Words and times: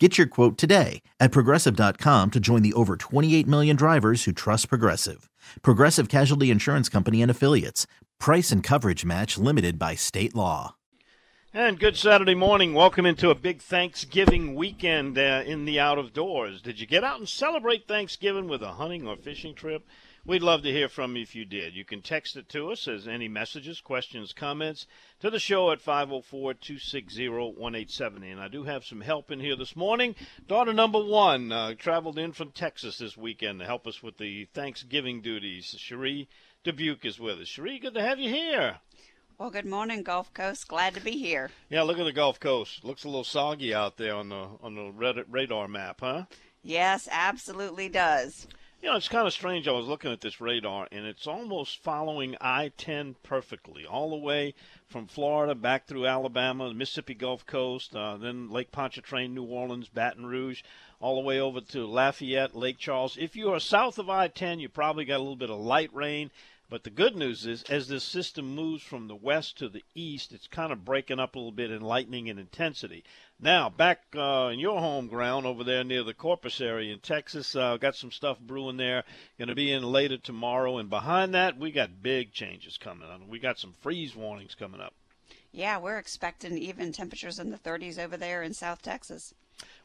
Get 0.00 0.16
your 0.16 0.28
quote 0.28 0.56
today 0.56 1.02
at 1.18 1.32
progressive.com 1.32 2.30
to 2.30 2.38
join 2.38 2.62
the 2.62 2.72
over 2.74 2.96
28 2.96 3.48
million 3.48 3.74
drivers 3.74 4.24
who 4.24 4.32
trust 4.32 4.68
Progressive. 4.68 5.28
Progressive 5.62 6.08
Casualty 6.08 6.52
Insurance 6.52 6.88
Company 6.88 7.20
and 7.20 7.30
Affiliates. 7.30 7.88
Price 8.20 8.52
and 8.52 8.62
coverage 8.62 9.04
match 9.04 9.36
limited 9.36 9.76
by 9.76 9.96
state 9.96 10.36
law. 10.36 10.76
And 11.52 11.80
good 11.80 11.96
Saturday 11.96 12.36
morning. 12.36 12.74
Welcome 12.74 13.06
into 13.06 13.30
a 13.30 13.34
big 13.34 13.60
Thanksgiving 13.60 14.54
weekend 14.54 15.18
uh, 15.18 15.42
in 15.44 15.64
the 15.64 15.80
out 15.80 15.98
of 15.98 16.12
doors. 16.12 16.62
Did 16.62 16.78
you 16.78 16.86
get 16.86 17.02
out 17.02 17.18
and 17.18 17.28
celebrate 17.28 17.88
Thanksgiving 17.88 18.46
with 18.46 18.62
a 18.62 18.74
hunting 18.74 19.08
or 19.08 19.16
fishing 19.16 19.54
trip? 19.54 19.84
We'd 20.28 20.42
love 20.42 20.60
to 20.64 20.70
hear 20.70 20.90
from 20.90 21.16
you 21.16 21.22
if 21.22 21.34
you 21.34 21.46
did. 21.46 21.74
You 21.74 21.86
can 21.86 22.02
text 22.02 22.36
it 22.36 22.50
to 22.50 22.70
us 22.70 22.86
as 22.86 23.08
any 23.08 23.28
messages, 23.28 23.80
questions, 23.80 24.34
comments 24.34 24.86
to 25.20 25.30
the 25.30 25.38
show 25.38 25.70
at 25.70 25.80
504 25.80 26.52
260 26.52 27.30
1870. 27.30 28.32
And 28.32 28.38
I 28.38 28.48
do 28.48 28.64
have 28.64 28.84
some 28.84 29.00
help 29.00 29.30
in 29.30 29.40
here 29.40 29.56
this 29.56 29.74
morning. 29.74 30.14
Daughter 30.46 30.74
number 30.74 31.02
one 31.02 31.50
uh, 31.50 31.72
traveled 31.78 32.18
in 32.18 32.32
from 32.32 32.50
Texas 32.50 32.98
this 32.98 33.16
weekend 33.16 33.60
to 33.60 33.64
help 33.64 33.86
us 33.86 34.02
with 34.02 34.18
the 34.18 34.44
Thanksgiving 34.52 35.22
duties. 35.22 35.74
Cherie 35.78 36.28
Dubuc 36.62 37.06
is 37.06 37.18
with 37.18 37.40
us. 37.40 37.48
Cherie, 37.48 37.78
good 37.78 37.94
to 37.94 38.02
have 38.02 38.18
you 38.18 38.28
here. 38.28 38.80
Well, 39.38 39.48
good 39.48 39.64
morning, 39.64 40.02
Gulf 40.02 40.34
Coast. 40.34 40.68
Glad 40.68 40.92
to 40.92 41.00
be 41.00 41.12
here. 41.12 41.48
Yeah, 41.70 41.84
look 41.84 41.98
at 41.98 42.04
the 42.04 42.12
Gulf 42.12 42.38
Coast. 42.38 42.84
Looks 42.84 43.04
a 43.04 43.08
little 43.08 43.24
soggy 43.24 43.72
out 43.72 43.96
there 43.96 44.14
on 44.14 44.28
the 44.28 44.46
on 44.62 44.74
the 44.74 45.24
radar 45.26 45.68
map, 45.68 46.00
huh? 46.00 46.24
Yes, 46.62 47.08
absolutely 47.10 47.88
does. 47.88 48.46
You 48.80 48.90
know, 48.90 48.96
it's 48.96 49.08
kind 49.08 49.26
of 49.26 49.32
strange. 49.32 49.66
I 49.66 49.72
was 49.72 49.88
looking 49.88 50.12
at 50.12 50.20
this 50.20 50.40
radar, 50.40 50.86
and 50.92 51.04
it's 51.04 51.26
almost 51.26 51.82
following 51.82 52.36
I 52.40 52.70
10 52.76 53.16
perfectly, 53.24 53.84
all 53.84 54.10
the 54.10 54.16
way 54.16 54.54
from 54.86 55.08
Florida 55.08 55.56
back 55.56 55.86
through 55.86 56.06
Alabama, 56.06 56.72
Mississippi 56.72 57.14
Gulf 57.14 57.44
Coast, 57.44 57.96
uh, 57.96 58.16
then 58.16 58.50
Lake 58.50 58.70
Pontchartrain, 58.70 59.34
New 59.34 59.42
Orleans, 59.42 59.88
Baton 59.88 60.26
Rouge, 60.26 60.62
all 61.00 61.16
the 61.16 61.26
way 61.26 61.40
over 61.40 61.60
to 61.60 61.88
Lafayette, 61.88 62.54
Lake 62.54 62.78
Charles. 62.78 63.16
If 63.16 63.34
you 63.34 63.52
are 63.52 63.58
south 63.58 63.98
of 63.98 64.08
I 64.08 64.28
10, 64.28 64.60
you 64.60 64.68
probably 64.68 65.04
got 65.04 65.16
a 65.16 65.24
little 65.24 65.34
bit 65.34 65.50
of 65.50 65.58
light 65.58 65.92
rain. 65.92 66.30
But 66.70 66.84
the 66.84 66.90
good 66.90 67.16
news 67.16 67.46
is, 67.46 67.62
as 67.64 67.88
this 67.88 68.04
system 68.04 68.54
moves 68.54 68.82
from 68.82 69.08
the 69.08 69.16
west 69.16 69.56
to 69.56 69.70
the 69.70 69.82
east, 69.94 70.32
it's 70.32 70.46
kind 70.46 70.70
of 70.70 70.84
breaking 70.84 71.18
up 71.18 71.34
a 71.34 71.38
little 71.38 71.50
bit 71.50 71.70
in 71.70 71.80
lightning 71.80 72.28
and 72.28 72.38
intensity. 72.38 73.04
Now, 73.40 73.70
back 73.70 74.00
uh, 74.16 74.50
in 74.52 74.58
your 74.58 74.80
home 74.80 75.06
ground 75.06 75.46
over 75.46 75.62
there 75.62 75.84
near 75.84 76.02
the 76.02 76.12
Corpus 76.12 76.60
area 76.60 76.92
in 76.92 76.98
Texas, 76.98 77.54
uh, 77.54 77.76
got 77.76 77.94
some 77.94 78.10
stuff 78.10 78.40
brewing 78.40 78.78
there. 78.78 79.04
Going 79.38 79.48
to 79.48 79.54
be 79.54 79.70
in 79.72 79.84
later 79.84 80.16
tomorrow. 80.16 80.78
And 80.78 80.90
behind 80.90 81.34
that, 81.34 81.56
we 81.56 81.70
got 81.70 82.02
big 82.02 82.32
changes 82.32 82.76
coming 82.76 83.08
on. 83.08 83.28
We 83.28 83.38
got 83.38 83.60
some 83.60 83.74
freeze 83.80 84.16
warnings 84.16 84.56
coming 84.56 84.80
up. 84.80 84.92
Yeah, 85.52 85.78
we're 85.78 85.98
expecting 85.98 86.58
even 86.58 86.90
temperatures 86.90 87.38
in 87.38 87.50
the 87.50 87.58
30s 87.58 87.96
over 87.96 88.16
there 88.16 88.42
in 88.42 88.54
South 88.54 88.82
Texas. 88.82 89.34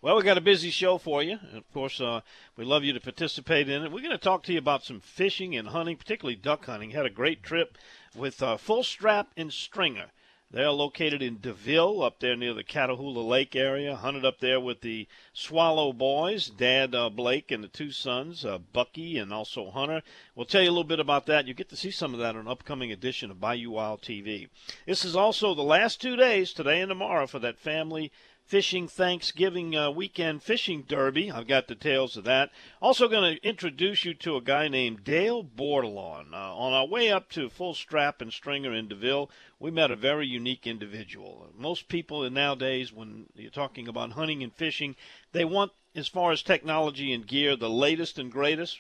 Well, 0.02 0.18
we 0.18 0.24
got 0.24 0.38
a 0.38 0.42
busy 0.42 0.72
show 0.72 0.98
for 0.98 1.22
you. 1.22 1.38
Of 1.54 1.72
course, 1.74 2.02
uh, 2.02 2.22
we 2.58 2.66
love 2.66 2.84
you 2.84 2.94
to 2.94 3.00
participate 3.00 3.70
in 3.70 3.84
it. 3.84 3.92
We're 3.92 4.02
going 4.02 4.12
to 4.12 4.18
talk 4.18 4.44
to 4.44 4.54
you 4.54 4.60
about 4.60 4.84
some 4.84 5.00
fishing 5.00 5.56
and 5.56 5.68
hunting, 5.68 5.98
particularly 5.98 6.36
duck 6.36 6.66
hunting. 6.66 6.90
Had 6.90 7.06
a 7.06 7.12
great 7.12 7.44
trip 7.44 7.78
with 8.16 8.42
uh, 8.42 8.58
Full 8.58 8.84
Strap 8.84 9.30
and 9.38 9.54
Stringer. 9.54 10.12
They're 10.54 10.70
located 10.70 11.24
in 11.24 11.40
DeVille, 11.42 12.04
up 12.04 12.20
there 12.20 12.36
near 12.36 12.54
the 12.54 12.64
Catahoula 12.64 13.28
Lake 13.28 13.56
area. 13.56 13.96
Hunted 13.96 14.24
up 14.24 14.40
there 14.40 14.60
with 14.60 14.82
the 14.82 15.08
Swallow 15.34 15.92
Boys, 15.94 16.48
Dad 16.48 16.94
uh, 16.94 17.10
Blake 17.10 17.50
and 17.50 17.64
the 17.64 17.68
two 17.68 17.92
sons, 17.92 18.46
uh, 18.46 18.60
Bucky 18.60 19.18
and 19.18 19.34
also 19.34 19.72
Hunter. 19.72 20.04
We'll 20.36 20.46
tell 20.46 20.62
you 20.62 20.70
a 20.70 20.70
little 20.70 20.84
bit 20.84 21.00
about 21.00 21.26
that. 21.26 21.48
You 21.48 21.56
get 21.56 21.70
to 21.70 21.76
see 21.76 21.90
some 21.90 22.14
of 22.14 22.20
that 22.20 22.36
on 22.36 22.42
an 22.42 22.48
upcoming 22.48 22.92
edition 22.92 23.32
of 23.32 23.42
Bayou 23.42 23.72
Wild 23.72 24.04
TV. 24.04 24.48
This 24.86 25.04
is 25.04 25.16
also 25.16 25.56
the 25.56 25.64
last 25.64 26.00
two 26.00 26.16
days, 26.16 26.54
today 26.54 26.82
and 26.82 26.90
tomorrow, 26.90 27.26
for 27.26 27.40
that 27.40 27.58
family 27.58 28.12
fishing 28.46 28.88
Thanksgiving 28.88 29.76
uh, 29.76 29.90
weekend 29.90 30.44
fishing 30.44 30.84
derby. 30.88 31.32
I've 31.32 31.48
got 31.48 31.68
details 31.68 32.18
of 32.18 32.24
that. 32.26 32.52
Also, 32.82 33.08
going 33.08 33.36
to 33.36 33.48
introduce 33.48 34.06
you 34.06 34.14
to 34.16 34.36
a 34.36 34.42
guy 34.42 34.68
named 34.68 35.04
Dale 35.04 35.44
Bordelon. 35.44 36.34
Uh, 36.34 36.56
on 36.56 36.74
our 36.74 36.88
way 36.88 37.12
up 37.12 37.30
to 37.32 37.50
Full 37.50 37.74
Strap 37.74 38.22
and 38.22 38.32
Stringer 38.32 38.74
in 38.74 38.88
DeVille, 38.88 39.30
we 39.60 39.72
met 39.72 39.92
a 39.92 39.96
very 39.96 40.28
unique 40.28 40.68
individual. 40.68 41.48
Most 41.58 41.88
people 41.88 42.30
nowadays, 42.30 42.92
when 42.92 43.28
you're 43.36 43.50
talking 43.50 43.88
about 43.88 44.12
hunting 44.12 44.44
and 44.44 44.54
fishing, 44.54 44.96
they 45.32 45.46
want, 45.46 45.72
as 45.96 46.08
far 46.08 46.32
as 46.32 46.44
technology 46.44 47.14
and 47.14 47.26
gear, 47.26 47.56
the 47.56 47.70
latest 47.70 48.20
and 48.20 48.32
greatest. 48.32 48.80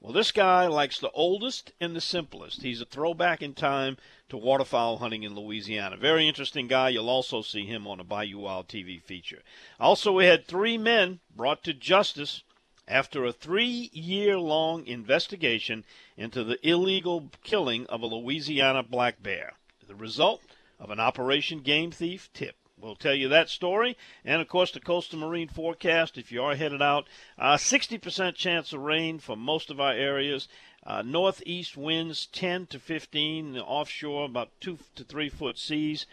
Well, 0.00 0.14
this 0.14 0.32
guy 0.32 0.66
likes 0.66 0.98
the 0.98 1.10
oldest 1.10 1.72
and 1.78 1.94
the 1.94 2.00
simplest. 2.00 2.62
He's 2.62 2.80
a 2.80 2.86
throwback 2.86 3.42
in 3.42 3.52
time 3.52 3.98
to 4.30 4.36
waterfowl 4.36 4.98
hunting 4.98 5.22
in 5.22 5.34
Louisiana. 5.34 5.96
Very 5.96 6.26
interesting 6.26 6.66
guy. 6.66 6.88
You'll 6.88 7.08
also 7.08 7.42
see 7.42 7.66
him 7.66 7.86
on 7.86 8.00
a 8.00 8.04
Bayou 8.04 8.38
Wild 8.38 8.68
TV 8.68 9.02
feature. 9.02 9.42
Also, 9.78 10.12
we 10.12 10.24
had 10.24 10.46
three 10.46 10.78
men 10.78 11.20
brought 11.34 11.62
to 11.64 11.74
justice 11.74 12.42
after 12.88 13.24
a 13.24 13.32
three 13.32 13.90
year 13.92 14.38
long 14.38 14.86
investigation 14.86 15.84
into 16.16 16.42
the 16.42 16.58
illegal 16.68 17.30
killing 17.44 17.86
of 17.86 18.02
a 18.02 18.06
Louisiana 18.06 18.82
black 18.82 19.22
bear. 19.22 19.52
The 19.86 19.94
result 19.94 20.42
of 20.78 20.90
an 20.90 21.00
Operation 21.00 21.60
Game 21.60 21.90
Thief 21.90 22.30
tip. 22.32 22.56
We'll 22.80 22.96
tell 22.96 23.14
you 23.14 23.28
that 23.28 23.50
story. 23.50 23.96
And, 24.24 24.40
of 24.40 24.48
course, 24.48 24.72
the 24.72 24.80
coastal 24.80 25.18
marine 25.18 25.48
forecast. 25.48 26.16
If 26.16 26.32
you 26.32 26.42
are 26.42 26.54
headed 26.54 26.80
out, 26.80 27.06
uh, 27.38 27.56
60% 27.56 28.34
chance 28.34 28.72
of 28.72 28.80
rain 28.80 29.18
for 29.18 29.36
most 29.36 29.70
of 29.70 29.80
our 29.80 29.92
areas. 29.92 30.48
Uh, 30.84 31.02
northeast 31.02 31.76
winds 31.76 32.26
10 32.26 32.66
to 32.66 32.78
15. 32.78 33.58
Offshore, 33.58 34.24
about 34.24 34.50
2 34.60 34.78
to 34.96 35.04
3 35.04 35.28
foot 35.28 35.58
seas. 35.58 36.06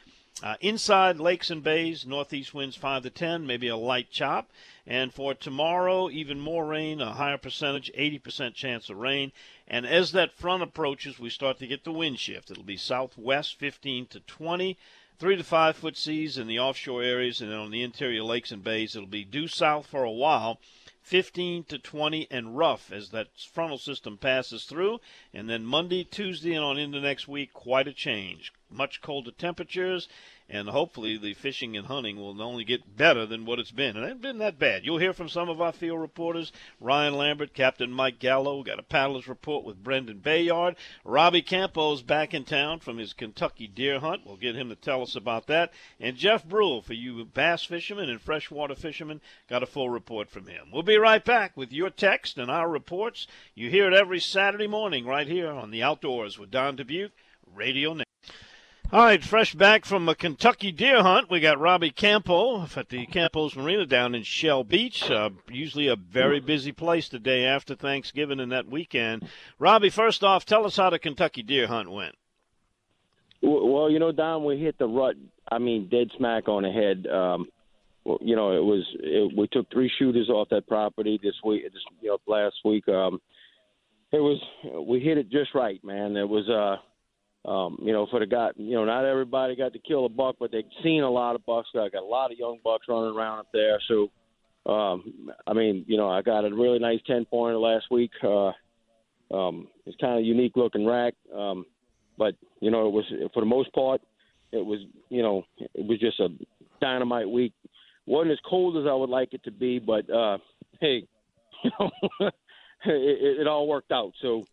Uh, 0.43 0.55
inside 0.61 1.19
lakes 1.19 1.49
and 1.49 1.63
bays, 1.63 2.05
northeast 2.05 2.53
winds 2.53 2.75
5 2.75 3.03
to 3.03 3.09
10, 3.09 3.47
maybe 3.47 3.67
a 3.67 3.75
light 3.75 4.11
chop. 4.11 4.51
And 4.85 5.11
for 5.11 5.33
tomorrow, 5.33 6.09
even 6.09 6.39
more 6.39 6.65
rain, 6.65 7.01
a 7.01 7.13
higher 7.13 7.39
percentage, 7.39 7.91
80% 7.97 8.53
chance 8.53 8.89
of 8.89 8.97
rain. 8.97 9.31
And 9.67 9.85
as 9.85 10.11
that 10.11 10.37
front 10.37 10.61
approaches, 10.61 11.17
we 11.17 11.29
start 11.29 11.57
to 11.59 11.67
get 11.67 11.83
the 11.83 11.91
wind 11.91 12.19
shift. 12.19 12.51
It'll 12.51 12.63
be 12.63 12.77
southwest 12.77 13.57
15 13.57 14.05
to 14.07 14.19
20 14.19 14.77
three 15.19 15.35
to 15.35 15.43
five 15.43 15.75
foot 15.75 15.97
seas 15.97 16.37
in 16.37 16.47
the 16.47 16.59
offshore 16.59 17.01
areas, 17.03 17.41
and 17.41 17.51
then 17.51 17.57
on 17.57 17.71
the 17.71 17.81
interior 17.81 18.23
lakes 18.23 18.51
and 18.51 18.63
bays, 18.63 18.95
it'll 18.95 19.07
be 19.07 19.23
due 19.23 19.47
south 19.47 19.87
for 19.87 20.03
a 20.03 20.11
while. 20.11 20.59
15 21.01 21.63
to 21.63 21.79
20 21.79 22.27
and 22.29 22.57
rough 22.57 22.91
as 22.91 23.11
that 23.11 23.29
frontal 23.53 23.77
system 23.77 24.17
passes 24.17 24.65
through. 24.65 24.99
And 25.33 25.49
then 25.49 25.65
Monday, 25.65 26.03
Tuesday, 26.03 26.53
and 26.53 26.65
on 26.65 26.77
into 26.77 26.99
next 26.99 27.29
week, 27.29 27.53
quite 27.53 27.87
a 27.87 27.93
change. 27.93 28.51
Much 28.69 29.01
colder 29.01 29.31
temperatures, 29.31 30.09
and 30.49 30.69
hopefully 30.69 31.17
the 31.17 31.33
fishing 31.33 31.75
and 31.75 31.87
hunting 31.87 32.17
will 32.17 32.41
only 32.41 32.63
get 32.63 32.97
better 32.97 33.25
than 33.25 33.45
what 33.45 33.59
it's 33.59 33.71
been. 33.71 33.95
And 33.95 33.99
it 33.99 34.07
hasn't 34.07 34.21
been 34.21 34.37
that 34.37 34.59
bad. 34.59 34.85
You'll 34.85 34.97
hear 34.97 35.13
from 35.13 35.29
some 35.29 35.49
of 35.49 35.61
our 35.61 35.71
field 35.71 35.99
reporters, 35.99 36.51
Ryan 36.79 37.15
Lambert, 37.15 37.53
Captain 37.53 37.91
Mike 37.91 38.19
Gallo. 38.19 38.57
We 38.57 38.63
got 38.63 38.79
a 38.79 38.83
paddler's 38.83 39.27
report 39.27 39.65
with 39.65 39.83
Brendan 39.83 40.19
Bayard. 40.19 40.75
Robbie 41.03 41.41
Campos 41.41 42.01
back 42.01 42.33
in 42.33 42.45
town 42.45 42.79
from 42.79 42.97
his 42.97 43.13
Kentucky 43.13 43.67
deer 43.67 43.99
hunt. 43.99 44.25
We'll 44.25 44.37
get 44.37 44.55
him 44.55 44.69
to 44.69 44.75
tell 44.75 45.01
us 45.01 45.15
about 45.15 45.47
that. 45.47 45.71
And 45.99 46.15
Jeff 46.15 46.45
Brule, 46.45 46.81
for 46.81 46.93
you 46.93 47.25
bass 47.25 47.63
fishermen 47.63 48.09
and 48.09 48.21
freshwater 48.21 48.75
fishermen, 48.75 49.21
got 49.49 49.63
a 49.63 49.67
full 49.67 49.89
report 49.89 50.29
from 50.29 50.47
him. 50.47 50.67
We'll 50.71 50.83
be 50.83 50.97
right 50.97 51.23
back 51.23 51.57
with 51.57 51.73
your 51.73 51.89
text 51.89 52.37
and 52.37 52.49
our 52.49 52.69
reports. 52.69 53.27
You 53.55 53.69
hear 53.69 53.87
it 53.87 53.93
every 53.93 54.19
Saturday 54.19 54.67
morning 54.67 55.05
right 55.05 55.27
here 55.27 55.51
on 55.51 55.71
the 55.71 55.83
Outdoors 55.83 56.37
with 56.37 56.51
Don 56.51 56.77
Dubuc, 56.77 57.11
Radio 57.53 57.93
Net. 57.93 58.06
All 58.89 59.03
right, 59.03 59.21
fresh 59.21 59.53
back 59.53 59.83
from 59.83 60.07
a 60.07 60.15
Kentucky 60.15 60.71
deer 60.71 61.03
hunt. 61.03 61.29
We 61.29 61.41
got 61.41 61.59
Robbie 61.59 61.91
Campo 61.91 62.65
at 62.73 62.87
the 62.87 63.05
Campo's 63.05 63.53
Marina 63.53 63.85
down 63.85 64.15
in 64.15 64.23
Shell 64.23 64.63
Beach. 64.63 65.11
Uh, 65.11 65.31
usually 65.49 65.87
a 65.87 65.97
very 65.97 66.39
busy 66.39 66.71
place 66.71 67.09
the 67.09 67.19
day 67.19 67.43
after 67.43 67.75
Thanksgiving 67.75 68.39
and 68.39 68.49
that 68.53 68.69
weekend. 68.69 69.27
Robbie, 69.59 69.89
first 69.89 70.23
off, 70.23 70.45
tell 70.45 70.65
us 70.65 70.77
how 70.77 70.89
the 70.89 70.99
Kentucky 70.99 71.43
deer 71.43 71.67
hunt 71.67 71.91
went. 71.91 72.15
Well, 73.41 73.91
you 73.91 73.99
know, 73.99 74.13
Don, 74.13 74.45
we 74.45 74.57
hit 74.57 74.77
the 74.77 74.87
rut. 74.87 75.17
I 75.51 75.57
mean, 75.57 75.89
dead 75.89 76.07
smack 76.15 76.47
on 76.47 76.63
the 76.63 76.71
head. 76.71 77.07
Um, 77.13 77.47
you 78.21 78.37
know, 78.37 78.55
it 78.55 78.63
was 78.63 78.85
it, 79.01 79.37
we 79.37 79.49
took 79.49 79.69
three 79.69 79.91
shooters 79.99 80.29
off 80.29 80.47
that 80.51 80.65
property 80.65 81.19
this 81.21 81.35
week. 81.43 81.63
This 81.63 81.83
you 81.99 82.07
know 82.07 82.19
last 82.25 82.55
week. 82.63 82.87
Um, 82.87 83.19
it 84.13 84.19
was 84.19 84.41
we 84.87 85.01
hit 85.01 85.17
it 85.17 85.29
just 85.29 85.53
right, 85.53 85.83
man. 85.83 86.15
It 86.15 86.29
was 86.29 86.47
uh 86.47 86.77
um, 87.45 87.77
you 87.81 87.93
know, 87.93 88.07
for 88.09 88.19
the 88.19 88.25
got, 88.25 88.59
you 88.59 88.75
know, 88.75 88.85
not 88.85 89.05
everybody 89.05 89.55
got 89.55 89.73
to 89.73 89.79
kill 89.79 90.05
a 90.05 90.09
buck, 90.09 90.35
but 90.39 90.51
they've 90.51 90.63
seen 90.83 91.03
a 91.03 91.09
lot 91.09 91.35
of 91.35 91.45
bucks. 91.45 91.69
I 91.73 91.89
got 91.89 92.03
a 92.03 92.05
lot 92.05 92.31
of 92.31 92.37
young 92.37 92.59
bucks 92.63 92.87
running 92.89 93.15
around 93.15 93.39
up 93.39 93.47
there. 93.53 93.79
So, 93.87 94.11
um, 94.71 95.29
I 95.45 95.53
mean, 95.53 95.85
you 95.87 95.97
know, 95.97 96.09
I 96.09 96.21
got 96.21 96.45
a 96.45 96.53
really 96.53 96.79
nice 96.79 96.99
10 97.07 97.25
pointer 97.25 97.57
last 97.57 97.85
week. 97.89 98.11
Uh, 98.21 98.51
um, 99.31 99.67
it's 99.85 99.97
kind 100.01 100.19
of 100.19 100.25
unique 100.25 100.53
looking 100.55 100.85
rack. 100.85 101.13
Um, 101.33 101.65
but, 102.17 102.35
you 102.59 102.71
know, 102.71 102.87
it 102.87 102.91
was, 102.91 103.05
for 103.33 103.39
the 103.39 103.45
most 103.45 103.71
part, 103.73 104.01
it 104.51 104.65
was, 104.65 104.79
you 105.09 105.21
know, 105.21 105.43
it 105.57 105.85
was 105.85 105.99
just 105.99 106.19
a 106.19 106.29
dynamite 106.81 107.29
week. 107.29 107.53
Wasn't 108.05 108.31
as 108.31 108.39
cold 108.49 108.77
as 108.77 108.89
I 108.89 108.93
would 108.93 109.09
like 109.09 109.33
it 109.33 109.43
to 109.45 109.51
be, 109.51 109.79
but, 109.79 110.09
uh, 110.09 110.37
hey, 110.81 111.07
you 111.63 111.71
know, 111.79 111.91
it, 112.85 113.41
it 113.41 113.47
all 113.47 113.67
worked 113.67 113.91
out. 113.91 114.13
So, 114.21 114.43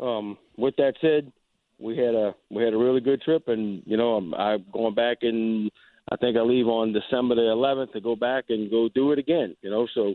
um, 0.00 0.38
with 0.56 0.76
that 0.76 0.94
said, 1.00 1.32
we 1.78 1.96
had 1.96 2.14
a 2.14 2.34
we 2.50 2.62
had 2.62 2.74
a 2.74 2.78
really 2.78 3.00
good 3.00 3.22
trip, 3.22 3.48
and 3.48 3.82
you 3.86 3.96
know 3.96 4.16
I'm, 4.16 4.34
I'm 4.34 4.64
going 4.72 4.94
back 4.94 5.18
and 5.22 5.70
I 6.10 6.16
think 6.16 6.36
I 6.36 6.40
leave 6.40 6.66
on 6.68 6.92
December 6.92 7.34
the 7.34 7.42
11th 7.42 7.92
to 7.92 8.00
go 8.00 8.14
back 8.14 8.44
and 8.48 8.70
go 8.70 8.88
do 8.88 9.12
it 9.12 9.18
again. 9.18 9.56
You 9.62 9.70
know, 9.70 9.88
so 9.94 10.14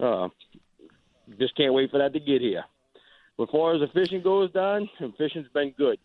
uh, 0.00 0.28
just 1.38 1.56
can't 1.56 1.74
wait 1.74 1.90
for 1.90 1.98
that 1.98 2.12
to 2.12 2.20
get 2.20 2.40
here. 2.40 2.64
As 3.40 3.48
far 3.52 3.74
as 3.74 3.80
the 3.80 3.86
fishing 3.94 4.22
goes, 4.22 4.50
Don, 4.52 4.88
fishing's 5.18 5.48
been 5.54 5.72
good. 5.78 5.98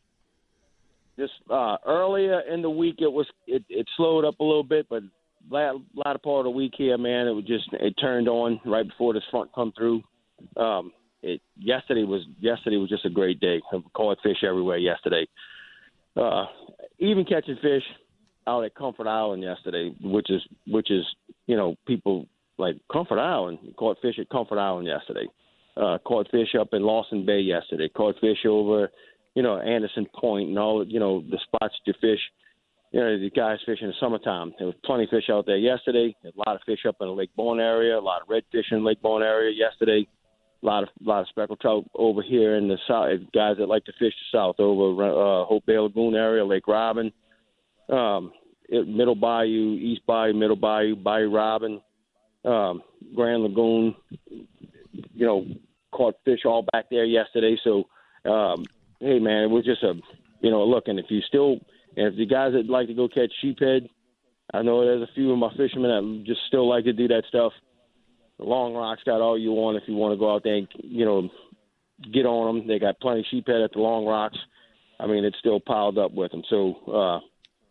Just 1.18 1.34
uh, 1.50 1.78
earlier 1.86 2.42
in 2.42 2.62
the 2.62 2.70
week, 2.70 2.96
it 3.00 3.12
was 3.12 3.28
it, 3.48 3.64
it 3.70 3.88
slowed 3.98 4.26
up 4.26 4.40
a 4.40 4.44
little 4.44 4.64
bit, 4.64 4.88
but 4.90 5.04
a 5.52 5.74
lot 5.96 6.16
of 6.16 6.22
part 6.22 6.40
of 6.40 6.46
the 6.46 6.50
week 6.52 6.74
here, 6.78 6.98
man, 6.98 7.28
it 7.28 7.32
was 7.32 7.46
just 7.46 7.70
it 7.74 7.94
turned 8.00 8.28
on 8.28 8.60
right 8.66 8.88
before 8.88 9.14
this 9.14 9.24
front 9.30 9.52
come 9.54 9.74
through. 9.78 10.02
Um, 10.58 10.92
it 11.24 11.42
yesterday 11.58 12.04
was 12.04 12.22
yesterday 12.40 12.78
was 12.78 12.90
just 12.90 13.06
a 13.06 13.10
great 13.10 13.40
day. 13.40 13.62
Caught 13.94 14.20
fish 14.22 14.44
everywhere 14.48 14.78
yesterday. 14.78 15.26
Uh, 16.16 16.46
even 17.00 17.26
catching 17.26 17.56
fish 17.62 17.84
out 18.46 18.66
at 18.66 18.76
Comfort 18.76 19.08
Island 19.08 19.42
yesterday, 19.42 19.96
which 20.02 20.30
is 20.30 20.42
which 20.68 20.92
is 20.92 21.06
you 21.48 21.56
know 21.56 21.76
people 21.88 22.28
like 22.58 22.76
Comfort 22.92 23.20
Island 23.20 23.60
caught 23.78 23.98
fish 24.02 24.20
at 24.20 24.30
Comfort 24.30 24.60
Island 24.60 24.88
yesterday. 24.88 25.26
Uh, 25.76 25.98
caught 26.06 26.30
fish 26.30 26.50
up 26.60 26.70
in 26.74 26.84
Lawson 26.84 27.26
Bay 27.26 27.40
yesterday. 27.40 27.90
Caught 27.90 28.20
fish 28.20 28.46
over 28.46 28.92
you 29.34 29.42
know 29.42 29.60
Anderson 29.60 30.06
Point 30.14 30.50
and 30.50 30.60
all 30.60 30.86
you 30.86 31.00
know 31.00 31.22
the 31.22 31.40
spots 31.46 31.76
to 31.86 31.94
fish. 31.94 32.20
You 32.92 33.00
know 33.00 33.18
the 33.18 33.32
guys 33.32 33.60
fishing 33.66 33.86
in 33.86 33.92
the 33.92 33.96
summertime. 34.00 34.54
There 34.60 34.68
was 34.68 34.76
plenty 34.84 35.06
of 35.06 35.10
fish 35.10 35.30
out 35.32 35.46
there 35.46 35.58
yesterday. 35.58 36.16
A 36.26 36.32
lot 36.36 36.58
of 36.58 36.62
fish 36.66 36.86
up 36.88 36.98
in 37.00 37.08
the 37.08 37.14
Lake 37.14 37.32
Borgne 37.36 37.62
area. 37.62 37.98
A 37.98 38.02
lot 38.02 38.22
of 38.22 38.28
redfish 38.28 38.72
in 38.72 38.84
Lake 38.84 39.02
Borgne 39.02 39.24
area 39.24 39.52
yesterday 39.56 40.06
a 40.64 40.66
lot 40.66 40.84
of 40.84 40.90
lot 41.02 41.22
of 41.22 41.28
speckled 41.28 41.60
trout 41.60 41.86
over 41.94 42.22
here 42.22 42.56
in 42.56 42.68
the 42.68 42.78
south. 42.88 43.10
Guys 43.34 43.58
that 43.58 43.68
like 43.68 43.86
to 43.86 43.94
fish 43.94 44.14
the 44.14 44.38
south 44.38 44.56
over 44.60 45.04
uh, 45.04 45.46
Hope 45.46 45.66
Bay 45.66 45.78
Lagoon 45.78 46.16
area, 46.16 46.46
Lake 46.46 46.68
Robin, 46.68 47.12
um, 47.90 48.32
it, 48.70 48.88
Middle 48.88 49.16
Bayou, 49.16 49.74
East 49.74 50.02
Bayou, 50.08 50.34
Middle 50.34 50.56
Bayou, 50.56 50.96
Bayou 50.96 51.30
Robin, 51.30 51.82
um, 52.46 52.82
Grand 53.16 53.44
Lagoon. 53.44 53.96
You 55.16 55.26
know, 55.26 55.46
caught 55.92 56.16
fish 56.26 56.42
all 56.46 56.66
back 56.72 56.86
there 56.90 57.06
yesterday. 57.06 57.58
So, 57.64 57.86
um, 58.26 58.66
hey 59.00 59.20
man, 59.20 59.44
it 59.44 59.50
was 59.50 59.66
just 59.66 59.84
a 59.84 59.94
you 60.42 60.50
know 60.50 60.64
look. 60.64 60.88
And 60.88 61.00
if 61.00 61.06
you 61.10 61.22
still, 61.28 61.58
and 61.98 62.08
if 62.08 62.16
the 62.16 62.26
guys 62.26 62.54
that 62.54 62.70
like 62.70 62.88
to 62.88 62.94
go 62.94 63.08
catch 63.08 63.32
sheephead, 63.44 63.90
I 64.54 64.62
know 64.62 64.86
there's 64.86 65.02
a 65.02 65.14
few 65.14 65.32
of 65.32 65.38
my 65.38 65.52
fishermen 65.58 65.92
that 65.92 66.24
just 66.26 66.42
still 66.48 66.70
like 66.70 66.86
to 66.86 66.94
do 66.94 67.08
that 67.10 67.24
stuff 67.28 67.52
Long 68.44 68.74
Rock's 68.74 69.04
got 69.04 69.22
all 69.22 69.38
you 69.38 69.52
want 69.52 69.78
if 69.78 69.84
you 69.88 69.96
want 69.96 70.14
to 70.14 70.20
go 70.20 70.34
out 70.34 70.44
there 70.44 70.56
and 70.56 70.68
you 70.84 71.06
know 71.06 71.30
get 72.12 72.26
on 72.26 72.56
them. 72.56 72.68
They 72.68 72.80
got 72.80 73.00
plenty 73.00 73.22
of 73.22 73.26
sheephead 73.32 73.64
at 73.64 73.74
the 73.74 73.80
Long 73.80 74.06
Rocks. 74.06 74.38
I 75.00 75.08
mean, 75.08 75.26
it's 75.26 75.38
still 75.40 75.60
piled 75.60 75.98
up 75.98 76.14
with 76.14 76.32
them. 76.32 76.44
So 76.50 76.76
uh, 76.88 77.20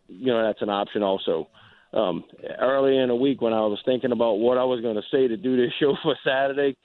you 0.09 0.27
know 0.33 0.43
that's 0.43 0.63
an 0.63 0.71
option 0.71 1.03
also. 1.03 1.49
Um, 1.93 2.25
early 2.59 2.97
in 2.97 3.09
the 3.09 3.15
week 3.15 3.43
when 3.43 3.53
I 3.53 3.61
was 3.61 3.79
thinking 3.85 4.13
about 4.13 4.39
what 4.39 4.57
I 4.57 4.65
was 4.65 4.81
going 4.81 4.97
to 4.97 5.03
say 5.11 5.29
to 5.29 5.37
do 5.37 5.57
this 5.57 5.73
show 5.81 5.95
for 6.03 6.17
Saturday, 6.25 6.77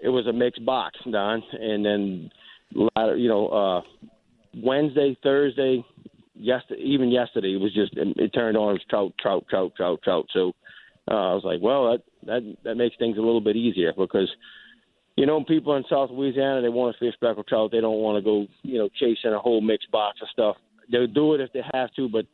it 0.00 0.08
was 0.08 0.26
a 0.26 0.32
mixed 0.32 0.64
box, 0.64 0.98
Don, 1.10 1.42
and 1.52 1.84
then 1.84 2.30
you 2.72 3.28
know 3.28 3.48
uh, 3.48 3.80
Wednesday, 4.54 5.16
Thursday, 5.22 5.84
yesterday, 6.34 6.82
even 6.82 7.10
yesterday, 7.10 7.54
it 7.54 7.60
was 7.60 7.74
just 7.74 7.92
it 7.96 8.32
turned 8.32 8.56
on. 8.56 8.70
It 8.70 8.72
was 8.74 8.84
trout, 8.88 9.12
trout, 9.20 9.44
trout, 9.48 9.72
trout, 9.76 10.00
trout. 10.02 10.26
So 10.32 10.52
uh, 11.10 11.14
I 11.14 11.34
was 11.34 11.44
like, 11.44 11.60
well, 11.62 11.92
that 11.92 12.02
that 12.26 12.56
that 12.64 12.74
makes 12.76 12.96
things 12.98 13.16
a 13.16 13.20
little 13.20 13.40
bit 13.40 13.56
easier 13.56 13.92
because 13.96 14.30
you 15.16 15.26
know 15.26 15.42
people 15.44 15.76
in 15.76 15.84
South 15.88 16.10
Louisiana 16.10 16.60
they 16.60 16.68
want 16.68 16.94
to 16.94 16.98
fish 16.98 17.14
speckled 17.14 17.46
trout. 17.46 17.70
They 17.72 17.80
don't 17.80 18.00
want 18.00 18.16
to 18.18 18.22
go 18.22 18.46
you 18.62 18.78
know 18.78 18.88
chasing 18.98 19.32
a 19.32 19.38
whole 19.38 19.60
mixed 19.60 19.90
box 19.90 20.18
of 20.22 20.28
stuff. 20.28 20.56
They'll 20.90 21.06
do 21.06 21.34
it 21.34 21.40
if 21.40 21.52
they 21.52 21.62
have 21.72 21.92
to, 21.94 22.08
but 22.08 22.26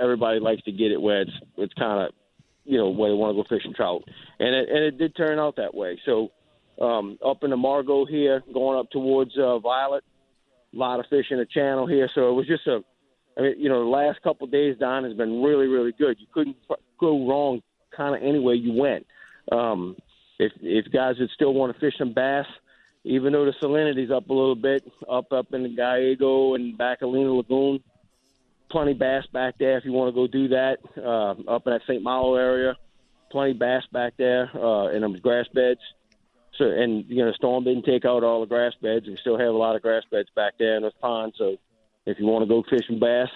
everybody 0.00 0.40
likes 0.40 0.62
to 0.62 0.72
get 0.72 0.92
it 0.92 1.00
where 1.00 1.22
it's 1.22 1.32
it's 1.56 1.74
kind 1.74 2.06
of 2.06 2.14
you 2.64 2.76
know 2.76 2.90
where 2.90 3.10
they 3.10 3.16
want 3.16 3.36
to 3.36 3.42
go 3.42 3.48
fishing 3.48 3.74
trout, 3.74 4.02
and 4.38 4.54
it 4.54 4.68
and 4.68 4.84
it 4.84 4.98
did 4.98 5.16
turn 5.16 5.38
out 5.38 5.56
that 5.56 5.74
way. 5.74 5.98
So 6.04 6.30
um, 6.80 7.18
up 7.24 7.44
in 7.44 7.50
the 7.50 7.56
Margot 7.56 8.04
here, 8.04 8.42
going 8.52 8.78
up 8.78 8.90
towards 8.90 9.32
uh, 9.38 9.58
Violet, 9.58 10.04
a 10.74 10.76
lot 10.76 11.00
of 11.00 11.06
fish 11.08 11.26
in 11.30 11.38
the 11.38 11.46
channel 11.46 11.86
here. 11.86 12.10
So 12.14 12.28
it 12.28 12.32
was 12.32 12.46
just 12.46 12.66
a 12.66 12.80
I 13.38 13.42
mean, 13.42 13.54
you 13.58 13.68
know, 13.68 13.84
the 13.84 13.90
last 13.90 14.20
couple 14.22 14.46
of 14.46 14.52
days, 14.52 14.76
Don 14.78 15.04
has 15.04 15.14
been 15.14 15.42
really, 15.42 15.66
really 15.66 15.92
good. 15.92 16.16
You 16.18 16.26
couldn't 16.34 16.56
go 16.98 17.28
wrong 17.28 17.62
kind 17.98 18.14
of 18.14 18.22
any 18.22 18.38
way 18.38 18.54
you 18.54 18.72
went. 18.72 19.06
Um, 19.52 19.96
if 20.38 20.52
if 20.62 20.90
guys 20.92 21.16
that 21.18 21.28
still 21.34 21.52
want 21.52 21.74
to 21.74 21.80
fish 21.80 21.98
some 21.98 22.14
bass, 22.14 22.46
even 23.04 23.32
though 23.32 23.44
the 23.44 23.54
salinity's 23.60 24.10
up 24.10 24.30
a 24.30 24.32
little 24.32 24.54
bit, 24.54 24.90
up 25.10 25.32
up 25.32 25.52
in 25.52 25.64
the 25.64 25.68
Gallego 25.68 26.54
and 26.54 26.78
Bacalina 26.78 27.36
Lagoon, 27.36 27.82
plenty 28.70 28.94
bass 28.94 29.24
back 29.32 29.56
there 29.58 29.76
if 29.76 29.84
you 29.84 29.92
want 29.92 30.14
to 30.14 30.14
go 30.14 30.26
do 30.26 30.48
that. 30.48 30.78
Uh, 30.96 31.32
up 31.50 31.66
in 31.66 31.72
that 31.72 31.82
St. 31.86 32.02
Malo 32.02 32.36
area, 32.36 32.76
plenty 33.30 33.52
bass 33.52 33.84
back 33.92 34.14
there 34.16 34.50
uh, 34.56 34.88
in 34.88 35.02
those 35.02 35.20
grass 35.20 35.46
beds. 35.52 35.80
So 36.56 36.64
and 36.64 37.04
you 37.08 37.24
know, 37.24 37.32
storm 37.32 37.64
didn't 37.64 37.84
take 37.84 38.04
out 38.04 38.24
all 38.24 38.40
the 38.40 38.46
grass 38.46 38.74
beds. 38.80 39.06
We 39.06 39.16
still 39.16 39.38
have 39.38 39.48
a 39.54 39.58
lot 39.58 39.76
of 39.76 39.82
grass 39.82 40.04
beds 40.10 40.28
back 40.34 40.54
there 40.58 40.76
in 40.76 40.82
those 40.82 40.92
ponds. 41.00 41.36
So 41.36 41.56
if 42.06 42.18
you 42.18 42.26
want 42.26 42.42
to 42.42 42.48
go 42.48 42.64
fishing 42.68 42.98
bass, 42.98 43.28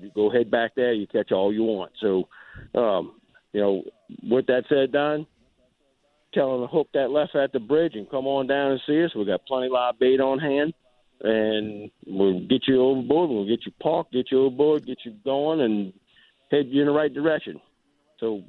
you 0.00 0.10
go 0.14 0.30
head 0.30 0.50
back 0.50 0.74
there. 0.74 0.92
You 0.92 1.06
catch 1.06 1.32
all 1.32 1.52
you 1.52 1.64
want. 1.64 1.92
So 2.00 2.28
um, 2.74 3.17
you 3.52 3.60
know, 3.60 3.82
with 4.22 4.46
that 4.46 4.64
said, 4.68 4.92
Don, 4.92 5.26
tell 6.34 6.52
them 6.58 6.68
to 6.68 6.72
hook 6.72 6.88
that 6.94 7.10
left 7.10 7.34
at 7.34 7.52
the 7.52 7.60
bridge 7.60 7.94
and 7.94 8.08
come 8.10 8.26
on 8.26 8.46
down 8.46 8.72
and 8.72 8.80
see 8.86 9.04
us. 9.04 9.14
We 9.14 9.24
got 9.24 9.46
plenty 9.46 9.66
of 9.66 9.72
live 9.72 9.98
bait 9.98 10.20
on 10.20 10.38
hand, 10.38 10.74
and 11.20 11.90
we'll 12.06 12.40
get 12.40 12.66
you 12.66 12.82
overboard. 12.82 13.30
We'll 13.30 13.48
get 13.48 13.66
you 13.66 13.72
parked, 13.80 14.12
get 14.12 14.30
you 14.30 14.44
overboard, 14.44 14.86
get 14.86 14.98
you 15.04 15.14
going, 15.24 15.60
and 15.60 15.92
head 16.50 16.66
you 16.68 16.82
in 16.82 16.86
the 16.86 16.92
right 16.92 17.12
direction. 17.12 17.60
So 18.20 18.42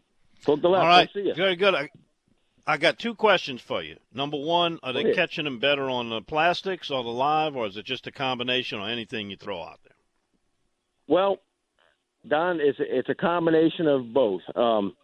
hook 0.46 0.62
the 0.62 0.70
left. 0.70 0.84
All 0.84 0.88
right, 0.88 1.10
see 1.14 1.22
you. 1.22 1.34
very 1.34 1.56
good. 1.56 1.76
I, 1.76 1.90
I 2.68 2.78
got 2.78 3.00
two 3.00 3.16
questions 3.16 3.62
for 3.62 3.82
you. 3.82 3.98
Number 4.14 4.38
one, 4.38 4.80
are 4.84 4.94
they 4.94 5.14
catching 5.14 5.46
them 5.46 5.60
better 5.60 5.90
on 5.90 6.10
the 6.10 6.22
plastics 6.22 6.92
or 6.92 7.04
the 7.04 7.10
live, 7.10 7.56
or 7.56 7.66
is 7.68 7.78
it 7.78 7.86
just 7.86 8.06
a 8.08 8.12
combination 8.12 8.80
or 8.80 8.90
anything 8.90 9.30
you 9.30 9.38
throw 9.38 9.62
out 9.62 9.80
there? 9.84 9.96
Well, 11.08 11.40
Don, 12.28 12.60
it's 12.62 12.80
a, 12.80 12.98
it's 12.98 13.10
a 13.10 13.16
combination 13.16 13.88
of 13.88 14.14
both. 14.14 14.42
Um, 14.56 14.96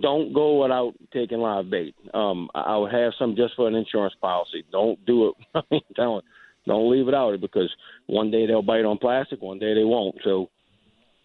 don't 0.00 0.32
go 0.32 0.62
without 0.62 0.94
taking 1.12 1.38
live 1.38 1.70
bait. 1.70 1.94
Um, 2.14 2.48
I 2.54 2.76
would 2.76 2.92
have 2.92 3.12
some 3.18 3.36
just 3.36 3.54
for 3.54 3.68
an 3.68 3.74
insurance 3.74 4.14
policy. 4.20 4.64
Don't 4.72 5.04
do 5.04 5.28
it. 5.28 5.34
I 5.54 5.60
mean, 5.70 5.82
don't 5.94 6.24
don't 6.66 6.90
leave 6.90 7.08
it 7.08 7.14
out 7.14 7.38
because 7.40 7.70
one 8.06 8.30
day 8.30 8.46
they'll 8.46 8.62
bite 8.62 8.86
on 8.86 8.96
plastic, 8.96 9.42
one 9.42 9.58
day 9.58 9.74
they 9.74 9.84
won't. 9.84 10.16
So 10.24 10.48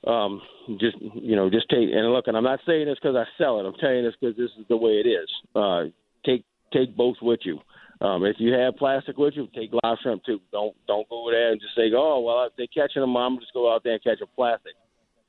um, 0.05 0.41
just 0.79 0.97
you 0.99 1.35
know, 1.35 1.49
just 1.49 1.69
take 1.69 1.89
and 1.91 2.11
look. 2.11 2.27
And 2.27 2.35
I'm 2.35 2.43
not 2.43 2.59
saying 2.65 2.85
this 2.85 2.97
because 3.01 3.15
I 3.15 3.23
sell 3.37 3.59
it. 3.59 3.65
I'm 3.65 3.73
telling 3.79 4.03
this 4.03 4.15
because 4.19 4.35
this 4.35 4.51
is 4.59 4.65
the 4.67 4.77
way 4.77 5.01
it 5.03 5.07
is. 5.07 5.29
Uh, 5.55 5.83
take 6.25 6.43
take 6.73 6.95
both 6.95 7.17
with 7.21 7.39
you. 7.43 7.59
Um, 8.01 8.23
if 8.23 8.37
you 8.39 8.53
have 8.53 8.77
plastic 8.77 9.17
with 9.17 9.33
you, 9.35 9.47
take 9.53 9.71
live 9.83 9.97
shrimp 10.01 10.23
too. 10.25 10.39
Don't 10.51 10.75
don't 10.87 11.07
go 11.09 11.29
there 11.31 11.51
and 11.51 11.59
just 11.59 11.75
say, 11.75 11.91
oh 11.95 12.21
well, 12.21 12.45
if 12.45 12.53
they're 12.57 12.67
catching 12.67 13.01
them, 13.01 13.15
I'm 13.15 13.39
just 13.39 13.53
go 13.53 13.73
out 13.73 13.83
there 13.83 13.93
and 13.93 14.03
catch 14.03 14.21
a 14.21 14.27
plastic. 14.27 14.73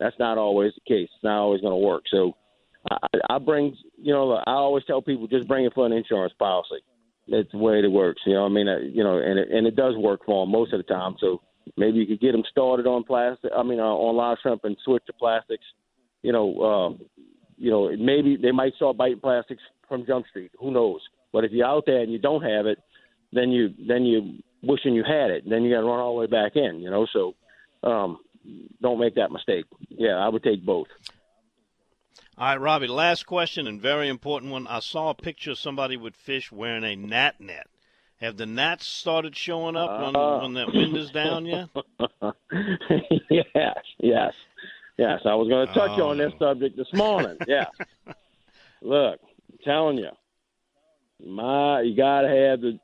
That's 0.00 0.16
not 0.18 0.38
always 0.38 0.72
the 0.74 0.80
case. 0.92 1.08
It's 1.14 1.24
not 1.24 1.38
always 1.38 1.60
going 1.60 1.72
to 1.72 1.86
work. 1.86 2.04
So 2.10 2.32
I, 2.90 2.96
I 3.28 3.38
bring, 3.38 3.76
you 3.96 4.12
know, 4.12 4.32
I 4.32 4.52
always 4.52 4.84
tell 4.86 5.02
people 5.02 5.28
just 5.28 5.46
bring 5.46 5.68
for 5.74 5.86
an 5.86 5.92
insurance 5.92 6.32
policy. 6.38 6.82
It's 7.28 7.52
the 7.52 7.58
way 7.58 7.78
it 7.78 7.92
works. 7.92 8.22
You 8.26 8.34
know, 8.34 8.46
I 8.46 8.48
mean, 8.48 8.66
uh, 8.66 8.78
you 8.78 9.04
know, 9.04 9.18
and 9.18 9.38
it, 9.38 9.48
and 9.52 9.66
it 9.66 9.76
does 9.76 9.94
work 9.96 10.22
for 10.24 10.44
them 10.44 10.50
most 10.50 10.72
of 10.72 10.78
the 10.78 10.92
time. 10.92 11.14
So 11.20 11.42
maybe 11.76 11.98
you 11.98 12.06
could 12.06 12.20
get 12.20 12.32
them 12.32 12.42
started 12.50 12.86
on 12.86 13.04
plastic. 13.04 13.52
I 13.56 13.62
mean, 13.62 13.78
uh, 13.78 13.82
on 13.82 14.16
live 14.16 14.38
shrimp 14.42 14.64
and 14.64 14.76
switch 14.84 15.04
to 15.06 15.12
plastics. 15.12 15.64
You 16.22 16.32
know, 16.32 16.98
uh, 16.98 17.04
you 17.56 17.70
know, 17.70 17.90
maybe 17.96 18.36
they 18.40 18.52
might 18.52 18.74
start 18.74 18.96
biting 18.96 19.20
plastics 19.20 19.62
from 19.86 20.06
Jump 20.06 20.26
Street. 20.28 20.50
Who 20.58 20.72
knows? 20.72 21.00
But 21.32 21.44
if 21.44 21.52
you're 21.52 21.66
out 21.66 21.84
there 21.86 22.00
and 22.00 22.10
you 22.10 22.18
don't 22.18 22.42
have 22.42 22.66
it, 22.66 22.78
then 23.32 23.50
you 23.50 23.68
then 23.86 24.04
you 24.04 24.38
wishing 24.62 24.94
you 24.94 25.04
had 25.04 25.30
it. 25.30 25.44
Then 25.48 25.62
you 25.62 25.74
got 25.74 25.82
to 25.82 25.86
run 25.86 26.00
all 26.00 26.14
the 26.14 26.20
way 26.20 26.26
back 26.26 26.56
in. 26.56 26.80
You 26.80 26.90
know, 26.90 27.06
so 27.12 27.34
um, 27.86 28.18
don't 28.80 28.98
make 28.98 29.14
that 29.16 29.30
mistake. 29.30 29.64
Yeah, 29.88 30.16
I 30.16 30.28
would 30.28 30.42
take 30.42 30.64
both. 30.64 30.88
All 32.38 32.46
right, 32.46 32.60
Robbie. 32.60 32.86
Last 32.86 33.26
question 33.26 33.66
and 33.66 33.80
very 33.80 34.08
important 34.08 34.50
one. 34.50 34.66
I 34.66 34.80
saw 34.80 35.10
a 35.10 35.14
picture 35.14 35.50
of 35.50 35.58
somebody 35.58 35.96
with 35.96 36.16
fish 36.16 36.50
wearing 36.50 36.84
a 36.84 36.96
gnat 36.96 37.40
net. 37.40 37.66
Have 38.20 38.36
the 38.36 38.46
gnats 38.46 38.86
started 38.86 39.34
showing 39.34 39.76
up 39.76 40.00
when, 40.00 40.16
uh, 40.16 40.40
when 40.40 40.54
that 40.54 40.72
wind 40.72 40.96
is 40.96 41.10
down 41.10 41.46
yet? 41.46 41.68
yes, 43.30 43.76
yes, 43.98 44.34
yes. 44.98 45.20
I 45.24 45.34
was 45.34 45.48
going 45.48 45.66
to 45.66 45.74
touch 45.74 45.98
oh. 45.98 46.10
on 46.10 46.18
this 46.18 46.32
oh. 46.36 46.38
subject 46.38 46.76
this 46.76 46.92
morning. 46.92 47.36
Yeah. 47.46 47.66
Look, 48.82 49.20
I'm 49.52 49.58
telling 49.62 49.98
you, 49.98 50.10
my 51.22 51.82
you 51.82 51.94
gotta 51.94 52.28
have 52.28 52.62
the 52.62 52.78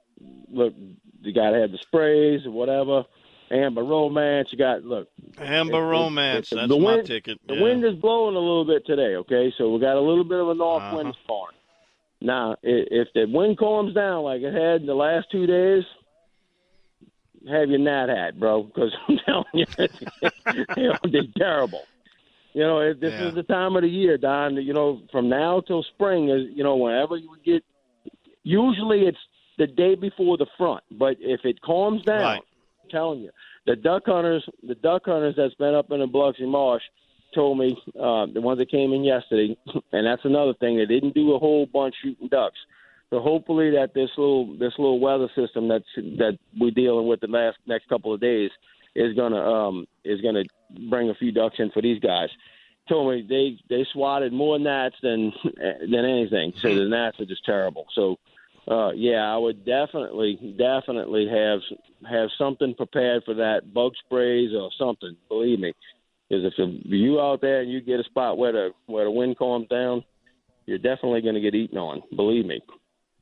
look. 0.50 0.74
You 1.22 1.32
gotta 1.32 1.58
have 1.58 1.72
the 1.72 1.78
sprays 1.78 2.44
or 2.44 2.50
whatever. 2.50 3.04
Amber 3.50 3.84
Romance. 3.84 4.48
You 4.50 4.58
got 4.58 4.84
look. 4.84 5.08
Amber 5.38 5.78
it, 5.78 5.90
Romance. 5.90 6.52
It, 6.52 6.56
it, 6.56 6.58
that's 6.58 6.68
the 6.68 6.76
wind, 6.76 7.02
my 7.02 7.02
ticket. 7.02 7.40
Yeah. 7.48 7.56
The 7.56 7.62
wind 7.62 7.84
is 7.84 7.94
blowing 7.94 8.36
a 8.36 8.40
little 8.40 8.64
bit 8.64 8.86
today. 8.86 9.16
Okay, 9.16 9.52
so 9.56 9.72
we 9.72 9.80
got 9.80 9.96
a 9.96 10.00
little 10.00 10.24
bit 10.24 10.40
of 10.40 10.48
a 10.48 10.54
north 10.54 10.82
uh-huh. 10.82 10.96
wind 10.96 11.16
storm. 11.24 11.52
Now, 12.20 12.56
if 12.62 13.08
the 13.14 13.26
wind 13.26 13.58
calms 13.58 13.94
down 13.94 14.22
like 14.24 14.40
it 14.40 14.52
had 14.52 14.80
in 14.80 14.86
the 14.86 14.94
last 14.94 15.30
two 15.30 15.46
days, 15.46 15.84
have 17.48 17.68
your 17.68 17.78
gnat 17.78 18.08
hat, 18.08 18.38
bro, 18.38 18.64
because 18.64 18.94
I'm 19.08 19.18
telling 19.24 19.44
you, 19.52 19.66
you 20.76 20.88
know, 20.88 20.98
they're 21.10 21.22
terrible. 21.36 21.82
You 22.54 22.62
know, 22.62 22.94
this 22.94 23.12
yeah. 23.12 23.28
is 23.28 23.34
the 23.34 23.42
time 23.42 23.76
of 23.76 23.82
the 23.82 23.88
year, 23.88 24.16
Don. 24.16 24.56
You 24.56 24.72
know, 24.72 25.02
from 25.12 25.28
now 25.28 25.60
till 25.60 25.82
spring 25.82 26.30
is 26.30 26.48
you 26.54 26.64
know 26.64 26.76
whenever 26.76 27.16
you 27.16 27.28
get. 27.44 27.62
Usually, 28.44 29.00
it's 29.00 29.18
the 29.58 29.66
day 29.66 29.94
before 29.94 30.38
the 30.38 30.46
front, 30.56 30.82
but 30.90 31.16
if 31.20 31.40
it 31.44 31.60
calms 31.60 32.02
down, 32.04 32.22
right. 32.22 32.42
Telling 32.90 33.20
you, 33.20 33.30
the 33.66 33.76
duck 33.76 34.04
hunters, 34.06 34.44
the 34.66 34.74
duck 34.76 35.02
hunters 35.06 35.34
that's 35.36 35.54
been 35.54 35.74
up 35.74 35.90
in 35.90 36.00
the 36.00 36.06
Biloxi 36.06 36.46
Marsh, 36.46 36.82
told 37.34 37.58
me 37.58 37.76
uh, 38.00 38.26
the 38.32 38.40
ones 38.40 38.58
that 38.58 38.70
came 38.70 38.92
in 38.92 39.04
yesterday, 39.04 39.56
and 39.92 40.06
that's 40.06 40.24
another 40.24 40.54
thing. 40.54 40.76
They 40.76 40.86
didn't 40.86 41.14
do 41.14 41.34
a 41.34 41.38
whole 41.38 41.66
bunch 41.66 41.94
shooting 42.02 42.28
ducks. 42.28 42.58
So 43.10 43.20
hopefully 43.20 43.70
that 43.72 43.94
this 43.94 44.10
little 44.16 44.56
this 44.58 44.72
little 44.78 44.98
weather 44.98 45.28
system 45.36 45.68
that's 45.68 45.84
that 45.96 46.38
we're 46.58 46.72
dealing 46.72 47.06
with 47.06 47.20
the 47.20 47.28
last 47.28 47.56
next 47.66 47.88
couple 47.88 48.12
of 48.12 48.20
days 48.20 48.50
is 48.96 49.14
gonna 49.14 49.40
um 49.40 49.86
is 50.04 50.20
gonna 50.20 50.42
bring 50.90 51.10
a 51.10 51.14
few 51.14 51.30
ducks 51.30 51.56
in 51.58 51.70
for 51.70 51.82
these 51.82 52.00
guys. 52.00 52.30
Told 52.88 53.12
me 53.12 53.24
they 53.28 53.58
they 53.68 53.86
swatted 53.92 54.32
more 54.32 54.58
gnats 54.58 54.96
than 55.02 55.32
than 55.54 56.04
anything. 56.04 56.52
So 56.60 56.74
the 56.74 56.86
gnats 56.86 57.20
are 57.20 57.26
just 57.26 57.44
terrible. 57.44 57.86
So 57.94 58.18
uh, 58.68 58.90
yeah, 58.92 59.22
I 59.32 59.36
would 59.36 59.64
definitely 59.64 60.56
definitely 60.58 61.28
have 61.28 61.60
have 62.08 62.28
something 62.38 62.74
prepared 62.74 63.24
for 63.24 63.34
that 63.34 63.72
bug 63.72 63.92
sprays 64.04 64.50
or 64.54 64.70
something. 64.78 65.16
Believe 65.28 65.60
me, 65.60 65.72
because 66.28 66.44
if 66.44 66.54
you 66.58 66.80
you 66.84 67.20
out 67.20 67.40
there 67.40 67.60
and 67.60 67.70
you 67.70 67.80
get 67.80 68.00
a 68.00 68.04
spot 68.04 68.38
where 68.38 68.52
the 68.52 68.70
where 68.86 69.04
the 69.04 69.10
wind 69.10 69.38
calms 69.38 69.68
down, 69.68 70.04
you're 70.66 70.78
definitely 70.78 71.22
going 71.22 71.34
to 71.34 71.40
get 71.40 71.54
eaten 71.54 71.78
on. 71.78 72.02
Believe 72.14 72.46
me. 72.46 72.60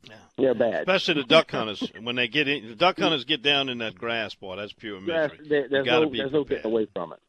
Yeah. 0.04 0.14
They're 0.36 0.54
bad. 0.54 0.80
Especially 0.80 1.14
the 1.14 1.24
duck 1.24 1.50
hunters 1.50 1.82
when 2.02 2.16
they 2.16 2.28
get 2.28 2.48
in. 2.48 2.68
The 2.68 2.74
duck 2.74 2.98
hunters 2.98 3.24
get 3.24 3.42
down 3.42 3.68
in 3.68 3.78
that 3.78 3.94
grass, 3.94 4.34
boy. 4.34 4.56
That's 4.56 4.72
pure 4.72 5.00
misery. 5.00 5.38
There's, 5.48 5.70
there's 5.70 5.86
no, 5.86 6.10
there's 6.10 6.32
no 6.32 6.44
getting 6.44 6.66
away 6.66 6.88
from 6.94 7.12
it. 7.12 7.20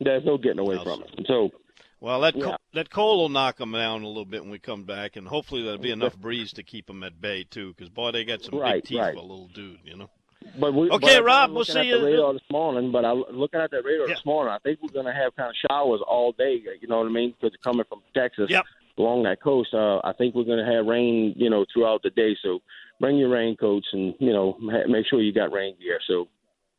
There's 0.00 0.24
no 0.24 0.38
getting 0.38 0.60
away 0.60 0.78
from 0.82 1.02
it. 1.02 1.26
So. 1.26 1.50
Well, 2.00 2.20
that 2.22 2.34
yeah. 2.34 2.56
that 2.72 2.88
cold 2.90 3.20
will 3.20 3.28
knock 3.28 3.58
them 3.58 3.72
down 3.72 4.02
a 4.02 4.08
little 4.08 4.24
bit 4.24 4.42
when 4.42 4.50
we 4.50 4.58
come 4.58 4.84
back, 4.84 5.16
and 5.16 5.28
hopefully 5.28 5.62
there'll 5.62 5.78
be 5.78 5.90
enough 5.90 6.16
breeze 6.16 6.54
to 6.54 6.62
keep 6.62 6.86
them 6.86 7.02
at 7.02 7.20
bay 7.20 7.44
too. 7.44 7.74
Because 7.74 7.90
boy, 7.90 8.10
they 8.10 8.24
got 8.24 8.42
some 8.42 8.58
right, 8.58 8.76
big 8.76 8.84
teeth 8.84 8.98
right. 8.98 9.14
for 9.14 9.20
a 9.20 9.22
little 9.22 9.48
dude, 9.48 9.80
you 9.84 9.96
know. 9.96 10.08
But 10.58 10.72
we, 10.72 10.88
okay, 10.90 11.16
but 11.16 11.24
Rob, 11.24 11.52
we'll 11.52 11.66
see 11.66 11.82
you. 11.82 11.98
The 11.98 12.06
radar 12.06 12.32
this 12.32 12.42
morning, 12.50 12.90
but 12.90 13.04
I 13.04 13.12
looking 13.12 13.60
at 13.60 13.70
that 13.72 13.84
radar 13.84 14.08
yeah. 14.08 14.14
this 14.14 14.24
morning. 14.24 14.54
I 14.54 14.58
think 14.60 14.78
we're 14.82 14.88
going 14.88 15.04
to 15.04 15.12
have 15.12 15.36
kind 15.36 15.50
of 15.50 15.56
showers 15.70 16.00
all 16.06 16.32
day. 16.32 16.62
You 16.80 16.88
know 16.88 16.98
what 16.98 17.06
I 17.06 17.10
mean? 17.10 17.34
Because 17.38 17.54
coming 17.62 17.84
from 17.86 18.00
Texas 18.14 18.48
yep. 18.48 18.64
along 18.96 19.24
that 19.24 19.42
coast, 19.42 19.74
uh, 19.74 19.98
I 20.02 20.14
think 20.16 20.34
we're 20.34 20.44
going 20.44 20.64
to 20.64 20.72
have 20.72 20.86
rain. 20.86 21.34
You 21.36 21.50
know, 21.50 21.66
throughout 21.70 22.02
the 22.02 22.10
day. 22.10 22.34
So 22.42 22.60
bring 22.98 23.18
your 23.18 23.28
raincoats 23.28 23.88
and 23.92 24.14
you 24.18 24.32
know 24.32 24.56
ha- 24.62 24.88
make 24.88 25.06
sure 25.06 25.20
you 25.20 25.34
got 25.34 25.52
rain 25.52 25.76
gear. 25.78 26.00
So 26.06 26.28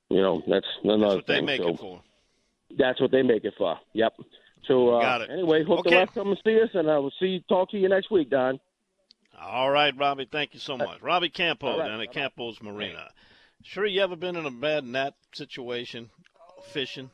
you 0.09 0.21
know 0.21 0.41
that's 0.47 0.65
another 0.83 1.01
that's 1.01 1.15
what 1.15 1.27
thing. 1.27 1.45
They 1.45 1.57
make 1.57 1.61
so, 1.61 1.69
it 1.69 1.79
for. 1.79 2.01
That's 2.75 2.99
what 2.99 3.11
they 3.11 3.21
make 3.21 3.45
it 3.45 3.53
for. 3.55 3.77
Yep. 3.93 4.13
So 4.67 4.95
uh, 4.95 5.25
anyway, 5.29 5.63
hope 5.63 5.79
okay. 5.79 5.89
the 5.89 5.95
rest 5.97 6.13
come 6.13 6.29
and 6.29 6.37
see 6.43 6.61
us, 6.61 6.69
and 6.73 6.89
I 6.89 6.97
will 6.97 7.13
see 7.19 7.27
you, 7.27 7.39
talk 7.49 7.71
to 7.71 7.77
you 7.77 7.89
next 7.89 8.11
week, 8.11 8.29
Don. 8.29 8.59
All 9.39 9.71
right, 9.71 9.93
Robbie. 9.97 10.27
Thank 10.31 10.53
you 10.53 10.59
so 10.59 10.77
much, 10.77 11.01
Robbie 11.01 11.29
Campo 11.29 11.79
right. 11.79 11.87
down 11.87 11.99
at 11.99 12.13
Campo's 12.13 12.61
Marina. 12.61 13.09
Sure, 13.63 13.85
you 13.85 14.01
ever 14.01 14.15
been 14.15 14.35
in 14.35 14.45
a 14.45 14.51
bad 14.51 14.85
gnat 14.85 15.15
situation 15.33 16.09
fishing? 16.71 17.09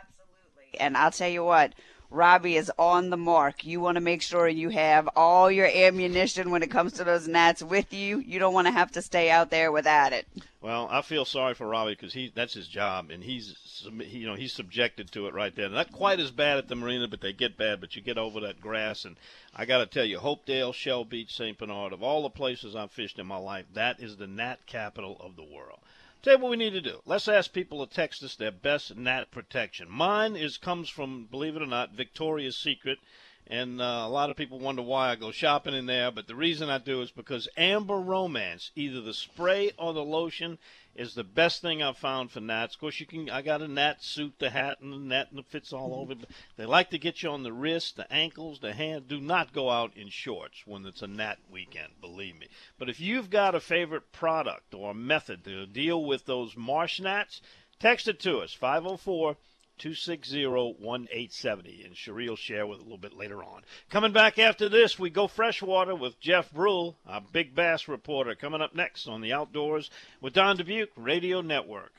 Absolutely. 0.00 0.80
And 0.80 0.96
I'll 0.96 1.10
tell 1.10 1.28
you 1.28 1.44
what, 1.44 1.74
Robbie 2.14 2.56
is 2.56 2.70
on 2.78 3.10
the 3.10 3.16
mark. 3.16 3.66
You 3.66 3.80
want 3.80 3.96
to 3.96 4.00
make 4.00 4.22
sure 4.22 4.46
you 4.46 4.68
have 4.68 5.08
all 5.16 5.50
your 5.50 5.66
ammunition 5.66 6.52
when 6.52 6.62
it 6.62 6.70
comes 6.70 6.92
to 6.92 7.04
those 7.04 7.26
gnats 7.26 7.60
with 7.60 7.92
you. 7.92 8.20
You 8.20 8.38
don't 8.38 8.54
want 8.54 8.68
to 8.68 8.72
have 8.72 8.92
to 8.92 9.02
stay 9.02 9.30
out 9.30 9.50
there 9.50 9.72
without 9.72 10.12
it. 10.12 10.28
Well, 10.60 10.86
I 10.90 11.02
feel 11.02 11.24
sorry 11.24 11.54
for 11.54 11.66
Robbie 11.66 11.92
because 11.92 12.14
he 12.14 12.32
that's 12.32 12.54
his 12.54 12.68
job, 12.68 13.10
and 13.10 13.24
he's 13.24 13.86
you 13.90 14.26
know 14.26 14.34
he's 14.34 14.52
subjected 14.52 15.10
to 15.12 15.26
it 15.26 15.34
right 15.34 15.54
there. 15.54 15.68
Not 15.68 15.90
quite 15.90 16.20
as 16.20 16.30
bad 16.30 16.56
at 16.56 16.68
the 16.68 16.76
marina, 16.76 17.08
but 17.08 17.20
they 17.20 17.32
get 17.32 17.58
bad. 17.58 17.80
But 17.80 17.96
you 17.96 18.00
get 18.00 18.16
over 18.16 18.38
that 18.40 18.60
grass, 18.60 19.04
and 19.04 19.16
I 19.54 19.64
got 19.64 19.78
to 19.78 19.86
tell 19.86 20.04
you, 20.04 20.18
Hopedale, 20.18 20.72
Shell 20.72 21.06
Beach, 21.06 21.34
St. 21.34 21.58
Bernard, 21.58 21.92
of 21.92 22.02
all 22.02 22.22
the 22.22 22.30
places 22.30 22.76
I've 22.76 22.92
fished 22.92 23.18
in 23.18 23.26
my 23.26 23.36
life, 23.38 23.66
that 23.74 24.00
is 24.00 24.16
the 24.16 24.28
gnat 24.28 24.64
capital 24.66 25.16
of 25.20 25.34
the 25.34 25.44
world. 25.44 25.80
Tell 26.24 26.36
you 26.36 26.38
what 26.38 26.52
we 26.52 26.56
need 26.56 26.70
to 26.70 26.80
do. 26.80 27.02
Let's 27.04 27.28
ask 27.28 27.52
people 27.52 27.86
to 27.86 27.94
text 27.94 28.22
us 28.22 28.34
their 28.34 28.50
best 28.50 28.96
gnat 28.96 29.30
protection. 29.30 29.90
Mine 29.90 30.36
is 30.36 30.56
comes 30.56 30.88
from, 30.88 31.26
believe 31.30 31.54
it 31.54 31.60
or 31.60 31.66
not, 31.66 31.90
Victoria's 31.90 32.56
Secret, 32.56 32.98
and 33.46 33.78
uh, 33.78 34.04
a 34.06 34.08
lot 34.08 34.30
of 34.30 34.36
people 34.36 34.58
wonder 34.58 34.80
why 34.80 35.10
I 35.10 35.16
go 35.16 35.30
shopping 35.32 35.74
in 35.74 35.84
there. 35.84 36.10
But 36.10 36.26
the 36.26 36.34
reason 36.34 36.70
I 36.70 36.78
do 36.78 37.02
is 37.02 37.10
because 37.10 37.46
Amber 37.58 38.00
Romance, 38.00 38.70
either 38.74 39.02
the 39.02 39.12
spray 39.12 39.72
or 39.78 39.92
the 39.92 40.02
lotion, 40.02 40.56
is 40.94 41.14
the 41.14 41.24
best 41.24 41.60
thing 41.60 41.82
I've 41.82 41.96
found 41.96 42.30
for 42.30 42.40
gnats. 42.40 42.74
Of 42.74 42.80
course, 42.80 43.00
you 43.00 43.06
can. 43.06 43.28
I 43.28 43.42
got 43.42 43.62
a 43.62 43.68
gnat 43.68 44.02
suit, 44.02 44.34
the 44.38 44.50
hat, 44.50 44.78
and 44.80 44.92
the 44.92 44.98
net, 44.98 45.28
and 45.30 45.40
it 45.40 45.46
fits 45.46 45.72
all 45.72 45.94
over. 45.94 46.14
But 46.14 46.28
they 46.56 46.66
like 46.66 46.90
to 46.90 46.98
get 46.98 47.22
you 47.22 47.30
on 47.30 47.42
the 47.42 47.52
wrist, 47.52 47.96
the 47.96 48.12
ankles, 48.12 48.60
the 48.60 48.72
hand. 48.72 49.08
Do 49.08 49.20
not 49.20 49.52
go 49.52 49.70
out 49.70 49.96
in 49.96 50.08
shorts 50.08 50.62
when 50.66 50.86
it's 50.86 51.02
a 51.02 51.06
gnat 51.06 51.38
weekend. 51.50 52.00
Believe 52.00 52.38
me. 52.38 52.48
But 52.78 52.88
if 52.88 53.00
you've 53.00 53.30
got 53.30 53.54
a 53.54 53.60
favorite 53.60 54.12
product 54.12 54.74
or 54.74 54.94
method 54.94 55.44
to 55.44 55.66
deal 55.66 56.04
with 56.04 56.26
those 56.26 56.56
marsh 56.56 57.00
gnats, 57.00 57.40
text 57.78 58.08
it 58.08 58.20
to 58.20 58.38
us 58.38 58.56
504- 58.56 59.36
260-1870. 59.78 61.86
And 61.86 61.96
Cherie 61.96 62.28
will 62.28 62.36
share 62.36 62.66
with 62.66 62.80
a 62.80 62.82
little 62.82 62.98
bit 62.98 63.16
later 63.16 63.42
on. 63.42 63.62
Coming 63.90 64.12
back 64.12 64.38
after 64.38 64.68
this, 64.68 64.98
we 64.98 65.10
go 65.10 65.28
freshwater 65.28 65.94
with 65.94 66.20
Jeff 66.20 66.52
Brule, 66.52 66.96
our 67.06 67.22
big 67.32 67.54
bass 67.54 67.88
reporter, 67.88 68.34
coming 68.34 68.60
up 68.60 68.74
next 68.74 69.08
on 69.08 69.20
the 69.20 69.32
Outdoors 69.32 69.90
with 70.20 70.34
Don 70.34 70.56
Dubuc 70.56 70.88
Radio 70.96 71.40
Network. 71.40 71.92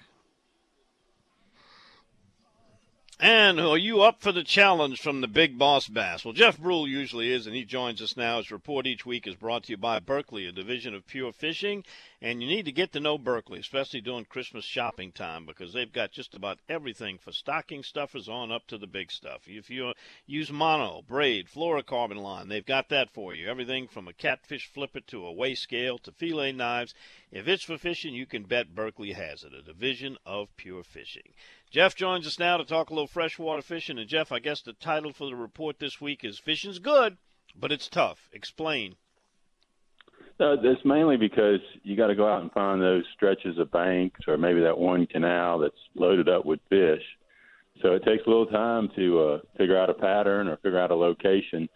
And 3.18 3.62
are 3.62 3.78
you 3.78 4.02
up 4.02 4.22
for 4.22 4.34
the 4.34 4.44
challenge 4.44 5.00
from 5.00 5.22
the 5.22 5.30
big 5.30 5.58
boss 5.58 5.88
bass? 5.88 6.26
Well, 6.26 6.34
Jeff 6.34 6.58
Brule 6.58 6.86
usually 6.86 7.32
is, 7.32 7.48
and 7.48 7.56
he 7.56 7.64
joins 7.64 8.02
us 8.02 8.18
now. 8.18 8.40
His 8.40 8.52
report 8.52 8.86
each 8.86 9.06
week 9.06 9.26
is 9.26 9.36
brought 9.36 9.64
to 9.64 9.72
you 9.72 9.78
by 9.78 10.00
Berkley, 10.00 10.46
a 10.46 10.52
division 10.52 10.94
of 10.94 11.08
Pure 11.08 11.32
Fishing, 11.32 11.86
And 12.22 12.42
you 12.42 12.50
need 12.50 12.66
to 12.66 12.74
get 12.74 12.92
to 12.92 13.00
know 13.00 13.18
Berkley, 13.18 13.60
especially 13.60 14.02
during 14.02 14.26
Christmas 14.26 14.66
shopping 14.66 15.14
time, 15.14 15.46
because 15.46 15.72
they've 15.72 15.94
got 15.94 16.12
just 16.12 16.36
about 16.36 16.60
everything 16.68 17.18
for 17.18 17.32
stocking 17.32 17.84
stuffers 17.84 18.28
on 18.28 18.52
up 18.52 18.68
to 18.68 18.78
the 18.78 18.88
big 18.88 19.12
stuff. 19.14 19.44
If 19.48 19.70
you 19.70 19.94
use 20.26 20.52
mono, 20.52 21.02
braid, 21.08 21.48
fluorocarbon 21.48 22.18
line, 22.18 22.50
they've 22.50 22.66
got 22.66 22.90
that 22.90 23.10
for 23.10 23.34
you. 23.34 23.48
Everything 23.48 23.88
from 23.88 24.10
a 24.10 24.14
catfish 24.14 24.68
flipper 24.68 25.00
to 25.02 25.26
a 25.26 25.32
weigh 25.32 25.56
scale 25.56 25.98
to 26.00 26.12
fillet 26.12 26.52
knives. 26.52 26.94
If 27.32 27.48
it's 27.48 27.64
for 27.64 27.78
fishing, 27.78 28.14
you 28.14 28.26
can 28.26 28.44
bet 28.44 28.76
Berkley 28.76 29.14
has 29.14 29.46
it, 29.46 29.54
a 29.54 29.62
division 29.62 30.18
of 30.26 30.56
pure 30.58 30.84
fishing. 30.84 31.34
Jeff 31.76 31.94
joins 31.94 32.26
us 32.26 32.40
now 32.40 32.56
to 32.56 32.64
talk 32.64 32.90
a 32.90 32.94
little 32.94 33.06
freshwater 33.06 33.62
fishing. 33.62 34.00
And 34.00 34.08
Jeff, 34.08 34.32
I 34.32 34.40
guess 34.40 34.62
the 34.62 34.72
title 34.72 35.12
for 35.12 35.26
the 35.26 35.36
report 35.36 35.78
this 35.78 36.00
week 36.00 36.24
is 36.24 36.40
Fishing's 36.40 36.80
Good, 36.80 37.18
but 37.54 37.70
It's 37.70 37.90
Tough. 37.90 38.30
Explain. 38.32 38.96
Uh, 40.40 40.56
it's 40.64 40.86
mainly 40.86 41.18
because 41.18 41.60
you 41.84 41.98
got 41.98 42.08
to 42.08 42.16
go 42.16 42.32
out 42.32 42.42
and 42.42 42.52
find 42.54 42.82
those 42.82 43.04
stretches 43.14 43.58
of 43.58 43.72
banks 43.72 44.22
or 44.26 44.38
maybe 44.38 44.62
that 44.62 44.78
one 44.78 45.06
canal 45.06 45.60
that's 45.60 45.76
loaded 45.96 46.30
up 46.30 46.46
with 46.46 46.62
fish. 46.70 47.04
So 47.82 47.92
it 47.92 48.06
takes 48.06 48.26
a 48.26 48.30
little 48.30 48.46
time 48.46 48.90
to 48.96 49.20
uh, 49.20 49.40
figure 49.58 49.78
out 49.78 49.90
a 49.90 49.96
pattern 49.96 50.48
or 50.48 50.56
figure 50.56 50.80
out 50.80 50.92
a 50.92 50.96
location. 50.96 51.68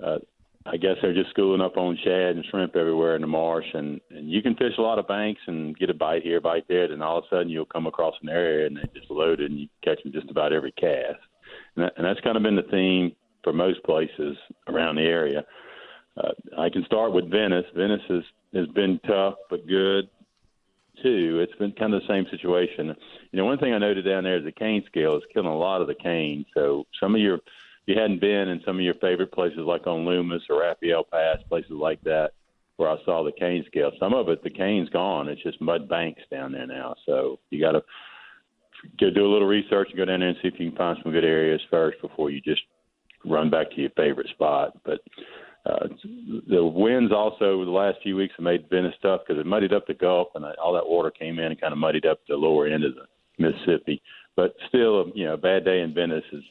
Uh, 0.00 0.18
I 0.64 0.76
guess 0.76 0.96
they're 1.02 1.14
just 1.14 1.30
schooling 1.30 1.60
up 1.60 1.76
on 1.76 1.98
shad 2.04 2.36
and 2.36 2.44
shrimp 2.44 2.76
everywhere 2.76 3.16
in 3.16 3.22
the 3.22 3.26
marsh, 3.26 3.66
and, 3.74 4.00
and 4.10 4.30
you 4.30 4.42
can 4.42 4.54
fish 4.54 4.74
a 4.78 4.82
lot 4.82 4.98
of 4.98 5.08
banks 5.08 5.40
and 5.46 5.76
get 5.76 5.90
a 5.90 5.94
bite 5.94 6.22
here, 6.22 6.40
bite 6.40 6.68
there, 6.68 6.84
and 6.84 7.02
all 7.02 7.18
of 7.18 7.24
a 7.24 7.28
sudden 7.28 7.48
you'll 7.48 7.64
come 7.64 7.86
across 7.86 8.14
an 8.22 8.28
area 8.28 8.66
and 8.66 8.76
they 8.76 8.98
just 8.98 9.10
loaded 9.10 9.50
and 9.50 9.60
you 9.60 9.68
catch 9.82 10.02
them 10.02 10.12
just 10.12 10.30
about 10.30 10.52
every 10.52 10.72
cast. 10.72 11.18
And, 11.76 11.84
that, 11.84 11.94
and 11.96 12.06
that's 12.06 12.20
kind 12.20 12.36
of 12.36 12.42
been 12.42 12.56
the 12.56 12.62
theme 12.62 13.16
for 13.42 13.52
most 13.52 13.82
places 13.82 14.36
around 14.68 14.96
the 14.96 15.02
area. 15.02 15.44
Uh, 16.16 16.30
I 16.58 16.68
can 16.68 16.84
start 16.84 17.12
with 17.12 17.30
Venice. 17.30 17.66
Venice 17.74 18.02
has 18.08 18.22
has 18.54 18.66
been 18.68 19.00
tough 19.06 19.34
but 19.48 19.66
good 19.66 20.10
too. 21.02 21.40
It's 21.40 21.58
been 21.58 21.72
kind 21.72 21.94
of 21.94 22.02
the 22.02 22.08
same 22.08 22.26
situation. 22.30 22.94
You 23.30 23.38
know, 23.38 23.46
one 23.46 23.58
thing 23.58 23.72
I 23.72 23.78
noted 23.78 24.04
down 24.04 24.24
there 24.24 24.36
is 24.36 24.44
the 24.44 24.52
cane 24.52 24.84
scale 24.86 25.16
is 25.16 25.22
killing 25.32 25.48
a 25.48 25.56
lot 25.56 25.80
of 25.80 25.86
the 25.86 25.94
cane. 25.94 26.44
So 26.54 26.86
some 27.00 27.14
of 27.14 27.20
your 27.20 27.38
you 27.86 27.98
hadn't 27.98 28.20
been 28.20 28.48
in 28.48 28.60
some 28.64 28.76
of 28.76 28.82
your 28.82 28.94
favorite 28.94 29.32
places 29.32 29.60
like 29.66 29.86
on 29.86 30.04
Loomis 30.04 30.42
or 30.48 30.60
Raphael 30.60 31.04
Pass, 31.04 31.38
places 31.48 31.72
like 31.72 32.02
that, 32.04 32.30
where 32.76 32.90
I 32.90 32.96
saw 33.04 33.24
the 33.24 33.32
cane 33.32 33.64
scale. 33.66 33.90
Some 33.98 34.14
of 34.14 34.28
it, 34.28 34.42
the 34.42 34.50
cane's 34.50 34.88
gone. 34.88 35.28
It's 35.28 35.42
just 35.42 35.60
mud 35.60 35.88
banks 35.88 36.22
down 36.30 36.52
there 36.52 36.66
now. 36.66 36.94
So 37.06 37.38
you 37.50 37.60
got 37.60 37.72
to 37.72 39.10
do 39.10 39.26
a 39.26 39.32
little 39.32 39.48
research 39.48 39.88
and 39.88 39.96
go 39.96 40.04
down 40.04 40.20
there 40.20 40.28
and 40.30 40.38
see 40.42 40.48
if 40.48 40.54
you 40.58 40.68
can 40.68 40.76
find 40.76 40.98
some 41.02 41.12
good 41.12 41.24
areas 41.24 41.60
first 41.70 42.00
before 42.00 42.30
you 42.30 42.40
just 42.40 42.62
run 43.24 43.50
back 43.50 43.70
to 43.70 43.80
your 43.80 43.90
favorite 43.90 44.28
spot. 44.30 44.78
But 44.84 45.00
uh, 45.64 45.86
the 46.48 46.64
winds 46.64 47.12
also 47.12 47.64
the 47.64 47.70
last 47.70 47.98
few 48.02 48.16
weeks 48.16 48.34
have 48.36 48.44
made 48.44 48.68
Venice 48.70 48.94
tough 49.02 49.20
because 49.26 49.40
it 49.40 49.46
muddied 49.46 49.72
up 49.72 49.86
the 49.86 49.94
Gulf 49.94 50.28
and 50.34 50.44
all 50.62 50.72
that 50.72 50.86
water 50.88 51.10
came 51.10 51.38
in 51.38 51.46
and 51.46 51.60
kind 51.60 51.72
of 51.72 51.78
muddied 51.78 52.06
up 52.06 52.20
the 52.28 52.34
lower 52.34 52.66
end 52.66 52.84
of 52.84 52.94
the 52.94 53.06
Mississippi. 53.38 54.02
But 54.34 54.54
still, 54.68 55.12
you 55.14 55.24
know, 55.24 55.34
a 55.34 55.38
bad 55.38 55.64
day 55.64 55.80
in 55.80 55.94
Venice 55.94 56.24
is 56.32 56.42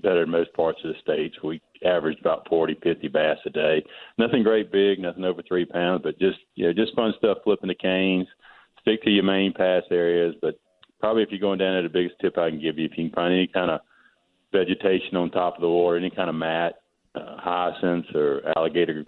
better 0.00 0.20
than 0.20 0.30
most 0.30 0.52
parts 0.54 0.78
of 0.84 0.92
the 0.92 1.00
states. 1.00 1.36
We 1.42 1.60
averaged 1.84 2.20
about 2.20 2.48
40, 2.48 2.78
50 2.82 3.08
bass 3.08 3.38
a 3.46 3.50
day. 3.50 3.84
Nothing 4.18 4.42
great 4.42 4.72
big, 4.72 4.98
nothing 4.98 5.24
over 5.24 5.42
three 5.42 5.64
pounds, 5.64 6.02
but 6.02 6.18
just 6.18 6.38
you 6.54 6.66
know, 6.66 6.72
just 6.72 6.94
fun 6.94 7.12
stuff 7.18 7.38
flipping 7.44 7.68
the 7.68 7.74
canes. 7.74 8.26
Stick 8.80 9.02
to 9.02 9.10
your 9.10 9.24
main 9.24 9.52
pass 9.52 9.82
areas, 9.90 10.34
but 10.40 10.58
probably 11.00 11.22
if 11.22 11.30
you're 11.30 11.40
going 11.40 11.58
down 11.58 11.74
there, 11.74 11.82
the 11.82 11.88
biggest 11.88 12.16
tip 12.20 12.38
I 12.38 12.50
can 12.50 12.60
give 12.60 12.78
you, 12.78 12.84
if 12.84 12.92
you 12.96 13.08
can 13.08 13.14
find 13.14 13.34
any 13.34 13.48
kind 13.48 13.70
of 13.70 13.80
vegetation 14.52 15.16
on 15.16 15.30
top 15.30 15.56
of 15.56 15.60
the 15.60 15.68
water, 15.68 15.96
any 15.96 16.10
kind 16.10 16.30
of 16.30 16.36
mat, 16.36 16.74
uh, 17.14 17.36
hyacinths 17.38 18.08
or 18.14 18.42
alligator 18.56 19.04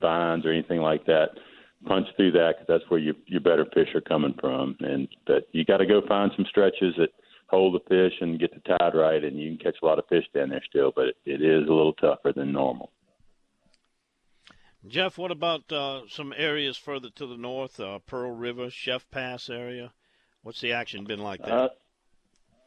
vines 0.00 0.44
or 0.44 0.52
anything 0.52 0.80
like 0.80 1.04
that. 1.06 1.28
Punch 1.86 2.06
through 2.16 2.32
that 2.32 2.54
because 2.54 2.66
that's 2.66 2.90
where 2.90 3.00
your 3.00 3.14
your 3.26 3.40
better 3.40 3.66
fish 3.74 3.88
are 3.94 4.00
coming 4.00 4.34
from. 4.40 4.76
And 4.80 5.06
but 5.26 5.48
you 5.52 5.64
got 5.64 5.78
to 5.78 5.86
go 5.86 6.00
find 6.08 6.32
some 6.34 6.46
stretches 6.48 6.94
that 6.96 7.10
hold 7.48 7.74
the 7.74 7.88
fish 7.88 8.14
and 8.20 8.38
get 8.38 8.52
the 8.54 8.76
tide 8.76 8.94
right, 8.94 9.22
and 9.22 9.38
you 9.38 9.56
can 9.56 9.64
catch 9.64 9.76
a 9.82 9.86
lot 9.86 9.98
of 9.98 10.06
fish 10.08 10.24
down 10.34 10.50
there 10.50 10.62
still. 10.68 10.92
But 10.94 11.08
it, 11.24 11.42
is 11.42 11.68
a 11.68 11.72
little 11.72 11.94
tougher 11.94 12.32
than 12.32 12.52
normal. 12.52 12.90
Jeff, 14.86 15.16
what 15.16 15.30
about 15.30 15.70
uh, 15.72 16.02
some 16.08 16.34
areas 16.36 16.76
further 16.76 17.08
to 17.16 17.26
the 17.26 17.38
north, 17.38 17.80
uh, 17.80 18.00
Pearl 18.06 18.32
River, 18.32 18.70
Chef 18.70 19.10
Pass 19.10 19.48
area? 19.48 19.92
What's 20.42 20.60
the 20.60 20.72
action 20.72 21.04
been 21.04 21.20
like 21.20 21.42
there? 21.42 21.54
Uh, 21.54 21.68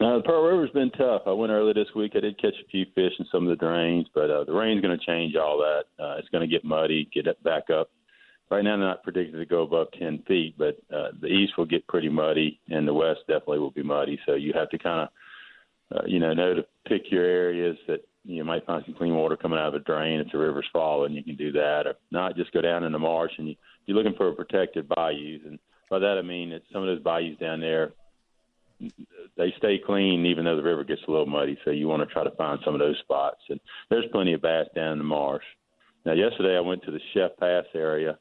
uh, 0.00 0.16
the 0.16 0.22
Pearl 0.24 0.44
River's 0.44 0.70
been 0.70 0.90
tough. 0.90 1.22
I 1.26 1.32
went 1.32 1.52
early 1.52 1.72
this 1.72 1.92
week. 1.94 2.12
I 2.16 2.20
did 2.20 2.40
catch 2.40 2.54
a 2.54 2.68
few 2.70 2.86
fish 2.94 3.12
in 3.18 3.26
some 3.32 3.44
of 3.44 3.50
the 3.50 3.64
drains, 3.64 4.06
but 4.14 4.30
uh, 4.30 4.44
the 4.44 4.52
rain's 4.52 4.80
going 4.80 4.96
to 4.96 5.04
change 5.04 5.34
all 5.36 5.58
that. 5.58 5.84
Uh, 6.02 6.16
it's 6.18 6.28
going 6.28 6.48
to 6.48 6.52
get 6.52 6.64
muddy, 6.64 7.08
get 7.12 7.26
it 7.26 7.42
back 7.42 7.70
up. 7.70 7.90
Right 8.50 8.64
now, 8.64 8.76
they're 8.76 8.86
not 8.86 9.02
predicted 9.02 9.38
to 9.38 9.46
go 9.46 9.62
above 9.62 9.88
10 9.98 10.22
feet, 10.26 10.56
but 10.56 10.78
uh, 10.94 11.08
the 11.20 11.26
east 11.26 11.58
will 11.58 11.66
get 11.66 11.86
pretty 11.86 12.08
muddy, 12.08 12.58
and 12.70 12.88
the 12.88 12.94
west 12.94 13.20
definitely 13.28 13.58
will 13.58 13.70
be 13.70 13.82
muddy. 13.82 14.18
So 14.24 14.34
you 14.34 14.52
have 14.54 14.70
to 14.70 14.78
kind 14.78 15.08
of, 15.08 15.98
uh, 15.98 16.06
you 16.06 16.18
know, 16.18 16.32
know 16.32 16.54
to 16.54 16.64
pick 16.86 17.10
your 17.10 17.24
areas 17.24 17.76
that 17.88 18.00
you 18.24 18.44
might 18.44 18.64
find 18.66 18.84
some 18.84 18.94
clean 18.94 19.14
water 19.14 19.36
coming 19.36 19.58
out 19.58 19.68
of 19.68 19.74
a 19.74 19.80
drain 19.80 20.20
if 20.20 20.32
the 20.32 20.38
river's 20.38 20.68
falling. 20.72 21.12
You 21.12 21.22
can 21.22 21.36
do 21.36 21.52
that, 21.52 21.86
or 21.86 21.94
not 22.10 22.36
just 22.36 22.52
go 22.52 22.60
down 22.60 22.84
in 22.84 22.92
the 22.92 22.98
marsh 22.98 23.32
and 23.38 23.48
you, 23.48 23.54
you're 23.86 23.96
looking 23.96 24.16
for 24.16 24.32
protected 24.32 24.88
bayous. 24.88 25.42
And 25.46 25.58
by 25.90 25.98
that 25.98 26.18
I 26.18 26.22
mean 26.22 26.50
that 26.50 26.62
some 26.72 26.82
of 26.82 26.88
those 26.88 27.02
bayous 27.02 27.38
down 27.38 27.60
there 27.60 27.92
they 29.36 29.52
stay 29.58 29.80
clean 29.84 30.26
even 30.26 30.44
though 30.44 30.56
the 30.56 30.62
river 30.62 30.84
gets 30.84 31.00
a 31.08 31.10
little 31.10 31.26
muddy. 31.26 31.58
So 31.64 31.70
you 31.70 31.88
want 31.88 32.06
to 32.06 32.12
try 32.12 32.24
to 32.24 32.30
find 32.32 32.60
some 32.64 32.74
of 32.74 32.80
those 32.80 32.98
spots. 33.00 33.40
And 33.48 33.60
there's 33.90 34.04
plenty 34.12 34.34
of 34.34 34.42
bass 34.42 34.66
down 34.74 34.92
in 34.92 34.98
the 34.98 35.04
marsh. 35.04 35.44
Now, 36.04 36.12
yesterday 36.12 36.56
I 36.56 36.60
went 36.60 36.82
to 36.84 36.90
the 36.90 37.00
Chef 37.12 37.36
Pass 37.38 37.64
area, 37.74 38.18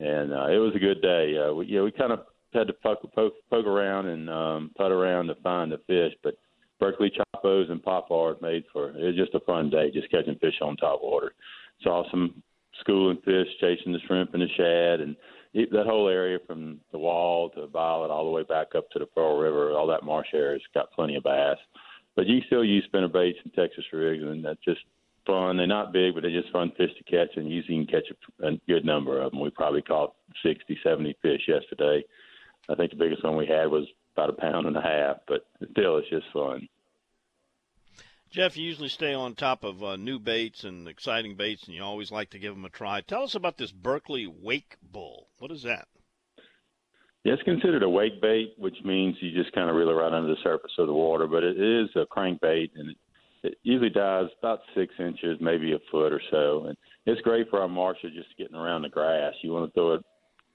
and 0.00 0.32
uh, 0.32 0.46
it 0.48 0.58
was 0.58 0.72
a 0.74 0.80
good 0.80 1.00
day. 1.00 1.36
Uh, 1.38 1.52
we, 1.54 1.66
yeah, 1.66 1.82
we 1.82 1.92
kind 1.92 2.12
of 2.12 2.20
had 2.52 2.66
to 2.66 2.72
poke, 2.72 3.00
poke, 3.14 3.34
poke 3.50 3.66
around 3.66 4.06
and 4.06 4.30
um, 4.30 4.70
putt 4.76 4.92
around 4.92 5.26
to 5.26 5.34
find 5.36 5.72
the 5.72 5.78
fish, 5.86 6.12
but 6.22 6.34
Berkley 6.80 7.10
choppos 7.10 7.70
and 7.70 7.82
Pop-Rs 7.82 8.40
made 8.42 8.64
for 8.72 8.90
it 8.90 9.04
was 9.04 9.16
just 9.16 9.34
a 9.34 9.40
fun 9.40 9.70
day, 9.70 9.90
just 9.92 10.10
catching 10.10 10.36
fish 10.36 10.54
on 10.60 10.76
top 10.76 11.00
water. 11.02 11.34
Saw 11.82 12.08
some 12.10 12.42
schooling 12.80 13.18
fish, 13.24 13.48
chasing 13.60 13.92
the 13.92 14.00
shrimp 14.06 14.34
and 14.34 14.42
the 14.42 14.48
shad, 14.56 15.00
and 15.00 15.16
that 15.54 15.86
whole 15.86 16.08
area 16.08 16.38
from 16.46 16.80
the 16.92 16.98
wall 16.98 17.50
to 17.50 17.66
Violet 17.68 18.10
all 18.10 18.24
the 18.24 18.30
way 18.30 18.42
back 18.42 18.74
up 18.76 18.90
to 18.90 18.98
the 18.98 19.06
Pearl 19.06 19.38
River, 19.38 19.72
all 19.72 19.86
that 19.86 20.02
marsh 20.04 20.28
area 20.34 20.54
has 20.54 20.62
got 20.74 20.92
plenty 20.92 21.14
of 21.14 21.22
bass. 21.22 21.58
But 22.16 22.26
you 22.26 22.40
still 22.46 22.64
use 22.64 22.84
spinner 22.84 23.08
baits 23.08 23.38
and 23.44 23.52
Texas 23.54 23.84
rigs, 23.92 24.22
and 24.22 24.44
that's 24.44 24.62
just 24.64 24.80
fun. 25.26 25.56
They're 25.56 25.66
not 25.66 25.92
big, 25.92 26.14
but 26.14 26.22
they're 26.22 26.40
just 26.40 26.52
fun 26.52 26.72
fish 26.76 26.90
to 26.96 27.04
catch, 27.04 27.36
and 27.36 27.50
usually 27.50 27.76
you 27.76 27.86
can 27.86 28.00
catch 28.00 28.10
a, 28.42 28.46
a 28.48 28.56
good 28.68 28.84
number 28.84 29.20
of 29.20 29.30
them. 29.30 29.40
We 29.40 29.50
probably 29.50 29.82
caught 29.82 30.14
60, 30.44 30.78
70 30.82 31.16
fish 31.22 31.42
yesterday. 31.48 32.04
I 32.68 32.74
think 32.74 32.90
the 32.90 32.96
biggest 32.96 33.24
one 33.24 33.36
we 33.36 33.46
had 33.46 33.66
was 33.66 33.86
about 34.16 34.30
a 34.30 34.34
pound 34.34 34.66
and 34.66 34.76
a 34.76 34.80
half, 34.80 35.18
but 35.26 35.46
still, 35.72 35.98
it's 35.98 36.08
just 36.08 36.26
fun. 36.32 36.68
Jeff, 38.30 38.56
you 38.56 38.64
usually 38.64 38.88
stay 38.88 39.14
on 39.14 39.34
top 39.34 39.62
of 39.62 39.84
uh, 39.84 39.96
new 39.96 40.18
baits 40.18 40.64
and 40.64 40.88
exciting 40.88 41.36
baits, 41.36 41.64
and 41.66 41.74
you 41.74 41.82
always 41.82 42.10
like 42.10 42.30
to 42.30 42.38
give 42.38 42.54
them 42.54 42.64
a 42.64 42.68
try. 42.68 43.00
Tell 43.00 43.22
us 43.22 43.36
about 43.36 43.58
this 43.58 43.70
Berkley 43.70 44.26
Wake 44.26 44.76
Bull. 44.82 45.28
What 45.38 45.52
is 45.52 45.62
that? 45.62 45.86
Yeah, 47.22 47.34
it's 47.34 47.42
considered 47.44 47.82
a 47.82 47.88
wake 47.88 48.20
bait, 48.20 48.54
which 48.58 48.76
means 48.84 49.16
you 49.20 49.30
just 49.30 49.54
kind 49.54 49.70
of 49.70 49.76
reel 49.76 49.88
it 49.88 49.92
right 49.92 50.12
under 50.12 50.28
the 50.28 50.40
surface 50.42 50.72
of 50.78 50.88
the 50.88 50.92
water. 50.92 51.26
But 51.26 51.44
it 51.44 51.58
is 51.58 51.88
a 51.94 52.04
crankbait, 52.06 52.70
and 52.74 52.90
it, 52.90 52.96
it 53.44 53.58
usually 53.62 53.90
dives 53.90 54.30
about 54.38 54.60
six 54.74 54.94
inches, 54.98 55.38
maybe 55.40 55.72
a 55.72 55.78
foot 55.90 56.12
or 56.12 56.20
so. 56.30 56.64
And 56.66 56.76
it's 57.04 57.20
great 57.20 57.48
for 57.50 57.60
our 57.60 57.68
marshes 57.68 58.12
just 58.14 58.36
getting 58.38 58.56
around 58.56 58.82
the 58.82 58.88
grass. 58.88 59.34
You 59.42 59.52
want 59.52 59.68
to 59.68 59.74
throw 59.74 59.94
it 59.94 60.04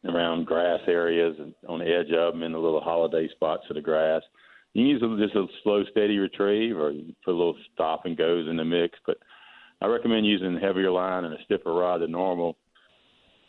around 0.06 0.48
grass 0.48 0.80
areas 0.88 1.36
and 1.40 1.54
on 1.68 1.80
the 1.80 1.86
edge 1.86 2.12
of 2.12 2.34
them 2.34 2.44
in 2.44 2.54
the 2.54 2.58
little 2.58 2.82
holiday 2.82 3.30
spots 3.30 3.64
of 3.70 3.76
the 3.76 3.82
grass. 3.82 4.24
You 4.74 4.84
can 5.00 5.10
use 5.10 5.22
just 5.22 5.36
a 5.36 5.46
slow, 5.64 5.84
steady 5.92 6.18
retrieve, 6.18 6.78
or 6.78 6.92
you 6.92 7.14
put 7.24 7.34
a 7.34 7.38
little 7.38 7.56
stop 7.74 8.06
and 8.06 8.18
goes 8.18 8.48
in 8.50 8.58
the 8.58 8.66
mix. 8.66 8.98
But 9.06 9.18
I 9.82 9.86
recommend 9.86 10.26
using 10.26 10.58
heavier 10.60 10.92
line 10.92 11.26
and 11.26 11.34
a 11.34 11.44
stiffer 11.46 11.74
rod 11.74 12.02
than 12.02 12.12
normal 12.12 12.58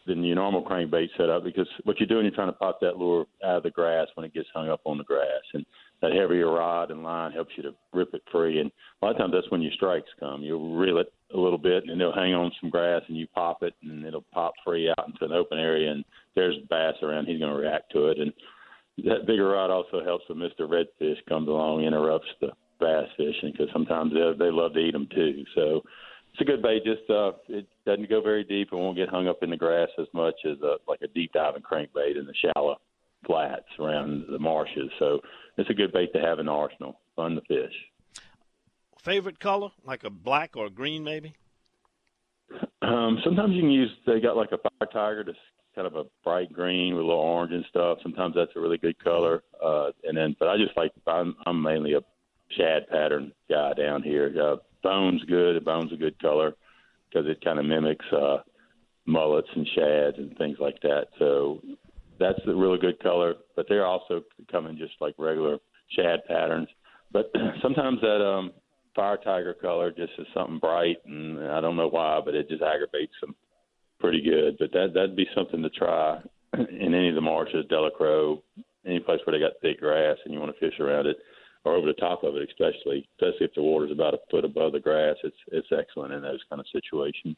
than 0.07 0.25
your 0.25 0.37
normal 0.37 0.65
crankbait 0.65 1.09
setup 1.17 1.45
because 1.45 1.69
what 1.85 1.99
you're 2.01 2.07
doing, 2.07 2.25
you're 2.25 2.35
trying 2.35 2.49
to 2.49 2.55
pop 2.55 2.79
that 2.81 2.97
lure 2.97 3.27
out 3.45 3.59
of 3.59 3.63
the 3.63 3.71
grass 3.71 4.09
when 4.15 4.25
it 4.25 4.35
gets 4.35 4.49
hung 4.55 4.69
up 4.69 4.81
on 4.85 4.99
the 4.99 5.05
grass, 5.05 5.43
and 5.53 5.65
that 6.03 6.13
heavier 6.13 6.51
rod 6.51 6.91
and 6.91 7.03
line 7.03 7.33
helps 7.33 7.53
you 7.57 7.63
to 7.63 7.75
rip 7.93 8.15
it 8.15 8.23
free. 8.33 8.61
And 8.61 8.71
a 8.71 9.05
lot 9.05 9.13
of 9.13 9.19
times 9.19 9.33
that's 9.35 9.51
when 9.51 9.63
your 9.63 9.73
strikes 9.73 10.09
come. 10.19 10.43
You'll 10.43 10.77
reel 10.77 10.99
it 10.99 11.13
a 11.35 11.39
little 11.39 11.59
bit, 11.59 11.85
and 11.87 12.01
they'll 12.01 12.13
hang 12.13 12.35
on 12.35 12.51
some 12.61 12.71
grass, 12.71 13.03
and 13.09 13.17
you 13.17 13.27
pop 13.35 13.63
it, 13.63 13.75
and 13.83 14.05
it'll 14.05 14.25
pop 14.33 14.55
free 14.65 14.89
out 14.89 15.07
into 15.07 15.25
an 15.25 15.33
open 15.33 15.59
area, 15.59 15.93
and 15.93 16.05
there's 16.35 16.57
bass 16.69 16.95
around. 17.03 17.27
He's 17.27 17.39
going 17.39 17.53
to 17.53 17.59
react 17.59 17.93
to 17.93 18.07
it, 18.07 18.19
and 18.19 18.33
that 19.05 19.27
bigger 19.27 19.49
rod 19.49 19.71
also 19.71 20.03
helps 20.05 20.29
when 20.29 20.39
Mr. 20.39 20.69
Redfish 20.69 21.25
comes 21.29 21.49
along, 21.49 21.85
interrupts 21.85 22.29
the 22.41 22.51
bass 22.81 23.09
fishing 23.17 23.53
because 23.53 23.69
sometimes 23.73 24.13
they, 24.13 24.21
they 24.39 24.51
love 24.51 24.73
to 24.75 24.81
eat 24.81 24.93
them 24.93 25.09
too. 25.15 25.45
So 25.55 25.83
it's 26.33 26.41
a 26.41 26.45
good 26.45 26.63
bait. 26.63 26.85
Just 26.85 27.09
uh, 27.11 27.33
it 27.49 27.67
doesn't 27.87 28.09
go 28.09 28.23
very 28.23 28.45
deep 28.45 28.73
and 28.73 28.81
won't 28.81 28.97
get 28.97 29.09
hung 29.09 29.29
up 29.29 29.43
in 29.43 29.51
the 29.51 29.57
grass 29.57 29.89
as 29.99 30.07
much 30.13 30.35
as 30.45 30.59
a, 30.63 30.77
like 30.89 31.01
a 31.03 31.09
deep 31.09 31.33
diving 31.33 31.63
crankbait 31.63 32.19
in 32.19 32.27
the 32.27 32.35
shallow 32.55 32.77
flats 33.27 33.67
around 33.79 34.25
the 34.31 34.39
marshes. 34.39 34.91
So 34.99 35.21
it's 35.57 35.71
a 35.71 35.75
good 35.75 35.93
bait 35.93 36.13
to 36.15 36.21
have 36.21 36.39
in 36.39 36.47
the 36.47 36.53
arsenal. 36.53 37.01
Fun 37.17 37.35
to 37.35 37.41
fish. 37.43 37.75
Favorite 38.99 39.41
color, 39.41 39.71
like 39.85 40.05
a 40.05 40.11
black 40.11 40.57
or 40.57 40.67
a 40.67 40.71
green, 40.71 41.03
maybe? 41.05 41.35
Um, 42.83 43.19
sometimes 43.25 43.55
you 43.55 43.63
can 43.63 43.71
use. 43.71 43.91
They 44.07 44.21
got 44.21 44.37
like 44.37 44.53
a 44.53 44.59
fire 44.59 44.89
tiger 44.93 45.25
to 45.25 45.33
kind 45.75 45.87
of 45.87 45.95
a 45.95 46.05
bright 46.25 46.53
green 46.53 46.95
with 46.95 47.05
a 47.05 47.07
little 47.07 47.23
orange 47.23 47.53
and 47.53 47.65
stuff. 47.69 47.99
Sometimes 48.03 48.35
that's 48.35 48.51
a 48.57 48.61
really 48.61 48.79
good 48.79 49.03
color. 49.03 49.43
Uh, 49.63 49.91
and 50.05 50.17
then, 50.17 50.37
but 50.39 50.49
I 50.49 50.57
just 50.57 50.77
like 50.77 50.93
I'm, 51.07 51.37
I'm 51.47 51.63
mainly 51.63 51.95
a 51.95 52.01
shad 52.57 52.89
pattern 52.89 53.33
guy 53.49 53.73
down 53.75 54.03
here. 54.03 54.35
Uh, 54.41 54.57
bone's 54.83 55.23
good. 55.25 55.65
Bone's 55.65 55.93
a 55.93 55.97
good 55.97 56.19
color 56.19 56.55
because 57.09 57.29
it 57.29 57.45
kind 57.45 57.59
of 57.59 57.65
mimics 57.65 58.05
uh, 58.13 58.39
mullets 59.07 59.49
and 59.55 59.67
shads 59.75 60.19
and 60.19 60.37
things 60.37 60.59
like 60.59 60.81
that. 60.83 61.07
So 61.19 61.61
that's 62.21 62.39
a 62.47 62.55
really 62.55 62.79
good 62.79 63.01
color. 63.01 63.35
But 63.57 63.67
they're 63.69 63.87
also 63.87 64.23
coming 64.51 64.79
just 64.79 64.95
like 65.01 65.15
regular 65.19 65.59
shad 65.97 66.21
patterns. 66.29 66.69
But 67.13 67.33
sometimes 67.63 68.01
that 68.03 68.25
um, 68.25 68.53
fire 68.95 69.17
tiger 69.17 69.55
color 69.55 69.91
just 69.91 70.13
is 70.19 70.27
something 70.33 70.59
bright, 70.59 70.99
and 71.07 71.51
I 71.51 71.61
don't 71.61 71.77
know 71.77 71.89
why, 71.89 72.21
but 72.25 72.35
it 72.35 72.49
just 72.49 72.63
aggravates 72.63 73.15
them 73.21 73.35
pretty 73.99 74.23
good. 74.23 74.57
But 74.59 74.73
that 74.73 74.95
that'd 74.95 75.17
be 75.17 75.27
something 75.35 75.63
to 75.63 75.71
try 75.71 76.21
in 76.55 76.95
any 76.95 77.09
of 77.09 77.15
the 77.15 77.21
marshes, 77.21 77.67
Delacroix, 77.69 78.41
any 78.87 79.01
place 79.01 79.21
where 79.25 79.37
they 79.37 79.45
got 79.45 79.61
thick 79.61 79.81
grass 79.81 80.17
and 80.25 80.33
you 80.33 80.41
want 80.41 80.55
to 80.55 80.61
fish 80.61 80.79
around 80.81 81.07
it 81.07 81.17
or 81.65 81.75
over 81.75 81.87
the 81.87 81.93
top 81.95 82.25
of 82.25 82.37
it, 82.37 82.49
especially 82.49 83.07
especially 83.21 83.47
if 83.47 83.55
the 83.55 83.63
water's 83.63 83.93
about 83.93 84.15
a 84.15 84.19
foot 84.31 84.45
above 84.45 84.73
the 84.73 84.81
grass. 84.81 85.17
It's 85.23 85.37
it's 85.49 85.69
excellent 85.77 86.13
in 86.13 86.23
those 86.23 86.41
kind 86.49 86.61
of 86.61 86.67
situations. 86.73 87.37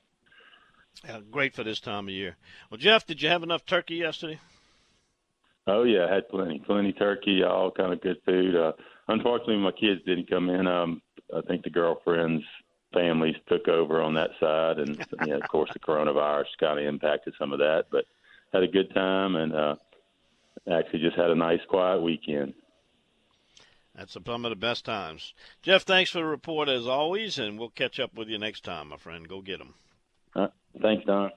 Yeah, 1.05 1.21
great 1.31 1.55
for 1.55 1.65
this 1.65 1.81
time 1.81 2.09
of 2.09 2.15
year. 2.15 2.37
Well, 2.71 2.79
Jeff, 2.79 3.07
did 3.07 3.23
you 3.23 3.29
have 3.29 3.43
enough 3.43 3.65
turkey 3.65 3.97
yesterday? 3.97 4.39
Oh 5.67 5.85
yeah, 5.85 6.07
I 6.11 6.15
had 6.15 6.29
plenty, 6.29 6.59
plenty 6.59 6.93
turkey, 6.93 7.43
all 7.45 7.71
kind 7.71 7.93
of 7.93 8.01
good 8.01 8.19
food. 8.27 8.57
Uh, 8.57 8.73
unfortunately, 9.09 9.59
my 9.59 9.71
kids 9.73 10.01
didn't 10.05 10.29
come 10.29 10.51
in. 10.51 10.67
Um, 10.67 11.01
I 11.35 11.41
think 11.43 11.63
the 11.63 11.71
girlfriends' 11.71 12.45
families 12.93 13.37
took 13.49 13.69
over 13.69 14.03
on 14.03 14.15
that 14.15 14.31
side, 14.41 14.79
and 14.79 15.07
you 15.21 15.27
know, 15.29 15.39
of 15.39 15.49
course, 15.49 15.71
the 15.73 15.79
coronavirus 15.79 16.47
kind 16.59 16.81
of 16.81 16.87
impacted 16.87 17.35
some 17.39 17.53
of 17.53 17.61
that. 17.61 17.85
But 17.91 18.07
had 18.53 18.65
a 18.65 18.69
good 18.69 18.93
time, 18.93 19.37
and 19.37 19.55
uh, 19.55 19.77
actually 20.71 21.01
just 21.01 21.17
had 21.17 21.31
a 21.31 21.35
nice, 21.35 21.61
quiet 21.69 22.03
weekend. 22.03 22.55
That's 23.95 24.15
some 24.15 24.45
of 24.45 24.51
the 24.51 24.57
best 24.57 24.85
times. 24.85 25.35
Jeff, 25.61 25.83
thanks 25.83 26.11
for 26.11 26.19
the 26.19 26.25
report 26.25 26.69
as 26.69 26.87
always, 26.87 27.39
and 27.39 27.59
we'll 27.59 27.69
catch 27.69 28.01
up 28.01 28.15
with 28.15 28.29
you 28.29 28.39
next 28.39 28.65
time, 28.65 28.89
my 28.89 28.97
friend. 28.97 29.29
Go 29.29 29.43
get 29.43 29.59
them. 29.59 29.75
Uh, 30.35 30.49
thanks, 30.81 31.05
Don. 31.05 31.31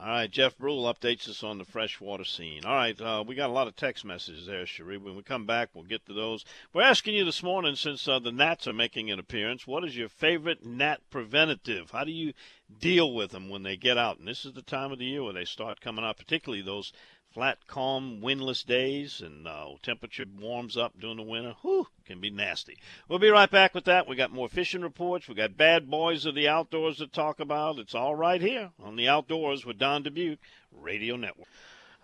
All 0.00 0.06
right, 0.06 0.30
Jeff 0.30 0.56
Brule 0.56 0.84
updates 0.84 1.28
us 1.28 1.42
on 1.42 1.58
the 1.58 1.64
freshwater 1.64 2.22
scene. 2.22 2.64
All 2.64 2.76
right, 2.76 3.00
uh, 3.00 3.24
we 3.26 3.34
got 3.34 3.50
a 3.50 3.52
lot 3.52 3.66
of 3.66 3.74
text 3.74 4.04
messages 4.04 4.46
there, 4.46 4.64
Cherie. 4.64 4.96
When 4.96 5.16
we 5.16 5.22
come 5.22 5.44
back, 5.44 5.70
we'll 5.74 5.82
get 5.82 6.06
to 6.06 6.12
those. 6.12 6.44
We're 6.72 6.82
asking 6.82 7.14
you 7.14 7.24
this 7.24 7.42
morning, 7.42 7.74
since 7.74 8.06
uh, 8.06 8.20
the 8.20 8.30
gnats 8.30 8.68
are 8.68 8.72
making 8.72 9.10
an 9.10 9.18
appearance, 9.18 9.66
what 9.66 9.82
is 9.82 9.96
your 9.96 10.08
favorite 10.08 10.64
gnat 10.64 11.00
preventative? 11.10 11.90
How 11.90 12.04
do 12.04 12.12
you 12.12 12.32
deal 12.78 13.12
with 13.12 13.32
them 13.32 13.48
when 13.48 13.64
they 13.64 13.76
get 13.76 13.98
out? 13.98 14.20
And 14.20 14.28
this 14.28 14.44
is 14.44 14.52
the 14.52 14.62
time 14.62 14.92
of 14.92 15.00
the 15.00 15.04
year 15.04 15.24
where 15.24 15.32
they 15.32 15.44
start 15.44 15.80
coming 15.80 16.04
out, 16.04 16.16
particularly 16.16 16.62
those 16.62 16.92
flat, 17.38 17.68
calm, 17.68 18.20
windless 18.20 18.64
days, 18.64 19.20
and 19.20 19.46
uh, 19.46 19.68
temperature 19.80 20.24
warms 20.40 20.76
up 20.76 20.98
during 20.98 21.18
the 21.18 21.22
winter. 21.22 21.54
Whew, 21.62 21.86
can 22.04 22.20
be 22.20 22.30
nasty. 22.30 22.76
We'll 23.08 23.20
be 23.20 23.30
right 23.30 23.48
back 23.48 23.76
with 23.76 23.84
that. 23.84 24.08
We 24.08 24.16
got 24.16 24.32
more 24.32 24.48
fishing 24.48 24.80
reports. 24.82 25.28
We 25.28 25.36
got 25.36 25.56
bad 25.56 25.88
boys 25.88 26.26
of 26.26 26.34
the 26.34 26.48
outdoors 26.48 26.96
to 26.96 27.06
talk 27.06 27.38
about. 27.38 27.78
It's 27.78 27.94
all 27.94 28.16
right 28.16 28.40
here 28.40 28.72
on 28.82 28.96
the 28.96 29.06
Outdoors 29.06 29.64
with 29.64 29.78
Don 29.78 30.02
Dubuc 30.02 30.38
Radio 30.72 31.14
Network. 31.14 31.46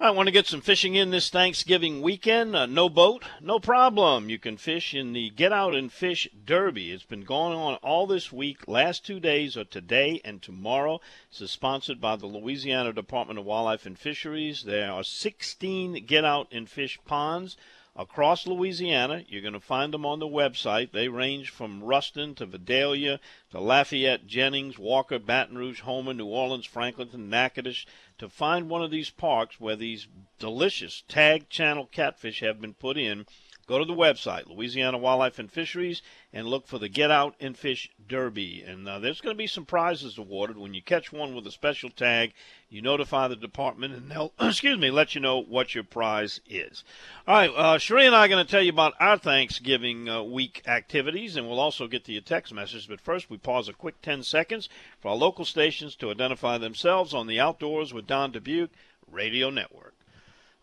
I 0.01 0.11
want 0.11 0.27
to 0.27 0.33
get 0.33 0.49
some 0.49 0.61
fishing 0.61 0.97
in 0.97 1.11
this 1.11 1.31
Thanksgiving 1.31 2.03
weekend. 2.03 2.57
Uh, 2.57 2.67
no 2.67 2.89
boat, 2.89 3.25
no 3.41 3.61
problem. 3.61 4.29
You 4.29 4.41
can 4.41 4.57
fish 4.57 4.93
in 4.93 5.13
the 5.13 5.31
Get 5.31 5.53
Out 5.53 5.73
and 5.73 5.91
Fish 5.91 6.29
Derby. 6.45 6.91
It's 6.91 7.05
been 7.05 7.23
going 7.23 7.57
on 7.57 7.77
all 7.77 8.09
this 8.09 8.33
week. 8.33 8.67
Last 8.67 9.07
two 9.07 9.21
days 9.21 9.57
are 9.57 9.65
today 9.65 10.21
and 10.25 10.43
tomorrow. 10.43 11.01
This 11.31 11.43
is 11.43 11.53
sponsored 11.53 12.01
by 12.01 12.17
the 12.17 12.27
Louisiana 12.27 12.93
Department 12.93 13.39
of 13.39 13.45
Wildlife 13.45 13.87
and 13.87 13.97
Fisheries. 13.97 14.65
There 14.65 14.91
are 14.91 15.05
16 15.05 16.05
Get 16.07 16.25
Out 16.25 16.49
and 16.51 16.69
Fish 16.69 16.99
ponds 17.05 17.57
across 17.97 18.47
Louisiana. 18.47 19.25
You're 19.29 19.43
going 19.43 19.55
to 19.55 19.61
find 19.61 19.95
them 19.95 20.05
on 20.05 20.19
the 20.19 20.27
website. 20.27 20.91
They 20.91 21.09
range 21.09 21.51
from 21.51 21.83
Ruston 21.83 22.35
to 22.35 22.47
Vidalia 22.47 23.21
to 23.53 23.61
Lafayette, 23.61 24.27
Jennings, 24.27 24.79
Walker, 24.79 25.21
Baton 25.21 25.57
Rouge, 25.57 25.81
Homer, 25.81 26.15
New 26.15 26.27
Orleans, 26.27 26.67
Franklinton, 26.67 27.29
Natchitoches, 27.29 27.87
to 28.19 28.29
find 28.29 28.69
one 28.69 28.83
of 28.83 28.91
these 28.91 29.11
parks 29.11 29.61
where 29.61 29.77
these 29.77 30.07
delicious 30.39 31.03
tag 31.09 31.49
channel 31.49 31.87
catfish 31.87 32.41
have 32.41 32.61
been 32.61 32.75
put 32.75 32.97
in, 32.97 33.27
go 33.65 33.79
to 33.79 33.85
the 33.85 33.93
website, 33.93 34.49
Louisiana 34.49 34.99
Wildlife 34.99 35.39
and 35.39 35.51
Fisheries, 35.51 36.03
and 36.33 36.47
look 36.47 36.67
for 36.67 36.79
the 36.79 36.89
Get 36.89 37.11
Out 37.11 37.35
and 37.41 37.57
Fish 37.57 37.91
Derby. 38.07 38.63
And 38.63 38.89
uh, 38.89 38.99
there's 38.99 39.21
going 39.21 39.35
to 39.35 39.39
be 39.39 39.47
some 39.47 39.65
prizes 39.65 40.19
awarded. 40.19 40.57
When 40.57 40.75
you 40.75 40.83
catch 40.83 41.13
one 41.13 41.35
with 41.35 41.47
a 41.47 41.51
special 41.51 41.91
tag, 41.91 42.33
you 42.69 42.83
notify 42.83 43.29
the 43.29 43.37
department, 43.37 43.95
and 43.95 44.11
they'll, 44.11 44.33
excuse 44.41 44.79
me, 44.79 44.91
let 44.91 45.15
you 45.15 45.21
know 45.21 45.41
what 45.41 45.75
your 45.75 45.85
prize 45.85 46.41
is. 46.49 46.85
All 47.27 47.35
right, 47.35 47.51
uh, 47.51 47.79
Cherie 47.79 48.07
and 48.07 48.15
I 48.15 48.27
are 48.27 48.29
going 48.29 48.45
to 48.45 48.51
tell 48.51 48.63
you 48.63 48.73
about 48.73 48.95
our 49.01 49.17
Thanksgiving 49.17 50.09
uh, 50.09 50.23
week 50.23 50.63
activities, 50.67 51.37
and 51.37 51.49
we'll 51.49 51.61
also 51.61 51.87
get 51.87 52.05
to 52.05 52.13
your 52.13 52.23
text 52.23 52.53
message. 52.53 52.89
But 52.89 53.01
first, 53.01 53.31
we 53.31 53.39
pause 53.39 53.69
a 53.69 53.73
quick 53.73 54.03
10 54.03 54.23
seconds 54.23 54.69
for 55.01 55.09
our 55.09 55.17
local 55.17 55.45
stations 55.45 55.95
to 55.97 56.11
identify 56.11 56.59
themselves 56.59 57.15
on 57.15 57.27
the 57.27 57.41
Outdoors 57.41 57.95
with 57.95 58.07
Don 58.07 58.33
Dubuc 58.33 58.71
Radio 59.11 59.51
Network. 59.51 59.94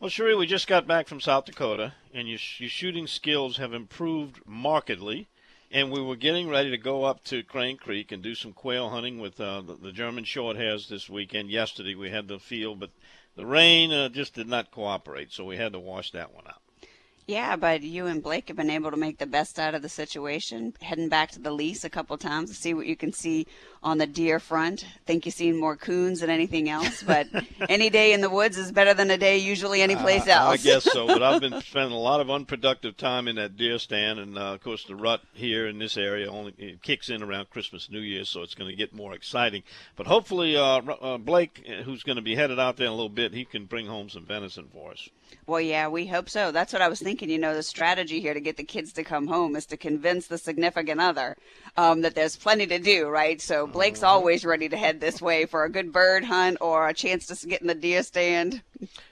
Well, 0.01 0.09
Cherie, 0.09 0.33
we 0.33 0.47
just 0.47 0.65
got 0.65 0.87
back 0.87 1.07
from 1.07 1.21
South 1.21 1.45
Dakota, 1.45 1.93
and 2.11 2.27
your, 2.27 2.39
your 2.57 2.71
shooting 2.71 3.05
skills 3.05 3.57
have 3.57 3.71
improved 3.71 4.41
markedly. 4.47 5.27
And 5.69 5.91
we 5.91 6.01
were 6.01 6.15
getting 6.15 6.49
ready 6.49 6.71
to 6.71 6.77
go 6.79 7.03
up 7.03 7.23
to 7.25 7.43
Crane 7.43 7.77
Creek 7.77 8.11
and 8.11 8.23
do 8.23 8.33
some 8.33 8.51
quail 8.51 8.89
hunting 8.89 9.19
with 9.19 9.39
uh, 9.39 9.61
the, 9.61 9.75
the, 9.75 9.91
German 9.91 10.23
shorthairs 10.23 10.87
this 10.87 11.07
weekend. 11.07 11.51
Yesterday 11.51 11.93
we 11.93 12.09
had 12.09 12.27
the 12.27 12.39
field, 12.39 12.79
but 12.79 12.89
the 13.35 13.45
rain 13.45 13.91
uh, 13.91 14.09
just 14.09 14.33
did 14.33 14.47
not 14.47 14.71
cooperate, 14.71 15.31
so 15.31 15.45
we 15.45 15.57
had 15.57 15.73
to 15.73 15.79
wash 15.79 16.09
that 16.13 16.33
one 16.33 16.47
out. 16.47 16.63
Yeah, 17.27 17.55
but 17.55 17.81
you 17.81 18.07
and 18.07 18.21
Blake 18.21 18.47
have 18.47 18.57
been 18.57 18.69
able 18.69 18.91
to 18.91 18.97
make 18.97 19.17
the 19.17 19.25
best 19.25 19.59
out 19.59 19.75
of 19.75 19.81
the 19.81 19.89
situation. 19.89 20.73
Heading 20.81 21.07
back 21.07 21.31
to 21.31 21.39
the 21.39 21.51
lease 21.51 21.83
a 21.83 21.89
couple 21.89 22.17
times 22.17 22.49
to 22.49 22.55
see 22.55 22.73
what 22.73 22.87
you 22.87 22.95
can 22.95 23.13
see 23.13 23.47
on 23.83 23.99
the 23.99 24.07
deer 24.07 24.39
front. 24.39 24.85
Think 25.05 25.25
you've 25.25 25.35
seen 25.35 25.59
more 25.59 25.75
coons 25.75 26.19
than 26.19 26.29
anything 26.29 26.69
else, 26.69 27.03
but 27.03 27.27
any 27.69 27.89
day 27.89 28.13
in 28.13 28.21
the 28.21 28.29
woods 28.29 28.57
is 28.57 28.71
better 28.71 28.93
than 28.93 29.11
a 29.11 29.17
day 29.17 29.37
usually 29.37 29.81
anyplace 29.81 30.27
uh, 30.27 30.31
else. 30.31 30.53
I 30.53 30.57
guess 30.57 30.83
so, 30.83 31.07
but 31.07 31.23
I've 31.23 31.41
been 31.41 31.61
spending 31.65 31.93
a 31.93 31.99
lot 31.99 32.21
of 32.21 32.29
unproductive 32.29 32.97
time 32.97 33.27
in 33.27 33.35
that 33.37 33.55
deer 33.55 33.79
stand, 33.79 34.19
and 34.19 34.37
uh, 34.37 34.53
of 34.53 34.63
course 34.63 34.83
the 34.83 34.95
rut 34.95 35.21
here 35.33 35.67
in 35.67 35.79
this 35.79 35.97
area 35.97 36.29
only 36.29 36.79
kicks 36.81 37.09
in 37.09 37.23
around 37.23 37.49
Christmas, 37.49 37.89
New 37.89 37.99
Year, 37.99 38.25
so 38.25 38.41
it's 38.41 38.55
going 38.55 38.69
to 38.69 38.75
get 38.75 38.93
more 38.93 39.13
exciting. 39.13 39.63
But 39.95 40.07
hopefully, 40.07 40.57
uh, 40.57 40.81
uh 40.81 41.17
Blake, 41.17 41.63
uh, 41.67 41.83
who's 41.83 42.03
going 42.03 42.17
to 42.17 42.21
be 42.21 42.35
headed 42.35 42.59
out 42.59 42.77
there 42.77 42.87
in 42.87 42.93
a 42.93 42.95
little 42.95 43.09
bit, 43.09 43.33
he 43.33 43.45
can 43.45 43.65
bring 43.65 43.85
home 43.85 44.09
some 44.09 44.25
venison 44.25 44.67
for 44.73 44.91
us. 44.91 45.09
Well, 45.47 45.61
yeah, 45.61 45.87
we 45.87 46.07
hope 46.07 46.29
so. 46.29 46.51
That's 46.51 46.73
what 46.73 46.81
I 46.81 46.87
was 46.87 46.99
thinking. 46.99 47.10
And 47.19 47.31
you 47.31 47.37
know, 47.37 47.55
the 47.55 47.63
strategy 47.63 48.21
here 48.21 48.33
to 48.33 48.39
get 48.39 48.57
the 48.57 48.63
kids 48.63 48.93
to 48.93 49.03
come 49.03 49.27
home 49.27 49.55
is 49.55 49.65
to 49.67 49.77
convince 49.77 50.27
the 50.27 50.37
significant 50.37 51.01
other 51.01 51.35
um, 51.75 52.01
that 52.01 52.15
there's 52.15 52.35
plenty 52.35 52.67
to 52.67 52.79
do, 52.79 53.07
right? 53.09 53.41
So 53.41 53.67
Blake's 53.67 53.99
mm-hmm. 53.99 54.09
always 54.09 54.45
ready 54.45 54.69
to 54.69 54.77
head 54.77 55.01
this 55.01 55.21
way 55.21 55.45
for 55.45 55.63
a 55.63 55.69
good 55.69 55.91
bird 55.91 56.23
hunt 56.23 56.57
or 56.61 56.87
a 56.87 56.93
chance 56.93 57.25
to 57.27 57.47
get 57.47 57.61
in 57.61 57.67
the 57.67 57.75
deer 57.75 58.03
stand. 58.03 58.61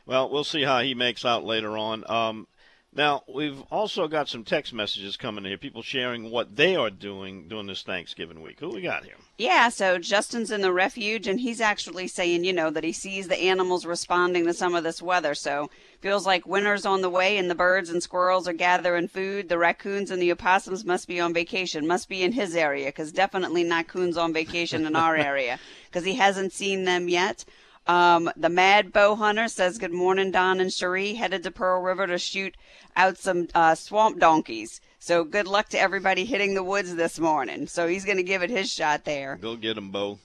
Well, 0.06 0.30
we'll 0.30 0.44
see 0.44 0.64
how 0.64 0.82
he 0.82 0.94
makes 0.94 1.26
out 1.26 1.44
later 1.44 1.78
on. 1.78 2.10
Um, 2.10 2.48
now, 2.92 3.24
we've 3.32 3.62
also 3.70 4.08
got 4.08 4.28
some 4.28 4.44
text 4.44 4.74
messages 4.74 5.16
coming 5.16 5.46
in 5.46 5.52
here, 5.52 5.60
people 5.60 5.84
sharing 5.84 6.32
what 6.32 6.56
they 6.56 6.76
are 6.76 6.90
doing 6.90 7.48
during 7.48 7.68
this 7.68 7.84
Thanksgiving 7.84 8.42
week. 8.42 8.60
Who 8.60 8.70
we 8.70 8.82
got 8.82 9.06
here? 9.06 9.14
Yeah, 9.38 9.70
so 9.70 10.00
Justin's 10.00 10.50
in 10.50 10.62
the 10.62 10.74
refuge, 10.74 11.28
and 11.28 11.40
he's 11.40 11.62
actually 11.62 12.08
saying, 12.08 12.46
you 12.46 12.52
know, 12.52 12.72
that 12.72 12.84
he 12.84 12.92
sees 12.92 13.28
the 13.28 13.40
animals 13.40 13.86
responding 13.86 14.48
to 14.48 14.56
some 14.56 14.74
of 14.74 14.84
this 14.84 15.04
weather. 15.04 15.36
So 15.36 15.70
feels 16.02 16.26
like 16.26 16.48
winter's 16.48 16.86
on 16.86 17.02
the 17.02 17.12
way, 17.12 17.38
and 17.38 17.48
the 17.48 17.56
birds 17.56 17.92
and 17.92 18.02
squirrels 18.02 18.48
are 18.48 18.54
gathering 18.54 19.08
food. 19.08 19.50
The 19.50 19.60
raccoons 19.60 20.10
and 20.10 20.20
the 20.20 20.32
opossums 20.32 20.84
must 20.84 21.08
be 21.08 21.20
on 21.20 21.32
vacation, 21.32 21.86
must 21.86 22.10
be 22.10 22.24
in 22.24 22.32
his 22.32 22.56
area, 22.56 22.88
because 22.88 23.12
definitely 23.12 23.64
not 23.64 23.88
coons 23.88 24.18
on 24.18 24.34
vacation 24.34 24.88
in 24.88 24.96
our 24.96 25.16
area, 25.32 25.60
because 25.86 26.06
he 26.06 26.16
hasn't 26.16 26.54
seen 26.54 26.86
them 26.86 27.08
yet. 27.08 27.46
Um, 27.90 28.30
the 28.38 28.50
Mad 28.50 28.94
Bow 28.94 29.16
Hunter 29.16 29.48
says, 29.48 29.80
Good 29.80 29.92
morning, 29.92 30.30
Don 30.30 30.60
and 30.60 30.72
Cherie. 30.72 31.16
Headed 31.16 31.42
to 31.42 31.50
Pearl 31.50 31.82
River 31.82 32.06
to 32.06 32.20
shoot 32.20 32.56
out 32.96 33.18
some 33.18 33.48
uh, 33.56 33.74
swamp 33.74 34.20
donkeys. 34.20 34.80
So 35.00 35.24
good 35.24 35.48
luck 35.48 35.70
to 35.70 35.80
everybody 35.80 36.24
hitting 36.24 36.54
the 36.54 36.64
woods 36.64 36.96
this 36.96 37.20
morning. 37.20 37.66
So 37.66 37.88
he's 37.88 38.06
going 38.06 38.18
to 38.18 38.24
give 38.24 38.44
it 38.44 38.52
his 38.52 38.72
shot 38.72 39.06
there. 39.06 39.40
Go 39.42 39.56
get 39.56 39.76
him, 39.76 39.90
Bo. 39.90 40.20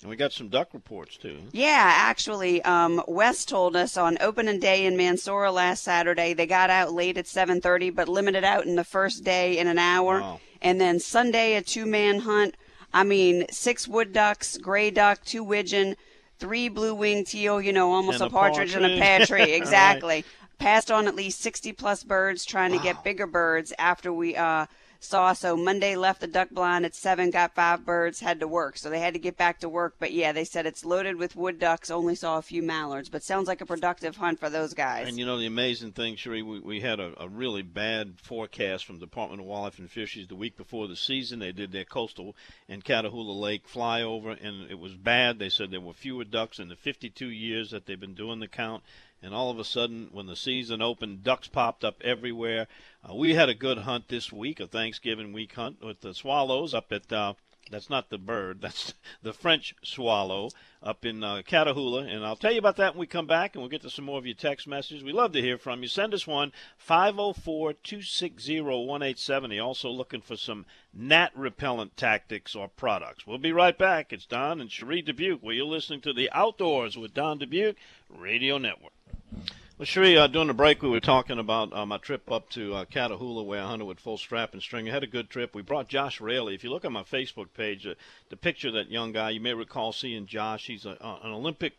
And 0.00 0.10
we 0.10 0.14
got 0.14 0.32
some 0.32 0.46
duck 0.46 0.68
reports 0.72 1.16
too. 1.16 1.38
Yeah, 1.50 1.92
actually, 1.92 2.62
um, 2.62 3.02
Wes 3.08 3.44
told 3.44 3.74
us 3.74 3.96
on 3.96 4.16
opening 4.20 4.60
day 4.60 4.86
in 4.86 4.96
Mansura 4.96 5.52
last 5.52 5.82
Saturday 5.82 6.34
they 6.34 6.46
got 6.46 6.70
out 6.70 6.92
late 6.92 7.18
at 7.18 7.26
7:30, 7.26 7.90
but 7.90 8.08
limited 8.08 8.44
out 8.44 8.64
in 8.64 8.76
the 8.76 8.84
first 8.84 9.24
day 9.24 9.58
in 9.58 9.66
an 9.66 9.80
hour, 9.80 10.20
wow. 10.20 10.40
and 10.62 10.80
then 10.80 11.00
Sunday 11.00 11.56
a 11.56 11.62
two-man 11.62 12.20
hunt. 12.20 12.54
I 12.94 13.02
mean, 13.02 13.46
six 13.50 13.88
wood 13.88 14.12
ducks, 14.12 14.56
gray 14.56 14.92
duck, 14.92 15.24
two 15.24 15.42
widgeon, 15.42 15.96
three 16.38 16.68
blue 16.68 16.94
winged 16.94 17.26
teal, 17.26 17.60
you 17.60 17.72
know, 17.72 17.92
almost 17.92 18.20
and 18.20 18.28
a, 18.28 18.30
partridge, 18.30 18.74
and 18.74 18.84
a 18.84 18.98
pear 18.98 19.26
tree. 19.26 19.52
Exactly. 19.58 20.16
right. 20.16 20.24
Passed 20.58 20.90
on 20.90 21.06
at 21.06 21.14
least 21.14 21.40
60 21.40 21.72
plus 21.72 22.02
birds 22.02 22.44
trying 22.44 22.72
wow. 22.72 22.78
to 22.78 22.84
get 22.84 23.04
bigger 23.04 23.26
birds 23.26 23.72
after 23.78 24.12
we 24.12 24.34
uh, 24.34 24.66
saw. 25.00 25.32
So 25.32 25.56
Monday 25.56 25.96
left 25.96 26.20
the 26.20 26.26
duck 26.26 26.50
blind 26.50 26.84
at 26.84 26.94
seven, 26.94 27.30
got 27.30 27.54
five 27.54 27.84
birds, 27.84 28.20
had 28.20 28.40
to 28.40 28.48
work. 28.48 28.78
So 28.78 28.90
they 28.90 29.00
had 29.00 29.14
to 29.14 29.20
get 29.20 29.36
back 29.36 29.60
to 29.60 29.68
work. 29.68 29.94
But 29.98 30.12
yeah, 30.12 30.32
they 30.32 30.44
said 30.44 30.66
it's 30.66 30.84
loaded 30.84 31.16
with 31.16 31.36
wood 31.36 31.58
ducks. 31.58 31.90
Only 31.90 32.14
saw 32.14 32.38
a 32.38 32.42
few 32.42 32.62
mallards, 32.62 33.08
but 33.08 33.22
sounds 33.22 33.48
like 33.48 33.60
a 33.60 33.66
productive 33.66 34.16
hunt 34.16 34.40
for 34.40 34.50
those 34.50 34.74
guys. 34.74 35.08
And 35.08 35.18
you 35.18 35.26
know 35.26 35.38
the 35.38 35.46
amazing 35.46 35.92
thing, 35.92 36.16
Cherie, 36.16 36.42
we, 36.42 36.60
we 36.60 36.80
had 36.80 37.00
a, 37.00 37.12
a 37.22 37.28
really 37.28 37.62
bad 37.62 38.14
forecast 38.22 38.84
from 38.84 38.98
Department 38.98 39.40
of 39.40 39.46
Wildlife 39.46 39.78
and 39.78 39.90
Fisheries 39.90 40.28
the 40.28 40.36
week 40.36 40.56
before 40.56 40.88
the 40.88 40.96
season. 40.96 41.38
They 41.38 41.52
did 41.52 41.72
their 41.72 41.84
coastal 41.84 42.36
and 42.68 42.84
Catahoula 42.84 43.38
Lake 43.38 43.68
flyover, 43.68 44.36
and 44.42 44.70
it 44.70 44.78
was 44.78 44.94
bad. 44.94 45.38
They 45.38 45.48
said 45.48 45.70
there 45.70 45.80
were 45.80 45.92
fewer 45.92 46.24
ducks 46.24 46.58
in 46.58 46.68
the 46.68 46.76
52 46.76 47.28
years 47.28 47.70
that 47.70 47.86
they've 47.86 47.98
been 47.98 48.14
doing 48.14 48.40
the 48.40 48.48
count 48.48 48.82
and 49.22 49.34
all 49.34 49.50
of 49.50 49.58
a 49.58 49.64
sudden, 49.64 50.08
when 50.12 50.26
the 50.26 50.36
season 50.36 50.80
opened, 50.80 51.24
ducks 51.24 51.48
popped 51.48 51.84
up 51.84 52.00
everywhere. 52.02 52.66
Uh, 53.08 53.14
we 53.14 53.34
had 53.34 53.48
a 53.48 53.54
good 53.54 53.78
hunt 53.78 54.08
this 54.08 54.32
week, 54.32 54.60
a 54.60 54.66
Thanksgiving 54.66 55.32
week 55.32 55.54
hunt 55.54 55.82
with 55.82 56.00
the 56.00 56.14
swallows 56.14 56.74
up 56.74 56.92
at. 56.92 57.12
Uh, 57.12 57.34
that's 57.70 57.90
not 57.90 58.08
the 58.08 58.18
bird. 58.18 58.60
That's 58.62 58.94
the 59.22 59.32
French 59.32 59.74
swallow 59.82 60.48
up 60.82 61.04
in 61.04 61.22
uh, 61.22 61.42
Catahoula. 61.46 62.10
And 62.10 62.24
I'll 62.24 62.36
tell 62.36 62.52
you 62.52 62.58
about 62.58 62.76
that 62.76 62.94
when 62.94 63.00
we 63.00 63.06
come 63.06 63.26
back, 63.26 63.54
and 63.54 63.62
we'll 63.62 63.70
get 63.70 63.82
to 63.82 63.90
some 63.90 64.06
more 64.06 64.18
of 64.18 64.26
your 64.26 64.34
text 64.34 64.66
messages. 64.66 65.04
We 65.04 65.12
love 65.12 65.32
to 65.32 65.42
hear 65.42 65.58
from 65.58 65.82
you. 65.82 65.88
Send 65.88 66.14
us 66.14 66.26
one, 66.26 66.52
504 66.76 67.74
260 67.74 68.60
1870. 68.60 69.58
Also 69.58 69.90
looking 69.90 70.20
for 70.20 70.36
some 70.36 70.64
gnat 70.94 71.32
repellent 71.36 71.96
tactics 71.96 72.54
or 72.54 72.68
products. 72.68 73.26
We'll 73.26 73.38
be 73.38 73.52
right 73.52 73.76
back. 73.76 74.12
It's 74.12 74.26
Don 74.26 74.60
and 74.60 74.70
Cherie 74.70 75.02
Dubuc, 75.02 75.42
where 75.42 75.54
you're 75.54 75.66
listening 75.66 76.00
to 76.02 76.12
The 76.12 76.30
Outdoors 76.32 76.96
with 76.96 77.14
Don 77.14 77.38
Dubuc 77.38 77.76
Radio 78.08 78.58
Network. 78.58 78.92
Well, 79.78 79.86
Cherie, 79.86 80.18
uh, 80.18 80.26
during 80.26 80.48
the 80.48 80.54
break, 80.54 80.82
we 80.82 80.88
were 80.88 80.98
talking 80.98 81.38
about 81.38 81.72
uh, 81.72 81.86
my 81.86 81.98
trip 81.98 82.32
up 82.32 82.50
to 82.50 82.74
uh, 82.74 82.84
Catahoula, 82.86 83.44
where 83.44 83.62
I 83.62 83.66
hunted 83.68 83.84
with 83.84 84.00
full 84.00 84.18
strap 84.18 84.52
and 84.52 84.60
string. 84.60 84.88
I 84.88 84.92
had 84.92 85.04
a 85.04 85.06
good 85.06 85.30
trip. 85.30 85.54
We 85.54 85.62
brought 85.62 85.86
Josh 85.88 86.20
Raley. 86.20 86.56
If 86.56 86.64
you 86.64 86.70
look 86.70 86.84
at 86.84 86.90
my 86.90 87.04
Facebook 87.04 87.52
page, 87.54 87.86
uh, 87.86 87.94
the 88.28 88.36
picture 88.36 88.68
of 88.68 88.74
that 88.74 88.90
young 88.90 89.12
guy, 89.12 89.30
you 89.30 89.40
may 89.40 89.54
recall 89.54 89.92
seeing 89.92 90.26
Josh. 90.26 90.66
He's 90.66 90.84
a, 90.84 91.00
uh, 91.00 91.20
an 91.22 91.30
Olympic 91.30 91.74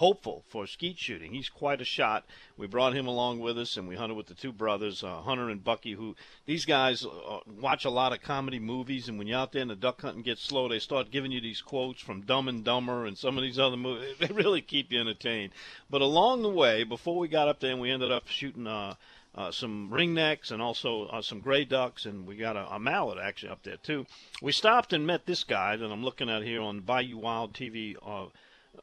hopeful 0.00 0.42
for 0.48 0.66
skeet 0.66 0.98
shooting. 0.98 1.30
He's 1.30 1.50
quite 1.50 1.82
a 1.82 1.84
shot. 1.84 2.24
We 2.56 2.66
brought 2.66 2.96
him 2.96 3.06
along 3.06 3.40
with 3.40 3.58
us, 3.58 3.76
and 3.76 3.86
we 3.86 3.96
hunted 3.96 4.14
with 4.14 4.28
the 4.28 4.34
two 4.34 4.50
brothers, 4.50 5.04
uh, 5.04 5.20
Hunter 5.20 5.50
and 5.50 5.62
Bucky. 5.62 5.92
Who 5.92 6.16
these 6.46 6.64
guys 6.64 7.04
uh, 7.04 7.40
watch 7.46 7.84
a 7.84 7.90
lot 7.90 8.14
of 8.14 8.22
comedy 8.22 8.58
movies, 8.58 9.10
and 9.10 9.18
when 9.18 9.26
you're 9.26 9.38
out 9.38 9.52
there 9.52 9.60
and 9.60 9.70
the 9.70 9.76
duck 9.76 10.00
hunting 10.00 10.22
gets 10.22 10.42
slow, 10.42 10.68
they 10.68 10.78
start 10.78 11.10
giving 11.10 11.32
you 11.32 11.42
these 11.42 11.60
quotes 11.60 12.00
from 12.00 12.22
Dumb 12.22 12.48
and 12.48 12.64
Dumber 12.64 13.04
and 13.04 13.18
some 13.18 13.36
of 13.36 13.42
these 13.42 13.58
other 13.58 13.76
movies. 13.76 14.16
They 14.20 14.28
really 14.28 14.62
keep 14.62 14.90
you 14.90 14.98
entertained. 14.98 15.52
But 15.90 16.00
along 16.00 16.42
the 16.42 16.48
way, 16.48 16.82
before 16.82 17.18
we 17.18 17.28
got 17.28 17.48
up 17.48 17.60
there, 17.60 17.72
and 17.72 17.80
we 17.80 17.90
ended 17.90 18.10
up 18.10 18.26
shooting. 18.26 18.66
Uh, 18.66 18.94
uh, 19.32 19.52
some 19.52 19.90
ringnecks 19.92 20.50
and 20.50 20.60
also 20.60 21.04
uh, 21.04 21.22
some 21.22 21.38
gray 21.38 21.64
ducks, 21.64 22.04
and 22.04 22.26
we 22.26 22.34
got 22.34 22.56
a, 22.56 22.66
a, 22.74 22.80
mallard 22.80 23.16
actually 23.16 23.50
up 23.50 23.62
there 23.62 23.76
too. 23.76 24.04
We 24.42 24.50
stopped 24.50 24.92
and 24.92 25.06
met 25.06 25.24
this 25.24 25.44
guy 25.44 25.76
that 25.76 25.92
I'm 25.92 26.02
looking 26.02 26.28
at 26.28 26.42
here 26.42 26.60
on 26.60 26.80
Bayou 26.80 27.16
Wild 27.16 27.52
TV 27.52 27.94
uh, 28.04 28.26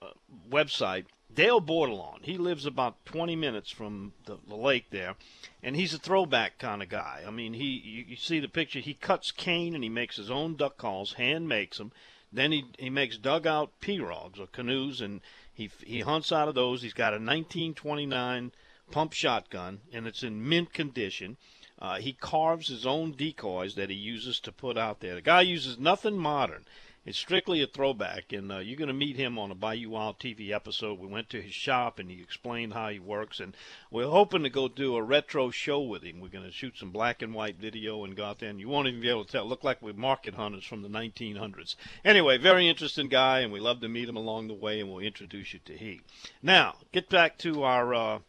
uh, 0.01 0.07
website, 0.49 1.05
Dale 1.33 1.61
Bordelon. 1.61 2.23
He 2.23 2.37
lives 2.37 2.65
about 2.65 3.05
20 3.05 3.35
minutes 3.35 3.69
from 3.69 4.13
the, 4.25 4.37
the, 4.47 4.55
lake 4.55 4.89
there, 4.89 5.15
and 5.61 5.75
he's 5.75 5.93
a 5.93 5.99
throwback 5.99 6.57
kind 6.57 6.81
of 6.81 6.89
guy. 6.89 7.23
I 7.27 7.31
mean, 7.31 7.53
he 7.53 7.81
you, 7.83 8.05
you, 8.07 8.15
see 8.15 8.39
the 8.39 8.47
picture. 8.47 8.79
He 8.79 8.93
cuts 8.93 9.31
cane 9.31 9.75
and 9.75 9.83
he 9.83 9.89
makes 9.89 10.15
his 10.15 10.31
own 10.31 10.55
duck 10.55 10.77
calls, 10.77 11.13
hand 11.13 11.47
makes 11.47 11.77
them. 11.77 11.91
Then 12.31 12.51
he 12.51 12.65
he 12.77 12.89
makes 12.89 13.17
dugout 13.17 13.79
pirogues 13.81 14.39
or 14.39 14.47
canoes, 14.47 14.99
and 14.99 15.21
he 15.53 15.69
he 15.85 16.01
hunts 16.01 16.31
out 16.31 16.47
of 16.47 16.55
those. 16.55 16.81
He's 16.81 16.93
got 16.93 17.13
a 17.13 17.21
1929 17.21 18.51
pump 18.91 19.13
shotgun, 19.13 19.81
and 19.93 20.07
it's 20.07 20.23
in 20.23 20.47
mint 20.47 20.73
condition. 20.73 21.37
Uh, 21.79 21.97
he 21.97 22.13
carves 22.13 22.67
his 22.67 22.85
own 22.85 23.11
decoys 23.11 23.75
that 23.75 23.89
he 23.89 23.95
uses 23.95 24.39
to 24.39 24.51
put 24.51 24.77
out 24.77 24.99
there. 24.99 25.15
The 25.15 25.21
guy 25.21 25.41
uses 25.41 25.77
nothing 25.77 26.17
modern. 26.17 26.65
It's 27.07 27.17
strictly 27.17 27.61
a 27.61 27.67
throwback, 27.67 28.33
and 28.33 28.51
uh, 28.51 28.57
you're 28.57 28.75
going 28.75 28.89
to 28.89 28.93
meet 28.93 29.15
him 29.15 29.39
on 29.39 29.49
a 29.49 29.55
Bayou 29.55 29.91
Wild 29.91 30.19
TV 30.19 30.51
episode. 30.51 30.99
We 30.99 31.07
went 31.07 31.29
to 31.29 31.41
his 31.41 31.53
shop, 31.53 31.99
and 31.99 32.11
he 32.11 32.21
explained 32.21 32.73
how 32.73 32.89
he 32.89 32.99
works, 32.99 33.39
and 33.39 33.55
we're 33.89 34.09
hoping 34.09 34.43
to 34.43 34.49
go 34.49 34.67
do 34.67 34.97
a 34.97 35.01
retro 35.01 35.49
show 35.49 35.79
with 35.79 36.03
him. 36.03 36.19
We're 36.19 36.27
going 36.27 36.43
to 36.43 36.51
shoot 36.51 36.77
some 36.77 36.91
black 36.91 37.21
and 37.21 37.33
white 37.33 37.55
video 37.55 38.03
and 38.03 38.13
go 38.13 38.25
out 38.25 38.39
there, 38.39 38.49
and 38.49 38.59
you 38.59 38.67
won't 38.67 38.89
even 38.89 38.99
be 38.99 39.09
able 39.09 39.23
to 39.23 39.31
tell. 39.31 39.45
Look 39.45 39.63
like 39.63 39.81
we're 39.81 39.93
market 39.93 40.33
hunters 40.33 40.65
from 40.65 40.81
the 40.81 40.89
1900s. 40.89 41.77
Anyway, 42.03 42.37
very 42.39 42.67
interesting 42.67 43.07
guy, 43.07 43.39
and 43.39 43.53
we 43.53 43.61
love 43.61 43.79
to 43.79 43.87
meet 43.87 44.09
him 44.09 44.17
along 44.17 44.49
the 44.49 44.53
way, 44.53 44.81
and 44.81 44.89
we'll 44.89 44.99
introduce 44.99 45.53
you 45.53 45.61
to 45.63 45.77
he. 45.77 46.01
Now, 46.43 46.75
get 46.91 47.07
back 47.07 47.37
to 47.37 47.63
our 47.63 47.93
uh, 47.93 48.19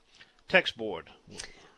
text 0.46 0.76
board. 0.76 1.10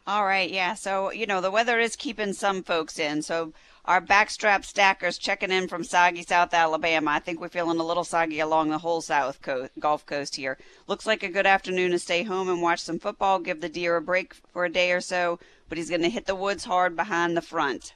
All 0.07 0.27
right, 0.27 0.51
yeah. 0.51 0.75
So, 0.75 1.11
you 1.13 1.25
know, 1.25 1.41
the 1.41 1.51
weather 1.51 1.81
is 1.81 1.97
keeping 1.97 2.35
some 2.35 2.63
folks 2.63 2.99
in. 2.99 3.23
So, 3.23 3.55
our 3.85 4.01
backstrap 4.01 4.65
stackers 4.65 5.19
checking 5.19 5.51
in 5.51 5.69
from 5.69 5.85
soggy 5.85 6.23
South 6.23 6.55
Alabama. 6.55 7.11
I 7.13 7.19
think 7.19 7.41
we're 7.41 7.49
feeling 7.49 7.81
a 7.81 7.85
little 7.85 8.05
soggy 8.05 8.41
along 8.41 8.71
the 8.71 8.79
whole 8.79 9.01
South 9.01 9.41
coast, 9.43 9.73
Gulf 9.79 10.07
Coast 10.07 10.37
here. 10.37 10.59
Looks 10.87 11.07
like 11.07 11.23
a 11.23 11.29
good 11.29 11.47
afternoon 11.47 11.91
to 11.93 11.99
stay 11.99 12.23
home 12.23 12.49
and 12.49 12.63
watch 12.63 12.81
some 12.81 12.99
football, 12.99 13.39
give 13.39 13.61
the 13.61 13.69
deer 13.69 13.97
a 13.97 14.03
break 14.03 14.35
for 14.53 14.65
a 14.65 14.73
day 14.73 14.93
or 14.93 15.01
so, 15.01 15.39
but 15.69 15.79
he's 15.79 15.89
going 15.91 16.03
to 16.03 16.11
hit 16.11 16.27
the 16.27 16.35
woods 16.35 16.65
hard 16.65 16.97
behind 16.97 17.37
the 17.37 17.43
front. 17.43 17.95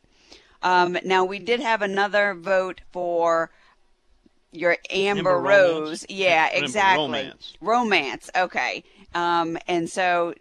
Um, 0.63 0.97
now, 1.05 1.25
we 1.25 1.39
did 1.39 1.61
have 1.61 1.83
another 1.83 2.35
vote 2.35 2.81
for 2.91 3.51
your 4.51 4.79
Amber, 4.89 5.19
Amber 5.19 5.39
Rose. 5.41 5.75
Romance. 5.75 6.07
Yeah, 6.09 6.49
exactly. 6.53 7.05
Romance. 7.05 7.53
Romance. 7.61 8.31
Okay. 8.35 8.85
Um, 9.15 9.59
and 9.69 9.91
so 9.91 10.35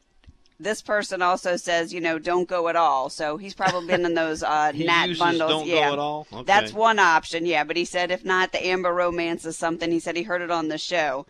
this 0.63 0.81
person 0.81 1.21
also 1.21 1.55
says, 1.57 1.93
you 1.93 2.01
know, 2.01 2.17
don't 2.17 2.47
go 2.47 2.67
at 2.67 2.75
all. 2.75 3.09
So 3.09 3.37
he's 3.37 3.53
probably 3.53 3.87
been 3.87 4.05
in 4.05 4.13
those 4.13 4.43
uh, 4.43 4.71
He 4.75 4.85
nat 4.85 5.07
bundles. 5.19 5.49
don't 5.49 5.67
yeah, 5.67 5.87
go 5.87 5.93
at 5.93 5.99
all. 5.99 6.27
Okay. 6.31 6.43
that's 6.43 6.73
one 6.73 6.99
option. 6.99 7.45
Yeah, 7.45 7.63
but 7.63 7.77
he 7.77 7.85
said 7.85 8.11
if 8.11 8.25
not, 8.25 8.51
the 8.51 8.65
Amber 8.65 8.93
Romance 8.93 9.45
is 9.45 9.57
something. 9.57 9.91
He 9.91 9.99
said 9.99 10.15
he 10.15 10.23
heard 10.23 10.41
it 10.41 10.51
on 10.51 10.67
the 10.69 10.77
show. 10.77 11.25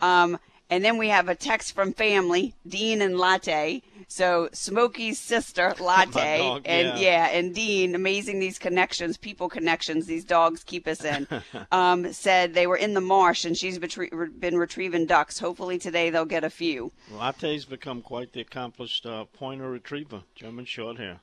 Um, 0.00 0.38
and 0.70 0.84
then 0.84 0.98
we 0.98 1.08
have 1.08 1.28
a 1.28 1.34
text 1.34 1.74
from 1.74 1.92
family, 1.92 2.54
Dean 2.66 3.00
and 3.00 3.18
Latte. 3.18 3.82
So 4.08 4.48
Smokey's 4.52 5.18
sister, 5.18 5.74
Latte, 5.80 6.38
dog, 6.38 6.62
and 6.64 6.98
yeah. 6.98 7.28
and 7.28 7.54
Dean, 7.54 7.94
amazing 7.94 8.38
these 8.38 8.58
connections, 8.58 9.16
people 9.16 9.48
connections 9.48 10.06
these 10.06 10.24
dogs 10.24 10.62
keep 10.64 10.86
us 10.86 11.04
in. 11.04 11.26
um, 11.72 12.12
said 12.12 12.54
they 12.54 12.66
were 12.66 12.76
in 12.76 12.94
the 12.94 13.00
marsh 13.00 13.44
and 13.44 13.56
she's 13.56 13.78
betrie- 13.78 14.10
been 14.38 14.56
retrieving 14.56 15.06
ducks. 15.06 15.38
Hopefully 15.38 15.78
today 15.78 16.10
they'll 16.10 16.24
get 16.24 16.44
a 16.44 16.50
few. 16.50 16.92
Latte's 17.10 17.64
become 17.64 18.02
quite 18.02 18.32
the 18.32 18.40
accomplished 18.40 19.06
uh, 19.06 19.24
pointer 19.24 19.70
retriever, 19.70 20.22
German 20.34 20.64
short 20.64 20.98
hair. 20.98 21.20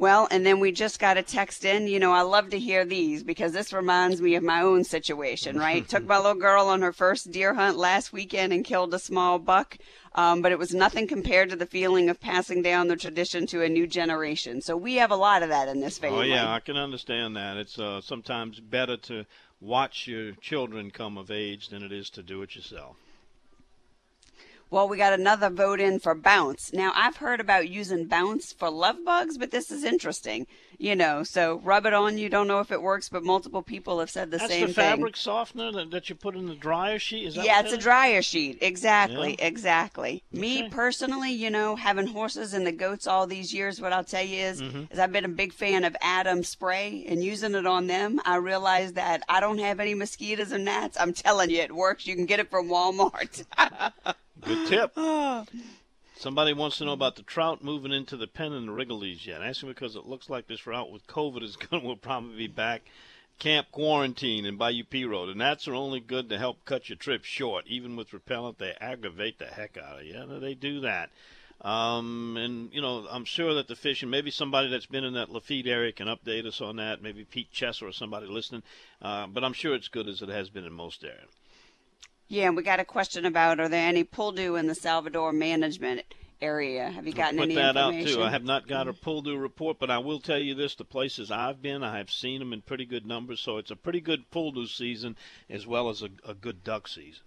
Well, 0.00 0.28
and 0.30 0.46
then 0.46 0.60
we 0.60 0.72
just 0.72 0.98
got 0.98 1.18
a 1.18 1.22
text 1.22 1.62
in. 1.62 1.86
You 1.86 1.98
know, 1.98 2.10
I 2.10 2.22
love 2.22 2.48
to 2.50 2.58
hear 2.58 2.86
these 2.86 3.22
because 3.22 3.52
this 3.52 3.70
reminds 3.70 4.22
me 4.22 4.34
of 4.34 4.42
my 4.42 4.62
own 4.62 4.82
situation, 4.82 5.58
right? 5.58 5.86
Took 5.86 6.06
my 6.06 6.16
little 6.16 6.40
girl 6.40 6.68
on 6.68 6.80
her 6.80 6.94
first 6.94 7.30
deer 7.30 7.52
hunt 7.52 7.76
last 7.76 8.10
weekend 8.10 8.54
and 8.54 8.64
killed 8.64 8.94
a 8.94 8.98
small 8.98 9.38
buck. 9.38 9.76
Um, 10.14 10.40
but 10.40 10.52
it 10.52 10.58
was 10.58 10.72
nothing 10.72 11.06
compared 11.06 11.50
to 11.50 11.56
the 11.56 11.66
feeling 11.66 12.08
of 12.08 12.18
passing 12.18 12.62
down 12.62 12.88
the 12.88 12.96
tradition 12.96 13.46
to 13.48 13.62
a 13.62 13.68
new 13.68 13.86
generation. 13.86 14.62
So 14.62 14.74
we 14.74 14.94
have 14.94 15.10
a 15.10 15.16
lot 15.16 15.42
of 15.42 15.50
that 15.50 15.68
in 15.68 15.80
this 15.80 15.98
family. 15.98 16.32
Oh 16.32 16.34
yeah, 16.34 16.50
I 16.50 16.60
can 16.60 16.78
understand 16.78 17.36
that. 17.36 17.58
It's 17.58 17.78
uh, 17.78 18.00
sometimes 18.00 18.58
better 18.58 18.96
to 18.96 19.26
watch 19.60 20.08
your 20.08 20.32
children 20.32 20.90
come 20.90 21.18
of 21.18 21.30
age 21.30 21.68
than 21.68 21.82
it 21.82 21.92
is 21.92 22.08
to 22.10 22.22
do 22.22 22.40
it 22.40 22.56
yourself. 22.56 22.96
Well, 24.70 24.88
we 24.88 24.96
got 24.96 25.12
another 25.12 25.50
vote 25.50 25.80
in 25.80 25.98
for 25.98 26.14
bounce. 26.14 26.72
Now, 26.72 26.92
I've 26.94 27.16
heard 27.16 27.40
about 27.40 27.68
using 27.68 28.06
bounce 28.06 28.52
for 28.52 28.70
love 28.70 29.04
bugs, 29.04 29.36
but 29.36 29.50
this 29.50 29.70
is 29.70 29.82
interesting. 29.82 30.46
You 30.78 30.96
know, 30.96 31.24
so 31.24 31.60
rub 31.64 31.84
it 31.86 31.92
on. 31.92 32.16
You 32.16 32.28
don't 32.30 32.46
know 32.46 32.60
if 32.60 32.70
it 32.70 32.80
works, 32.80 33.08
but 33.08 33.22
multiple 33.24 33.62
people 33.62 33.98
have 34.00 34.08
said 34.10 34.30
the 34.30 34.38
That's 34.38 34.50
same 34.50 34.60
the 34.68 34.72
thing. 34.72 34.74
fabric 34.74 35.16
softener 35.16 35.72
that, 35.72 35.90
that 35.90 36.08
you 36.08 36.14
put 36.14 36.36
in 36.36 36.46
the 36.46 36.54
dryer 36.54 36.98
sheet. 36.98 37.26
Is 37.26 37.34
that 37.34 37.44
yeah, 37.44 37.60
it's 37.60 37.72
a 37.72 37.76
dryer 37.76 38.22
sheet. 38.22 38.58
Exactly, 38.62 39.36
Yeah. 39.38 39.44
exactly. 39.46 40.22
Me 40.32 40.68
personally, 40.70 41.32
you 41.32 41.50
know, 41.50 41.76
having 41.76 42.06
horses 42.06 42.54
and 42.54 42.66
the 42.66 42.72
goats 42.72 43.06
all 43.06 43.26
these 43.26 43.52
years, 43.52 43.80
what 43.80 43.92
I'll 43.92 44.04
tell 44.04 44.24
you 44.24 44.38
is, 44.38 44.62
Mm-hmm. 44.62 44.84
is 44.92 44.98
I've 44.98 45.12
been 45.12 45.24
a 45.24 45.28
big 45.28 45.52
fan 45.52 45.84
of 45.84 45.94
Adam 46.00 46.42
spray 46.44 47.04
and 47.08 47.22
using 47.22 47.54
it 47.54 47.66
on 47.66 47.86
them. 47.88 48.20
I 48.24 48.36
realized 48.36 48.94
that 48.94 49.22
I 49.28 49.40
don't 49.40 49.58
have 49.58 49.80
any 49.80 49.94
mosquitoes 49.94 50.52
or 50.52 50.58
gnats. 50.58 50.98
I'm 50.98 51.12
telling 51.12 51.50
you, 51.50 51.60
it 51.60 51.74
works. 51.74 52.06
You 52.06 52.14
can 52.14 52.24
get 52.26 52.40
it 52.40 52.48
from 52.50 52.68
Walmart. 52.68 53.44
Good 54.40 54.68
tip. 54.68 54.94
Somebody 56.16 56.52
wants 56.52 56.78
to 56.78 56.84
know 56.84 56.92
about 56.92 57.16
the 57.16 57.22
trout 57.22 57.64
moving 57.64 57.92
into 57.92 58.16
the 58.16 58.26
pen 58.26 58.52
in 58.52 58.66
the 58.66 58.72
Wrigley's 58.72 59.26
yet. 59.26 59.42
Asking 59.42 59.70
because 59.70 59.96
it 59.96 60.06
looks 60.06 60.28
like 60.28 60.46
this 60.46 60.66
route 60.66 60.90
with 60.90 61.06
COVID 61.06 61.42
is 61.42 61.56
going 61.70 61.82
will 61.82 61.96
probably 61.96 62.36
be 62.36 62.46
back. 62.46 62.82
Camp 63.38 63.68
quarantine 63.72 64.44
and 64.44 64.58
Bayou 64.58 64.84
Perot, 64.84 65.30
and 65.30 65.40
that's 65.40 65.66
are 65.66 65.74
only 65.74 65.98
good 65.98 66.28
to 66.28 66.36
help 66.36 66.62
cut 66.66 66.90
your 66.90 66.96
trip 66.96 67.24
short. 67.24 67.66
Even 67.66 67.96
with 67.96 68.12
repellent, 68.12 68.58
they 68.58 68.76
aggravate 68.80 69.38
the 69.38 69.46
heck 69.46 69.78
out 69.78 70.00
of 70.00 70.04
you. 70.04 70.12
Yeah, 70.12 70.38
they 70.38 70.52
do 70.54 70.80
that. 70.80 71.08
Um, 71.62 72.36
and 72.38 72.72
you 72.72 72.82
know, 72.82 73.06
I'm 73.10 73.24
sure 73.24 73.54
that 73.54 73.68
the 73.68 73.76
fishing. 73.76 74.10
Maybe 74.10 74.30
somebody 74.30 74.68
that's 74.68 74.86
been 74.86 75.04
in 75.04 75.14
that 75.14 75.30
Lafitte 75.30 75.66
area 75.66 75.92
can 75.92 76.06
update 76.06 76.46
us 76.46 76.60
on 76.60 76.76
that. 76.76 77.02
Maybe 77.02 77.24
Pete 77.24 77.52
Chesser 77.52 77.88
or 77.88 77.92
somebody 77.92 78.26
listening. 78.26 78.62
Uh, 79.00 79.26
but 79.26 79.42
I'm 79.42 79.54
sure 79.54 79.74
it's 79.74 79.88
good 79.88 80.08
as 80.08 80.22
it 80.22 80.28
has 80.28 80.50
been 80.50 80.64
in 80.64 80.72
most 80.72 81.02
areas. 81.02 81.30
Yeah, 82.30 82.46
and 82.46 82.56
we 82.56 82.62
got 82.62 82.78
a 82.78 82.84
question 82.84 83.26
about 83.26 83.58
are 83.58 83.68
there 83.68 83.88
any 83.88 84.04
poule 84.04 84.30
d'eau 84.30 84.54
in 84.54 84.68
the 84.68 84.74
Salvador 84.74 85.32
management? 85.32 86.04
area? 86.42 86.88
Have 86.88 87.06
you 87.06 87.12
gotten 87.12 87.38
Put 87.38 87.44
any 87.44 87.56
that 87.56 87.76
out 87.76 87.92
too. 87.92 88.22
I 88.22 88.30
have 88.30 88.44
not 88.44 88.66
got 88.66 88.88
a 88.88 88.92
poule 88.92 89.20
d'eau 89.20 89.36
report, 89.36 89.78
but 89.78 89.90
I 89.90 89.98
will 89.98 90.20
tell 90.20 90.38
you 90.38 90.54
this: 90.54 90.74
the 90.74 90.84
places 90.84 91.30
I've 91.30 91.60
been, 91.60 91.82
I 91.82 91.98
have 91.98 92.10
seen 92.10 92.38
them 92.38 92.52
in 92.52 92.62
pretty 92.62 92.86
good 92.86 93.04
numbers. 93.04 93.40
So 93.40 93.58
it's 93.58 93.70
a 93.70 93.76
pretty 93.76 94.00
good 94.00 94.30
poule 94.30 94.52
d'eau 94.52 94.64
season 94.64 95.16
as 95.50 95.66
well 95.66 95.90
as 95.90 96.02
a, 96.02 96.08
a 96.26 96.32
good 96.32 96.64
duck 96.64 96.88
season. 96.88 97.24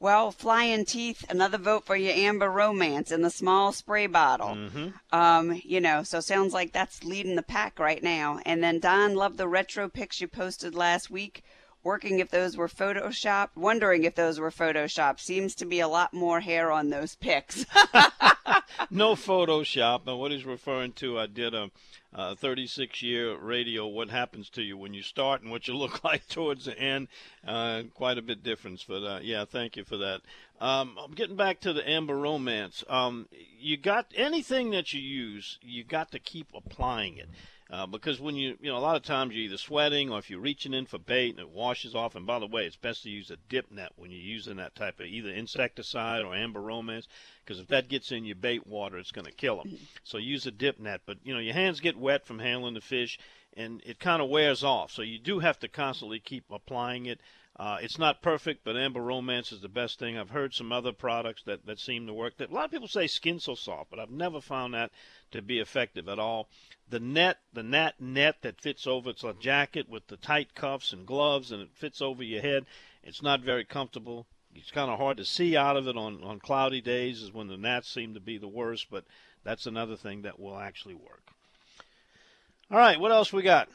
Well, 0.00 0.32
Flying 0.32 0.84
Teeth, 0.84 1.24
another 1.30 1.56
vote 1.56 1.86
for 1.86 1.96
your 1.96 2.12
Amber 2.12 2.50
Romance 2.50 3.10
in 3.10 3.22
the 3.22 3.30
small 3.30 3.72
spray 3.72 4.06
bottle. 4.06 4.54
Mm-hmm. 4.54 4.88
Um, 5.12 5.60
you 5.64 5.80
know, 5.80 6.02
so 6.02 6.20
sounds 6.20 6.52
like 6.52 6.72
that's 6.72 7.04
leading 7.04 7.36
the 7.36 7.42
pack 7.42 7.78
right 7.78 8.02
now. 8.02 8.38
And 8.44 8.62
then 8.62 8.80
Don 8.80 9.14
loved 9.14 9.38
the 9.38 9.48
retro 9.48 9.88
pics 9.88 10.20
you 10.20 10.28
posted 10.28 10.74
last 10.74 11.10
week. 11.10 11.42
Working 11.84 12.18
if 12.18 12.30
those 12.30 12.56
were 12.56 12.66
photoshopped, 12.66 13.50
wondering 13.56 14.04
if 14.04 14.14
those 14.14 14.40
were 14.40 14.50
photoshopped. 14.50 15.20
Seems 15.20 15.54
to 15.56 15.66
be 15.66 15.80
a 15.80 15.88
lot 15.88 16.14
more 16.14 16.40
hair 16.40 16.72
on 16.72 16.88
those 16.88 17.14
pics. 17.14 17.66
no 18.90 19.14
Photoshop. 19.14 20.06
And 20.06 20.18
what 20.18 20.32
he's 20.32 20.46
referring 20.46 20.92
to, 20.94 21.18
I 21.18 21.26
did 21.26 21.52
a, 21.54 21.70
a 22.14 22.36
36 22.36 23.02
year 23.02 23.36
radio. 23.36 23.86
What 23.86 24.08
happens 24.08 24.48
to 24.50 24.62
you 24.62 24.78
when 24.78 24.94
you 24.94 25.02
start 25.02 25.42
and 25.42 25.50
what 25.50 25.68
you 25.68 25.76
look 25.76 26.02
like 26.04 26.26
towards 26.28 26.64
the 26.64 26.78
end? 26.78 27.08
Uh, 27.46 27.82
quite 27.92 28.16
a 28.16 28.22
bit 28.22 28.42
difference. 28.42 28.84
But 28.88 29.04
uh, 29.04 29.18
yeah, 29.22 29.44
thank 29.44 29.76
you 29.76 29.84
for 29.84 29.98
that. 29.98 30.22
Um, 30.60 30.96
I'm 30.98 31.12
getting 31.12 31.36
back 31.36 31.60
to 31.60 31.72
the 31.72 31.88
Amber 31.88 32.16
Romance. 32.16 32.82
Um, 32.88 33.28
you 33.58 33.76
got 33.76 34.06
anything 34.14 34.70
that 34.70 34.92
you 34.92 35.00
use, 35.00 35.58
you 35.60 35.84
got 35.84 36.12
to 36.12 36.18
keep 36.18 36.46
applying 36.54 37.18
it. 37.18 37.28
Uh, 37.74 37.86
because 37.86 38.20
when 38.20 38.36
you, 38.36 38.56
you 38.60 38.70
know, 38.70 38.76
a 38.76 38.78
lot 38.78 38.94
of 38.94 39.02
times 39.02 39.34
you're 39.34 39.46
either 39.46 39.56
sweating 39.56 40.08
or 40.08 40.20
if 40.20 40.30
you're 40.30 40.38
reaching 40.38 40.72
in 40.72 40.86
for 40.86 40.96
bait 40.96 41.30
and 41.30 41.40
it 41.40 41.50
washes 41.50 41.92
off. 41.92 42.14
And 42.14 42.24
by 42.24 42.38
the 42.38 42.46
way, 42.46 42.66
it's 42.66 42.76
best 42.76 43.02
to 43.02 43.10
use 43.10 43.32
a 43.32 43.36
dip 43.48 43.68
net 43.72 43.90
when 43.96 44.12
you're 44.12 44.20
using 44.20 44.58
that 44.58 44.76
type 44.76 45.00
of 45.00 45.06
either 45.06 45.30
insecticide 45.30 46.22
or 46.22 46.36
amber 46.36 46.60
romance, 46.60 47.08
because 47.44 47.58
if 47.58 47.66
that 47.68 47.88
gets 47.88 48.12
in 48.12 48.24
your 48.24 48.36
bait 48.36 48.64
water, 48.64 48.96
it's 48.96 49.10
going 49.10 49.24
to 49.24 49.32
kill 49.32 49.56
them. 49.56 49.76
So 50.04 50.18
use 50.18 50.46
a 50.46 50.52
dip 50.52 50.78
net. 50.78 51.00
But 51.04 51.18
you 51.24 51.34
know, 51.34 51.40
your 51.40 51.54
hands 51.54 51.80
get 51.80 51.98
wet 51.98 52.24
from 52.24 52.38
handling 52.38 52.74
the 52.74 52.80
fish, 52.80 53.18
and 53.56 53.82
it 53.84 53.98
kind 53.98 54.22
of 54.22 54.28
wears 54.28 54.62
off. 54.62 54.92
So 54.92 55.02
you 55.02 55.18
do 55.18 55.40
have 55.40 55.58
to 55.58 55.66
constantly 55.68 56.20
keep 56.20 56.44
applying 56.52 57.06
it. 57.06 57.18
Uh, 57.56 57.78
it's 57.80 57.98
not 57.98 58.20
perfect, 58.20 58.64
but 58.64 58.76
Amber 58.76 59.00
Romance 59.00 59.52
is 59.52 59.60
the 59.60 59.68
best 59.68 60.00
thing. 60.00 60.18
I've 60.18 60.30
heard 60.30 60.52
some 60.52 60.72
other 60.72 60.92
products 60.92 61.44
that, 61.44 61.66
that 61.66 61.78
seem 61.78 62.06
to 62.08 62.12
work. 62.12 62.36
That 62.38 62.50
a 62.50 62.54
lot 62.54 62.64
of 62.64 62.72
people 62.72 62.88
say 62.88 63.06
Skin 63.06 63.38
So 63.38 63.54
Soft, 63.54 63.90
but 63.90 64.00
I've 64.00 64.10
never 64.10 64.40
found 64.40 64.74
that 64.74 64.90
to 65.30 65.40
be 65.40 65.60
effective 65.60 66.08
at 66.08 66.18
all. 66.18 66.48
The 66.90 66.98
net, 66.98 67.38
the 67.52 67.62
nat 67.62 67.94
net 68.00 68.36
that 68.42 68.60
fits 68.60 68.88
over, 68.88 69.10
it's 69.10 69.22
a 69.22 69.34
jacket 69.38 69.88
with 69.88 70.08
the 70.08 70.16
tight 70.16 70.56
cuffs 70.56 70.92
and 70.92 71.06
gloves, 71.06 71.52
and 71.52 71.62
it 71.62 71.70
fits 71.72 72.02
over 72.02 72.24
your 72.24 72.42
head. 72.42 72.66
It's 73.04 73.22
not 73.22 73.40
very 73.40 73.64
comfortable. 73.64 74.26
It's 74.56 74.72
kind 74.72 74.90
of 74.90 74.98
hard 74.98 75.16
to 75.18 75.24
see 75.24 75.56
out 75.56 75.76
of 75.76 75.86
it 75.86 75.96
on, 75.96 76.24
on 76.24 76.40
cloudy 76.40 76.80
days, 76.80 77.22
is 77.22 77.32
when 77.32 77.46
the 77.46 77.56
gnats 77.56 77.88
seem 77.88 78.14
to 78.14 78.20
be 78.20 78.36
the 78.36 78.48
worst, 78.48 78.88
but 78.90 79.04
that's 79.44 79.66
another 79.66 79.96
thing 79.96 80.22
that 80.22 80.40
will 80.40 80.58
actually 80.58 80.94
work. 80.94 81.22
All 82.70 82.78
right, 82.78 82.98
what 82.98 83.12
else 83.12 83.32
we 83.32 83.42
got? 83.42 83.68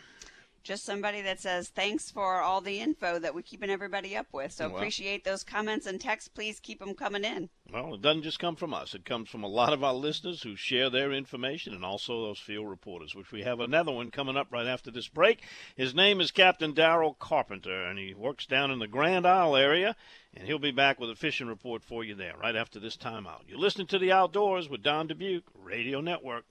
Just 0.64 0.86
somebody 0.86 1.22
that 1.22 1.40
says 1.40 1.70
thanks 1.70 2.12
for 2.12 2.42
all 2.42 2.62
the 2.62 2.80
info 2.80 3.18
that 3.20 3.34
we're 3.34 3.42
keeping 3.42 3.70
everybody 3.70 4.16
up 4.16 4.28
with. 4.32 4.52
So 4.52 4.68
Well. 4.68 4.78
appreciate 4.78 5.24
those 5.24 5.44
comments 5.44 5.88
and 5.88 6.00
texts. 6.00 6.28
Please 6.28 6.60
keep 6.60 6.80
them 6.80 6.94
coming 6.94 7.24
in. 7.24 7.50
Well, 7.72 7.94
it 7.94 8.02
doesn't 8.02 8.24
just 8.24 8.40
come 8.40 8.56
from 8.56 8.74
us. 8.74 8.94
It 8.94 9.06
comes 9.06 9.30
from 9.30 9.44
a 9.44 9.48
lot 9.48 9.74
of 9.74 9.84
our 9.84 9.94
listeners 9.94 10.42
who 10.42 10.56
share 10.56 10.90
their 10.90 11.12
information 11.14 11.74
and 11.74 11.86
also 11.86 12.22
those 12.22 12.40
field 12.40 12.68
reporters, 12.70 13.16
which 13.16 13.32
we 13.32 13.44
have 13.44 13.60
another 13.60 13.92
one 13.92 14.12
coming 14.12 14.36
up 14.38 14.48
right 14.52 14.68
after 14.68 14.90
this 14.92 15.08
break. 15.08 15.44
His 15.76 15.94
name 15.94 16.20
is 16.20 16.32
Captain 16.32 16.74
Darrell 16.74 17.14
Carpenter, 17.14 17.86
and 17.86 17.98
he 18.00 18.14
works 18.14 18.46
down 18.46 18.72
in 18.72 18.80
the 18.80 18.88
Grand 18.88 19.26
Isle 19.28 19.56
area, 19.56 19.96
and 20.34 20.48
he'll 20.48 20.60
be 20.60 20.72
back 20.72 21.00
with 21.00 21.10
a 21.12 21.16
fishing 21.16 21.48
report 21.48 21.84
for 21.84 22.04
you 22.04 22.16
there 22.16 22.36
right 22.38 22.56
after 22.56 22.80
this 22.80 22.98
timeout. 22.98 23.42
You're 23.48 23.60
listening 23.60 23.88
to 23.88 24.00
The 24.00 24.12
Outdoors 24.12 24.68
with 24.68 24.84
Don 24.84 25.08
Dubuc, 25.08 25.44
Radio 25.54 26.02
Network. 26.02 26.46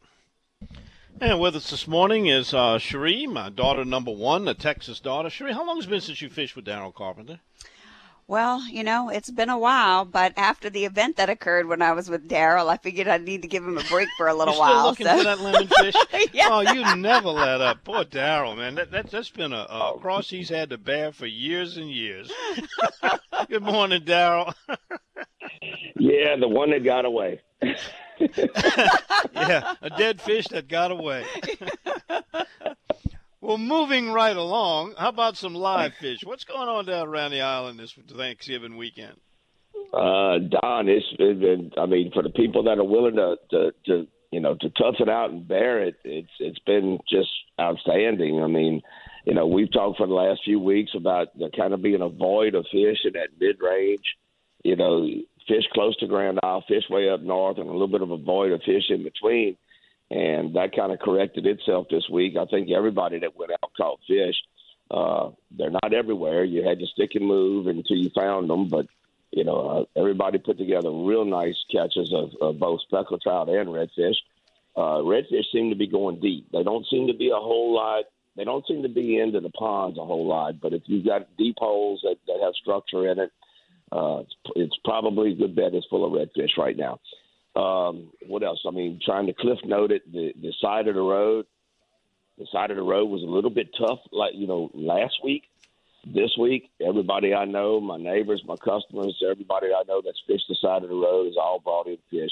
And 1.21 1.41
with 1.41 1.57
us 1.57 1.71
this 1.71 1.89
morning 1.89 2.27
is 2.27 2.55
uh, 2.55 2.79
Cherie, 2.79 3.27
my 3.27 3.49
daughter 3.49 3.85
number 3.85 4.13
one, 4.13 4.47
a 4.47 4.55
Texas 4.55 5.01
daughter. 5.01 5.29
Cherie, 5.29 5.53
how 5.53 5.67
long 5.67 5.77
has 5.77 5.87
it 5.87 5.91
been 5.91 6.01
since 6.01 6.23
you 6.23 6.29
fished 6.29 6.55
with 6.55 6.65
Darrell 6.65 6.93
Carpenter? 6.93 7.41
Well, 8.31 8.63
you 8.69 8.85
know, 8.85 9.09
it's 9.09 9.31
been 9.31 9.49
a 9.49 9.59
while, 9.59 10.05
but 10.05 10.35
after 10.37 10.69
the 10.69 10.85
event 10.85 11.17
that 11.17 11.31
occurred 11.31 11.67
when 11.67 11.81
I 11.81 11.93
was 11.93 12.11
with 12.11 12.29
Daryl, 12.29 12.69
I 12.69 12.77
figured 12.77 13.09
I'd 13.09 13.25
need 13.25 13.41
to 13.41 13.49
give 13.49 13.65
him 13.65 13.79
a 13.79 13.85
break 13.85 14.07
for 14.19 14.29
a 14.29 14.35
little 14.35 14.53
You're 14.55 14.67
still 14.67 14.77
while. 14.77 14.87
looking 14.87 15.07
so- 15.07 15.17
for 15.17 15.25
that 15.25 15.41
lemon 15.41 15.67
fish? 15.67 15.95
Yeah. 16.35 16.49
Oh, 16.51 16.61
you 16.61 16.97
never 16.97 17.31
let 17.31 17.63
up. 17.63 17.85
Poor 17.85 18.05
Daryl, 18.05 18.55
man. 18.55 18.75
That, 18.75 18.91
that, 18.91 19.11
that's 19.11 19.31
been 19.31 19.55
a, 19.55 19.67
a 19.71 19.99
cross 19.99 20.29
he's 20.29 20.51
had 20.51 20.69
to 20.71 20.79
bear 20.79 21.11
for 21.11 21.25
years 21.27 21.79
and 21.79 21.91
years. 21.91 22.31
Good 23.49 23.63
morning, 23.63 24.03
Daryl. 24.03 24.53
Yeah, 25.97 26.37
the 26.37 26.49
one 26.49 26.69
that 26.71 26.85
got 26.85 27.07
away. 27.07 27.41
yeah, 27.63 29.75
a 29.81 29.89
dead 29.97 30.21
fish 30.21 30.49
that 30.49 30.69
got 30.69 30.91
away. 30.91 31.25
Well, 33.41 33.59
moving 33.59 34.11
right 34.11 34.37
along, 34.37 34.95
how 34.99 35.11
about 35.11 35.37
some 35.37 35.55
live 35.55 35.95
fish? 35.95 36.21
What's 36.25 36.45
going 36.45 36.69
on 36.69 36.87
down 36.87 37.09
around 37.09 37.31
the 37.31 37.41
island 37.41 37.79
this 37.79 37.93
Thanksgiving 37.93 38.77
weekend? 38.77 39.17
Uh, 39.93 40.39
Don, 40.39 40.89
it's, 40.89 41.07
it, 41.19 41.43
it, 41.43 41.73
I 41.79 41.87
mean, 41.87 42.11
for 42.13 42.23
the 42.23 42.31
people 42.31 42.65
that 42.65 42.79
are 42.79 42.85
willing 42.85 43.17
to, 43.17 43.37
to, 43.51 43.73
to, 43.87 44.07
you 44.31 44.41
know, 44.41 44.55
to 44.61 44.69
tough 44.71 44.97
it 45.01 45.09
out 45.09 45.31
and 45.31 45.47
bear 45.47 45.83
it, 45.83 45.97
it's, 46.05 46.29
it's 46.41 46.59
been 46.61 46.99
just 47.09 47.31
outstanding. 47.61 48.43
I 48.43 48.49
mean, 48.49 48.83
you 49.25 49.35
know, 49.35 49.47
we've 49.47 49.73
talked 49.73 49.99
for 49.99 50.07
the 50.07 50.15
last 50.15 50.41
few 50.45 50.59
weeks 50.59 50.93
about 50.95 51.29
kind 51.57 51.73
of 51.73 51.83
being 51.83 52.03
a 52.03 52.09
void 52.09 52.55
of 52.55 52.67
fish 52.73 52.99
in 53.05 53.13
that 53.15 53.29
mid 53.41 53.57
range. 53.61 54.17
You 54.65 54.77
know, 54.77 55.07
fish 55.47 55.65
close 55.73 55.97
to 55.99 56.07
Grand 56.07 56.41
Isle, 56.43 56.65
fish 56.67 56.85
way 56.91 57.09
up 57.09 57.23
north, 57.23 57.59
and 57.59 57.69
a 57.69 57.73
little 57.73 57.89
bit 57.89 58.03
of 58.03 58.11
a 58.11 58.19
void 58.19 58.53
of 58.53 58.61
fish 58.63 58.91
in 58.91 59.05
between. 59.05 59.57
And 60.11 60.55
that 60.55 60.75
kind 60.75 60.93
of 60.93 60.99
corrected 61.01 61.47
itself 61.47 61.89
this 61.91 62.09
week. 62.11 62.37
I 62.37 62.47
think 62.47 62.71
everybody 62.71 63.19
that 63.19 63.37
went 63.37 63.53
out 63.53 63.73
caught 63.77 64.01
fish. 64.09 64.37
Uh, 64.91 65.31
they're 65.51 65.71
not 65.71 65.93
everywhere. 65.93 66.45
You 66.45 66.67
had 66.67 66.79
to 66.79 66.87
stick 66.87 67.11
and 67.15 67.27
move 67.27 67.67
until 67.67 67.97
you 67.97 68.11
found 68.15 68.49
them, 68.49 68.69
but 68.69 68.87
you 69.31 69.45
know, 69.45 69.87
uh, 69.97 70.01
everybody 70.01 70.39
put 70.39 70.59
together 70.59 70.91
real 70.91 71.25
nice 71.25 71.57
catches 71.71 72.13
of, 72.13 72.31
of 72.41 72.59
both 72.59 72.81
speckled 72.83 73.21
trout 73.21 73.49
and 73.49 73.69
redfish. 73.69 74.17
Uh, 74.75 75.03
redfish 75.03 75.45
seem 75.53 75.71
to 75.71 75.77
be 75.77 75.87
going 75.87 76.21
deep. 76.21 76.49
They 76.53 76.63
don't 76.63 76.87
seem 76.89 77.09
to 77.09 77.15
be 77.15 77.29
a 77.29 77.37
whole 77.37 77.75
lot. 77.75 78.05
They 78.37 78.45
don't 78.45 78.67
seem 78.67 78.83
to 78.83 78.89
be 78.89 79.19
into 79.19 79.41
the 79.41 79.51
ponds 79.51 79.99
a 79.99 80.05
whole 80.05 80.27
lot. 80.27 80.61
But 80.61 80.73
if 80.73 80.83
you've 80.87 81.05
got 81.05 81.37
deep 81.37 81.57
holes 81.59 82.01
that, 82.05 82.17
that 82.27 82.41
have 82.43 82.55
structure 82.55 83.11
in 83.11 83.19
it, 83.19 83.33
uh, 83.91 84.21
it's, 84.21 84.35
it's 84.55 84.77
probably 84.85 85.35
good 85.35 85.57
bet 85.57 85.75
it's 85.75 85.87
full 85.89 86.05
of 86.05 86.13
redfish 86.13 86.57
right 86.57 86.77
now. 86.77 87.01
Um, 87.57 88.13
what 88.27 88.43
else? 88.43 88.61
I 88.67 88.71
mean, 88.71 89.01
trying 89.05 89.27
to 89.27 89.33
cliff 89.33 89.59
note 89.65 89.91
it, 89.91 90.11
the, 90.13 90.33
the 90.41 90.53
side 90.61 90.87
of 90.89 90.95
the 90.95 91.01
road, 91.01 91.47
the 92.39 92.47
side 92.53 92.71
of 92.71 92.77
the 92.77 92.83
road 92.83 93.07
was 93.07 93.23
a 93.23 93.27
little 93.27 93.51
bit 93.51 93.71
tough, 93.77 93.99
like, 94.13 94.35
you 94.35 94.47
know, 94.47 94.71
last 94.75 95.15
week. 95.25 95.43
This 96.07 96.31
week, 96.39 96.71
everybody 96.81 97.35
I 97.35 97.45
know, 97.45 97.81
my 97.81 97.97
neighbors, 97.97 98.43
my 98.47 98.55
customers, 98.57 99.21
everybody 99.29 99.67
I 99.67 99.83
know 99.89 100.01
that's 100.03 100.23
fished 100.27 100.45
the 100.49 100.55
side 100.55 100.85
of 100.85 100.89
the 100.89 100.95
road 100.95 101.27
has 101.27 101.37
all 101.37 101.59
brought 101.59 101.89
in 101.89 101.99
fish. 102.11 102.31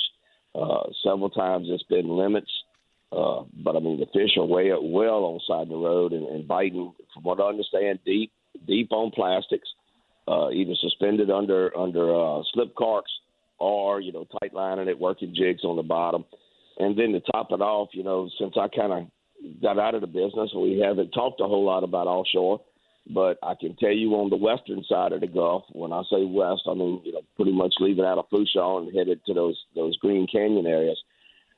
Uh, 0.55 0.85
several 1.03 1.29
times 1.29 1.67
it's 1.69 1.83
been 1.83 2.09
limits, 2.09 2.51
uh, 3.13 3.43
but 3.53 3.77
I 3.77 3.81
mean 3.81 3.99
the 3.99 4.07
fish 4.07 4.37
are 4.39 4.45
way 4.45 4.71
up 4.71 4.79
well 4.83 5.25
on 5.25 5.35
the 5.35 5.41
side 5.47 5.63
of 5.63 5.69
the 5.69 5.77
road 5.77 6.13
and, 6.13 6.27
and 6.29 6.49
biting. 6.49 6.95
From 7.13 7.25
what 7.25 7.41
I 7.41 7.49
understand, 7.49 7.99
deep, 8.07 8.33
deep 8.67 8.93
on 8.93 9.11
plastics, 9.11 9.69
uh, 10.29 10.51
either 10.51 10.75
suspended 10.81 11.29
under 11.29 11.77
under 11.77 12.15
uh, 12.15 12.43
slip 12.55 12.75
carts 12.77 13.11
or 13.59 14.01
you 14.01 14.13
know 14.13 14.27
tight 14.41 14.55
lining 14.55 14.89
it, 14.89 14.99
working 14.99 15.35
jigs 15.35 15.65
on 15.65 15.77
the 15.77 15.83
bottom. 15.83 16.25
And 16.79 16.99
then 16.99 17.13
to 17.13 17.21
top 17.21 17.53
it 17.53 17.63
off, 17.63 17.89
you 17.93 18.05
know, 18.05 18.29
since 18.39 18.55
I 18.61 18.69
kind 18.69 18.93
of 18.93 19.63
got 19.63 19.79
out 19.79 19.95
of 19.95 20.03
the 20.03 20.07
business, 20.07 20.51
we 20.55 20.79
haven't 20.79 21.11
talked 21.13 21.41
a 21.41 21.45
whole 21.45 21.65
lot 21.65 21.85
about 21.85 22.07
offshore. 22.07 22.61
But 23.09 23.39
I 23.43 23.55
can 23.55 23.77
tell 23.77 23.93
you 23.93 24.11
on 24.17 24.31
the 24.31 24.37
western 24.37 24.83
side 24.89 25.13
of 25.13 25.21
the 25.21 25.29
Gulf, 25.29 25.65
when 25.71 25.93
I 25.93 26.03
say 26.11 26.25
west, 26.25 26.63
I 26.67 26.75
mean 26.75 27.01
you 27.05 27.13
know 27.13 27.23
pretty 27.37 27.53
much 27.53 27.75
leaving 27.79 28.05
out 28.05 28.19
of 28.19 28.29
Fourchon 28.31 28.89
and 28.89 28.97
headed 28.97 29.25
to 29.27 29.35
those 29.35 29.65
those 29.75 29.97
Green 29.99 30.27
Canyon 30.27 30.67
areas. 30.67 31.01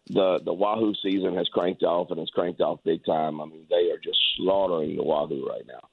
The 0.08 0.40
the 0.44 0.52
wahoo 0.52 0.94
season 1.02 1.34
has 1.37 1.48
cranked 1.48 1.82
off 1.82 2.11
and 2.11 2.20
it's 2.20 2.30
cranked 2.30 2.61
off 2.61 2.80
big 2.84 3.04
time. 3.04 3.40
I 3.40 3.46
mean 3.46 3.66
they 3.70 3.90
are 3.90 3.98
just 3.98 4.18
slaughtering 4.37 4.96
the 4.96 5.02
wahoo 5.02 5.46
right 5.48 5.66
now. 5.66 5.88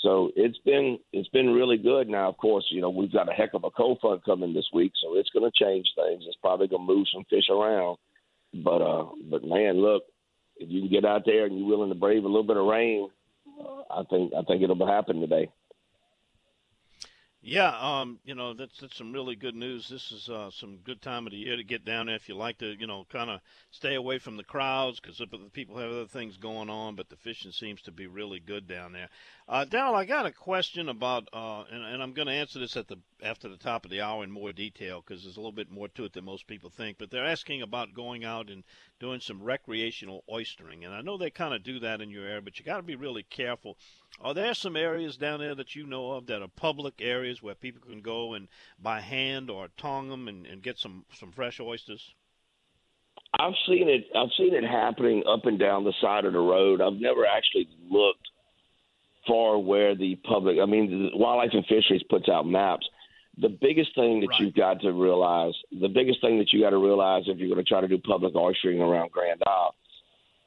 So 0.00 0.30
it's 0.36 0.58
been 0.58 0.98
it's 1.12 1.28
been 1.30 1.52
really 1.52 1.76
good. 1.76 2.08
Now, 2.08 2.28
of 2.28 2.36
course, 2.36 2.64
you 2.70 2.80
know 2.80 2.90
we've 2.90 3.12
got 3.12 3.28
a 3.28 3.32
heck 3.32 3.54
of 3.54 3.64
a 3.64 3.70
cold 3.70 3.98
front 4.00 4.24
coming 4.24 4.54
this 4.54 4.68
week, 4.72 4.92
so 5.02 5.16
it's 5.16 5.30
going 5.30 5.50
to 5.50 5.64
change 5.64 5.86
things. 5.96 6.24
It's 6.26 6.38
probably 6.40 6.68
going 6.68 6.86
to 6.86 6.94
move 6.94 7.06
some 7.12 7.24
fish 7.28 7.48
around. 7.50 7.98
But 8.54 8.80
uh, 8.80 9.06
but 9.28 9.44
man, 9.44 9.80
look, 9.80 10.04
if 10.56 10.70
you 10.70 10.82
can 10.82 10.90
get 10.90 11.04
out 11.04 11.22
there 11.26 11.46
and 11.46 11.58
you're 11.58 11.68
willing 11.68 11.90
to 11.90 11.96
brave 11.96 12.24
a 12.24 12.28
little 12.28 12.44
bit 12.44 12.56
of 12.56 12.66
rain, 12.66 13.08
uh, 13.60 13.82
I 13.90 14.04
think 14.04 14.32
I 14.34 14.42
think 14.42 14.62
it'll 14.62 14.86
happen 14.86 15.20
today. 15.20 15.50
Yeah, 17.40 17.72
um, 17.80 18.18
you 18.24 18.34
know 18.34 18.52
that's 18.52 18.78
that's 18.80 18.96
some 18.96 19.12
really 19.12 19.36
good 19.36 19.54
news. 19.54 19.88
This 19.88 20.10
is 20.10 20.28
uh, 20.28 20.50
some 20.50 20.78
good 20.84 21.00
time 21.00 21.26
of 21.26 21.30
the 21.30 21.38
year 21.38 21.56
to 21.56 21.62
get 21.62 21.84
down 21.84 22.06
there 22.06 22.16
if 22.16 22.28
you 22.28 22.36
like 22.36 22.58
to, 22.58 22.74
you 22.78 22.86
know, 22.86 23.06
kind 23.10 23.30
of 23.30 23.40
stay 23.70 23.94
away 23.94 24.18
from 24.18 24.36
the 24.36 24.42
crowds 24.42 24.98
because 24.98 25.18
the 25.18 25.26
people 25.52 25.78
have 25.78 25.90
other 25.90 26.06
things 26.06 26.36
going 26.36 26.68
on. 26.68 26.96
But 26.96 27.08
the 27.08 27.16
fishing 27.16 27.52
seems 27.52 27.80
to 27.82 27.92
be 27.92 28.08
really 28.08 28.40
good 28.40 28.66
down 28.66 28.92
there. 28.92 29.08
Uh, 29.48 29.64
Daryl, 29.64 29.94
I 29.94 30.04
got 30.04 30.26
a 30.26 30.30
question 30.30 30.90
about, 30.90 31.26
uh, 31.32 31.64
and, 31.72 31.82
and 31.82 32.02
I'm 32.02 32.12
going 32.12 32.28
to 32.28 32.34
answer 32.34 32.58
this 32.58 32.76
at 32.76 32.86
the 32.86 32.98
after 33.22 33.48
the 33.48 33.56
top 33.56 33.86
of 33.86 33.90
the 33.90 34.02
hour 34.02 34.22
in 34.22 34.30
more 34.30 34.52
detail 34.52 35.00
because 35.00 35.22
there's 35.22 35.38
a 35.38 35.40
little 35.40 35.52
bit 35.52 35.70
more 35.70 35.88
to 35.88 36.04
it 36.04 36.12
than 36.12 36.26
most 36.26 36.46
people 36.46 36.68
think. 36.68 36.98
But 36.98 37.10
they're 37.10 37.24
asking 37.24 37.62
about 37.62 37.94
going 37.94 38.26
out 38.26 38.50
and 38.50 38.62
doing 39.00 39.20
some 39.20 39.42
recreational 39.42 40.22
oystering, 40.30 40.84
and 40.84 40.92
I 40.92 41.00
know 41.00 41.16
they 41.16 41.30
kind 41.30 41.54
of 41.54 41.62
do 41.62 41.78
that 41.78 42.02
in 42.02 42.10
your 42.10 42.26
area, 42.26 42.42
but 42.42 42.58
you 42.58 42.64
got 42.66 42.76
to 42.76 42.82
be 42.82 42.94
really 42.94 43.22
careful. 43.22 43.78
Are 44.20 44.34
there 44.34 44.52
some 44.52 44.76
areas 44.76 45.16
down 45.16 45.40
there 45.40 45.54
that 45.54 45.74
you 45.74 45.86
know 45.86 46.12
of 46.12 46.26
that 46.26 46.42
are 46.42 46.48
public 46.48 46.96
areas 47.00 47.42
where 47.42 47.54
people 47.54 47.80
can 47.88 48.02
go 48.02 48.34
and 48.34 48.48
by 48.78 49.00
hand 49.00 49.48
or 49.48 49.68
tong 49.78 50.10
them 50.10 50.28
and, 50.28 50.44
and 50.44 50.62
get 50.62 50.78
some 50.78 51.06
some 51.14 51.32
fresh 51.32 51.58
oysters? 51.58 52.12
I've 53.38 53.54
seen 53.66 53.88
it. 53.88 54.04
I've 54.14 54.32
seen 54.36 54.54
it 54.54 54.64
happening 54.64 55.22
up 55.26 55.46
and 55.46 55.58
down 55.58 55.84
the 55.84 55.94
side 56.02 56.26
of 56.26 56.34
the 56.34 56.38
road. 56.38 56.82
I've 56.82 57.00
never 57.00 57.24
actually 57.24 57.66
looked 57.90 58.27
for 59.28 59.62
where 59.62 59.94
the 59.94 60.16
public. 60.24 60.56
I 60.60 60.66
mean, 60.66 61.10
Wildlife 61.14 61.50
and 61.52 61.64
Fisheries 61.66 62.02
puts 62.10 62.28
out 62.28 62.46
maps. 62.46 62.88
The 63.40 63.48
biggest 63.48 63.94
thing 63.94 64.20
that 64.20 64.28
right. 64.30 64.40
you've 64.40 64.54
got 64.54 64.80
to 64.80 64.92
realize, 64.92 65.52
the 65.70 65.88
biggest 65.88 66.20
thing 66.20 66.38
that 66.38 66.52
you 66.52 66.62
got 66.62 66.70
to 66.70 66.78
realize 66.78 67.24
if 67.26 67.38
you're 67.38 67.48
going 67.48 67.64
to 67.64 67.68
try 67.68 67.80
to 67.80 67.86
do 67.86 67.98
public 67.98 68.34
oystering 68.34 68.80
around 68.80 69.12
Grand 69.12 69.40
Isle, 69.46 69.74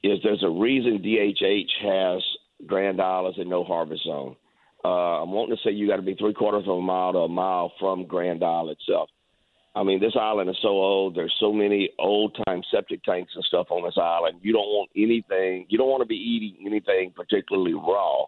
is 0.03 0.19
there's 0.23 0.43
a 0.43 0.49
reason 0.49 1.01
DHH 1.01 1.69
has 1.83 2.21
Grand 2.67 2.99
Isle 2.99 3.29
as 3.29 3.35
a 3.37 3.45
no 3.45 3.63
harvest 3.63 4.03
zone. 4.03 4.35
Uh, 4.83 5.21
I'm 5.21 5.31
wanting 5.31 5.55
to 5.55 5.61
say 5.63 5.71
you 5.71 5.87
got 5.87 5.97
to 5.97 6.01
be 6.01 6.15
three 6.15 6.33
quarters 6.33 6.63
of 6.67 6.77
a 6.77 6.81
mile 6.81 7.13
to 7.13 7.19
a 7.19 7.27
mile 7.29 7.71
from 7.79 8.07
Grand 8.07 8.43
Isle 8.43 8.69
itself. 8.69 9.09
I 9.73 9.83
mean, 9.83 10.01
this 10.01 10.17
island 10.19 10.49
is 10.49 10.57
so 10.61 10.69
old. 10.69 11.15
There's 11.15 11.33
so 11.39 11.53
many 11.53 11.91
old 11.97 12.37
time 12.45 12.61
septic 12.73 13.03
tanks 13.03 13.31
and 13.35 13.43
stuff 13.45 13.67
on 13.69 13.83
this 13.83 13.97
island. 13.97 14.39
You 14.41 14.51
don't 14.51 14.67
want 14.67 14.89
anything. 14.97 15.65
You 15.69 15.77
don't 15.77 15.87
want 15.87 16.01
to 16.01 16.07
be 16.07 16.15
eating 16.15 16.65
anything 16.67 17.13
particularly 17.15 17.73
raw 17.73 18.25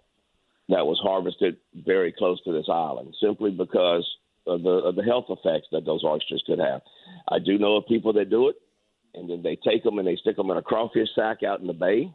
that 0.73 0.87
was 0.87 0.99
harvested 1.03 1.57
very 1.85 2.11
close 2.11 2.41
to 2.43 2.51
this 2.51 2.65
island, 2.67 3.13
simply 3.21 3.51
because 3.51 4.07
of 4.47 4.63
the, 4.63 4.69
of 4.69 4.95
the 4.95 5.03
health 5.03 5.25
effects 5.29 5.67
that 5.71 5.85
those 5.85 6.03
oysters 6.03 6.43
could 6.47 6.59
have. 6.59 6.81
I 7.29 7.37
do 7.37 7.59
know 7.59 7.77
of 7.77 7.85
people 7.87 8.11
that 8.13 8.31
do 8.31 8.49
it, 8.49 8.55
and 9.13 9.29
then 9.29 9.43
they 9.43 9.55
take 9.55 9.83
them 9.83 9.99
and 9.99 10.07
they 10.07 10.15
stick 10.15 10.35
them 10.35 10.49
in 10.49 10.57
a 10.57 10.63
crawfish 10.63 11.09
sack 11.15 11.43
out 11.43 11.61
in 11.61 11.67
the 11.67 11.73
bay. 11.73 12.11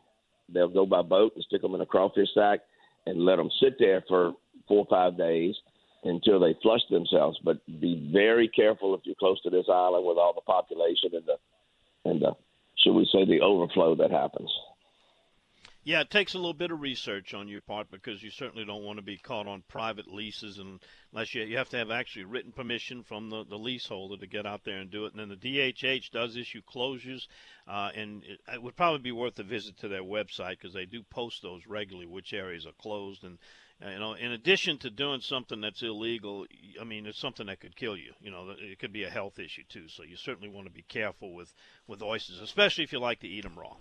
They'll 0.53 0.69
go 0.69 0.87
by 0.87 1.03
boat 1.03 1.33
and 1.37 1.45
stick 1.45 1.63
them 1.63 1.77
in 1.77 1.81
a 1.81 1.87
crawfish 1.87 2.29
sack 2.35 2.61
and 3.07 3.25
let 3.25 3.37
them 3.37 3.49
sit 3.63 3.77
there 3.79 4.03
for 4.09 4.33
four 4.67 4.81
or 4.81 4.87
five 4.91 5.17
days 5.17 5.55
until 6.03 6.41
they 6.41 6.57
flush 6.61 6.83
themselves. 6.91 7.39
But 7.45 7.65
be 7.81 8.11
very 8.13 8.49
careful 8.49 8.95
if 8.95 9.03
you're 9.05 9.15
close 9.15 9.41
to 9.43 9.51
this 9.51 9.67
island 9.69 10.05
with 10.05 10.19
all 10.19 10.33
the 10.35 10.41
population 10.41 11.11
and 11.13 11.25
the 11.27 12.11
and 12.11 12.23
the 12.23 12.33
should 12.79 12.95
we 12.95 13.09
say 13.13 13.25
the 13.25 13.41
overflow 13.41 13.95
that 13.97 14.11
happens. 14.11 14.51
Yeah, 15.85 16.01
it 16.01 16.11
takes 16.11 16.35
a 16.35 16.39
little 16.39 16.55
bit 16.55 16.71
of 16.71 16.81
research 16.81 17.33
on 17.33 17.49
your 17.49 17.63
part 17.63 17.91
because 17.91 18.23
you 18.23 18.31
certainly 18.31 18.65
don't 18.65 18.85
want 18.85 18.99
to 18.99 19.03
be 19.03 19.17
caught 19.17 19.47
on 19.47 19.63
private 19.69 20.09
leases 20.13 20.59
and 20.59 20.81
unless 21.13 21.35
you 21.35 21.45
you 21.45 21.57
have 21.57 21.71
to 21.71 21.79
have 21.79 21.91
actually 21.91 22.25
written 22.25 22.53
permission 22.53 23.03
from 23.03 23.31
the, 23.31 23.45
the 23.45 23.57
leaseholder 23.57 24.17
to 24.19 24.27
get 24.27 24.45
out 24.45 24.65
there 24.65 24.79
and 24.79 24.91
do 24.91 25.07
it. 25.07 25.15
And 25.15 25.21
then 25.21 25.29
the 25.29 25.37
DHH 25.37 26.11
does 26.11 26.37
issue 26.37 26.61
closures, 26.63 27.27
uh, 27.67 27.91
and 27.95 28.23
it, 28.25 28.41
it, 28.53 28.63
would 28.63 28.77
probably 28.77 29.01
be 29.01 29.13
worth 29.13 29.39
a 29.39 29.45
visit 29.45 29.79
to 29.79 29.89
their 29.89 30.03
website 30.03 30.59
because 30.61 30.75
they 30.75 30.85
do 30.85 31.03
post 31.05 31.43
those 31.43 31.67
regularly, 31.67 32.07
which 32.07 32.35
areas 32.35 32.67
are 32.67 32.73
closed. 32.73 33.25
And 33.25 33.39
uh, 33.83 33.91
you 33.91 33.99
know, 33.99 34.13
in 34.15 34.33
addition 34.33 34.79
to 34.79 34.91
doing 34.91 35.21
something 35.21 35.61
that's 35.61 35.83
illegal, 35.83 36.45
I 36.81 36.85
mean, 36.85 37.07
it's 37.07 37.19
something 37.21 37.47
that 37.47 37.61
could 37.61 37.77
kill 37.77 37.97
you. 37.97 38.13
You 38.21 38.31
know, 38.31 38.55
it 38.59 38.79
could 38.79 38.93
be 38.93 39.05
a 39.05 39.11
health 39.11 39.39
issue 39.39 39.63
too. 39.69 39.89
So 39.89 40.03
you 40.03 40.17
certainly 40.17 40.49
want 40.49 40.67
to 40.67 40.73
be 40.73 40.83
careful 40.83 41.33
with 41.33 41.55
with 41.87 42.03
oysters, 42.03 42.41
especially 42.41 42.85
if 42.85 42.93
you 42.93 42.99
like 42.99 43.21
to 43.21 43.29
eat 43.29 43.45
them 43.45 43.57
raw. 43.57 43.77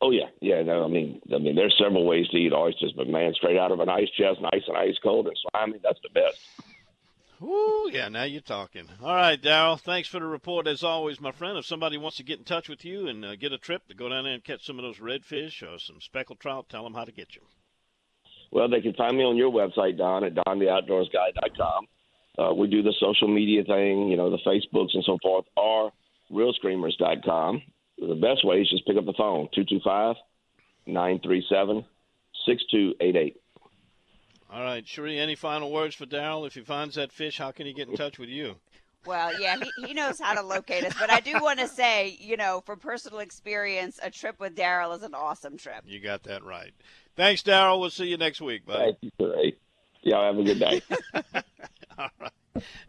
Oh 0.00 0.10
yeah, 0.10 0.28
yeah. 0.40 0.62
No, 0.62 0.84
I 0.84 0.88
mean, 0.88 1.20
I 1.34 1.38
mean, 1.38 1.56
there's 1.56 1.76
several 1.82 2.06
ways 2.06 2.28
to 2.28 2.36
eat 2.36 2.52
oysters, 2.52 2.92
but 2.96 3.08
man, 3.08 3.32
straight 3.34 3.56
out 3.56 3.72
of 3.72 3.80
an 3.80 3.88
ice 3.88 4.10
chest, 4.16 4.40
nice 4.40 4.62
and 4.68 4.76
ice 4.76 4.96
cold 5.02 5.26
and 5.26 5.36
slimy, 5.50 5.78
that's 5.82 6.00
the 6.02 6.10
best. 6.10 6.38
Ooh, 7.42 7.90
yeah, 7.92 8.08
now 8.08 8.24
you're 8.24 8.40
talking. 8.40 8.88
All 9.02 9.14
right, 9.14 9.40
Daryl, 9.40 9.78
thanks 9.78 10.08
for 10.08 10.20
the 10.20 10.26
report 10.26 10.66
as 10.66 10.82
always, 10.82 11.20
my 11.20 11.32
friend. 11.32 11.58
If 11.58 11.66
somebody 11.66 11.98
wants 11.98 12.16
to 12.16 12.22
get 12.22 12.38
in 12.38 12.44
touch 12.44 12.68
with 12.68 12.82
you 12.84 13.08
and 13.08 13.24
uh, 13.24 13.36
get 13.36 13.52
a 13.52 13.58
trip 13.58 13.86
to 13.88 13.94
go 13.94 14.08
down 14.08 14.24
there 14.24 14.32
and 14.32 14.44
catch 14.44 14.64
some 14.64 14.78
of 14.78 14.84
those 14.84 14.98
redfish 14.98 15.62
or 15.62 15.78
some 15.78 16.00
speckled 16.00 16.40
trout, 16.40 16.66
tell 16.70 16.82
them 16.82 16.94
how 16.94 17.04
to 17.04 17.12
get 17.12 17.34
you. 17.34 17.42
Well, 18.52 18.70
they 18.70 18.80
can 18.80 18.94
find 18.94 19.18
me 19.18 19.24
on 19.24 19.36
your 19.36 19.52
website, 19.52 19.98
Don, 19.98 20.24
at 20.24 20.34
dontheoutdoorsguy.com. 20.34 21.86
Uh, 22.38 22.54
we 22.54 22.68
do 22.68 22.82
the 22.82 22.94
social 23.00 23.28
media 23.28 23.64
thing, 23.64 24.08
you 24.08 24.16
know, 24.16 24.30
the 24.30 24.38
Facebooks 24.38 24.94
and 24.94 25.04
so 25.04 25.18
forth, 25.22 25.44
or 25.56 25.92
reelscreamers.com 26.32 27.62
the 27.98 28.14
best 28.14 28.44
way 28.44 28.60
is 28.60 28.70
just 28.70 28.86
pick 28.86 28.96
up 28.96 29.04
the 29.04 29.14
phone 29.16 29.48
225 29.54 30.16
937 30.86 31.84
6288. 32.46 33.36
All 34.48 34.62
right, 34.62 34.86
Cherie, 34.86 35.18
any 35.18 35.34
final 35.34 35.72
words 35.72 35.94
for 35.96 36.06
Daryl? 36.06 36.46
If 36.46 36.54
he 36.54 36.60
finds 36.60 36.94
that 36.94 37.12
fish, 37.12 37.38
how 37.38 37.50
can 37.50 37.66
he 37.66 37.72
get 37.72 37.88
in 37.88 37.96
touch 37.96 38.18
with 38.18 38.28
you? 38.28 38.56
Well, 39.04 39.40
yeah, 39.40 39.56
he, 39.56 39.86
he 39.86 39.94
knows 39.94 40.20
how 40.20 40.34
to 40.34 40.42
locate 40.42 40.84
us. 40.84 40.94
But 40.98 41.10
I 41.10 41.20
do 41.20 41.32
want 41.40 41.60
to 41.60 41.68
say, 41.68 42.16
you 42.20 42.36
know, 42.36 42.62
from 42.64 42.78
personal 42.78 43.20
experience, 43.20 43.98
a 44.02 44.10
trip 44.10 44.40
with 44.40 44.56
Daryl 44.56 44.96
is 44.96 45.02
an 45.02 45.14
awesome 45.14 45.56
trip. 45.56 45.82
You 45.84 46.00
got 46.00 46.24
that 46.24 46.44
right. 46.44 46.72
Thanks, 47.16 47.42
Daryl. 47.42 47.80
We'll 47.80 47.90
see 47.90 48.06
you 48.06 48.16
next 48.16 48.40
week, 48.40 48.66
buddy. 48.66 48.96
Thank 49.00 49.12
you, 49.18 49.32
Ray. 49.32 49.56
Y'all 50.02 50.24
have 50.24 50.38
a 50.38 50.44
good 50.44 50.58
day. 50.58 50.82
All 51.98 52.08
right. 52.20 52.32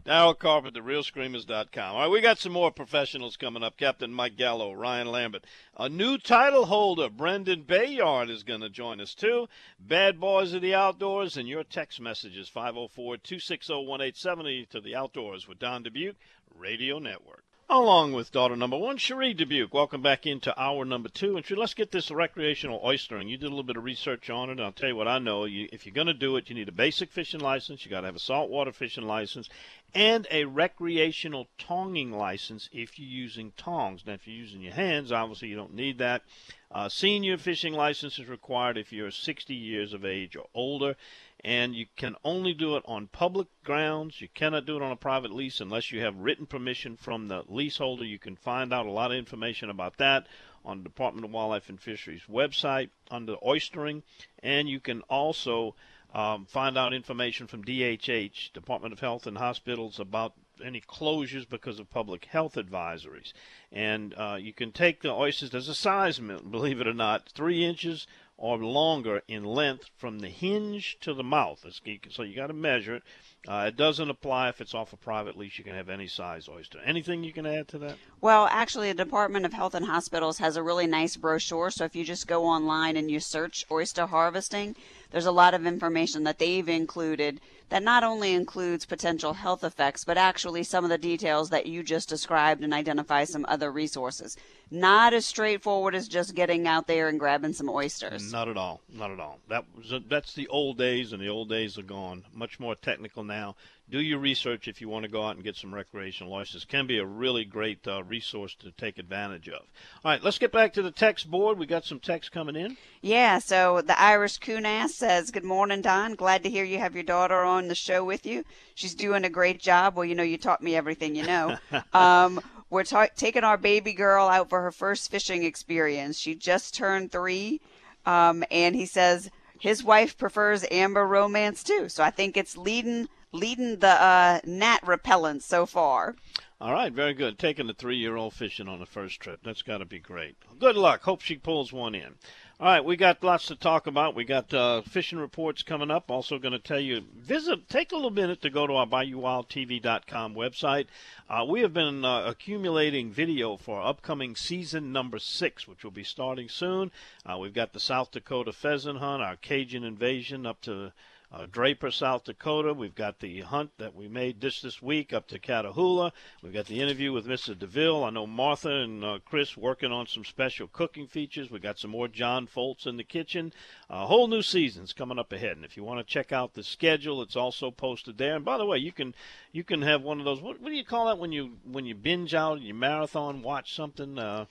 Daryl 0.04 0.38
Carpenter, 0.38 0.82
reelscreamers.com. 0.82 1.94
All 1.94 2.02
right, 2.02 2.10
we 2.10 2.20
got 2.20 2.38
some 2.38 2.52
more 2.52 2.70
professionals 2.70 3.36
coming 3.36 3.62
up. 3.62 3.76
Captain 3.76 4.12
Mike 4.12 4.36
Gallo, 4.36 4.72
Ryan 4.72 5.08
Lambert. 5.08 5.44
A 5.76 5.88
new 5.88 6.18
title 6.18 6.66
holder, 6.66 7.08
Brendan 7.08 7.62
Bayard, 7.62 8.30
is 8.30 8.42
going 8.42 8.60
to 8.60 8.70
join 8.70 9.00
us 9.00 9.14
too. 9.14 9.48
Bad 9.78 10.20
Boys 10.20 10.52
of 10.52 10.62
the 10.62 10.74
Outdoors, 10.74 11.36
and 11.36 11.48
your 11.48 11.64
text 11.64 12.00
messages 12.00 12.48
504 12.48 13.16
260 13.18 13.72
1870 13.72 14.66
to 14.66 14.80
the 14.80 14.94
Outdoors 14.94 15.48
with 15.48 15.58
Don 15.58 15.84
Dubuc 15.84 16.14
Radio 16.54 16.98
Network 16.98 17.44
along 17.70 18.12
with 18.12 18.32
daughter 18.32 18.56
number 18.56 18.78
one, 18.78 18.96
Cherie 18.96 19.34
Dubuc. 19.34 19.72
Welcome 19.72 20.00
back 20.00 20.26
into 20.26 20.58
hour 20.58 20.86
number 20.86 21.10
two. 21.10 21.36
And 21.36 21.50
let's 21.50 21.74
get 21.74 21.92
this 21.92 22.10
recreational 22.10 22.80
oystering. 22.80 23.28
You 23.28 23.36
did 23.36 23.46
a 23.46 23.50
little 23.50 23.62
bit 23.62 23.76
of 23.76 23.84
research 23.84 24.30
on 24.30 24.48
it, 24.48 24.52
and 24.52 24.62
I'll 24.62 24.72
tell 24.72 24.88
you 24.88 24.96
what 24.96 25.06
I 25.06 25.18
know. 25.18 25.44
You, 25.44 25.68
if 25.70 25.84
you're 25.84 25.94
going 25.94 26.06
to 26.06 26.14
do 26.14 26.36
it, 26.36 26.48
you 26.48 26.54
need 26.54 26.70
a 26.70 26.72
basic 26.72 27.12
fishing 27.12 27.40
license. 27.40 27.84
You 27.84 27.90
got 27.90 28.00
to 28.00 28.06
have 28.06 28.16
a 28.16 28.20
saltwater 28.20 28.72
fishing 28.72 29.04
license 29.04 29.50
and 29.94 30.26
a 30.30 30.44
recreational 30.44 31.46
tonging 31.58 32.12
license 32.12 32.70
if 32.72 32.98
you're 32.98 33.08
using 33.08 33.52
tongs. 33.58 34.02
Now, 34.06 34.14
if 34.14 34.26
you're 34.26 34.36
using 34.36 34.62
your 34.62 34.72
hands, 34.72 35.12
obviously 35.12 35.48
you 35.48 35.56
don't 35.56 35.74
need 35.74 35.98
that. 35.98 36.22
Uh, 36.70 36.88
senior 36.88 37.36
fishing 37.36 37.74
license 37.74 38.18
is 38.18 38.28
required 38.28 38.78
if 38.78 38.92
you're 38.92 39.10
60 39.10 39.54
years 39.54 39.92
of 39.92 40.04
age 40.04 40.36
or 40.36 40.46
older 40.54 40.96
and 41.44 41.74
you 41.74 41.86
can 41.96 42.16
only 42.24 42.52
do 42.52 42.76
it 42.76 42.82
on 42.86 43.06
public 43.06 43.48
grounds. 43.62 44.20
You 44.20 44.28
cannot 44.34 44.66
do 44.66 44.76
it 44.76 44.82
on 44.82 44.90
a 44.90 44.96
private 44.96 45.32
lease 45.32 45.60
unless 45.60 45.92
you 45.92 46.00
have 46.00 46.16
written 46.16 46.46
permission 46.46 46.96
from 46.96 47.28
the 47.28 47.44
leaseholder. 47.46 48.04
You 48.04 48.18
can 48.18 48.36
find 48.36 48.72
out 48.72 48.86
a 48.86 48.90
lot 48.90 49.12
of 49.12 49.18
information 49.18 49.70
about 49.70 49.98
that 49.98 50.26
on 50.64 50.78
the 50.78 50.84
Department 50.84 51.24
of 51.24 51.30
Wildlife 51.30 51.68
and 51.68 51.80
Fisheries 51.80 52.22
website 52.28 52.90
under 53.10 53.36
oystering, 53.36 54.02
and 54.42 54.68
you 54.68 54.80
can 54.80 55.02
also 55.02 55.74
um, 56.12 56.46
find 56.46 56.76
out 56.76 56.92
information 56.92 57.46
from 57.46 57.64
DHH, 57.64 58.52
Department 58.52 58.92
of 58.92 59.00
Health 59.00 59.26
and 59.26 59.38
Hospitals, 59.38 60.00
about 60.00 60.34
any 60.64 60.80
closures 60.80 61.48
because 61.48 61.78
of 61.78 61.90
public 61.90 62.24
health 62.24 62.54
advisories. 62.54 63.32
And 63.70 64.14
uh, 64.16 64.38
you 64.40 64.52
can 64.52 64.72
take 64.72 65.02
the 65.02 65.12
oysters. 65.12 65.50
There's 65.50 65.68
a 65.68 65.74
size, 65.74 66.18
believe 66.50 66.80
it 66.80 66.88
or 66.88 66.94
not, 66.94 67.28
three 67.28 67.64
inches 67.64 68.06
or 68.38 68.56
longer 68.58 69.20
in 69.26 69.44
length 69.44 69.90
from 69.96 70.20
the 70.20 70.28
hinge 70.28 70.96
to 71.00 71.12
the 71.12 71.24
mouth. 71.24 71.66
So 72.10 72.22
you 72.22 72.36
got 72.36 72.46
to 72.46 72.52
measure 72.52 72.94
it. 72.94 73.02
Uh, 73.46 73.64
it 73.68 73.76
doesn't 73.76 74.10
apply 74.10 74.48
if 74.48 74.60
it's 74.60 74.74
off 74.74 74.92
a 74.92 74.96
private 74.96 75.36
lease. 75.36 75.58
You 75.58 75.64
can 75.64 75.74
have 75.74 75.88
any 75.88 76.06
size 76.06 76.48
oyster. 76.48 76.78
Anything 76.84 77.24
you 77.24 77.32
can 77.32 77.46
add 77.46 77.66
to 77.68 77.78
that? 77.78 77.96
Well, 78.20 78.46
actually, 78.50 78.92
the 78.92 79.04
Department 79.04 79.44
of 79.44 79.52
Health 79.52 79.74
and 79.74 79.86
Hospitals 79.86 80.38
has 80.38 80.56
a 80.56 80.62
really 80.62 80.86
nice 80.86 81.16
brochure. 81.16 81.70
So 81.70 81.84
if 81.84 81.96
you 81.96 82.04
just 82.04 82.26
go 82.26 82.44
online 82.44 82.96
and 82.96 83.10
you 83.10 83.20
search 83.20 83.64
oyster 83.70 84.06
harvesting, 84.06 84.76
there's 85.10 85.26
a 85.26 85.32
lot 85.32 85.54
of 85.54 85.66
information 85.66 86.24
that 86.24 86.38
they've 86.38 86.68
included 86.68 87.40
that 87.68 87.82
not 87.82 88.02
only 88.04 88.34
includes 88.34 88.84
potential 88.86 89.34
health 89.34 89.62
effects, 89.64 90.04
but 90.04 90.16
actually 90.16 90.62
some 90.62 90.84
of 90.84 90.90
the 90.90 90.98
details 90.98 91.50
that 91.50 91.66
you 91.66 91.82
just 91.82 92.08
described 92.08 92.62
and 92.62 92.72
identify 92.72 93.24
some 93.24 93.44
other 93.48 93.70
resources. 93.70 94.36
not 94.70 95.14
as 95.14 95.24
straightforward 95.24 95.94
as 95.94 96.08
just 96.08 96.34
getting 96.34 96.66
out 96.66 96.86
there 96.86 97.08
and 97.08 97.18
grabbing 97.18 97.54
some 97.54 97.70
oysters. 97.70 98.30
Not 98.32 98.48
at 98.48 98.56
all. 98.58 98.82
Not 98.92 99.10
at 99.10 99.18
all. 99.18 99.38
That 99.48 99.64
was 99.76 99.94
that's 100.08 100.34
the 100.34 100.46
old 100.48 100.76
days, 100.76 101.12
and 101.12 101.22
the 101.22 101.28
old 101.28 101.48
days 101.48 101.78
are 101.78 101.82
gone. 101.82 102.24
Much 102.34 102.60
more 102.60 102.74
technical 102.74 103.24
now. 103.24 103.56
Do 103.90 104.00
your 104.00 104.18
research 104.18 104.68
if 104.68 104.82
you 104.82 104.88
want 104.88 105.04
to 105.04 105.10
go 105.10 105.22
out 105.24 105.36
and 105.36 105.44
get 105.44 105.56
some 105.56 105.74
recreational 105.74 106.32
oysters. 106.34 106.66
Can 106.66 106.86
be 106.86 106.98
a 106.98 107.06
really 107.06 107.46
great 107.46 107.86
uh, 107.88 108.02
resource 108.04 108.54
to 108.56 108.70
take 108.72 108.98
advantage 108.98 109.48
of. 109.48 109.62
All 110.04 110.12
right, 110.12 110.22
let's 110.22 110.38
get 110.38 110.52
back 110.52 110.74
to 110.74 110.82
the 110.82 110.90
text 110.90 111.30
board. 111.30 111.58
We 111.58 111.64
got 111.64 111.86
some 111.86 111.98
text 111.98 112.30
coming 112.30 112.54
in. 112.54 112.76
Yeah, 113.00 113.38
so 113.38 113.80
the 113.80 113.98
Irish 113.98 114.40
Kunas 114.40 114.90
says, 114.90 115.30
Good 115.30 115.44
morning, 115.44 115.80
Don. 115.80 116.16
Glad 116.16 116.42
to 116.42 116.50
hear 116.50 116.64
you 116.64 116.78
have 116.78 116.94
your 116.94 117.02
daughter 117.02 117.38
on 117.40 117.68
the 117.68 117.74
show 117.74 118.04
with 118.04 118.26
you. 118.26 118.44
She's 118.74 118.94
doing 118.94 119.24
a 119.24 119.30
great 119.30 119.58
job. 119.58 119.96
Well, 119.96 120.04
you 120.04 120.14
know, 120.14 120.22
you 120.22 120.36
taught 120.36 120.62
me 120.62 120.76
everything 120.76 121.14
you 121.14 121.24
know. 121.24 121.56
um, 121.94 122.40
we're 122.68 122.84
ta- 122.84 123.08
taking 123.16 123.44
our 123.44 123.56
baby 123.56 123.94
girl 123.94 124.28
out 124.28 124.50
for 124.50 124.60
her 124.60 124.72
first 124.72 125.10
fishing 125.10 125.44
experience. 125.44 126.18
She 126.18 126.34
just 126.34 126.74
turned 126.74 127.10
three, 127.10 127.62
um, 128.04 128.44
and 128.50 128.74
he 128.74 128.84
says 128.84 129.30
his 129.58 129.82
wife 129.82 130.18
prefers 130.18 130.64
amber 130.70 131.06
romance 131.06 131.62
too. 131.62 131.88
So 131.88 132.04
I 132.04 132.10
think 132.10 132.36
it's 132.36 132.56
leading 132.56 133.08
leading 133.32 133.78
the 133.78 134.02
uh, 134.02 134.40
gnat 134.44 134.86
repellent 134.86 135.42
so 135.42 135.66
far. 135.66 136.14
All 136.60 136.72
right, 136.72 136.92
very 136.92 137.14
good. 137.14 137.38
Taking 137.38 137.68
the 137.68 137.74
three-year-old 137.74 138.34
fishing 138.34 138.68
on 138.68 138.80
the 138.80 138.86
first 138.86 139.20
trip. 139.20 139.40
That's 139.44 139.62
got 139.62 139.78
to 139.78 139.84
be 139.84 140.00
great. 140.00 140.36
Good 140.58 140.74
luck. 140.76 141.02
Hope 141.02 141.20
she 141.20 141.36
pulls 141.36 141.72
one 141.72 141.94
in. 141.94 142.16
All 142.60 142.66
right, 142.66 142.84
we 142.84 142.96
got 142.96 143.22
lots 143.22 143.46
to 143.46 143.54
talk 143.54 143.86
about. 143.86 144.16
We 144.16 144.24
got 144.24 144.52
uh, 144.52 144.82
fishing 144.82 145.20
reports 145.20 145.62
coming 145.62 145.92
up. 145.92 146.10
Also, 146.10 146.40
going 146.40 146.50
to 146.50 146.58
tell 146.58 146.80
you 146.80 147.02
visit, 147.14 147.68
take 147.68 147.92
a 147.92 147.94
little 147.94 148.10
minute 148.10 148.42
to 148.42 148.50
go 148.50 148.66
to 148.66 148.72
our 148.72 148.86
BayouWildTV.com 148.86 150.34
website. 150.34 150.86
Uh, 151.30 151.44
we 151.48 151.60
have 151.60 151.72
been 151.72 152.04
uh, 152.04 152.24
accumulating 152.26 153.12
video 153.12 153.56
for 153.56 153.80
upcoming 153.80 154.34
season 154.34 154.90
number 154.90 155.20
six, 155.20 155.68
which 155.68 155.84
will 155.84 155.92
be 155.92 156.02
starting 156.02 156.48
soon. 156.48 156.90
Uh, 157.24 157.38
we've 157.38 157.54
got 157.54 157.72
the 157.72 157.78
South 157.78 158.10
Dakota 158.10 158.52
pheasant 158.52 158.98
hunt, 158.98 159.22
our 159.22 159.36
Cajun 159.36 159.84
invasion 159.84 160.44
up 160.44 160.60
to 160.62 160.92
uh, 161.30 161.46
Draper, 161.50 161.90
South 161.90 162.24
Dakota. 162.24 162.72
We've 162.72 162.94
got 162.94 163.18
the 163.18 163.42
hunt 163.42 163.72
that 163.78 163.94
we 163.94 164.08
made 164.08 164.40
just 164.40 164.62
this 164.62 164.80
week 164.80 165.12
up 165.12 165.28
to 165.28 165.38
Catahoula. 165.38 166.12
We've 166.42 166.52
got 166.52 166.66
the 166.66 166.80
interview 166.80 167.12
with 167.12 167.26
Mr. 167.26 167.58
DeVille. 167.58 168.04
I 168.04 168.10
know 168.10 168.26
Martha 168.26 168.70
and 168.70 169.04
uh, 169.04 169.18
Chris 169.24 169.56
working 169.56 169.92
on 169.92 170.06
some 170.06 170.24
special 170.24 170.68
cooking 170.68 171.06
features. 171.06 171.50
We've 171.50 171.62
got 171.62 171.78
some 171.78 171.90
more 171.90 172.08
John 172.08 172.46
Foltz 172.46 172.86
in 172.86 172.96
the 172.96 173.04
kitchen. 173.04 173.52
A 173.90 174.06
whole 174.06 174.26
new 174.26 174.42
season's 174.42 174.92
coming 174.92 175.18
up 175.18 175.32
ahead. 175.32 175.56
And 175.56 175.64
if 175.64 175.76
you 175.76 175.84
want 175.84 175.98
to 175.98 176.12
check 176.12 176.32
out 176.32 176.54
the 176.54 176.62
schedule, 176.62 177.20
it's 177.20 177.36
also 177.36 177.70
posted 177.70 178.16
there. 178.16 178.36
And 178.36 178.44
by 178.44 178.56
the 178.56 178.66
way, 178.66 178.78
you 178.78 178.92
can 178.92 179.14
you 179.52 179.64
can 179.64 179.82
have 179.82 180.02
one 180.02 180.18
of 180.18 180.24
those. 180.24 180.40
What, 180.40 180.60
what 180.60 180.70
do 180.70 180.76
you 180.76 180.84
call 180.84 181.06
that 181.06 181.18
when 181.18 181.32
you 181.32 181.58
when 181.64 181.84
you 181.84 181.94
binge 181.94 182.34
out, 182.34 182.56
and 182.56 182.66
you 182.66 182.74
marathon 182.74 183.42
watch 183.42 183.74
something? 183.74 184.18
Uh, 184.18 184.46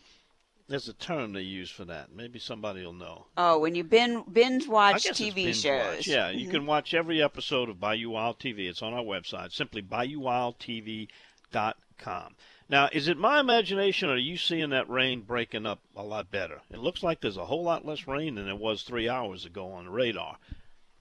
there's 0.68 0.89
a 0.89 0.93
term 0.93 1.34
they 1.34 1.41
use 1.41 1.70
for 1.70 1.86
that. 1.86 2.11
Maybe 2.13 2.39
somebody 2.39 2.84
will 2.86 2.93
know. 2.93 3.28
Oh, 3.38 3.59
when 3.59 3.76
you 3.76 3.84
bin, 3.84 4.24
binge 4.32 4.68
watch 4.68 5.05
TV 5.05 5.36
binge 5.36 5.61
shows. 5.61 5.97
Watch. 5.97 6.07
Yeah, 6.07 6.30
you 6.30 6.43
mm-hmm. 6.43 6.51
can 6.51 6.65
watch 6.65 6.93
every 6.93 7.22
episode 7.24 7.70
of 7.70 7.80
Bayou 7.80 8.09
Wild 8.11 8.39
TV. 8.39 8.68
It's 8.68 8.82
on 8.82 8.93
our 8.93 9.03
website, 9.03 9.53
simply 9.53 9.82
BayouWildTV.com. 9.82 12.36
Now, 12.70 12.89
is 12.91 13.07
it 13.07 13.18
my 13.18 13.39
imagination, 13.39 14.09
or 14.09 14.13
are 14.13 14.18
you 14.18 14.36
seeing 14.36 14.72
that 14.72 14.89
rain 14.89 15.22
breaking 15.22 15.65
up 15.65 15.80
a 15.95 16.03
lot 16.03 16.30
better? 16.30 16.59
It 16.70 16.80
looks 16.80 17.01
like 17.01 17.22
there's 17.22 17.38
a 17.38 17.45
whole 17.45 17.63
lot 17.63 17.86
less 17.86 18.07
rain 18.07 18.36
than 18.36 18.45
there 18.45 18.57
was 18.57 18.84
three 18.84 19.07
hours 19.07 19.45
ago 19.45 19.72
on 19.72 19.86
the 19.86 19.91
radar. 19.91 20.38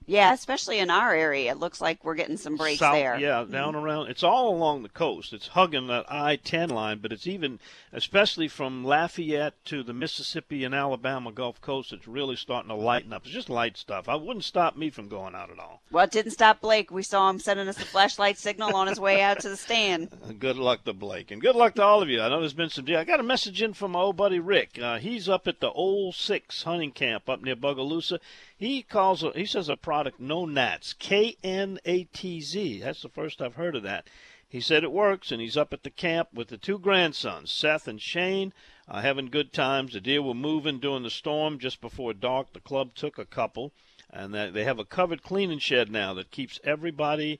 Yeah, 0.07 0.33
especially 0.33 0.79
in 0.79 0.89
our 0.89 1.13
area, 1.13 1.51
it 1.51 1.59
looks 1.59 1.81
like 1.81 2.03
we're 2.03 2.15
getting 2.15 2.37
some 2.37 2.55
breaks 2.55 2.79
South, 2.79 2.95
there. 2.95 3.19
Yeah, 3.19 3.43
down 3.43 3.73
mm-hmm. 3.73 3.83
around. 3.83 4.07
It's 4.07 4.23
all 4.23 4.55
along 4.55 4.83
the 4.83 4.89
coast. 4.89 5.33
It's 5.33 5.49
hugging 5.49 5.87
that 5.87 6.05
I-10 6.09 6.71
line, 6.71 6.99
but 6.99 7.11
it's 7.11 7.27
even, 7.27 7.59
especially 7.91 8.47
from 8.47 8.85
Lafayette 8.85 9.53
to 9.65 9.83
the 9.83 9.93
Mississippi 9.93 10.63
and 10.63 10.73
Alabama 10.73 11.33
Gulf 11.33 11.59
Coast, 11.59 11.91
it's 11.91 12.07
really 12.07 12.37
starting 12.37 12.69
to 12.69 12.75
lighten 12.75 13.11
up. 13.11 13.25
It's 13.25 13.33
just 13.33 13.49
light 13.49 13.75
stuff. 13.75 14.07
I 14.07 14.15
wouldn't 14.15 14.45
stop 14.45 14.77
me 14.77 14.89
from 14.89 15.09
going 15.09 15.35
out 15.35 15.51
at 15.51 15.59
all. 15.59 15.81
Well, 15.91 16.05
it 16.05 16.11
didn't 16.11 16.31
stop 16.31 16.61
Blake. 16.61 16.89
We 16.89 17.03
saw 17.03 17.29
him 17.29 17.39
sending 17.39 17.67
us 17.67 17.77
a 17.77 17.85
flashlight 17.85 18.37
signal 18.37 18.77
on 18.77 18.87
his 18.87 19.01
way 19.01 19.21
out 19.21 19.39
to 19.41 19.49
the 19.49 19.57
stand. 19.57 20.09
Good 20.39 20.55
luck 20.55 20.85
to 20.85 20.93
Blake, 20.93 21.31
and 21.31 21.41
good 21.41 21.55
luck 21.55 21.75
to 21.75 21.83
all 21.83 22.01
of 22.01 22.09
you. 22.09 22.21
I 22.21 22.29
know 22.29 22.39
there's 22.39 22.53
been 22.53 22.69
some. 22.69 22.85
I 22.89 23.03
got 23.03 23.19
a 23.19 23.23
message 23.23 23.61
in 23.61 23.73
from 23.73 23.91
my 23.91 23.99
old 23.99 24.15
buddy 24.15 24.39
Rick. 24.39 24.79
Uh, 24.81 24.97
he's 24.99 25.27
up 25.27 25.47
at 25.47 25.59
the 25.59 25.71
Old 25.71 26.15
Six 26.15 26.63
hunting 26.63 26.91
camp 26.91 27.27
up 27.27 27.41
near 27.41 27.55
Bogalusa. 27.55 28.19
He 28.57 28.81
calls 28.81 29.23
he 29.35 29.45
says 29.45 29.69
a 29.69 29.77
product 29.97 30.19
no 30.19 30.45
gnats 30.45 30.93
K 30.93 31.37
N 31.43 31.79
A 31.83 32.03
T 32.03 32.39
Z. 32.39 32.81
That's 32.81 33.01
the 33.01 33.09
first 33.09 33.41
I've 33.41 33.55
heard 33.55 33.75
of 33.75 33.81
that. 33.81 34.07
He 34.47 34.61
said 34.61 34.83
it 34.83 34.91
works, 34.91 35.31
and 35.31 35.41
he's 35.41 35.57
up 35.57 35.73
at 35.73 35.81
the 35.81 35.89
camp 35.89 36.29
with 36.31 36.49
the 36.49 36.57
two 36.59 36.77
grandsons, 36.77 37.51
Seth 37.51 37.87
and 37.87 37.99
Shane, 37.99 38.53
uh, 38.87 39.01
having 39.01 39.31
good 39.31 39.51
times. 39.51 39.93
The 39.93 39.99
deer 39.99 40.21
were 40.21 40.35
moving 40.35 40.79
during 40.79 41.01
the 41.01 41.09
storm 41.09 41.57
just 41.57 41.81
before 41.81 42.13
dark. 42.13 42.53
The 42.53 42.59
club 42.59 42.93
took 42.93 43.17
a 43.17 43.25
couple, 43.25 43.73
and 44.11 44.35
they 44.35 44.65
have 44.65 44.77
a 44.77 44.85
covered 44.85 45.23
cleaning 45.23 45.57
shed 45.57 45.89
now 45.89 46.13
that 46.13 46.29
keeps 46.29 46.59
everybody 46.63 47.39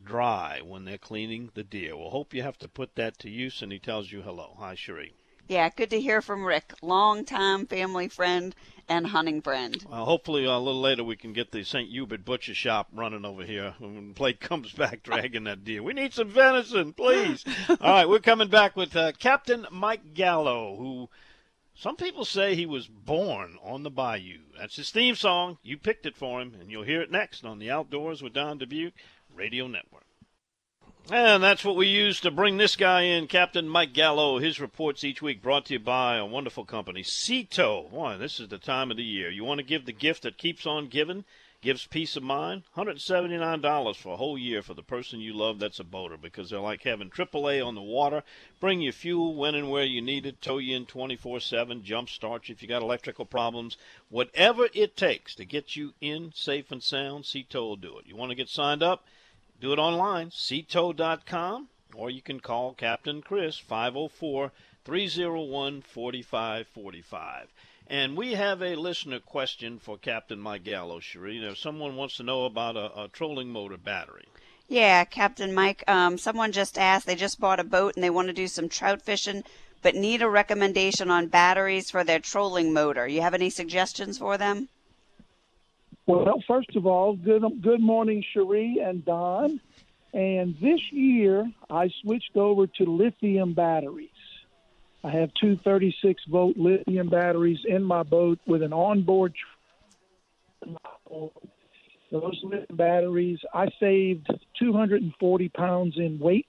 dry 0.00 0.60
when 0.64 0.84
they're 0.84 0.98
cleaning 0.98 1.50
the 1.54 1.64
deer. 1.64 1.96
We'll 1.96 2.10
hope 2.10 2.32
you 2.32 2.42
have 2.42 2.58
to 2.58 2.68
put 2.68 2.94
that 2.94 3.18
to 3.18 3.28
use, 3.28 3.62
and 3.62 3.72
he 3.72 3.80
tells 3.80 4.12
you 4.12 4.22
hello. 4.22 4.54
Hi, 4.60 4.76
Cherie. 4.76 5.14
Yeah, 5.48 5.68
good 5.68 5.90
to 5.90 6.00
hear 6.00 6.20
from 6.20 6.44
Rick, 6.44 6.74
longtime 6.82 7.66
family 7.66 8.08
friend 8.08 8.54
and 8.88 9.06
hunting 9.06 9.40
friend. 9.42 9.84
Well, 9.88 10.04
hopefully 10.04 10.44
a 10.44 10.58
little 10.58 10.80
later 10.80 11.04
we 11.04 11.16
can 11.16 11.32
get 11.32 11.52
the 11.52 11.62
St. 11.62 11.88
Hubert 11.88 12.24
Butcher 12.24 12.54
Shop 12.54 12.88
running 12.92 13.24
over 13.24 13.44
here 13.44 13.74
when 13.78 14.12
Blake 14.12 14.40
comes 14.48 14.72
back 14.72 15.04
dragging 15.04 15.44
that 15.44 15.64
deer. 15.64 15.82
We 15.82 15.92
need 15.92 16.14
some 16.14 16.30
venison, 16.30 16.92
please. 16.92 17.44
All 17.68 17.76
right, 17.80 18.08
we're 18.08 18.18
coming 18.18 18.48
back 18.48 18.76
with 18.76 18.96
uh, 18.96 19.12
Captain 19.18 19.66
Mike 19.70 20.14
Gallo, 20.14 20.76
who 20.76 21.08
some 21.74 21.96
people 21.96 22.24
say 22.24 22.54
he 22.54 22.66
was 22.66 22.88
born 22.88 23.56
on 23.62 23.82
the 23.82 23.90
bayou. 23.90 24.40
That's 24.58 24.76
his 24.76 24.90
theme 24.90 25.14
song. 25.14 25.58
You 25.62 25.76
picked 25.76 26.06
it 26.06 26.16
for 26.16 26.40
him, 26.40 26.56
and 26.60 26.70
you'll 26.70 26.82
hear 26.82 27.02
it 27.02 27.10
next 27.10 27.44
on 27.44 27.58
the 27.58 27.70
Outdoors 27.70 28.22
with 28.22 28.32
Don 28.32 28.58
Dubuc 28.58 28.92
Radio 29.32 29.68
Network. 29.68 30.05
And 31.08 31.40
that's 31.40 31.64
what 31.64 31.76
we 31.76 31.86
use 31.86 32.18
to 32.22 32.32
bring 32.32 32.56
this 32.56 32.74
guy 32.74 33.02
in, 33.02 33.28
Captain 33.28 33.68
Mike 33.68 33.92
Gallo. 33.92 34.40
His 34.40 34.58
reports 34.58 35.04
each 35.04 35.22
week 35.22 35.40
brought 35.40 35.66
to 35.66 35.74
you 35.74 35.78
by 35.78 36.16
a 36.16 36.26
wonderful 36.26 36.64
company, 36.64 37.04
Sea 37.04 37.44
Tow. 37.44 37.88
Boy, 37.92 38.16
this 38.18 38.40
is 38.40 38.48
the 38.48 38.58
time 38.58 38.90
of 38.90 38.96
the 38.96 39.04
year. 39.04 39.30
You 39.30 39.44
want 39.44 39.58
to 39.58 39.64
give 39.64 39.86
the 39.86 39.92
gift 39.92 40.24
that 40.24 40.36
keeps 40.36 40.66
on 40.66 40.88
giving, 40.88 41.24
gives 41.62 41.86
peace 41.86 42.16
of 42.16 42.24
mind? 42.24 42.64
$179 42.76 43.96
for 43.96 44.14
a 44.14 44.16
whole 44.16 44.36
year 44.36 44.62
for 44.62 44.74
the 44.74 44.82
person 44.82 45.20
you 45.20 45.32
love 45.32 45.60
that's 45.60 45.78
a 45.78 45.84
boater 45.84 46.16
because 46.16 46.50
they're 46.50 46.58
like 46.58 46.82
having 46.82 47.08
AAA 47.08 47.64
on 47.64 47.76
the 47.76 47.82
water. 47.82 48.24
Bring 48.58 48.80
you 48.80 48.90
fuel 48.90 49.36
when 49.36 49.54
and 49.54 49.70
where 49.70 49.84
you 49.84 50.02
need 50.02 50.26
it, 50.26 50.42
tow 50.42 50.58
you 50.58 50.74
in 50.74 50.86
24 50.86 51.38
7, 51.38 51.84
jump 51.84 52.08
start 52.08 52.48
you 52.48 52.52
if 52.52 52.62
you 52.62 52.68
got 52.68 52.82
electrical 52.82 53.26
problems. 53.26 53.76
Whatever 54.08 54.66
it 54.74 54.96
takes 54.96 55.36
to 55.36 55.44
get 55.44 55.76
you 55.76 55.94
in 56.00 56.32
safe 56.34 56.72
and 56.72 56.82
sound, 56.82 57.26
Sea 57.26 57.46
Tow 57.48 57.64
will 57.64 57.76
do 57.76 57.96
it. 57.96 58.06
You 58.08 58.16
want 58.16 58.30
to 58.30 58.36
get 58.36 58.48
signed 58.48 58.82
up? 58.82 59.04
Do 59.58 59.72
it 59.72 59.78
online, 59.78 60.28
seatow.com, 60.28 61.68
or 61.94 62.10
you 62.10 62.20
can 62.20 62.40
call 62.40 62.74
Captain 62.74 63.22
Chris, 63.22 63.56
504 63.56 64.52
301 64.84 65.80
4545. 65.80 67.48
And 67.86 68.18
we 68.18 68.34
have 68.34 68.60
a 68.60 68.74
listener 68.74 69.18
question 69.18 69.78
for 69.78 69.96
Captain 69.96 70.38
Mike 70.38 70.64
Gallo, 70.64 71.00
Cherie. 71.00 71.42
If 71.42 71.56
someone 71.56 71.96
wants 71.96 72.18
to 72.18 72.22
know 72.22 72.44
about 72.44 72.76
a, 72.76 73.04
a 73.04 73.08
trolling 73.08 73.48
motor 73.48 73.78
battery. 73.78 74.26
Yeah, 74.68 75.04
Captain 75.04 75.54
Mike. 75.54 75.84
Um, 75.88 76.18
someone 76.18 76.52
just 76.52 76.76
asked. 76.76 77.06
They 77.06 77.14
just 77.14 77.40
bought 77.40 77.60
a 77.60 77.64
boat 77.64 77.94
and 77.94 78.04
they 78.04 78.10
want 78.10 78.28
to 78.28 78.34
do 78.34 78.48
some 78.48 78.68
trout 78.68 79.00
fishing, 79.00 79.42
but 79.80 79.94
need 79.94 80.20
a 80.20 80.28
recommendation 80.28 81.10
on 81.10 81.28
batteries 81.28 81.90
for 81.90 82.04
their 82.04 82.18
trolling 82.18 82.74
motor. 82.74 83.08
You 83.08 83.22
have 83.22 83.32
any 83.32 83.48
suggestions 83.48 84.18
for 84.18 84.36
them? 84.36 84.68
Well, 86.06 86.40
first 86.46 86.76
of 86.76 86.86
all, 86.86 87.16
good 87.16 87.42
good 87.62 87.80
morning, 87.80 88.22
Cherie 88.32 88.78
and 88.82 89.04
Don. 89.04 89.60
And 90.14 90.54
this 90.60 90.80
year, 90.92 91.50
I 91.68 91.90
switched 92.02 92.36
over 92.36 92.68
to 92.68 92.84
lithium 92.84 93.54
batteries. 93.54 94.10
I 95.02 95.10
have 95.10 95.30
two 95.40 95.56
36 95.64 96.22
volt 96.28 96.56
lithium 96.56 97.08
batteries 97.08 97.58
in 97.66 97.82
my 97.82 98.04
boat 98.04 98.38
with 98.46 98.62
an 98.62 98.72
onboard. 98.72 99.34
Those 102.12 102.40
lithium 102.44 102.76
batteries, 102.76 103.40
I 103.52 103.68
saved 103.80 104.28
240 104.60 105.48
pounds 105.48 105.94
in 105.96 106.20
weight. 106.20 106.46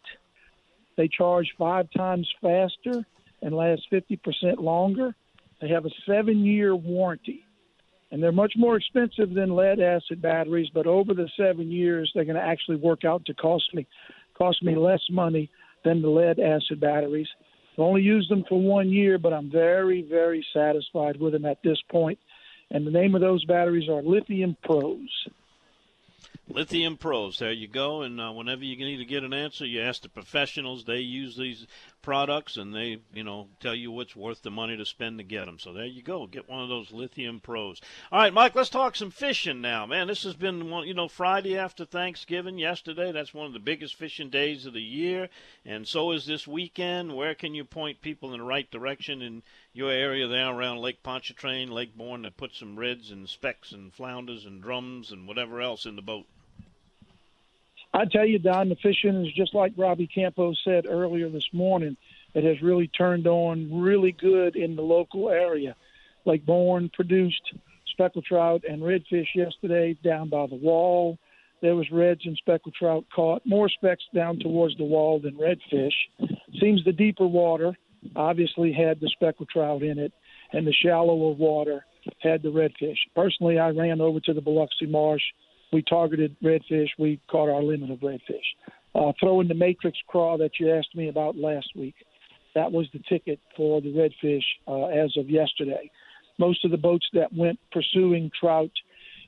They 0.98 1.08
charge 1.08 1.56
five 1.58 1.90
times 1.98 2.32
faster 2.42 3.04
and 3.42 3.56
last 3.56 3.88
50% 3.92 4.60
longer. 4.60 5.16
They 5.62 5.70
have 5.70 5.86
a 5.88 5.92
seven 6.06 6.46
year 6.46 6.76
warranty 6.76 7.47
and 8.12 8.22
they're 8.22 8.32
much 8.32 8.54
more 8.56 8.78
expensive 8.78 9.34
than 9.34 9.56
lead 9.56 9.80
acid 9.80 10.22
batteries. 10.22 10.70
But 10.74 10.88
over 10.88 11.14
the 11.14 11.30
seven 11.38 11.72
years, 11.72 12.12
they're 12.14 12.26
going 12.26 12.38
to 12.38 12.42
actually 12.42 12.78
work 12.78 13.06
out 13.06 13.26
to 13.26 13.34
cost 13.34 13.74
me 13.74 13.86
cost 14.38 14.62
me 14.62 14.76
less 14.76 15.02
money 15.10 15.50
than 15.84 16.02
the 16.02 16.10
lead 16.10 16.40
acid 16.40 16.80
batteries. 16.80 17.28
I've 17.74 17.80
only 17.80 18.02
used 18.02 18.30
them 18.30 18.44
for 18.48 18.62
one 18.62 18.90
year, 18.90 19.18
but 19.18 19.34
I'm 19.34 19.52
very 19.52 20.04
very 20.04 20.46
satisfied 20.54 21.20
with 21.20 21.34
them 21.34 21.46
at 21.46 21.62
this 21.64 21.82
point. 21.90 22.20
And 22.72 22.86
the 22.86 22.92
name 22.92 23.16
of 23.16 23.22
those 23.22 23.46
batteries 23.46 23.90
are 23.90 24.02
Lithium 24.02 24.58
Pros. 24.64 25.08
Lithium 26.50 26.96
Pros. 26.96 27.40
There 27.40 27.52
you 27.52 27.68
go. 27.68 28.02
And 28.04 28.22
uh, 28.22 28.32
whenever 28.32 28.64
you 28.64 28.78
need 28.78 28.98
to 28.98 29.06
get 29.06 29.24
an 29.24 29.34
answer, 29.34 29.66
you 29.66 29.82
ask 29.82 30.02
the 30.02 30.10
professionals. 30.10 30.86
They 30.86 31.00
use 31.00 31.36
these 31.36 31.68
products, 32.02 32.56
and 32.56 32.74
they, 32.74 33.00
you 33.14 33.24
know, 33.26 33.50
tell 33.60 33.76
you 33.76 33.92
what's 33.92 34.16
worth 34.16 34.44
the 34.44 34.50
money 34.50 34.78
to 34.78 34.86
spend 34.86 35.18
to 35.18 35.26
get 35.26 35.46
them. 35.46 35.60
So 35.60 35.74
there 35.74 35.86
you 35.86 36.02
go. 36.02 36.26
Get 36.26 36.50
one 36.50 36.64
of 36.64 36.70
those 36.70 36.94
Lithium 36.94 37.42
Pros. 37.42 37.82
All 38.14 38.20
right, 38.20 38.34
Mike, 38.34 38.56
let's 38.56 38.70
talk 38.70 38.96
some 38.96 39.12
fishing 39.12 39.60
now. 39.60 39.86
Man, 39.86 40.08
this 40.08 40.24
has 40.24 40.36
been 40.36 40.70
one, 40.70 40.88
you 40.88 40.94
know, 40.94 41.10
Friday 41.10 41.58
after 41.58 41.84
Thanksgiving 41.84 42.58
yesterday. 42.58 43.12
That's 43.12 43.34
one 43.34 43.46
of 43.46 43.54
the 43.54 43.60
biggest 43.60 43.96
fishing 43.96 44.30
days 44.30 44.66
of 44.66 44.74
the 44.74 44.82
year, 44.82 45.28
and 45.66 45.86
so 45.86 46.12
is 46.12 46.26
this 46.26 46.48
weekend. 46.48 47.14
Where 47.14 47.36
can 47.36 47.56
you 47.56 47.66
point 47.66 48.02
people 48.02 48.32
in 48.34 48.40
the 48.40 48.46
right 48.46 48.72
direction 48.72 49.22
in 49.22 49.44
your 49.74 49.92
area 49.92 50.28
there 50.30 50.48
around 50.48 50.78
Lake 50.78 51.04
Pontchartrain, 51.04 51.70
Lake 51.72 51.98
Borgne 51.98 52.24
to 52.24 52.32
put 52.32 52.56
some 52.56 52.80
reds 52.80 53.12
and 53.12 53.28
specks 53.28 53.74
and 53.74 53.94
flounders 53.94 54.46
and 54.46 54.64
drums 54.64 55.12
and 55.12 55.28
whatever 55.28 55.62
else 55.62 55.86
in 55.86 55.98
the 55.98 56.02
boat? 56.02 56.26
I 57.94 58.06
tell 58.06 58.26
you, 58.26 58.40
Don, 58.40 58.70
the 58.70 58.76
fishing 58.76 59.26
is 59.26 59.34
just 59.34 59.56
like 59.56 59.74
Robbie 59.78 60.08
Campos 60.08 60.60
said 60.64 60.86
earlier 60.88 61.30
this 61.30 61.48
morning. 61.54 61.98
It 62.34 62.44
has 62.44 62.62
really 62.62 62.88
turned 62.88 63.28
on 63.28 63.82
really 63.82 64.12
good 64.12 64.56
in 64.56 64.76
the 64.76 64.82
local 64.82 65.30
area. 65.30 65.76
Lake 66.26 66.46
Borgne 66.46 66.90
produced 66.94 67.42
speckled 67.88 68.26
trout 68.26 68.64
and 68.70 68.82
redfish 68.82 69.28
yesterday 69.34 69.98
down 70.04 70.30
by 70.30 70.46
the 70.46 70.56
wall. 70.56 71.18
There 71.62 71.76
was 71.76 71.90
reds 71.92 72.22
and 72.26 72.38
speckled 72.38 72.76
trout 72.76 73.06
caught. 73.16 73.42
More 73.46 73.70
specks 73.70 74.04
down 74.14 74.40
towards 74.40 74.78
the 74.78 74.84
wall 74.84 75.20
than 75.20 75.36
redfish. 75.36 75.94
Seems 76.60 76.84
the 76.84 76.92
deeper 76.92 77.26
water 77.26 77.76
obviously 78.16 78.72
had 78.72 79.00
the 79.00 79.10
speckled 79.10 79.50
trout 79.50 79.82
in 79.82 79.98
it, 79.98 80.14
and 80.54 80.68
the 80.68 80.74
shallower 80.74 81.32
water 81.32 81.86
had 82.20 82.44
the 82.44 82.50
redfish. 82.50 82.98
Personally, 83.16 83.58
I 83.58 83.70
ran 83.70 84.02
over 84.02 84.20
to 84.20 84.34
the 84.34 84.42
Biloxi 84.42 84.86
Marsh 84.86 85.24
we 85.72 85.82
targeted 85.82 86.36
redfish. 86.44 86.90
We 86.98 87.20
caught 87.30 87.50
our 87.50 87.64
limit 87.64 87.92
of 87.92 88.00
redfish. 88.00 88.20
Uh, 88.96 89.12
throwing 89.20 89.48
the 89.48 89.54
matrix 89.54 89.98
craw 90.08 90.38
that 90.38 90.52
you 90.60 90.72
asked 90.72 90.96
me 90.96 91.10
about 91.10 91.36
last 91.36 91.68
week, 91.76 91.96
that 92.56 92.72
was 92.72 92.88
the 92.94 93.02
ticket 93.08 93.40
for 93.56 93.82
the 93.82 93.94
redfish 93.94 94.44
uh, 94.68 94.88
as 94.88 95.16
of 95.18 95.30
yesterday. 95.30 95.92
Most 96.40 96.66
of 96.66 96.72
the 96.72 96.78
boats 96.78 97.06
that 97.14 97.34
went 97.34 97.60
pursuing 97.72 98.32
trout 98.40 98.72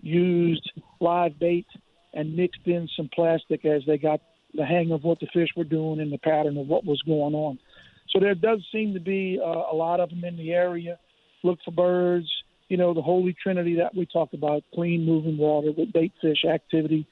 used 0.01 0.71
live 0.99 1.37
bait 1.39 1.67
and 2.13 2.35
mixed 2.35 2.65
in 2.65 2.87
some 2.95 3.09
plastic 3.13 3.65
as 3.65 3.83
they 3.85 3.97
got 3.97 4.21
the 4.53 4.65
hang 4.65 4.91
of 4.91 5.03
what 5.03 5.19
the 5.19 5.27
fish 5.33 5.49
were 5.55 5.63
doing 5.63 5.99
and 5.99 6.11
the 6.11 6.17
pattern 6.17 6.57
of 6.57 6.67
what 6.67 6.85
was 6.85 7.01
going 7.03 7.35
on. 7.35 7.59
So 8.09 8.19
there 8.19 8.33
does 8.33 8.65
seem 8.71 8.93
to 8.93 8.99
be 8.99 9.39
uh, 9.39 9.71
a 9.71 9.75
lot 9.75 9.99
of 9.99 10.09
them 10.09 10.23
in 10.23 10.35
the 10.35 10.51
area. 10.51 10.97
Look 11.43 11.59
for 11.63 11.71
birds, 11.71 12.27
you 12.69 12.77
know, 12.77 12.93
the 12.93 13.01
holy 13.01 13.33
trinity 13.33 13.75
that 13.75 13.95
we 13.95 14.05
talk 14.05 14.33
about 14.33 14.63
clean 14.73 15.05
moving 15.05 15.37
water 15.37 15.71
with 15.75 15.91
bait 15.91 16.13
fish 16.21 16.45
activity 16.45 17.05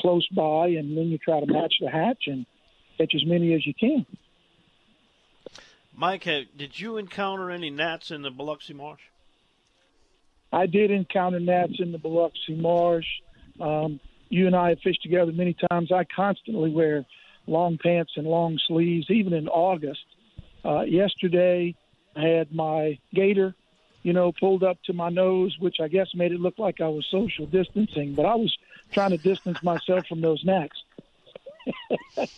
close 0.00 0.26
by, 0.28 0.68
and 0.68 0.96
then 0.96 1.08
you 1.08 1.18
try 1.18 1.40
to 1.40 1.46
match 1.46 1.74
the 1.80 1.90
hatch 1.90 2.24
and 2.26 2.46
catch 2.96 3.12
as 3.14 3.26
many 3.26 3.52
as 3.54 3.66
you 3.66 3.74
can. 3.74 4.06
Mike, 5.94 6.24
did 6.24 6.78
you 6.78 6.96
encounter 6.96 7.50
any 7.50 7.68
gnats 7.68 8.10
in 8.10 8.22
the 8.22 8.30
Biloxi 8.30 8.72
Marsh? 8.72 9.02
I 10.52 10.66
did 10.66 10.90
encounter 10.90 11.40
gnats 11.40 11.74
in 11.78 11.92
the 11.92 11.98
Biloxi 11.98 12.54
Marsh. 12.54 13.06
Um, 13.60 14.00
you 14.28 14.46
and 14.46 14.56
I 14.56 14.70
have 14.70 14.78
fished 14.82 15.02
together 15.02 15.32
many 15.32 15.54
times. 15.70 15.92
I 15.92 16.04
constantly 16.04 16.70
wear 16.70 17.04
long 17.46 17.78
pants 17.82 18.12
and 18.16 18.26
long 18.26 18.58
sleeves, 18.66 19.06
even 19.10 19.32
in 19.32 19.48
August. 19.48 20.00
Uh, 20.64 20.82
yesterday, 20.82 21.74
I 22.16 22.22
had 22.22 22.54
my 22.54 22.98
gator 23.12 23.54
you 24.02 24.12
know, 24.12 24.32
pulled 24.32 24.62
up 24.62 24.82
to 24.84 24.92
my 24.92 25.08
nose, 25.08 25.56
which 25.58 25.76
I 25.80 25.88
guess 25.88 26.08
made 26.14 26.32
it 26.32 26.40
look 26.40 26.58
like 26.58 26.80
I 26.80 26.88
was 26.88 27.06
social 27.10 27.46
distancing, 27.46 28.14
but 28.14 28.26
I 28.26 28.34
was 28.34 28.56
trying 28.92 29.10
to 29.10 29.18
distance 29.18 29.62
myself 29.62 30.06
from 30.06 30.20
those 30.20 30.44
gnats. 30.44 30.82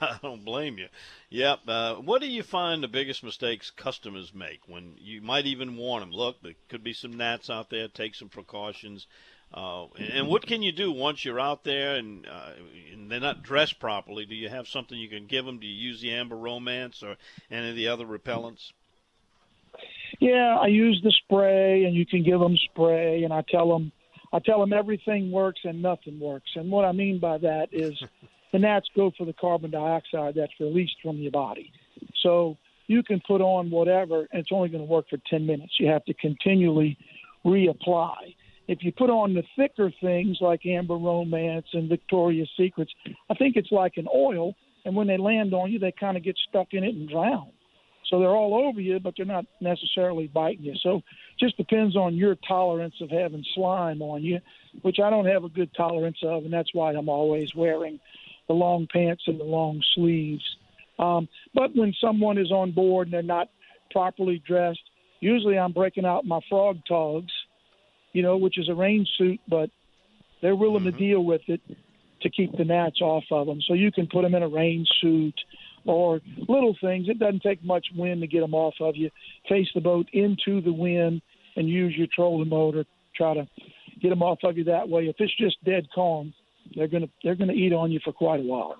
I 0.00 0.18
don't 0.22 0.44
blame 0.44 0.78
you. 0.78 0.88
Yep. 1.30 1.60
Uh, 1.68 1.94
what 1.96 2.22
do 2.22 2.28
you 2.28 2.42
find 2.42 2.82
the 2.82 2.88
biggest 2.88 3.22
mistakes 3.22 3.70
customers 3.70 4.32
make 4.34 4.60
when 4.66 4.94
you 4.98 5.20
might 5.20 5.46
even 5.46 5.76
warn 5.76 6.00
them? 6.00 6.12
Look, 6.12 6.42
there 6.42 6.54
could 6.68 6.82
be 6.82 6.94
some 6.94 7.16
gnats 7.16 7.50
out 7.50 7.68
there. 7.70 7.88
Take 7.88 8.14
some 8.14 8.28
precautions. 8.28 9.06
Uh, 9.52 9.86
and, 9.98 10.08
and, 10.10 10.28
what 10.28 10.46
can 10.46 10.62
you 10.62 10.72
do 10.72 10.92
once 10.92 11.24
you're 11.24 11.40
out 11.40 11.64
there 11.64 11.96
and, 11.96 12.26
uh, 12.26 12.50
and, 12.92 13.10
they're 13.10 13.18
not 13.18 13.42
dressed 13.42 13.80
properly? 13.80 14.26
Do 14.26 14.34
you 14.34 14.50
have 14.50 14.68
something 14.68 14.98
you 14.98 15.08
can 15.08 15.26
give 15.26 15.46
them? 15.46 15.58
Do 15.58 15.66
you 15.66 15.88
use 15.88 16.02
the 16.02 16.12
Amber 16.12 16.36
Romance 16.36 17.02
or 17.02 17.16
any 17.50 17.70
of 17.70 17.76
the 17.76 17.88
other 17.88 18.04
repellents? 18.04 18.72
Yeah, 20.20 20.58
I 20.60 20.66
use 20.66 21.00
the 21.02 21.12
spray, 21.24 21.84
and 21.84 21.94
you 21.94 22.04
can 22.04 22.24
give 22.24 22.40
them 22.40 22.56
spray, 22.56 23.22
and 23.22 23.32
I 23.32 23.42
tell 23.48 23.68
them, 23.68 23.92
I 24.32 24.40
tell 24.40 24.60
them 24.60 24.72
everything 24.72 25.30
works 25.30 25.60
and 25.64 25.80
nothing 25.80 26.18
works. 26.18 26.50
And 26.56 26.70
what 26.70 26.84
I 26.84 26.92
mean 26.92 27.20
by 27.20 27.38
that 27.38 27.68
is, 27.72 27.94
the 28.52 28.58
gnats 28.58 28.88
go 28.96 29.12
for 29.16 29.24
the 29.24 29.32
carbon 29.32 29.70
dioxide 29.70 30.34
that's 30.34 30.52
released 30.58 30.96
from 31.02 31.18
your 31.18 31.30
body. 31.30 31.72
So 32.22 32.56
you 32.88 33.02
can 33.02 33.20
put 33.26 33.40
on 33.40 33.70
whatever, 33.70 34.26
and 34.32 34.40
it's 34.40 34.50
only 34.52 34.70
going 34.70 34.84
to 34.84 34.90
work 34.90 35.08
for 35.08 35.18
10 35.30 35.46
minutes. 35.46 35.74
You 35.78 35.88
have 35.88 36.04
to 36.06 36.14
continually 36.14 36.98
reapply. 37.44 38.34
If 38.66 38.82
you 38.82 38.92
put 38.92 39.10
on 39.10 39.34
the 39.34 39.44
thicker 39.56 39.90
things 40.00 40.38
like 40.40 40.66
Amber 40.66 40.96
Romance 40.96 41.66
and 41.72 41.88
Victoria's 41.88 42.50
Secrets, 42.58 42.92
I 43.30 43.34
think 43.34 43.56
it's 43.56 43.72
like 43.72 43.94
an 43.96 44.08
oil, 44.14 44.54
and 44.84 44.94
when 44.94 45.06
they 45.06 45.16
land 45.16 45.54
on 45.54 45.70
you, 45.70 45.78
they 45.78 45.92
kind 45.92 46.16
of 46.16 46.24
get 46.24 46.36
stuck 46.48 46.68
in 46.72 46.84
it 46.84 46.94
and 46.94 47.08
drown. 47.08 47.50
So 48.08 48.18
they're 48.18 48.28
all 48.30 48.54
over 48.66 48.80
you, 48.80 49.00
but 49.00 49.14
they're 49.16 49.26
not 49.26 49.46
necessarily 49.60 50.26
biting 50.28 50.64
you. 50.64 50.74
So 50.82 51.02
just 51.38 51.56
depends 51.56 51.96
on 51.96 52.16
your 52.16 52.36
tolerance 52.36 52.94
of 53.00 53.10
having 53.10 53.44
slime 53.54 54.02
on 54.02 54.22
you, 54.22 54.40
which 54.82 54.98
I 54.98 55.10
don't 55.10 55.26
have 55.26 55.44
a 55.44 55.48
good 55.48 55.70
tolerance 55.74 56.18
of, 56.22 56.44
and 56.44 56.52
that's 56.52 56.72
why 56.72 56.92
I'm 56.92 57.08
always 57.08 57.54
wearing 57.54 58.00
the 58.46 58.54
long 58.54 58.86
pants 58.90 59.24
and 59.26 59.38
the 59.38 59.44
long 59.44 59.82
sleeves. 59.94 60.44
Um, 60.98 61.28
but 61.54 61.76
when 61.76 61.94
someone 62.00 62.38
is 62.38 62.50
on 62.50 62.72
board 62.72 63.08
and 63.08 63.14
they're 63.14 63.22
not 63.22 63.50
properly 63.90 64.42
dressed, 64.44 64.82
usually 65.20 65.58
I'm 65.58 65.72
breaking 65.72 66.06
out 66.06 66.24
my 66.24 66.40
Frogg 66.48 66.78
Toggs, 66.88 67.32
you 68.12 68.22
know, 68.22 68.36
which 68.36 68.58
is 68.58 68.68
a 68.68 68.74
rain 68.74 69.06
suit, 69.16 69.40
but 69.48 69.70
they're 70.40 70.56
willing 70.56 70.84
mm-hmm. 70.84 70.96
to 70.96 70.98
deal 70.98 71.24
with 71.24 71.42
it 71.46 71.60
to 72.22 72.30
keep 72.30 72.56
the 72.56 72.64
gnats 72.64 73.00
off 73.00 73.24
of 73.30 73.46
them. 73.46 73.60
So 73.66 73.74
you 73.74 73.92
can 73.92 74.06
put 74.06 74.22
them 74.22 74.34
in 74.34 74.42
a 74.42 74.48
rain 74.48 74.86
suit 75.00 75.38
or 75.88 76.20
little 76.48 76.76
things. 76.80 77.08
It 77.08 77.18
doesn't 77.18 77.42
take 77.42 77.64
much 77.64 77.86
wind 77.96 78.20
to 78.20 78.26
get 78.26 78.40
them 78.40 78.54
off 78.54 78.74
of 78.80 78.96
you. 78.96 79.10
Face 79.48 79.68
the 79.74 79.80
boat 79.80 80.06
into 80.12 80.60
the 80.60 80.72
wind 80.72 81.22
and 81.56 81.68
use 81.68 81.94
your 81.96 82.08
trolling 82.14 82.48
motor. 82.48 82.84
Try 83.14 83.34
to 83.34 83.48
get 84.00 84.10
them 84.10 84.22
off 84.22 84.38
of 84.44 84.56
you 84.56 84.64
that 84.64 84.88
way. 84.88 85.04
If 85.08 85.16
it's 85.18 85.36
just 85.36 85.62
dead 85.64 85.88
calm, 85.94 86.32
they're 86.76 86.88
gonna 86.88 87.08
they're 87.24 87.34
gonna 87.34 87.54
eat 87.54 87.72
on 87.72 87.90
you 87.90 88.00
for 88.04 88.12
quite 88.12 88.40
a 88.40 88.44
while. 88.44 88.76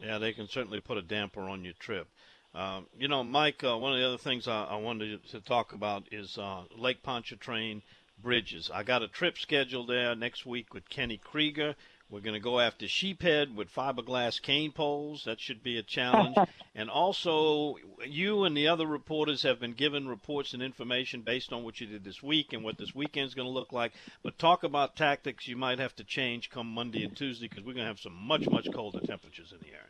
Yeah, 0.00 0.18
they 0.18 0.32
can 0.32 0.48
certainly 0.48 0.80
put 0.80 0.98
a 0.98 1.02
damper 1.02 1.42
on 1.42 1.64
your 1.64 1.74
trip. 1.78 2.08
Um, 2.54 2.86
you 2.98 3.08
know, 3.08 3.24
Mike, 3.24 3.64
uh, 3.64 3.76
one 3.76 3.92
of 3.92 3.98
the 3.98 4.06
other 4.06 4.18
things 4.18 4.46
I, 4.46 4.64
I 4.64 4.76
wanted 4.76 5.26
to 5.30 5.40
talk 5.40 5.72
about 5.72 6.04
is 6.12 6.38
uh, 6.38 6.62
Lake 6.76 7.02
Pontchartrain 7.02 7.82
bridges. 8.22 8.70
I 8.72 8.82
got 8.84 9.02
a 9.02 9.08
trip 9.08 9.38
scheduled 9.38 9.88
there 9.88 10.14
next 10.14 10.46
week 10.46 10.72
with 10.72 10.88
Kenny 10.88 11.16
Krieger. 11.16 11.74
We're 12.10 12.20
going 12.20 12.34
to 12.34 12.40
go 12.40 12.60
after 12.60 12.86
sheephead 12.86 13.54
with 13.54 13.74
fiberglass 13.74 14.40
cane 14.40 14.72
poles. 14.72 15.24
That 15.24 15.40
should 15.40 15.62
be 15.62 15.78
a 15.78 15.82
challenge. 15.82 16.36
and 16.74 16.90
also, 16.90 17.76
you 18.06 18.44
and 18.44 18.56
the 18.56 18.68
other 18.68 18.86
reporters 18.86 19.42
have 19.42 19.58
been 19.58 19.72
given 19.72 20.06
reports 20.06 20.52
and 20.52 20.62
information 20.62 21.22
based 21.22 21.52
on 21.52 21.64
what 21.64 21.80
you 21.80 21.86
did 21.86 22.04
this 22.04 22.22
week 22.22 22.52
and 22.52 22.62
what 22.62 22.78
this 22.78 22.94
weekend's 22.94 23.34
going 23.34 23.48
to 23.48 23.52
look 23.52 23.72
like. 23.72 23.92
But 24.22 24.38
talk 24.38 24.64
about 24.64 24.96
tactics 24.96 25.48
you 25.48 25.56
might 25.56 25.78
have 25.78 25.96
to 25.96 26.04
change 26.04 26.50
come 26.50 26.66
Monday 26.66 27.04
and 27.04 27.16
Tuesday 27.16 27.48
because 27.48 27.64
we're 27.64 27.72
going 27.72 27.84
to 27.84 27.88
have 27.88 28.00
some 28.00 28.14
much, 28.14 28.48
much 28.48 28.68
colder 28.72 29.00
temperatures 29.00 29.52
in 29.52 29.58
the 29.58 29.68
area. 29.68 29.80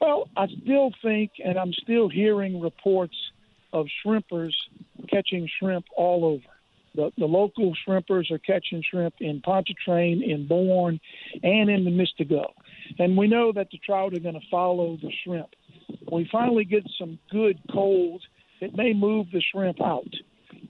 Well, 0.00 0.28
I 0.36 0.46
still 0.62 0.90
think, 1.02 1.32
and 1.44 1.58
I'm 1.58 1.72
still 1.72 2.08
hearing 2.08 2.60
reports 2.60 3.16
of 3.72 3.86
shrimpers 4.04 4.54
catching 5.08 5.48
shrimp 5.58 5.84
all 5.96 6.24
over. 6.24 6.53
The, 6.94 7.10
the 7.18 7.26
local 7.26 7.74
shrimpers 7.86 8.30
are 8.30 8.38
catching 8.38 8.82
shrimp 8.88 9.14
in 9.20 9.40
Pontchartrain, 9.40 10.22
in 10.22 10.46
Borgne, 10.46 11.00
and 11.42 11.68
in 11.68 11.84
the 11.84 11.90
Mystigo. 11.90 12.52
And 12.98 13.16
we 13.16 13.26
know 13.26 13.52
that 13.52 13.68
the 13.72 13.78
trout 13.78 14.14
are 14.14 14.20
going 14.20 14.34
to 14.34 14.46
follow 14.50 14.96
the 15.02 15.10
shrimp. 15.24 15.48
When 16.08 16.22
we 16.22 16.28
finally 16.30 16.64
get 16.64 16.84
some 16.98 17.18
good 17.30 17.58
cold, 17.72 18.22
it 18.60 18.76
may 18.76 18.92
move 18.92 19.26
the 19.32 19.42
shrimp 19.52 19.80
out. 19.82 20.08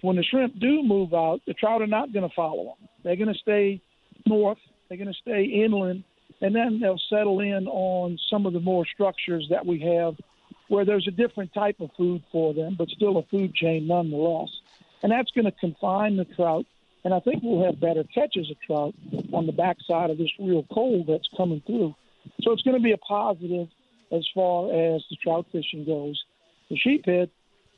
When 0.01 0.17
the 0.17 0.25
shrimp 0.25 0.59
do 0.59 0.83
move 0.83 1.13
out, 1.13 1.41
the 1.47 1.55
trout 1.55 1.83
are 1.83 1.87
not 1.87 2.13
going 2.13 2.29
to 2.29 2.35
follow 2.35 2.65
them. 2.65 2.89
They're 3.03 3.17
going 3.17 3.33
to 3.33 3.39
stay 3.39 3.83
north, 4.27 4.59
they're 4.89 4.99
going 4.99 5.13
to 5.13 5.21
stay 5.21 5.45
inland, 5.45 6.05
and 6.41 6.55
then 6.55 6.81
they'll 6.81 7.01
settle 7.11 7.41
in 7.41 7.67
on 7.69 8.19
some 8.31 8.47
of 8.47 8.55
the 8.55 8.61
more 8.61 8.87
structures 8.87 9.47
that 9.51 9.65
we 9.65 9.81
have 9.81 10.15
where 10.69 10.87
there's 10.87 11.07
a 11.07 11.11
different 11.11 11.53
type 11.53 11.77
of 11.81 11.91
food 11.97 12.23
for 12.33 12.55
them, 12.55 12.75
but 12.79 12.89
still 12.89 13.19
a 13.19 13.23
food 13.25 13.55
chain 13.55 13.87
nonetheless 13.87 14.49
and 15.05 15.13
that's 15.13 15.31
going 15.33 15.45
to 15.45 15.53
confine 15.53 16.17
the 16.17 16.25
trout. 16.25 16.65
And 17.05 17.13
I 17.13 17.21
think 17.21 17.43
we'll 17.43 17.67
have 17.67 17.79
better 17.79 18.05
catches 18.05 18.51
of 18.51 18.57
trout 18.67 18.95
on 19.35 19.45
the 19.45 19.53
backside 19.53 20.09
of 20.09 20.17
this 20.17 20.31
real 20.41 20.65
cold 20.73 21.07
that's 21.07 21.29
coming 21.37 21.63
through. 21.67 21.95
So 22.41 22.53
it's 22.53 22.63
going 22.63 22.79
to 22.79 22.83
be 22.83 22.93
a 22.93 22.97
positive 22.97 23.69
as 24.11 24.27
far 24.35 24.71
as 24.71 25.05
the 25.11 25.17
trout 25.23 25.45
fishing 25.53 25.85
goes. 25.85 26.19
The 26.71 26.79
sheephead, 26.79 27.29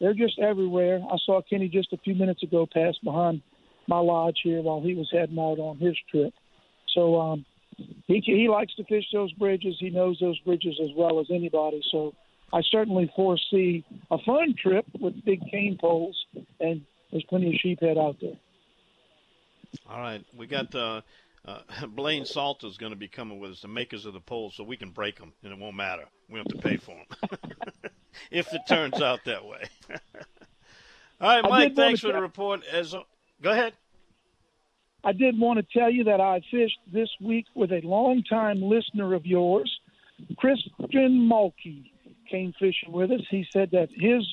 they're 0.00 0.14
just 0.14 0.38
everywhere. 0.38 1.00
I 1.10 1.16
saw 1.26 1.42
Kenny 1.42 1.68
just 1.68 1.92
a 1.92 1.96
few 1.98 2.14
minutes 2.14 2.44
ago 2.44 2.64
pass 2.72 2.94
behind 3.02 3.42
my 3.88 3.98
lodge 3.98 4.38
here 4.44 4.62
while 4.62 4.80
he 4.80 4.94
was 4.94 5.10
heading 5.12 5.38
out 5.40 5.58
on 5.58 5.78
his 5.78 5.96
trip. 6.08 6.32
So 6.94 7.20
um, 7.20 7.44
he 8.06 8.22
he 8.24 8.48
likes 8.48 8.74
to 8.76 8.84
fish 8.84 9.04
those 9.12 9.32
bridges. 9.32 9.74
He 9.80 9.90
knows 9.90 10.18
those 10.20 10.38
bridges 10.40 10.78
as 10.80 10.90
well 10.96 11.18
as 11.18 11.26
anybody. 11.30 11.82
So 11.90 12.14
I 12.52 12.62
certainly 12.70 13.10
foresee 13.16 13.84
a 14.12 14.18
fun 14.24 14.54
trip 14.56 14.86
with 15.00 15.24
big 15.24 15.40
cane 15.50 15.76
poles, 15.80 16.16
and 16.60 16.82
there's 17.10 17.24
plenty 17.24 17.48
of 17.48 17.54
sheephead 17.54 17.98
out 17.98 18.16
there. 18.20 18.36
All 19.88 20.00
right, 20.00 20.24
we 20.36 20.46
got 20.46 20.74
uh, 20.74 21.02
uh, 21.46 21.60
Blaine 21.88 22.24
Salter 22.24 22.66
is 22.66 22.76
going 22.76 22.92
to 22.92 22.98
be 22.98 23.08
coming 23.08 23.38
with 23.38 23.52
us, 23.52 23.62
the 23.62 23.68
makers 23.68 24.06
of 24.06 24.14
the 24.14 24.20
poles, 24.20 24.54
so 24.56 24.64
we 24.64 24.76
can 24.76 24.90
break 24.90 25.18
them, 25.18 25.32
and 25.42 25.52
it 25.52 25.58
won't 25.58 25.76
matter. 25.76 26.04
We 26.28 26.36
don't 26.36 26.52
have 26.52 26.62
to 26.62 26.68
pay 26.68 26.76
for 26.76 26.96
them 26.96 27.38
if 28.30 28.52
it 28.52 28.62
turns 28.68 29.00
out 29.00 29.20
that 29.26 29.44
way. 29.44 29.62
All 31.20 31.28
right, 31.28 31.42
Mike. 31.48 31.76
Thanks 31.76 32.00
for 32.00 32.12
the 32.12 32.20
report. 32.20 32.62
As 32.70 32.94
go 33.40 33.50
ahead. 33.50 33.72
I 35.04 35.12
did 35.12 35.38
want 35.38 35.58
to 35.58 35.78
tell 35.78 35.90
you 35.90 36.04
that 36.04 36.20
I 36.20 36.40
fished 36.50 36.80
this 36.92 37.08
week 37.20 37.46
with 37.54 37.70
a 37.70 37.80
longtime 37.84 38.60
listener 38.60 39.14
of 39.14 39.24
yours, 39.24 39.70
Christian 40.36 41.28
Mulkey, 41.30 41.90
came 42.28 42.52
fishing 42.58 42.90
with 42.90 43.12
us. 43.12 43.20
He 43.30 43.46
said 43.52 43.70
that 43.70 43.88
his 43.94 44.26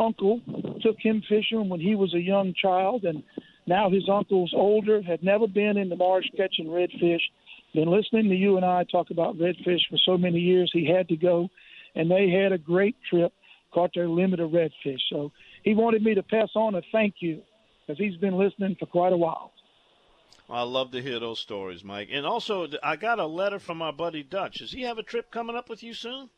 uncle 0.00 0.40
took 0.82 0.96
him 0.98 1.22
fishing 1.28 1.68
when 1.68 1.80
he 1.80 1.94
was 1.94 2.14
a 2.14 2.20
young 2.20 2.54
child, 2.54 3.04
and 3.04 3.22
now 3.66 3.90
his 3.90 4.08
uncle's 4.08 4.52
older, 4.54 5.02
had 5.02 5.22
never 5.22 5.46
been 5.46 5.76
in 5.76 5.88
the 5.88 5.96
marsh 5.96 6.26
catching 6.36 6.66
redfish. 6.66 7.20
Been 7.74 7.90
listening 7.90 8.28
to 8.30 8.34
you 8.34 8.56
and 8.56 8.64
I 8.64 8.84
talk 8.84 9.10
about 9.10 9.38
redfish 9.38 9.82
for 9.88 9.98
so 10.04 10.18
many 10.18 10.40
years, 10.40 10.70
he 10.72 10.86
had 10.86 11.08
to 11.08 11.16
go, 11.16 11.48
and 11.94 12.10
they 12.10 12.30
had 12.30 12.52
a 12.52 12.58
great 12.58 12.96
trip, 13.08 13.32
caught 13.72 13.90
their 13.94 14.08
limit 14.08 14.40
of 14.40 14.50
redfish. 14.50 15.00
So 15.10 15.30
he 15.62 15.74
wanted 15.74 16.02
me 16.02 16.14
to 16.14 16.22
pass 16.22 16.48
on 16.56 16.74
a 16.74 16.82
thank 16.90 17.16
you 17.20 17.42
because 17.86 17.98
he's 17.98 18.16
been 18.16 18.36
listening 18.36 18.76
for 18.78 18.86
quite 18.86 19.12
a 19.12 19.16
while. 19.16 19.52
I 20.48 20.62
love 20.62 20.90
to 20.92 21.02
hear 21.02 21.20
those 21.20 21.38
stories, 21.38 21.84
Mike. 21.84 22.08
And 22.10 22.26
also, 22.26 22.66
I 22.82 22.96
got 22.96 23.20
a 23.20 23.26
letter 23.26 23.60
from 23.60 23.80
our 23.82 23.92
buddy 23.92 24.24
Dutch. 24.24 24.58
Does 24.58 24.72
he 24.72 24.82
have 24.82 24.98
a 24.98 25.04
trip 25.04 25.30
coming 25.30 25.54
up 25.54 25.68
with 25.68 25.84
you 25.84 25.94
soon? 25.94 26.28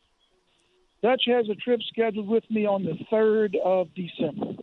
Dutch 1.03 1.23
has 1.27 1.49
a 1.49 1.55
trip 1.55 1.81
scheduled 1.89 2.29
with 2.29 2.49
me 2.49 2.65
on 2.65 2.85
the 2.85 2.97
3rd 3.11 3.59
of 3.63 3.89
December. 3.93 4.53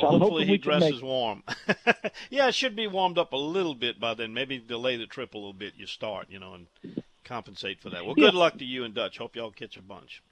So 0.00 0.06
Hopefully 0.06 0.46
he 0.46 0.58
dresses 0.58 1.00
warm. 1.00 1.44
yeah, 2.30 2.48
it 2.48 2.54
should 2.54 2.74
be 2.74 2.88
warmed 2.88 3.18
up 3.18 3.32
a 3.32 3.36
little 3.36 3.74
bit 3.74 4.00
by 4.00 4.14
then. 4.14 4.34
Maybe 4.34 4.58
delay 4.58 4.96
the 4.96 5.06
trip 5.06 5.34
a 5.34 5.38
little 5.38 5.52
bit. 5.52 5.74
You 5.76 5.86
start, 5.86 6.26
you 6.28 6.40
know, 6.40 6.54
and 6.54 7.02
compensate 7.22 7.80
for 7.80 7.90
that. 7.90 8.04
Well, 8.04 8.16
good 8.16 8.34
yeah. 8.34 8.40
luck 8.40 8.58
to 8.58 8.64
you 8.64 8.82
and 8.82 8.94
Dutch. 8.94 9.18
Hope 9.18 9.36
y'all 9.36 9.52
catch 9.52 9.76
a 9.76 9.82
bunch. 9.82 10.22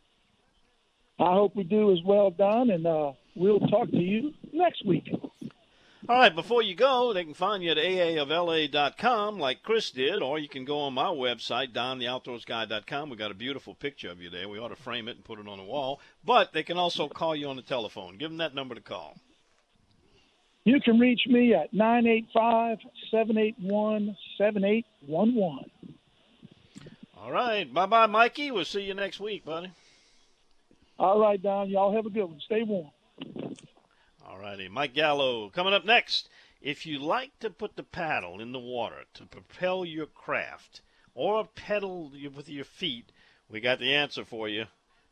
I 1.20 1.32
hope 1.34 1.54
we 1.54 1.62
do 1.62 1.92
as 1.92 1.98
well, 2.04 2.30
Don, 2.30 2.70
and 2.70 2.86
uh, 2.86 3.12
we'll 3.36 3.60
talk 3.60 3.90
to 3.90 3.96
you 3.96 4.32
next 4.52 4.84
week. 4.86 5.08
All 6.08 6.18
right, 6.18 6.34
before 6.34 6.62
you 6.62 6.74
go, 6.74 7.12
they 7.12 7.22
can 7.22 7.34
find 7.34 7.62
you 7.62 7.70
at 7.70 7.76
aaofla.com 7.76 9.38
like 9.38 9.62
Chris 9.62 9.90
did, 9.90 10.22
or 10.22 10.38
you 10.38 10.48
can 10.48 10.64
go 10.64 10.80
on 10.80 10.94
my 10.94 11.08
website, 11.08 11.74
dontheoutdoorsguy.com. 11.74 13.10
We 13.10 13.16
got 13.18 13.30
a 13.30 13.34
beautiful 13.34 13.74
picture 13.74 14.10
of 14.10 14.22
you 14.22 14.30
there. 14.30 14.48
We 14.48 14.58
ought 14.58 14.68
to 14.68 14.76
frame 14.76 15.06
it 15.08 15.16
and 15.16 15.24
put 15.24 15.38
it 15.38 15.46
on 15.46 15.58
the 15.58 15.64
wall. 15.64 16.00
But 16.24 16.54
they 16.54 16.62
can 16.62 16.78
also 16.78 17.08
call 17.08 17.36
you 17.36 17.48
on 17.48 17.56
the 17.56 17.62
telephone. 17.62 18.16
Give 18.16 18.30
them 18.30 18.38
that 18.38 18.54
number 18.54 18.74
to 18.74 18.80
call. 18.80 19.18
You 20.64 20.80
can 20.80 20.98
reach 20.98 21.26
me 21.26 21.52
at 21.52 21.74
985 21.74 22.78
781 23.10 24.16
7811. 24.38 25.70
All 27.18 27.30
right. 27.30 27.72
Bye 27.72 27.84
bye, 27.84 28.06
Mikey. 28.06 28.50
We'll 28.50 28.64
see 28.64 28.80
you 28.82 28.94
next 28.94 29.20
week, 29.20 29.44
buddy. 29.44 29.72
All 30.98 31.20
right, 31.20 31.42
Don. 31.42 31.68
Y'all 31.68 31.94
have 31.94 32.06
a 32.06 32.10
good 32.10 32.24
one. 32.24 32.40
Stay 32.46 32.62
warm. 32.62 32.90
All 34.28 34.38
righty. 34.38 34.68
Mike 34.68 34.92
Gallo 34.92 35.48
coming 35.48 35.72
up 35.72 35.86
next. 35.86 36.28
If 36.60 36.84
you 36.84 36.98
like 36.98 37.38
to 37.38 37.48
put 37.48 37.76
the 37.76 37.82
paddle 37.82 38.40
in 38.42 38.52
the 38.52 38.58
water 38.58 39.04
to 39.14 39.24
propel 39.24 39.86
your 39.86 40.04
craft 40.04 40.82
or 41.14 41.46
pedal 41.46 42.12
with 42.36 42.46
your 42.46 42.66
feet, 42.66 43.10
we 43.48 43.60
got 43.60 43.78
the 43.78 43.94
answer 43.94 44.26
for 44.26 44.46
you. 44.46 44.66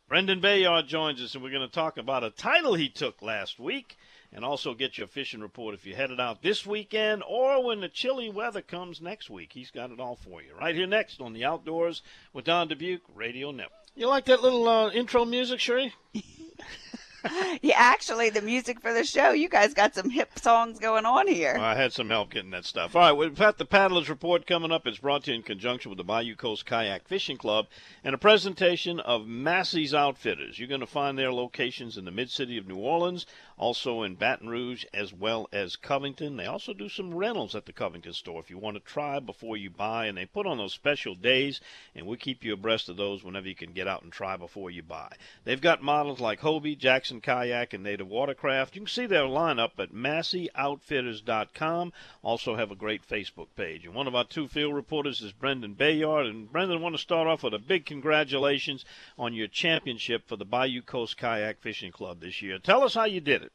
Brendan 0.06 0.40
Bayard 0.40 0.86
joins 0.86 1.22
us, 1.22 1.34
and 1.34 1.42
we're 1.42 1.50
going 1.50 1.66
to 1.66 1.74
talk 1.74 1.96
about 1.96 2.24
a 2.24 2.30
title 2.30 2.74
he 2.74 2.90
took 2.90 3.22
last 3.22 3.58
week 3.58 3.96
and 4.32 4.44
also 4.44 4.74
get 4.74 4.98
your 4.98 5.06
fishing 5.06 5.40
report 5.40 5.74
if 5.74 5.86
you're 5.86 5.96
headed 5.96 6.20
out 6.20 6.42
this 6.42 6.66
weekend 6.66 7.22
or 7.26 7.64
when 7.64 7.80
the 7.80 7.88
chilly 7.88 8.28
weather 8.28 8.60
comes 8.60 9.00
next 9.00 9.30
week. 9.30 9.52
He's 9.54 9.70
got 9.70 9.90
it 9.90 9.98
all 9.98 10.16
for 10.16 10.42
you 10.42 10.50
right 10.60 10.74
here 10.74 10.86
next 10.86 11.22
on 11.22 11.32
the 11.32 11.46
Outdoors 11.46 12.02
with 12.34 12.44
Don 12.44 12.68
Dubuc 12.68 13.00
Radio 13.14 13.50
Network. 13.50 13.80
You 13.94 14.08
like 14.08 14.26
that 14.26 14.42
little 14.42 14.68
uh, 14.68 14.90
intro 14.90 15.24
music, 15.24 15.58
Cherie? 15.58 15.94
yeah, 17.62 17.74
actually, 17.76 18.30
the 18.30 18.42
music 18.42 18.80
for 18.80 18.92
the 18.92 19.04
show, 19.04 19.30
you 19.30 19.48
guys 19.48 19.74
got 19.74 19.94
some 19.94 20.10
hip 20.10 20.38
songs 20.38 20.78
going 20.78 21.04
on 21.04 21.26
here. 21.26 21.54
Well, 21.54 21.64
I 21.64 21.74
had 21.74 21.92
some 21.92 22.10
help 22.10 22.30
getting 22.30 22.50
that 22.50 22.64
stuff. 22.64 22.94
All 22.94 23.02
right, 23.02 23.12
we've 23.12 23.38
got 23.38 23.58
the 23.58 23.64
Paddlers 23.64 24.08
Report 24.08 24.46
coming 24.46 24.72
up. 24.72 24.86
It's 24.86 24.98
brought 24.98 25.24
to 25.24 25.30
you 25.30 25.36
in 25.36 25.42
conjunction 25.42 25.90
with 25.90 25.98
the 25.98 26.04
Bayou 26.04 26.36
Coast 26.36 26.66
Kayak 26.66 27.08
Fishing 27.08 27.36
Club 27.36 27.66
and 28.04 28.14
a 28.14 28.18
presentation 28.18 29.00
of 29.00 29.26
Massey's 29.26 29.94
Outfitters. 29.94 30.58
You're 30.58 30.68
going 30.68 30.80
to 30.80 30.86
find 30.86 31.18
their 31.18 31.32
locations 31.32 31.96
in 31.96 32.04
the 32.04 32.10
mid 32.10 32.30
city 32.30 32.58
of 32.58 32.66
New 32.66 32.76
Orleans, 32.76 33.26
also 33.58 34.02
in 34.02 34.14
Baton 34.14 34.48
Rouge, 34.48 34.84
as 34.92 35.12
well 35.12 35.48
as 35.52 35.76
Covington. 35.76 36.36
They 36.36 36.46
also 36.46 36.72
do 36.72 36.88
some 36.88 37.14
rentals 37.14 37.54
at 37.54 37.66
the 37.66 37.72
Covington 37.72 38.12
store 38.12 38.40
if 38.40 38.50
you 38.50 38.58
want 38.58 38.76
to 38.76 38.80
try 38.80 39.18
before 39.20 39.56
you 39.56 39.70
buy, 39.70 40.06
and 40.06 40.16
they 40.16 40.26
put 40.26 40.46
on 40.46 40.58
those 40.58 40.74
special 40.74 41.14
days, 41.14 41.60
and 41.94 42.06
we'll 42.06 42.16
keep 42.16 42.44
you 42.44 42.52
abreast 42.52 42.88
of 42.88 42.96
those 42.96 43.24
whenever 43.24 43.48
you 43.48 43.54
can 43.54 43.72
get 43.72 43.88
out 43.88 44.02
and 44.02 44.12
try 44.12 44.36
before 44.36 44.70
you 44.70 44.82
buy. 44.82 45.12
They've 45.44 45.60
got 45.60 45.82
models 45.82 46.20
like 46.20 46.40
Hobie, 46.40 46.78
Jackson, 46.78 47.15
Kayak 47.20 47.74
and 47.74 47.82
Native 47.82 48.08
Watercraft. 48.08 48.74
You 48.74 48.82
can 48.82 48.88
see 48.88 49.06
their 49.06 49.24
lineup 49.24 49.72
at 49.78 49.92
MasseyOutfitters.com. 49.92 51.92
Also 52.22 52.56
have 52.56 52.70
a 52.70 52.76
great 52.76 53.06
Facebook 53.06 53.48
page. 53.56 53.84
And 53.84 53.94
one 53.94 54.06
of 54.06 54.14
our 54.14 54.24
two 54.24 54.48
field 54.48 54.74
reporters 54.74 55.20
is 55.20 55.32
Brendan 55.32 55.74
Bayard. 55.74 56.26
And 56.26 56.50
Brendan, 56.50 56.78
I 56.78 56.80
want 56.80 56.94
to 56.94 57.00
start 57.00 57.26
off 57.26 57.42
with 57.42 57.54
a 57.54 57.58
big 57.58 57.86
congratulations 57.86 58.84
on 59.18 59.34
your 59.34 59.48
championship 59.48 60.26
for 60.26 60.36
the 60.36 60.44
Bayou 60.44 60.82
Coast 60.82 61.16
Kayak 61.16 61.60
Fishing 61.60 61.92
Club 61.92 62.20
this 62.20 62.42
year. 62.42 62.58
Tell 62.58 62.82
us 62.82 62.94
how 62.94 63.04
you 63.04 63.20
did 63.20 63.42
it. 63.42 63.52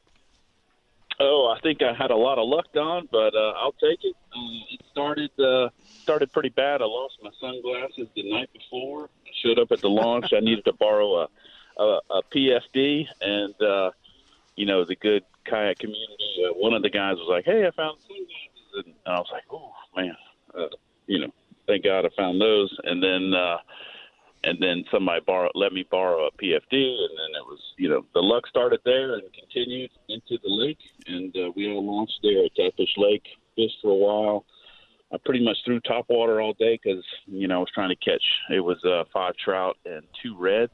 Oh, 1.20 1.54
I 1.56 1.60
think 1.62 1.82
I 1.84 1.94
had 1.94 2.10
a 2.10 2.16
lot 2.16 2.40
of 2.40 2.48
luck, 2.48 2.66
Don, 2.74 3.08
but 3.12 3.36
uh, 3.36 3.54
I'll 3.58 3.74
take 3.74 4.04
it. 4.04 4.16
Um, 4.36 4.64
it 4.72 4.82
started 4.92 5.30
uh, 5.40 5.70
started 6.02 6.32
pretty 6.32 6.50
bad. 6.50 6.82
I 6.82 6.86
lost 6.86 7.16
my 7.22 7.30
sunglasses 7.40 8.08
the 8.16 8.32
night 8.32 8.50
before. 8.54 9.10
I 9.26 9.30
showed 9.44 9.60
up 9.60 9.72
at 9.72 9.82
the 9.82 9.90
launch. 9.90 10.28
I 10.36 10.40
needed 10.40 10.66
to 10.66 10.74
borrow 10.74 11.22
a 11.22 11.28
a, 11.82 12.00
a 12.10 12.22
PFD, 12.34 13.06
and 13.22 13.62
uh, 13.62 13.92
you 14.56 14.66
know 14.66 14.86
the 14.86 14.96
good 14.96 15.24
kayak 15.46 15.80
community. 15.80 16.46
Uh, 16.46 16.54
one 16.54 16.74
of 16.74 16.82
the 16.82 16.90
guys 16.90 17.16
was 17.18 17.28
like, 17.30 17.46
"Hey, 17.46 17.66
I 17.68 17.72
found 17.72 18.00
sunglasses," 18.02 18.86
and 18.86 18.94
I 19.06 19.20
was 19.20 19.30
like, 19.32 19.44
"Oh 19.52 19.72
man, 19.96 20.16
uh, 20.58 20.76
you 21.08 21.20
know, 21.20 21.34
thank 21.68 21.84
God 21.84 22.06
I 22.06 22.10
found 22.16 22.40
those." 22.40 22.76
And 22.84 23.02
then 23.02 23.34
uh, 23.34 23.58
and 24.44 24.58
then 24.60 24.84
somebody 24.92 25.22
borrow 25.26 25.50
let 25.56 25.74
me 25.74 25.86
borrow 25.90 26.28
a 26.28 26.32
PFD, 26.32 26.74
and 26.74 27.18
then 27.18 27.32
it 27.36 27.46
was 27.46 27.60
you 27.78 27.90
know 27.90 28.06
the 28.14 28.22
luck 28.22 28.48
started 28.48 28.80
there 28.86 29.16
and 29.16 29.24
continued 29.34 29.92
into 30.10 30.38
the 30.44 30.50
lake, 30.50 30.80
and 31.08 31.36
uh, 31.36 31.52
we 31.56 31.72
all 31.72 31.86
launched 31.86 32.20
there 32.24 32.46
at 32.46 32.56
Catfish 32.56 32.94
Lake, 32.98 33.26
fished 33.56 33.78
for 33.82 33.92
a 33.92 33.96
while. 33.96 34.46
I 35.14 35.18
pretty 35.26 35.44
much 35.44 35.58
threw 35.66 35.82
top 35.82 36.06
water 36.10 36.40
all 36.40 36.54
day 36.54 36.80
because 36.82 37.04
you 37.26 37.48
know 37.48 37.58
I 37.58 37.60
was 37.60 37.72
trying 37.74 37.90
to 37.90 37.96
catch. 37.96 38.24
It 38.50 38.62
was 38.62 38.84
uh, 38.86 39.04
five 39.14 39.36
trout 39.44 39.78
and 39.86 40.04
two 40.24 40.38
reds, 40.38 40.74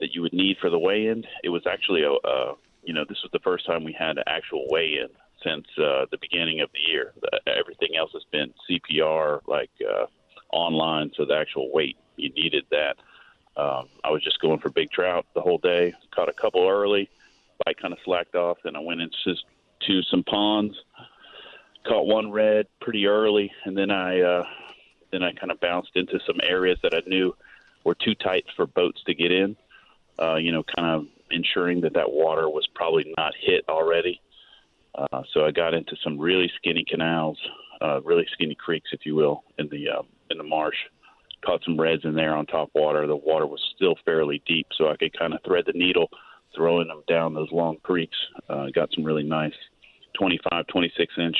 that 0.00 0.14
you 0.14 0.22
would 0.22 0.32
need 0.32 0.58
for 0.60 0.70
the 0.70 0.78
weigh-in. 0.78 1.24
It 1.42 1.48
was 1.48 1.66
actually 1.66 2.02
a, 2.02 2.12
a 2.12 2.54
you 2.82 2.92
know, 2.94 3.04
this 3.08 3.22
was 3.22 3.30
the 3.32 3.40
first 3.40 3.66
time 3.66 3.84
we 3.84 3.92
had 3.92 4.16
an 4.18 4.24
actual 4.26 4.66
weigh-in 4.70 5.08
since 5.42 5.66
uh, 5.78 6.06
the 6.10 6.18
beginning 6.20 6.60
of 6.60 6.70
the 6.72 6.90
year. 6.90 7.12
Everything 7.46 7.96
else 7.96 8.12
has 8.12 8.24
been 8.30 8.52
CPR, 8.68 9.40
like 9.46 9.70
uh, 9.82 10.06
online, 10.52 11.10
so 11.16 11.24
the 11.24 11.36
actual 11.36 11.72
weight 11.72 11.96
you 12.16 12.30
needed 12.30 12.64
that. 12.70 12.96
Um, 13.56 13.88
I 14.04 14.10
was 14.10 14.22
just 14.22 14.40
going 14.40 14.58
for 14.58 14.70
big 14.70 14.90
trout 14.90 15.26
the 15.34 15.40
whole 15.40 15.58
day. 15.58 15.94
Caught 16.14 16.28
a 16.28 16.32
couple 16.32 16.68
early, 16.68 17.10
bite 17.64 17.80
kind 17.80 17.92
of 17.92 17.98
slacked 18.04 18.34
off. 18.34 18.58
Then 18.62 18.76
I 18.76 18.80
went 18.80 19.00
into 19.00 19.34
to 19.86 20.02
some 20.02 20.22
ponds, 20.22 20.76
caught 21.86 22.06
one 22.06 22.30
red 22.30 22.66
pretty 22.80 23.06
early, 23.06 23.50
and 23.64 23.76
then 23.76 23.90
I 23.90 24.20
uh, 24.20 24.46
then 25.10 25.22
I 25.22 25.32
kind 25.32 25.50
of 25.50 25.60
bounced 25.60 25.92
into 25.94 26.20
some 26.26 26.36
areas 26.42 26.78
that 26.82 26.94
I 26.94 27.02
knew 27.06 27.34
were 27.84 27.94
too 27.94 28.14
tight 28.14 28.44
for 28.56 28.66
boats 28.66 29.02
to 29.06 29.14
get 29.14 29.32
in 29.32 29.56
uh, 30.20 30.36
you 30.36 30.52
know, 30.52 30.62
kind 30.76 31.00
of 31.00 31.06
ensuring 31.30 31.80
that 31.82 31.94
that 31.94 32.10
water 32.10 32.48
was 32.48 32.66
probably 32.74 33.12
not 33.16 33.32
hit 33.40 33.64
already. 33.68 34.20
Uh, 34.94 35.22
so 35.32 35.44
I 35.44 35.50
got 35.50 35.74
into 35.74 35.96
some 36.02 36.18
really 36.18 36.50
skinny 36.56 36.84
canals, 36.88 37.38
uh, 37.80 38.00
really 38.02 38.26
skinny 38.32 38.54
creeks, 38.54 38.90
if 38.92 39.00
you 39.04 39.14
will, 39.14 39.44
in 39.58 39.68
the 39.68 39.88
uh, 39.90 40.02
in 40.30 40.38
the 40.38 40.44
marsh. 40.44 40.76
Caught 41.44 41.64
some 41.64 41.78
reds 41.78 42.04
in 42.04 42.14
there 42.14 42.34
on 42.34 42.46
top 42.46 42.70
water. 42.74 43.06
The 43.06 43.14
water 43.14 43.46
was 43.46 43.60
still 43.76 43.94
fairly 44.04 44.42
deep, 44.46 44.66
so 44.76 44.88
I 44.88 44.96
could 44.96 45.16
kind 45.16 45.34
of 45.34 45.40
thread 45.44 45.64
the 45.66 45.78
needle, 45.78 46.08
throwing 46.54 46.88
them 46.88 47.02
down 47.06 47.34
those 47.34 47.52
long 47.52 47.76
creeks. 47.82 48.16
Uh, 48.48 48.66
got 48.74 48.88
some 48.94 49.04
really 49.04 49.22
nice 49.22 49.52
25, 50.18 50.66
26 50.66 51.14
inch 51.18 51.36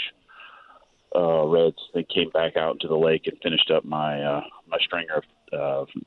uh, 1.17 1.47
reds. 1.47 1.79
They 1.95 2.05
came 2.05 2.31
back 2.31 2.57
out 2.57 2.75
into 2.75 2.89
the 2.89 2.97
lake 2.97 3.27
and 3.27 3.39
finished 3.43 3.71
up 3.71 3.85
my 3.85 4.23
uh, 4.23 4.43
my 4.69 4.79
stringer 4.81 5.23
of 5.53 5.89
uh, 5.89 6.01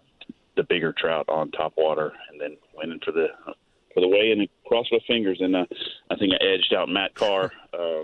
the 0.60 0.66
bigger 0.66 0.92
trout 0.92 1.30
on 1.30 1.50
top 1.52 1.74
water, 1.78 2.12
and 2.30 2.42
then 2.42 2.58
went 2.76 2.92
in 2.92 3.00
for 3.00 3.14
the 3.14 3.28
for 3.94 4.02
the 4.02 4.08
weigh 4.08 4.32
and 4.32 4.48
crossed 4.68 4.92
my 4.92 5.00
fingers, 5.08 5.40
and 5.40 5.56
uh, 5.56 5.66
I 6.12 6.16
think 6.18 6.34
I 6.34 6.46
edged 6.46 6.74
out 6.74 6.90
Matt 6.90 7.16
Carr 7.16 7.52
uh, 7.74 8.04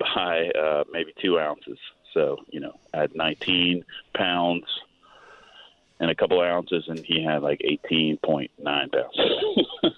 by 0.00 0.48
uh, 0.58 0.84
maybe 0.90 1.12
two 1.20 1.38
ounces. 1.38 1.78
So 2.14 2.38
you 2.48 2.60
know, 2.60 2.72
I 2.94 3.00
had 3.02 3.14
19 3.14 3.84
pounds 4.14 4.64
and 6.00 6.10
a 6.10 6.14
couple 6.14 6.40
ounces, 6.40 6.84
and 6.88 6.98
he 6.98 7.22
had 7.22 7.42
like 7.42 7.60
18.9 7.60 8.48
pounds. 8.64 9.66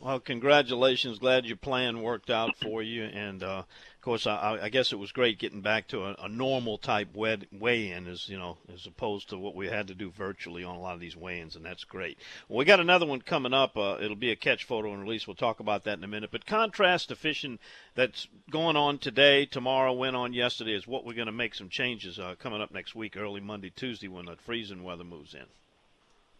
well, 0.00 0.18
congratulations! 0.18 1.20
Glad 1.20 1.46
your 1.46 1.56
plan 1.56 2.02
worked 2.02 2.28
out 2.28 2.56
for 2.56 2.82
you, 2.82 3.04
and 3.04 3.40
uh, 3.44 3.62
course, 4.06 4.26
I, 4.28 4.60
I, 4.62 4.68
guess 4.68 4.92
it 4.92 5.00
was 5.00 5.10
great 5.10 5.40
getting 5.40 5.62
back 5.62 5.88
to 5.88 6.04
a, 6.04 6.14
a 6.20 6.28
normal 6.28 6.78
type 6.78 7.08
weigh-in, 7.12 8.06
as 8.06 8.28
you 8.28 8.38
know, 8.38 8.56
as 8.72 8.86
opposed 8.86 9.30
to 9.30 9.36
what 9.36 9.56
we 9.56 9.66
had 9.66 9.88
to 9.88 9.96
do 9.96 10.12
virtually 10.12 10.62
on 10.62 10.76
a 10.76 10.80
lot 10.80 10.94
of 10.94 11.00
these 11.00 11.16
weigh-ins, 11.16 11.56
and 11.56 11.64
that's 11.64 11.82
great. 11.82 12.16
Well, 12.48 12.58
we 12.58 12.64
got 12.64 12.78
another 12.78 13.04
one 13.04 13.20
coming 13.20 13.52
up. 13.52 13.76
Uh, 13.76 13.98
it'll 14.00 14.14
be 14.14 14.30
a 14.30 14.36
catch 14.36 14.62
photo 14.62 14.92
and 14.92 15.02
release. 15.02 15.26
We'll 15.26 15.34
talk 15.34 15.58
about 15.58 15.82
that 15.84 15.98
in 15.98 16.04
a 16.04 16.06
minute. 16.06 16.30
But 16.30 16.46
contrast 16.46 17.08
to 17.08 17.16
fishing 17.16 17.58
that's 17.96 18.28
going 18.48 18.76
on 18.76 18.98
today, 18.98 19.44
tomorrow, 19.44 19.92
went 19.92 20.14
on 20.14 20.32
yesterday, 20.32 20.74
is 20.74 20.86
what 20.86 21.04
we're 21.04 21.14
going 21.14 21.26
to 21.26 21.32
make 21.32 21.56
some 21.56 21.68
changes 21.68 22.20
uh, 22.20 22.36
coming 22.38 22.62
up 22.62 22.70
next 22.70 22.94
week, 22.94 23.16
early 23.16 23.40
Monday, 23.40 23.70
Tuesday, 23.74 24.06
when 24.06 24.26
the 24.26 24.36
freezing 24.36 24.84
weather 24.84 25.02
moves 25.02 25.34
in. 25.34 25.46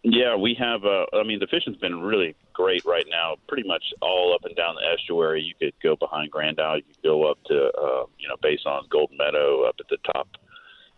Yeah, 0.09 0.37
we 0.37 0.55
have. 0.61 0.85
Uh, 0.85 1.05
I 1.15 1.25
mean, 1.25 1.41
the 1.41 1.49
fishing's 1.49 1.79
been 1.79 2.01
really 2.01 2.37
great 2.53 2.85
right 2.85 3.07
now. 3.11 3.35
Pretty 3.49 3.67
much 3.67 3.83
all 4.01 4.33
up 4.33 4.45
and 4.45 4.55
down 4.55 4.77
the 4.77 4.87
estuary. 4.87 5.43
You 5.43 5.53
could 5.59 5.75
go 5.83 5.97
behind 5.97 6.31
Grand 6.31 6.61
Isle. 6.61 6.77
You 6.77 6.83
could 6.85 7.03
go 7.03 7.29
up 7.29 7.43
to, 7.47 7.73
uh, 7.77 8.05
you 8.17 8.29
know, 8.29 8.37
on 8.71 8.87
Golden 8.89 9.17
Meadow, 9.17 9.65
up 9.65 9.75
at 9.81 9.89
the 9.89 9.97
top. 10.13 10.29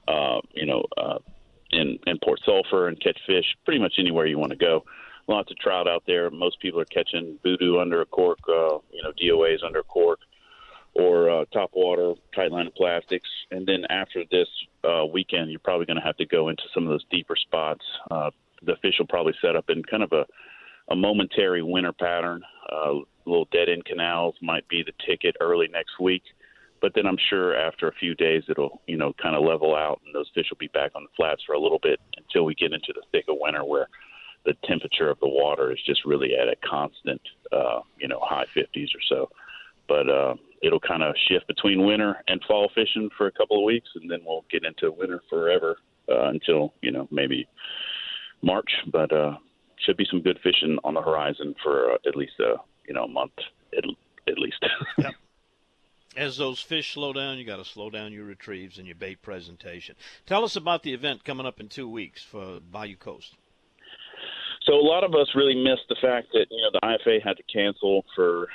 Uh, 0.06 0.40
you 0.52 0.66
know, 0.66 0.84
uh, 0.98 1.18
in 1.70 1.98
in 2.06 2.18
Port 2.22 2.40
Sulphur 2.44 2.88
and 2.88 3.00
catch 3.00 3.18
fish. 3.26 3.46
Pretty 3.64 3.80
much 3.80 3.94
anywhere 3.98 4.26
you 4.26 4.38
want 4.38 4.50
to 4.50 4.58
go. 4.58 4.84
Lots 5.26 5.50
of 5.50 5.56
trout 5.56 5.88
out 5.88 6.02
there. 6.06 6.30
Most 6.30 6.60
people 6.60 6.78
are 6.78 6.84
catching 6.84 7.38
Vudu 7.42 7.80
under 7.80 8.02
a 8.02 8.06
cork. 8.06 8.40
Uh, 8.46 8.76
you 8.92 9.02
know, 9.02 9.12
DOAs 9.18 9.64
under 9.64 9.78
a 9.78 9.84
cork 9.84 10.18
or 10.92 11.30
uh, 11.30 11.44
top 11.46 11.70
water, 11.72 12.12
tight 12.34 12.52
line 12.52 12.66
of 12.66 12.74
plastics. 12.74 13.28
And 13.50 13.66
then 13.66 13.86
after 13.88 14.24
this 14.30 14.48
uh, 14.84 15.06
weekend, 15.06 15.50
you're 15.50 15.60
probably 15.60 15.86
going 15.86 15.98
to 15.98 16.04
have 16.04 16.16
to 16.18 16.26
go 16.26 16.50
into 16.50 16.64
some 16.74 16.82
of 16.82 16.90
those 16.90 17.04
deeper 17.10 17.36
spots. 17.36 17.84
Uh, 18.10 18.30
the 18.62 18.76
fish 18.82 18.94
will 18.98 19.06
probably 19.06 19.34
set 19.40 19.56
up 19.56 19.66
in 19.68 19.82
kind 19.84 20.02
of 20.02 20.12
a, 20.12 20.24
a 20.90 20.96
momentary 20.96 21.62
winter 21.62 21.92
pattern. 21.92 22.42
Uh, 22.70 22.94
little 23.26 23.48
dead 23.52 23.68
end 23.68 23.84
canals 23.84 24.34
might 24.42 24.66
be 24.68 24.82
the 24.82 24.92
ticket 25.06 25.36
early 25.40 25.68
next 25.68 26.00
week. 26.00 26.22
But 26.80 26.92
then 26.94 27.06
I'm 27.06 27.18
sure 27.28 27.56
after 27.56 27.88
a 27.88 27.94
few 27.94 28.14
days 28.14 28.44
it'll, 28.48 28.80
you 28.86 28.96
know, 28.96 29.12
kind 29.20 29.34
of 29.34 29.42
level 29.42 29.74
out 29.74 30.00
and 30.06 30.14
those 30.14 30.30
fish 30.34 30.46
will 30.50 30.58
be 30.58 30.68
back 30.68 30.92
on 30.94 31.02
the 31.02 31.08
flats 31.16 31.42
for 31.44 31.54
a 31.54 31.60
little 31.60 31.80
bit 31.82 32.00
until 32.16 32.44
we 32.44 32.54
get 32.54 32.72
into 32.72 32.92
the 32.94 33.02
thick 33.10 33.24
of 33.28 33.36
winter 33.40 33.64
where 33.64 33.88
the 34.44 34.54
temperature 34.64 35.10
of 35.10 35.18
the 35.20 35.28
water 35.28 35.72
is 35.72 35.78
just 35.84 36.04
really 36.04 36.34
at 36.34 36.48
a 36.48 36.54
constant, 36.68 37.20
uh, 37.52 37.80
you 37.98 38.06
know, 38.06 38.20
high 38.22 38.46
50s 38.56 38.88
or 38.94 39.02
so. 39.08 39.28
But 39.88 40.08
uh, 40.08 40.34
it'll 40.62 40.80
kind 40.80 41.02
of 41.02 41.14
shift 41.28 41.46
between 41.48 41.84
winter 41.84 42.16
and 42.28 42.40
fall 42.46 42.70
fishing 42.74 43.10
for 43.16 43.26
a 43.26 43.32
couple 43.32 43.58
of 43.58 43.64
weeks, 43.64 43.88
and 43.94 44.10
then 44.10 44.20
we'll 44.24 44.44
get 44.50 44.64
into 44.64 44.92
winter 44.92 45.22
forever 45.28 45.78
uh, 46.08 46.28
until 46.28 46.72
you 46.82 46.90
know 46.90 47.08
maybe 47.10 47.48
March, 48.42 48.70
but 48.90 49.12
uh, 49.12 49.36
should 49.84 49.96
be 49.96 50.06
some 50.10 50.22
good 50.22 50.38
fishing 50.42 50.78
on 50.84 50.94
the 50.94 51.02
horizon 51.02 51.54
for 51.62 51.92
uh, 51.92 51.98
at 52.06 52.16
least 52.16 52.32
a 52.40 52.54
uh, 52.54 52.56
you 52.86 52.94
know 52.94 53.04
a 53.04 53.08
month 53.08 53.32
at, 53.76 53.84
at 54.28 54.38
least. 54.38 54.64
yep. 54.98 55.12
As 56.16 56.36
those 56.36 56.60
fish 56.60 56.94
slow 56.94 57.12
down, 57.12 57.38
you 57.38 57.44
got 57.44 57.58
to 57.58 57.64
slow 57.64 57.90
down 57.90 58.12
your 58.12 58.24
retrieves 58.24 58.78
and 58.78 58.86
your 58.86 58.96
bait 58.96 59.22
presentation. 59.22 59.94
Tell 60.26 60.42
us 60.42 60.56
about 60.56 60.82
the 60.82 60.92
event 60.92 61.24
coming 61.24 61.46
up 61.46 61.60
in 61.60 61.68
two 61.68 61.88
weeks 61.88 62.22
for 62.24 62.58
Bayou 62.60 62.96
Coast. 62.96 63.36
So 64.64 64.74
a 64.74 64.82
lot 64.82 65.04
of 65.04 65.14
us 65.14 65.28
really 65.34 65.54
missed 65.54 65.88
the 65.88 65.96
fact 66.00 66.28
that 66.32 66.46
you 66.50 66.62
know 66.62 66.70
the 66.72 66.80
IFA 66.80 67.22
had 67.24 67.36
to 67.36 67.42
cancel 67.52 68.04
for 68.16 68.48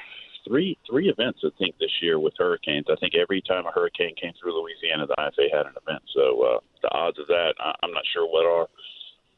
three 0.47 0.77
three 0.89 1.09
events 1.09 1.39
I 1.43 1.49
think 1.57 1.77
this 1.79 2.01
year 2.01 2.19
with 2.19 2.33
hurricanes. 2.37 2.85
I 2.89 2.95
think 2.99 3.15
every 3.15 3.41
time 3.41 3.65
a 3.65 3.71
hurricane 3.71 4.13
came 4.21 4.33
through 4.39 4.59
Louisiana, 4.59 5.07
the 5.07 5.15
IFA 5.17 5.55
had 5.55 5.65
an 5.65 5.73
event. 5.87 6.03
So 6.13 6.41
uh, 6.41 6.59
the 6.81 6.91
odds 6.91 7.17
of 7.19 7.27
that, 7.27 7.53
I, 7.59 7.73
I'm 7.81 7.91
not 7.91 8.03
sure 8.13 8.27
what 8.27 8.45
are 8.45 8.67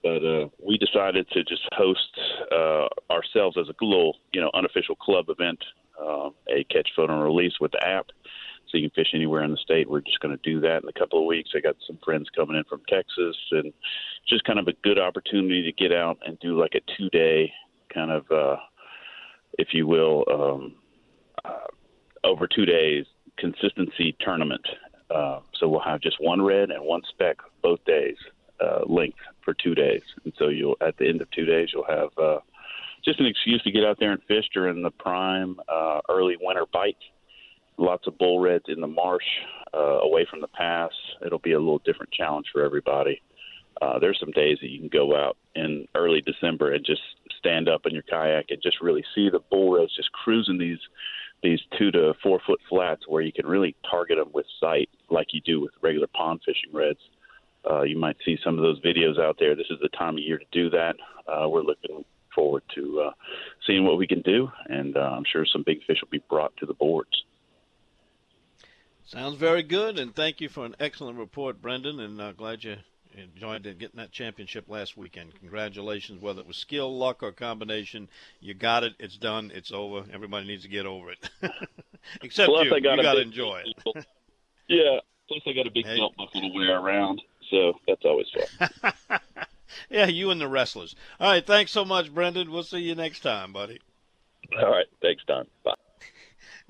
but 0.06 0.24
uh, 0.24 0.48
we 0.64 0.78
decided 0.78 1.28
to 1.32 1.44
just 1.44 1.64
host 1.72 2.20
uh, 2.52 2.86
ourselves 3.12 3.58
as 3.60 3.68
a 3.68 3.84
little, 3.84 4.16
you 4.34 4.40
know, 4.40 4.52
unofficial 4.54 4.96
club 4.96 5.26
event, 5.30 5.58
uh, 6.00 6.30
a 6.48 6.64
catch 6.66 6.90
photo 6.96 7.12
and 7.14 7.24
release 7.24 7.54
with 7.60 7.72
the 7.72 7.84
app, 7.84 8.06
so 8.70 8.78
you 8.78 8.88
can 8.88 9.04
fish 9.04 9.14
anywhere 9.16 9.44
in 9.44 9.50
the 9.50 9.58
state. 9.58 9.90
We're 9.90 10.02
just 10.02 10.20
going 10.20 10.38
to 10.38 10.44
do 10.44 10.60
that 10.60 10.84
in 10.84 10.90
a 10.90 10.94
couple 10.94 11.18
of 11.18 11.26
weeks. 11.26 11.50
I 11.56 11.60
got 11.60 11.76
some 11.88 11.98
friends 12.06 12.30
coming 12.36 12.56
in 12.56 12.66
from 12.66 12.84
Texas, 12.88 13.36
and 13.50 13.74
just 14.30 14.44
kind 14.44 14.60
of 14.60 14.68
a 14.68 14.74
good 14.84 15.00
opportunity 15.00 15.64
to 15.64 15.72
get 15.72 15.92
out 15.92 16.20
and 16.24 16.40
do 16.40 16.60
like 16.60 16.76
a 16.76 16.82
two-day 16.96 17.52
kind 17.92 18.12
of, 18.12 18.30
uh, 18.30 18.58
if 19.58 19.70
you 19.74 19.88
will, 19.88 20.24
um, 20.32 20.76
uh, 21.44 21.66
over 22.24 22.48
two 22.48 22.68
days 22.68 23.08
consistency 23.40 24.16
tournament. 24.20 24.68
Uh, 25.10 25.40
so 25.60 25.68
we'll 25.68 25.80
have 25.80 26.00
just 26.00 26.18
one 26.20 26.44
red 26.44 26.70
and 26.70 26.84
one 26.84 27.02
speck 27.10 27.38
both 27.64 27.84
days 27.86 28.18
uh, 28.62 28.82
length 28.86 29.18
for 29.44 29.54
two 29.54 29.76
days, 29.76 30.02
and 30.24 30.34
so 30.38 30.48
you'll 30.50 30.78
at 30.82 30.98
the 30.98 31.08
end 31.08 31.22
of 31.22 31.30
two 31.32 31.46
days 31.46 31.70
you'll 31.74 31.86
have 31.88 32.10
uh, 32.18 32.40
just 33.04 33.20
an 33.20 33.28
excuse 33.28 33.62
to 33.64 33.72
get 33.72 33.86
out 33.86 33.98
there 34.00 34.12
and 34.12 34.22
fish 34.28 34.46
during 34.54 34.82
the 34.82 34.92
prime 34.92 35.58
uh, 35.70 36.02
early 36.10 36.36
winter 36.42 36.66
bite. 36.72 36.98
Lots 37.78 38.08
of 38.08 38.18
bull 38.18 38.40
reds 38.40 38.66
in 38.68 38.80
the 38.80 38.88
marsh, 38.88 39.26
uh, 39.74 40.00
away 40.00 40.26
from 40.30 40.40
the 40.42 40.48
pass. 40.48 40.92
It'll 41.26 41.40
be 41.40 41.52
a 41.52 41.60
little 41.60 41.82
different 41.86 42.12
challenge 42.14 42.48
for 42.54 42.64
everybody. 42.64 43.22
Uh, 43.82 44.00
there's 44.00 44.20
some 44.20 44.32
days 44.32 44.58
that 44.62 44.70
you 44.70 44.80
can 44.80 44.88
go 44.88 45.16
out 45.16 45.38
in 45.54 45.86
early 45.96 46.22
December 46.22 46.74
and 46.74 46.86
just 46.86 47.02
stand 47.38 47.68
up 47.68 47.82
in 47.86 47.94
your 47.94 48.04
kayak 48.04 48.46
and 48.50 48.62
just 48.64 48.82
really 48.82 49.04
see 49.14 49.30
the 49.30 49.42
bull 49.52 49.74
reds 49.74 49.96
just 49.96 50.12
cruising 50.12 50.58
these 50.58 50.80
these 51.44 51.60
two 51.78 51.92
to 51.92 52.14
four 52.24 52.40
foot 52.48 52.60
flats 52.70 53.04
where 53.08 53.22
you 53.22 53.32
can 53.32 53.46
really 53.46 53.76
target 53.90 54.18
them 54.18 54.30
with 54.34 54.46
sight 54.60 54.90
like 55.10 55.28
you 55.32 55.42
do 55.42 55.62
with 55.62 55.72
regular 55.82 56.08
pond 56.08 56.40
fishing 56.46 56.74
reds. 56.74 57.00
Uh, 57.70 57.82
you 57.82 57.98
might 57.98 58.18
see 58.24 58.38
some 58.44 58.58
of 58.58 58.62
those 58.62 58.80
videos 58.82 59.20
out 59.20 59.38
there. 59.40 59.56
This 59.56 59.68
is 59.70 59.80
the 59.82 59.90
time 59.90 60.16
of 60.16 60.20
year 60.20 60.38
to 60.38 60.46
do 60.52 60.70
that. 60.70 60.96
Uh, 61.28 61.48
we're 61.50 61.64
looking 61.64 62.06
forward 62.34 62.64
to 62.76 63.02
uh, 63.08 63.12
seeing 63.66 63.86
what 63.86 63.98
we 63.98 64.06
can 64.06 64.22
do, 64.22 64.52
and 64.68 64.98
uh, 64.98 65.00
I'm 65.00 65.24
sure 65.32 65.46
some 65.46 65.64
big 65.66 65.84
fish 65.86 65.98
will 66.02 66.10
be 66.10 66.24
brought 66.30 66.56
to 66.58 66.66
the 66.66 66.74
boards. 66.74 67.24
Sounds 69.06 69.38
very 69.38 69.64
good, 69.64 69.98
and 69.98 70.16
thank 70.16 70.42
you 70.42 70.50
for 70.50 70.66
an 70.66 70.76
excellent 70.80 71.18
report, 71.18 71.62
Brendan. 71.62 72.00
And 72.00 72.20
uh, 72.20 72.32
glad 72.34 72.64
you 72.64 72.78
enjoyed 73.16 73.64
getting 73.64 73.98
that 73.98 74.12
championship 74.12 74.66
last 74.68 74.98
weekend. 74.98 75.34
Congratulations, 75.40 76.22
whether 76.22 76.42
it 76.42 76.48
was 76.48 76.58
skill, 76.58 76.96
luck, 76.96 77.22
or 77.22 77.32
combination. 77.32 78.10
You 78.40 78.54
got 78.54 78.84
it. 78.84 78.94
It's 79.00 79.18
done. 79.18 79.52
It's 79.54 79.72
over. 79.72 80.06
Everybody 80.12 80.48
needs 80.48 80.64
to 80.64 80.70
get 80.70 80.86
over 80.86 81.12
it. 81.12 81.30
Except 82.22 82.50
Plus, 82.50 82.66
you. 82.66 82.82
Got 82.82 82.98
you 82.98 83.04
got 83.04 83.14
to 83.14 83.22
enjoy 83.22 83.64
it. 83.66 84.06
yeah. 84.68 85.00
Plus, 85.28 85.42
I 85.48 85.54
got 85.54 85.68
a 85.68 85.72
big 85.72 85.86
hey. 85.86 85.98
belt 85.98 86.16
buckle 86.18 86.42
to 86.42 86.52
wear 86.54 86.80
around 86.80 87.22
so 87.50 87.74
that's 87.88 88.06
always 88.06 88.28
fun. 88.30 88.94
yeah, 89.90 90.08
you 90.08 90.32
and 90.32 90.42
the 90.42 90.48
wrestlers. 90.48 90.96
All 91.20 91.30
right, 91.32 91.46
thanks 91.46 91.72
so 91.72 91.86
much, 91.86 92.14
Brendan. 92.14 92.52
We'll 92.52 92.64
see 92.64 92.80
you 92.80 92.96
next 92.96 93.22
time, 93.22 93.54
buddy. 93.54 93.80
All 94.58 94.70
right, 94.70 94.88
thanks, 95.02 95.24
Don. 95.28 95.48
Bye. 95.64 95.74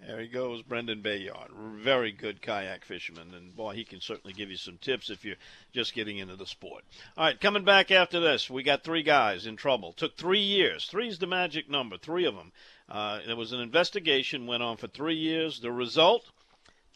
There 0.06 0.20
he 0.20 0.28
goes, 0.28 0.62
Brendan 0.62 1.02
Bayard. 1.02 1.52
Very 1.52 2.12
good 2.12 2.42
kayak 2.42 2.86
fisherman, 2.86 3.34
and 3.34 3.56
boy, 3.56 3.74
he 3.74 3.84
can 3.84 4.02
certainly 4.02 4.34
give 4.34 4.52
you 4.52 4.58
some 4.58 4.78
tips 4.78 5.10
if 5.10 5.26
you're 5.26 5.38
just 5.74 5.96
getting 5.96 6.18
into 6.20 6.36
the 6.36 6.46
sport. 6.46 6.84
All 7.18 7.26
right, 7.26 7.40
coming 7.40 7.64
back 7.64 7.90
after 7.92 8.20
this, 8.20 8.50
we 8.50 8.62
got 8.62 8.84
three 8.84 9.02
guys 9.02 9.48
in 9.48 9.56
trouble. 9.56 9.94
Took 9.94 10.16
three 10.16 10.42
years. 10.42 10.86
Three's 10.86 11.18
the 11.18 11.28
magic 11.28 11.70
number. 11.70 11.98
Three 11.98 12.26
of 12.26 12.36
them. 12.36 12.52
Uh, 12.88 13.22
there 13.26 13.36
was 13.36 13.52
an 13.52 13.62
investigation 13.62 14.46
went 14.46 14.62
on 14.62 14.78
for 14.78 14.88
three 14.88 15.16
years. 15.16 15.62
The 15.62 15.72
result: 15.72 16.30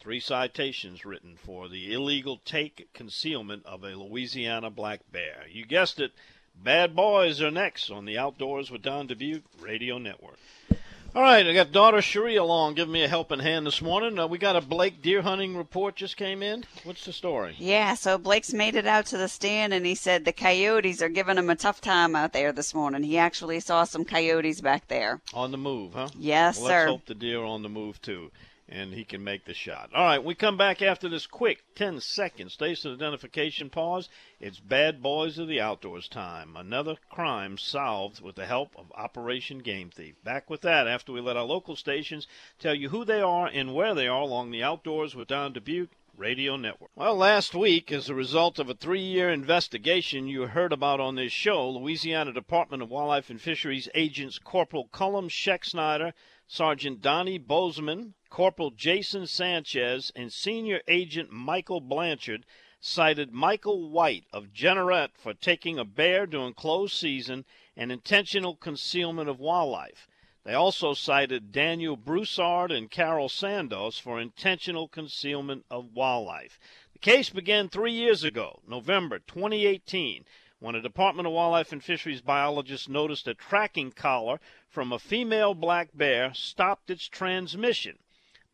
Three 0.00 0.20
citations 0.20 1.04
written 1.04 1.36
for 1.36 1.68
the 1.68 1.92
illegal 1.92 2.40
take 2.42 2.88
concealment 2.94 3.66
of 3.66 3.84
a 3.84 3.94
Louisiana 3.94 4.70
black 4.70 5.00
bear. 5.12 5.44
You 5.52 5.66
guessed 5.66 6.00
it. 6.00 6.12
Bad 6.56 6.96
boys 6.96 7.42
are 7.42 7.50
next 7.50 7.90
on 7.90 8.06
the 8.06 8.16
Outdoors 8.16 8.70
with 8.70 8.80
Don 8.80 9.06
Dubuc 9.06 9.42
Radio 9.60 9.98
Network. 9.98 10.38
All 11.14 11.20
right, 11.20 11.46
I 11.46 11.52
got 11.52 11.72
daughter 11.72 12.00
Cherie 12.00 12.36
along 12.36 12.76
giving 12.76 12.92
me 12.92 13.02
a 13.02 13.08
helping 13.08 13.40
hand 13.40 13.66
this 13.66 13.82
morning. 13.82 14.18
Uh, 14.18 14.26
we 14.26 14.38
got 14.38 14.56
a 14.56 14.62
Blake 14.62 15.02
deer 15.02 15.20
hunting 15.20 15.54
report 15.54 15.96
just 15.96 16.16
came 16.16 16.42
in. 16.42 16.64
What's 16.84 17.04
the 17.04 17.12
story? 17.12 17.56
Yeah, 17.58 17.92
so 17.92 18.16
Blake's 18.16 18.54
made 18.54 18.76
it 18.76 18.86
out 18.86 19.04
to 19.06 19.18
the 19.18 19.28
stand 19.28 19.74
and 19.74 19.84
he 19.84 19.94
said 19.94 20.24
the 20.24 20.32
coyotes 20.32 21.02
are 21.02 21.10
giving 21.10 21.36
him 21.36 21.50
a 21.50 21.56
tough 21.56 21.82
time 21.82 22.16
out 22.16 22.32
there 22.32 22.52
this 22.52 22.72
morning. 22.72 23.02
He 23.02 23.18
actually 23.18 23.60
saw 23.60 23.84
some 23.84 24.06
coyotes 24.06 24.62
back 24.62 24.88
there. 24.88 25.20
On 25.34 25.50
the 25.50 25.58
move, 25.58 25.92
huh? 25.92 26.08
Yes, 26.18 26.58
well, 26.58 26.68
sir. 26.68 26.78
Let's 26.78 26.90
hope 26.90 27.06
the 27.06 27.14
deer 27.14 27.40
are 27.40 27.44
on 27.44 27.62
the 27.62 27.68
move 27.68 28.00
too 28.00 28.30
and 28.72 28.94
he 28.94 29.04
can 29.04 29.24
make 29.24 29.44
the 29.44 29.52
shot. 29.52 29.90
All 29.92 30.04
right, 30.04 30.22
we 30.22 30.36
come 30.36 30.56
back 30.56 30.80
after 30.80 31.08
this 31.08 31.26
quick 31.26 31.64
10 31.74 32.00
second 32.00 32.50
station 32.50 32.94
identification 32.94 33.68
pause. 33.68 34.08
It's 34.38 34.60
Bad 34.60 35.02
Boys 35.02 35.38
of 35.38 35.48
the 35.48 35.60
Outdoors 35.60 36.06
time. 36.06 36.56
Another 36.56 36.94
crime 37.10 37.58
solved 37.58 38.20
with 38.20 38.36
the 38.36 38.46
help 38.46 38.70
of 38.76 38.92
Operation 38.94 39.58
Game 39.58 39.90
Thief. 39.90 40.14
Back 40.22 40.48
with 40.48 40.60
that 40.60 40.86
after 40.86 41.10
we 41.12 41.20
let 41.20 41.36
our 41.36 41.44
local 41.44 41.74
stations 41.74 42.28
tell 42.60 42.74
you 42.74 42.90
who 42.90 43.04
they 43.04 43.20
are 43.20 43.48
and 43.48 43.74
where 43.74 43.92
they 43.92 44.06
are 44.06 44.20
along 44.20 44.52
the 44.52 44.62
Outdoors 44.62 45.16
with 45.16 45.28
Don 45.28 45.52
Dubuc 45.52 45.88
Radio 46.16 46.56
Network. 46.56 46.90
Well, 46.94 47.16
last 47.16 47.54
week, 47.54 47.90
as 47.90 48.08
a 48.08 48.14
result 48.14 48.60
of 48.60 48.68
a 48.68 48.74
three 48.74 49.02
year 49.02 49.30
investigation 49.30 50.28
you 50.28 50.46
heard 50.46 50.72
about 50.72 51.00
on 51.00 51.16
this 51.16 51.32
show, 51.32 51.68
Louisiana 51.70 52.32
Department 52.32 52.84
of 52.84 52.90
Wildlife 52.90 53.30
and 53.30 53.40
Fisheries 53.40 53.88
agents 53.94 54.38
Corporal 54.38 54.88
Cullum 54.92 55.28
Schexnayder, 55.28 56.12
Sergeant 56.46 57.00
Donnie 57.00 57.38
Bozeman, 57.38 58.14
Corporal 58.30 58.70
Jason 58.70 59.26
Sanchez 59.26 60.12
and 60.14 60.32
Senior 60.32 60.80
Agent 60.86 61.32
Michael 61.32 61.80
Blanchard 61.80 62.46
cited 62.80 63.32
Michael 63.32 63.90
White 63.90 64.24
of 64.32 64.52
Jeanerette 64.52 65.16
for 65.16 65.34
taking 65.34 65.80
a 65.80 65.84
bear 65.84 66.26
during 66.26 66.54
closed 66.54 66.94
season 66.94 67.44
and 67.76 67.90
intentional 67.90 68.54
concealment 68.54 69.28
of 69.28 69.40
wildlife. 69.40 70.06
They 70.44 70.54
also 70.54 70.94
cited 70.94 71.50
Daniel 71.50 71.96
Broussard 71.96 72.70
and 72.70 72.88
Carol 72.88 73.28
Sandos 73.28 74.00
for 74.00 74.20
intentional 74.20 74.86
concealment 74.86 75.66
of 75.68 75.92
wildlife. 75.92 76.58
The 76.92 77.00
case 77.00 77.30
began 77.30 77.68
three 77.68 77.92
years 77.92 78.22
ago, 78.22 78.62
November 78.66 79.18
2018, 79.18 80.24
when 80.60 80.76
a 80.76 80.80
Department 80.80 81.26
of 81.26 81.34
Wildlife 81.34 81.72
and 81.72 81.82
Fisheries 81.82 82.22
biologist 82.22 82.88
noticed 82.88 83.26
a 83.26 83.34
tracking 83.34 83.90
collar 83.90 84.38
from 84.68 84.92
a 84.92 85.00
female 85.00 85.52
black 85.52 85.88
bear 85.92 86.32
stopped 86.32 86.90
its 86.90 87.08
transmission. 87.08 87.98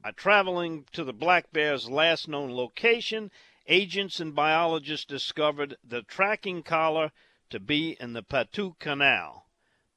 By 0.07 0.13
traveling 0.13 0.85
to 0.93 1.03
the 1.03 1.13
black 1.13 1.53
bear's 1.53 1.91
last 1.91 2.29
known 2.29 2.53
location, 2.53 3.33
agents 3.67 4.21
and 4.21 4.37
biologists 4.37 5.05
discovered 5.05 5.79
the 5.83 6.03
tracking 6.03 6.63
collar 6.63 7.11
to 7.51 7.59
be 7.59 7.97
in 7.99 8.13
the 8.13 8.23
Patu 8.23 8.79
Canal. 8.79 9.49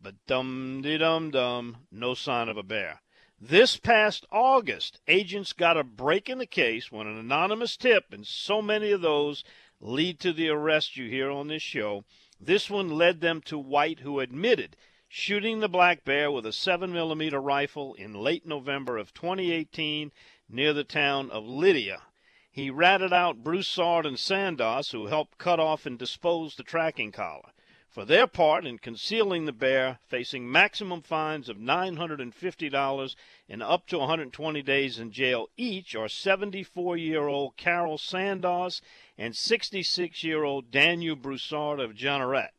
But 0.02 0.16
dum 0.26 0.82
de 0.82 0.98
dum 0.98 1.30
dum, 1.30 1.86
no 1.92 2.16
sign 2.16 2.50
of 2.50 2.58
a 2.58 2.64
bear. 2.64 3.04
This 3.40 3.78
past 3.78 4.26
August, 4.32 5.00
agents 5.08 5.54
got 5.54 5.78
a 5.78 5.84
break 5.84 6.28
in 6.28 6.40
the 6.40 6.48
case 6.48 6.92
when 6.92 7.06
an 7.06 7.20
anonymous 7.20 7.78
tip, 7.78 8.12
and 8.12 8.26
so 8.26 8.64
many 8.64 8.90
of 8.90 9.02
those 9.02 9.44
lead 9.80 10.20
to 10.22 10.34
the 10.34 10.50
arrest 10.50 10.98
you 10.98 11.08
hear 11.08 11.30
on 11.30 11.50
this 11.50 11.62
show. 11.62 12.04
This 12.40 12.68
one 12.68 12.90
led 12.90 13.22
them 13.22 13.42
to 13.42 13.60
White, 13.60 14.00
who 14.00 14.20
admitted 14.20 14.76
shooting 15.10 15.60
the 15.60 15.68
black 15.68 16.06
bear 16.06 16.32
with 16.32 16.46
a 16.46 16.54
7 16.54 16.94
millimeter 16.94 17.42
rifle 17.42 17.96
in 17.96 18.14
late 18.14 18.46
November 18.46 18.98
of 18.98 19.14
2018 19.14 20.12
near 20.48 20.72
the 20.72 20.84
town 20.84 21.30
of 21.32 21.44
Lydia. 21.46 22.04
He 22.52 22.70
ratted 22.70 23.12
out 23.12 23.44
Broussard 23.44 24.06
and 24.06 24.18
Sandos, 24.18 24.92
who 24.92 25.08
helped 25.08 25.38
cut 25.38 25.60
off 25.60 25.86
and 25.86 26.00
dispose 26.00 26.56
the 26.56 26.64
tracking 26.64 27.12
collar 27.12 27.52
for 27.90 28.06
their 28.06 28.28
part 28.28 28.68
in 28.68 28.78
concealing 28.78 29.46
the 29.46 29.52
bear, 29.52 30.00
facing 30.06 30.50
maximum 30.50 31.02
fines 31.02 31.50
of 31.50 31.58
$950 31.58 33.16
and 33.50 33.64
up 33.64 33.88
to 33.88 33.98
120 33.98 34.62
days 34.62 35.00
in 35.00 35.12
jail 35.12 35.50
each, 35.58 35.96
are 35.96 36.08
74 36.08 36.98
year 36.98 37.28
old 37.28 37.58
Carol 37.58 37.98
Sandos 37.98 38.80
and 39.18 39.36
66 39.36 40.24
year 40.24 40.44
old 40.44 40.70
Daniel 40.70 41.16
Broussard 41.16 41.80
of 41.80 41.96
Jeanerette. 41.96 42.54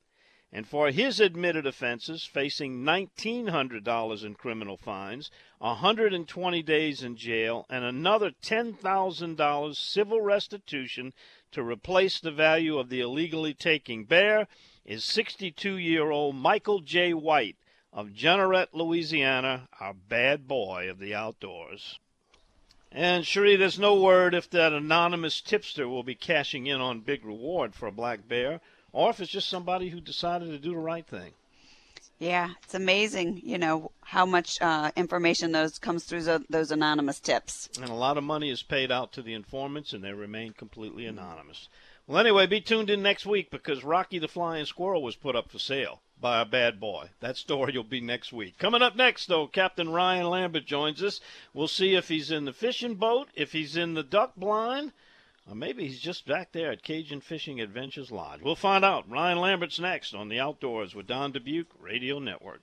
And 0.53 0.67
for 0.67 0.91
his 0.91 1.21
admitted 1.21 1.65
offenses, 1.65 2.25
facing 2.25 2.83
$1,900 2.83 4.25
in 4.25 4.35
criminal 4.35 4.77
fines, 4.77 5.31
120 5.59 6.63
days 6.63 7.05
in 7.05 7.17
jail, 7.17 7.67
and 7.71 7.85
another 7.85 8.33
$10,000 8.43 9.77
civil 9.77 10.21
restitution 10.21 11.13
to 11.53 11.63
replace 11.63 12.19
the 12.19 12.33
value 12.33 12.79
of 12.79 12.89
the 12.89 13.01
illegally 13.01 13.55
taking 13.55 14.05
bear 14.05 14.49
is 14.85 15.05
62 15.05 15.77
year 15.77 16.11
old 16.11 16.35
Michael 16.35 16.81
J. 16.81 17.15
White 17.15 17.57
of 17.93 18.09
Jeanerette, 18.09 18.73
Louisiana, 18.73 19.69
our 19.79 19.95
bad 19.95 20.49
boy 20.49 20.91
of 20.91 20.99
the 20.99 21.15
outdoors. 21.15 21.99
And 22.91 23.25
Cherie, 23.25 23.55
there's 23.55 23.79
no 23.79 23.95
word 23.95 24.35
if 24.35 24.51
that 24.51 24.73
anonymous 24.73 25.41
tipster 25.41 25.89
will 25.89 26.03
be 26.03 26.17
cashing 26.17 26.67
in 26.67 26.81
on 26.81 27.01
big 27.01 27.25
reward 27.25 27.75
for 27.75 27.87
a 27.87 27.93
black 27.93 28.27
bear, 28.27 28.61
or 28.93 29.11
if 29.11 29.21
it's 29.21 29.31
just 29.31 29.49
somebody 29.49 29.89
who 29.89 30.01
decided 30.01 30.51
to 30.51 30.59
do 30.59 30.71
the 30.71 30.79
right 30.79 31.07
thing. 31.07 31.33
Yeah, 32.19 32.51
it's 32.63 32.75
amazing, 32.75 33.41
you 33.43 33.57
know, 33.57 33.93
how 34.03 34.27
much 34.27 34.61
uh, 34.61 34.91
information 34.95 35.53
those 35.53 35.79
comes 35.79 36.05
through 36.05 36.25
those, 36.25 36.43
those 36.51 36.71
anonymous 36.71 37.19
tips. 37.19 37.71
And 37.81 37.89
a 37.89 37.95
lot 37.95 38.19
of 38.19 38.25
money 38.25 38.51
is 38.51 38.63
paid 38.63 38.93
out 38.93 39.13
to 39.13 39.23
the 39.23 39.33
informants, 39.33 39.95
and 39.95 40.05
they 40.05 40.13
remain 40.13 40.53
completely 40.53 41.07
anonymous. 41.07 41.71
Well, 42.07 42.19
anyway, 42.19 42.47
be 42.47 42.61
tuned 42.61 42.91
in 42.91 43.03
next 43.03 43.25
week 43.25 43.51
because 43.51 43.85
Rocky 43.85 44.19
the 44.19 44.29
Flying 44.29 44.67
Squirrel 44.67 45.03
was 45.03 45.17
put 45.17 45.35
up 45.35 45.51
for 45.51 45.59
sale 45.59 46.03
by 46.21 46.41
a 46.43 46.45
bad 46.45 46.79
boy. 46.79 47.09
That 47.21 47.39
story 47.39 47.73
will 47.75 47.85
be 47.85 48.03
next 48.03 48.35
week. 48.35 48.59
Coming 48.59 48.83
up 48.83 48.97
next, 48.97 49.27
though, 49.27 49.47
Captain 49.47 49.89
Ryan 49.89 50.29
Lambert 50.29 50.67
joins 50.67 51.03
us. 51.03 51.21
We'll 51.55 51.69
see 51.69 51.95
if 51.95 52.09
he's 52.09 52.31
in 52.31 52.45
the 52.45 52.53
fishing 52.53 52.97
boat, 52.97 53.29
if 53.35 53.53
he's 53.53 53.77
in 53.77 53.95
the 53.95 54.03
duck 54.03 54.35
blind, 54.37 54.93
or 55.51 55.57
maybe 55.57 55.87
he's 55.87 55.99
just 55.99 56.27
back 56.27 56.53
there 56.53 56.71
at 56.71 56.85
Cajun 56.85 57.21
Fishing 57.21 57.61
Adventures 57.61 58.13
Lodge. 58.13 58.41
We'll 58.41 58.55
find 58.55 58.85
out. 58.85 59.11
Ryan 59.11 59.39
Lambert's 59.39 59.81
next 59.81 60.15
on 60.15 60.29
the 60.29 60.39
Outdoors 60.39 60.95
with 60.95 61.09
Don 61.09 61.33
Dubuc 61.33 61.67
Radio 61.81 62.21
Network. 62.21 62.61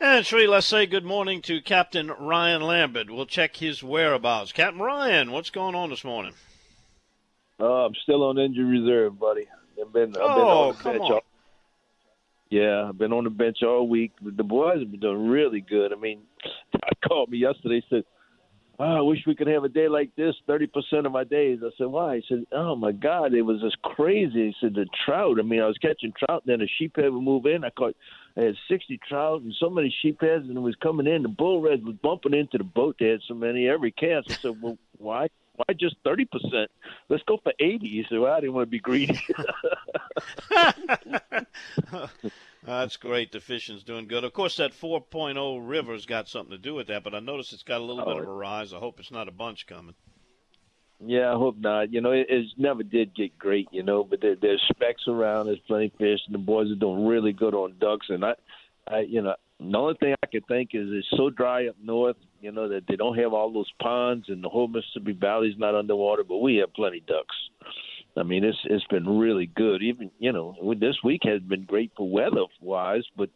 And 0.00 0.26
Cherie, 0.26 0.48
let's 0.48 0.66
say 0.66 0.86
good 0.86 1.04
morning 1.04 1.40
to 1.42 1.60
Captain 1.60 2.08
Ryan 2.08 2.62
Lambert. 2.62 3.10
We'll 3.10 3.26
check 3.26 3.56
his 3.56 3.82
whereabouts. 3.82 4.50
Captain 4.50 4.80
Ryan, 4.80 5.30
what's 5.30 5.50
going 5.50 5.76
on 5.76 5.90
this 5.90 6.02
morning? 6.02 6.34
Uh, 7.60 7.86
I'm 7.86 7.94
still 8.02 8.24
on 8.24 8.38
injury 8.38 8.80
reserve, 8.80 9.18
buddy. 9.18 9.46
I've 9.80 9.92
been, 9.92 10.10
I've 10.10 10.12
been 10.14 10.22
oh, 10.22 10.68
on 10.68 10.68
the 10.68 10.82
come 10.82 10.92
bench 10.92 11.04
on. 11.04 11.12
all, 11.12 11.24
yeah, 12.50 12.88
I've 12.88 12.98
been 12.98 13.12
on 13.12 13.24
the 13.24 13.30
bench 13.30 13.58
all 13.62 13.88
week. 13.88 14.12
The 14.20 14.42
boys 14.42 14.80
have 14.80 14.90
been 14.90 15.00
doing 15.00 15.28
really 15.28 15.60
good. 15.60 15.92
I 15.92 15.96
mean, 15.96 16.22
I 16.74 16.90
called 17.06 17.30
me 17.30 17.38
yesterday. 17.38 17.84
Said, 17.88 18.04
oh, 18.78 18.98
"I 18.98 19.00
wish 19.00 19.26
we 19.26 19.34
could 19.34 19.46
have 19.48 19.64
a 19.64 19.68
day 19.68 19.88
like 19.88 20.14
this. 20.16 20.34
Thirty 20.46 20.66
percent 20.66 21.06
of 21.06 21.12
my 21.12 21.24
days." 21.24 21.60
I 21.64 21.70
said, 21.76 21.88
"Why?" 21.88 22.16
He 22.16 22.24
said, 22.28 22.46
"Oh 22.52 22.76
my 22.76 22.92
God, 22.92 23.34
it 23.34 23.42
was 23.42 23.60
just 23.60 23.80
crazy." 23.82 24.48
He 24.48 24.54
said, 24.60 24.74
"The 24.74 24.86
trout. 25.04 25.38
I 25.38 25.42
mean, 25.42 25.60
I 25.60 25.66
was 25.66 25.78
catching 25.78 26.12
trout, 26.12 26.42
and 26.46 26.60
then 26.60 26.60
a 26.62 26.82
sheephead 26.82 27.12
would 27.12 27.22
move 27.22 27.46
in. 27.46 27.64
I 27.64 27.70
caught, 27.70 27.96
I 28.36 28.42
had 28.42 28.56
sixty 28.68 28.98
trout 29.08 29.42
and 29.42 29.54
so 29.58 29.70
many 29.70 29.94
sheepheads, 30.02 30.48
and 30.48 30.56
it 30.56 30.60
was 30.60 30.76
coming 30.76 31.06
in. 31.06 31.22
The 31.22 31.28
bull 31.28 31.60
reds 31.60 31.84
was 31.84 31.96
bumping 31.96 32.34
into 32.34 32.58
the 32.58 32.64
boat. 32.64 32.96
They 32.98 33.08
had 33.08 33.20
so 33.26 33.34
many 33.34 33.68
every 33.68 33.90
cast. 33.92 34.30
I 34.30 34.34
said, 34.34 34.62
"Well, 34.62 34.78
why?" 34.98 35.28
Why 35.56 35.74
just 35.74 35.96
thirty 36.04 36.24
percent? 36.24 36.70
Let's 37.08 37.24
go 37.24 37.38
for 37.42 37.52
eighty. 37.58 37.88
He 37.88 38.04
said, 38.08 38.20
"Well, 38.20 38.32
I 38.32 38.40
didn't 38.40 38.54
want 38.54 38.68
to 38.68 38.70
be 38.70 38.78
greedy." 38.78 39.18
That's 42.64 42.96
great. 42.96 43.32
The 43.32 43.40
fishing's 43.40 43.84
doing 43.84 44.08
good. 44.08 44.24
Of 44.24 44.32
course, 44.32 44.56
that 44.56 44.72
4.0 44.72 45.60
river's 45.66 46.06
got 46.06 46.28
something 46.28 46.50
to 46.50 46.58
do 46.58 46.74
with 46.74 46.88
that, 46.88 47.04
but 47.04 47.14
I 47.14 47.20
noticed 47.20 47.52
it's 47.52 47.62
got 47.62 47.80
a 47.80 47.84
little 47.84 48.02
Oh, 48.02 48.14
bit 48.14 48.22
of 48.22 48.28
a 48.28 48.32
rise. 48.32 48.72
I 48.74 48.78
hope 48.78 48.98
it's 49.00 49.10
not 49.12 49.28
a 49.28 49.32
bunch 49.32 49.66
coming. 49.66 49.94
Yeah, 51.00 51.30
I 51.32 51.36
hope 51.36 51.56
not. 51.58 51.92
You 51.92 52.00
know, 52.00 52.10
it, 52.10 52.26
it 52.28 52.46
never 52.56 52.82
did 52.82 53.14
get 53.14 53.38
great, 53.38 53.68
you 53.70 53.84
know, 53.84 54.02
but 54.02 54.20
there, 54.20 54.34
there's 54.34 54.62
specks 54.68 55.04
around. 55.06 55.46
There's 55.46 55.60
plenty 55.60 55.86
of 55.86 55.92
fish, 55.92 56.20
and 56.26 56.34
the 56.34 56.38
boys 56.38 56.70
are 56.72 56.74
doing 56.74 57.06
really 57.06 57.32
good 57.32 57.54
on 57.54 57.76
ducks. 57.78 58.06
And 58.08 58.24
I, 58.24 58.34
I, 58.88 59.00
you 59.00 59.22
know, 59.22 59.36
the 59.60 59.78
only 59.78 59.94
thing 59.94 60.14
I 60.20 60.26
can 60.26 60.42
think 60.42 60.70
is 60.74 60.88
it's 60.90 61.06
so 61.16 61.30
dry 61.30 61.68
up 61.68 61.76
north, 61.80 62.16
you 62.40 62.50
know, 62.50 62.68
that 62.68 62.88
they 62.88 62.96
don't 62.96 63.16
have 63.16 63.32
all 63.32 63.52
those 63.52 63.70
ponds, 63.80 64.28
and 64.28 64.42
the 64.42 64.48
whole 64.48 64.66
Mississippi 64.66 65.12
Valley's 65.12 65.56
not 65.56 65.76
underwater. 65.76 66.24
But 66.24 66.38
we 66.38 66.56
have 66.56 66.74
plenty 66.74 66.98
of 66.98 67.06
ducks. 67.06 67.36
I 68.18 68.22
mean, 68.22 68.44
it's 68.44 68.58
it's 68.64 68.84
been 68.86 69.18
really 69.18 69.46
good. 69.46 69.82
Even 69.82 70.10
you 70.18 70.32
know, 70.32 70.74
this 70.78 70.96
week 71.04 71.22
has 71.24 71.40
been 71.40 71.64
great 71.64 71.92
for 71.96 72.08
weather 72.08 72.44
wise, 72.60 73.04
but 73.16 73.30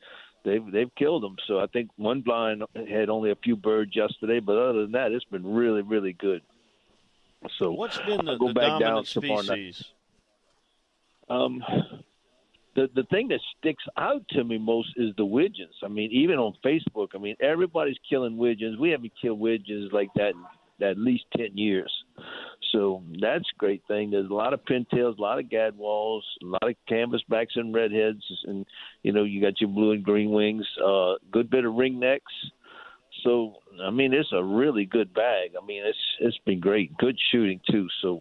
they've 0.45 0.65
they've 0.71 0.95
killed 0.97 1.23
them. 1.23 1.37
So 1.47 1.61
I 1.61 1.67
think 1.67 1.91
one 1.97 2.21
blind 2.21 2.65
had 2.75 3.09
only 3.09 3.31
a 3.31 3.37
few 3.37 3.57
birds 3.57 3.95
yesterday, 3.95 4.41
but 4.41 4.57
other 4.59 4.83
than 4.83 4.93
that, 4.93 5.13
it's 5.13 5.25
been 5.25 5.55
really 5.55 5.83
really 5.83 6.13
good. 6.13 6.43
So 7.59 7.73
What's 7.73 7.99
been 7.99 8.25
the, 8.25 8.37
the 8.39 8.53
back 8.55 8.81
down 8.81 9.05
dominant 9.05 9.09
species? 9.09 9.85
Um, 11.29 11.63
the 12.75 12.89
the 12.95 13.05
thing 13.05 13.29
that 13.29 13.41
sticks 13.59 13.85
out 13.97 14.23
to 14.31 14.45
me 14.45 14.59
most 14.59 14.91
is 14.97 15.15
the 15.17 15.25
widgeons. 15.25 15.75
I 15.83 15.89
mean, 15.89 16.11
even 16.13 16.39
on 16.39 16.55
Facebook, 16.65 17.09
I 17.15 17.19
mean, 17.19 17.37
everybody's 17.41 17.99
killing 18.09 18.37
widgeons. 18.37 18.79
We 18.79 18.91
haven't 18.91 19.13
killed 19.21 19.41
widgeons 19.41 19.93
like 19.93 20.09
that 20.15 20.31
in 20.31 20.45
at 20.83 20.99
least 20.99 21.25
ten 21.37 21.57
years. 21.57 21.93
So 22.73 23.03
that's 23.21 23.45
a 23.55 23.59
great 23.59 23.83
thing. 23.87 24.11
There's 24.11 24.31
a 24.31 24.35
lot 24.35 24.55
of 24.55 24.65
pintails, 24.65 25.19
a 25.19 25.23
lot 25.23 25.39
of 25.39 25.47
gadwalls, 25.47 26.23
a 26.43 26.47
lot 26.47 26.63
of 26.63 26.75
canvasbacks 26.91 27.57
and 27.57 27.75
redheads, 27.75 28.23
and 28.47 28.67
you 29.03 29.13
know 29.13 29.25
you 29.25 29.41
got 29.43 29.61
your 29.61 29.71
blue 29.71 29.93
and 29.93 30.03
green 30.03 30.31
wings. 30.31 30.67
Uh, 30.85 31.15
good 31.31 31.51
bit 31.51 31.65
of 31.67 31.75
ringnecks. 31.75 32.21
So 33.25 33.55
I 33.85 33.91
mean, 33.91 34.15
it's 34.15 34.33
a 34.33 34.43
really 34.43 34.87
good 34.87 35.13
bag. 35.13 35.51
I 35.61 35.65
mean, 35.65 35.83
it's 35.85 35.99
it's 36.21 36.39
been 36.47 36.61
great. 36.61 36.97
Good 36.97 37.19
shooting 37.31 37.61
too. 37.71 37.87
So 38.01 38.21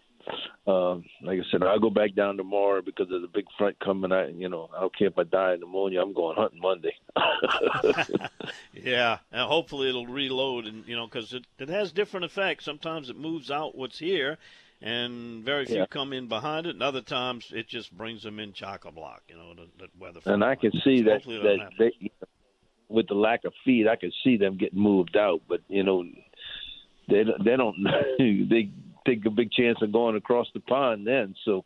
uh, 0.67 0.95
like 1.23 1.39
I 1.39 1.43
said, 1.51 1.63
I'll 1.63 1.79
go 1.79 1.89
back 1.89 2.15
down 2.15 2.37
tomorrow 2.37 2.81
because 2.81 3.11
of 3.11 3.21
the 3.21 3.27
big 3.27 3.45
front 3.57 3.79
coming. 3.79 4.11
I, 4.11 4.29
you 4.29 4.49
know, 4.49 4.69
I 4.75 4.81
don't 4.81 4.95
care 4.97 5.07
if 5.07 5.17
I 5.17 5.23
die 5.23 5.53
of 5.53 5.59
pneumonia. 5.61 6.01
I'm 6.01 6.13
going 6.13 6.35
hunting 6.37 6.59
Monday. 6.61 6.95
Yeah, 8.73 9.19
and 9.31 9.47
hopefully 9.47 9.89
it'll 9.89 10.07
reload, 10.07 10.65
and 10.65 10.85
you 10.87 10.95
know, 10.95 11.05
because 11.05 11.33
it, 11.33 11.45
it 11.59 11.69
has 11.69 11.91
different 11.91 12.25
effects. 12.25 12.65
Sometimes 12.65 13.09
it 13.09 13.17
moves 13.17 13.51
out 13.51 13.75
what's 13.75 13.99
here, 13.99 14.37
and 14.81 15.43
very 15.43 15.65
few 15.65 15.77
Yeah. 15.77 15.85
come 15.89 16.13
in 16.13 16.27
behind 16.27 16.65
it. 16.65 16.71
And 16.71 16.81
other 16.83 17.01
times 17.01 17.51
it 17.53 17.67
just 17.67 17.95
brings 17.95 18.23
them 18.23 18.39
in 18.39 18.53
chock 18.53 18.85
a 18.85 18.91
block. 18.91 19.21
You 19.27 19.35
know, 19.35 19.53
the, 19.53 19.67
the 19.77 19.87
weather. 19.99 20.19
and 20.25 20.43
I 20.43 20.55
can 20.55 20.71
see 20.83 20.99
So 20.99 21.03
that 21.05 21.11
hopefully 21.13 21.35
it 21.37 21.43
don't 21.43 21.57
that 21.59 21.91
they, 21.99 22.11
with 22.89 23.07
the 23.07 23.13
lack 23.13 23.43
of 23.45 23.53
feed, 23.63 23.87
I 23.87 23.95
can 23.95 24.11
see 24.23 24.37
them 24.37 24.57
getting 24.57 24.79
moved 24.79 25.15
out. 25.15 25.41
But 25.47 25.61
you 25.67 25.83
know, 25.83 26.03
they 27.07 27.23
don't- 27.23 27.43
they 27.45 27.55
don't 27.55 27.75
they 28.49 28.69
take 29.05 29.25
a 29.25 29.29
big 29.29 29.51
chance 29.51 29.77
of 29.81 29.91
going 29.91 30.15
across 30.15 30.47
the 30.53 30.59
pond 30.61 31.05
then. 31.07 31.35
So 31.45 31.65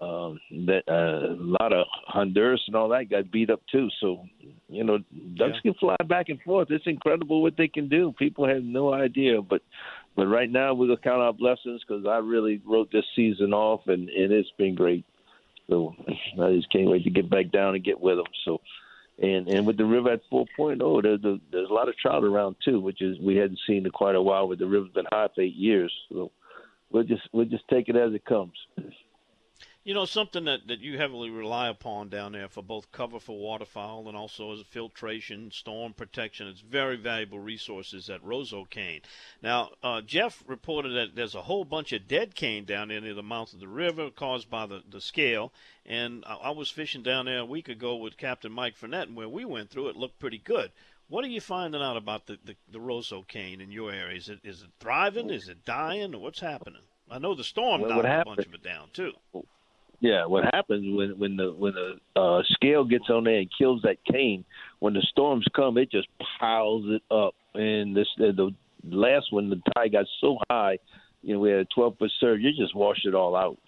Um, 0.00 0.40
that 0.66 0.84
uh, 0.88 1.34
a 1.34 1.36
lot 1.60 1.74
of 1.74 1.84
Honduras 2.06 2.62
and 2.66 2.74
all 2.74 2.88
that 2.88 3.10
got 3.10 3.30
beat 3.30 3.50
up 3.50 3.60
too. 3.70 3.90
So, 4.00 4.24
you 4.70 4.82
know, 4.82 4.96
ducks 5.36 5.56
Yeah. 5.56 5.60
can 5.60 5.74
fly 5.74 5.96
back 6.06 6.30
and 6.30 6.40
forth. 6.40 6.70
It's 6.70 6.86
incredible 6.86 7.42
what 7.42 7.58
they 7.58 7.68
can 7.68 7.88
do. 7.88 8.14
People 8.18 8.48
have 8.48 8.64
no 8.64 8.94
idea, 8.94 9.42
but 9.42 9.60
but 10.16 10.26
right 10.26 10.50
now 10.50 10.72
we're 10.72 10.86
gonna 10.86 11.00
count 11.00 11.20
our 11.20 11.34
blessings 11.34 11.82
because 11.86 12.06
I 12.06 12.16
really 12.16 12.62
wrote 12.64 12.90
this 12.90 13.04
season 13.14 13.52
off 13.52 13.88
and 13.88 14.08
and 14.08 14.32
it's 14.32 14.50
been 14.56 14.74
great. 14.74 15.04
So 15.68 15.94
I 16.42 16.52
just 16.54 16.72
can't 16.72 16.88
wait 16.88 17.04
to 17.04 17.10
get 17.10 17.28
back 17.28 17.50
down 17.52 17.74
and 17.74 17.84
get 17.84 18.00
with 18.00 18.16
them. 18.16 18.32
So. 18.46 18.62
And 19.22 19.48
and 19.48 19.66
with 19.66 19.76
the 19.76 19.84
river 19.84 20.12
at 20.12 20.22
4.0, 20.32 21.02
there's 21.02 21.24
a, 21.24 21.38
there's 21.52 21.68
a 21.68 21.74
lot 21.74 21.90
of 21.90 21.96
trout 21.98 22.24
around 22.24 22.56
too, 22.64 22.80
which 22.80 23.02
is 23.02 23.18
we 23.20 23.36
hadn't 23.36 23.60
seen 23.66 23.84
in 23.84 23.92
quite 23.92 24.14
a 24.14 24.22
while. 24.22 24.48
With 24.48 24.60
the 24.60 24.66
river's 24.66 24.92
been 24.92 25.04
high 25.12 25.28
for 25.34 25.42
eight 25.42 25.56
years, 25.56 25.92
so 26.10 26.30
we'll 26.90 27.04
just 27.04 27.22
we'll 27.32 27.46
just 27.46 27.66
take 27.68 27.88
it 27.88 27.96
as 27.96 28.12
it 28.14 28.24
comes. 28.24 28.54
You 29.82 29.94
know, 29.94 30.04
something 30.04 30.44
that, 30.44 30.68
that 30.68 30.80
you 30.80 30.98
heavily 30.98 31.30
rely 31.30 31.68
upon 31.68 32.10
down 32.10 32.32
there 32.32 32.48
for 32.48 32.62
both 32.62 32.92
cover 32.92 33.18
for 33.18 33.38
waterfowl 33.38 34.08
and 34.08 34.16
also 34.16 34.52
as 34.52 34.60
a 34.60 34.64
filtration, 34.64 35.50
storm 35.50 35.94
protection. 35.94 36.48
It's 36.48 36.60
very 36.60 36.96
valuable 36.96 37.40
resources 37.40 38.10
at 38.10 38.22
Roseau 38.22 38.68
Cane. 38.68 39.00
Now, 39.42 39.70
uh, 39.82 40.02
Jeff 40.02 40.44
reported 40.46 40.90
that 40.90 41.16
there's 41.16 41.34
a 41.34 41.42
whole 41.42 41.64
bunch 41.64 41.94
of 41.94 42.06
dead 42.06 42.34
cane 42.34 42.66
down 42.66 42.88
there 42.88 43.00
near 43.00 43.14
the 43.14 43.22
mouth 43.22 43.54
of 43.54 43.60
the 43.60 43.68
river 43.68 44.10
caused 44.10 44.50
by 44.50 44.66
the, 44.66 44.82
the 44.86 45.00
scale. 45.00 45.50
And 45.86 46.24
I, 46.26 46.34
I 46.34 46.50
was 46.50 46.70
fishing 46.70 47.02
down 47.02 47.24
there 47.24 47.38
a 47.38 47.46
week 47.46 47.70
ago 47.70 47.96
with 47.96 48.18
Captain 48.18 48.52
Mike 48.52 48.76
Frenette, 48.76 49.04
and 49.04 49.16
where 49.16 49.30
we 49.30 49.46
went 49.46 49.70
through 49.70 49.88
it 49.88 49.96
looked 49.96 50.18
pretty 50.18 50.38
good. 50.38 50.72
What 51.10 51.24
are 51.24 51.28
you 51.28 51.40
finding 51.40 51.82
out 51.82 51.96
about 51.96 52.26
the, 52.26 52.38
the, 52.44 52.54
the 52.70 52.78
Roseau 52.78 53.26
cane 53.26 53.60
in 53.60 53.72
your 53.72 53.92
area? 53.92 54.16
Is 54.16 54.28
it 54.28 54.38
is 54.44 54.62
it 54.62 54.70
thriving? 54.78 55.30
Is 55.30 55.48
it 55.48 55.64
dying? 55.64 56.14
Or 56.14 56.20
what's 56.20 56.38
happening? 56.38 56.82
I 57.10 57.18
know 57.18 57.34
the 57.34 57.42
storm 57.42 57.80
Well, 57.80 57.90
knocked 57.90 58.04
what 58.04 58.20
a 58.20 58.24
bunch 58.24 58.46
of 58.46 58.54
it 58.54 58.62
down 58.62 58.88
too. 58.92 59.12
Yeah, 59.98 60.24
what 60.26 60.44
happens 60.54 60.96
when 60.96 61.18
when 61.18 61.36
the 61.36 61.52
when 61.52 61.74
the 61.74 61.98
uh, 62.14 62.42
scale 62.52 62.84
gets 62.84 63.10
on 63.10 63.24
there 63.24 63.38
and 63.38 63.50
kills 63.58 63.82
that 63.82 63.96
cane? 64.10 64.44
When 64.78 64.94
the 64.94 65.02
storms 65.10 65.44
come, 65.54 65.78
it 65.78 65.90
just 65.90 66.06
piles 66.38 66.84
it 66.86 67.02
up. 67.12 67.34
And 67.54 67.96
this 67.96 68.06
uh, 68.20 68.30
the 68.30 68.54
last 68.88 69.32
one, 69.32 69.50
the 69.50 69.60
tide 69.74 69.92
got 69.92 70.06
so 70.20 70.38
high, 70.48 70.78
you 71.22 71.34
know, 71.34 71.40
we 71.40 71.50
had 71.50 71.60
a 71.60 71.64
12 71.74 71.98
foot 71.98 72.12
surge. 72.20 72.40
You 72.40 72.52
just 72.52 72.76
washed 72.76 73.04
it 73.04 73.16
all 73.16 73.34
out. 73.34 73.58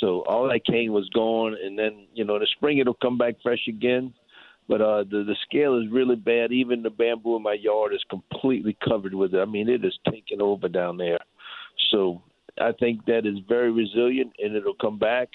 So 0.00 0.20
all 0.28 0.48
that 0.48 0.64
cane 0.64 0.92
was 0.92 1.08
gone, 1.08 1.56
and 1.60 1.76
then 1.76 2.06
you 2.14 2.24
know 2.24 2.36
in 2.36 2.40
the 2.40 2.46
spring 2.46 2.78
it'll 2.78 2.94
come 2.94 3.18
back 3.18 3.34
fresh 3.42 3.66
again. 3.66 4.14
But 4.68 4.82
uh, 4.82 5.04
the 5.04 5.24
the 5.24 5.36
scale 5.42 5.80
is 5.80 5.90
really 5.90 6.16
bad. 6.16 6.52
Even 6.52 6.82
the 6.82 6.90
bamboo 6.90 7.36
in 7.36 7.42
my 7.42 7.54
yard 7.54 7.94
is 7.94 8.04
completely 8.10 8.76
covered 8.86 9.14
with 9.14 9.34
it. 9.34 9.40
I 9.40 9.46
mean, 9.46 9.68
it 9.68 9.84
is 9.84 9.98
taking 10.10 10.42
over 10.42 10.68
down 10.68 10.98
there. 10.98 11.20
So 11.90 12.22
I 12.60 12.72
think 12.72 13.06
that 13.06 13.26
is 13.26 13.38
very 13.48 13.72
resilient, 13.72 14.32
and 14.38 14.54
it'll 14.54 14.74
come 14.74 14.98
back. 14.98 15.30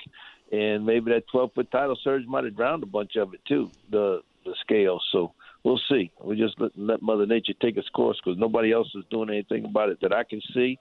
And 0.52 0.86
maybe 0.86 1.12
that 1.12 1.28
12 1.32 1.54
foot 1.54 1.72
tidal 1.72 1.98
surge 2.04 2.28
might 2.28 2.44
have 2.44 2.56
drowned 2.56 2.84
a 2.84 2.88
bunch 2.88 3.16
of 3.16 3.34
it 3.34 3.42
too. 3.48 3.72
The 3.90 4.22
the 4.46 4.54
scale. 4.62 5.00
So 5.12 5.34
we'll 5.64 5.82
see. 5.90 6.12
We 6.22 6.36
just 6.36 6.60
let, 6.60 6.72
let 6.78 7.02
Mother 7.02 7.26
Nature 7.26 7.54
take 7.60 7.78
its 7.78 7.90
course 7.90 8.20
because 8.24 8.38
nobody 8.38 8.72
else 8.72 8.90
is 8.96 9.04
doing 9.10 9.30
anything 9.30 9.66
about 9.66 9.90
it 9.90 10.00
that 10.02 10.14
I 10.14 10.24
can 10.24 10.42
see. 10.54 10.78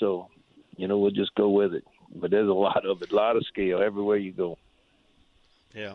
So 0.00 0.28
you 0.76 0.88
know 0.88 0.98
we'll 0.98 1.10
just 1.10 1.34
go 1.34 1.50
with 1.50 1.74
it. 1.74 1.84
But 2.14 2.30
there's 2.30 2.48
a 2.48 2.52
lot 2.52 2.86
of 2.86 3.02
it, 3.02 3.12
a 3.12 3.16
lot 3.16 3.36
of 3.36 3.44
scale 3.46 3.82
everywhere 3.82 4.16
you 4.16 4.32
go. 4.32 4.56
Yeah. 5.74 5.94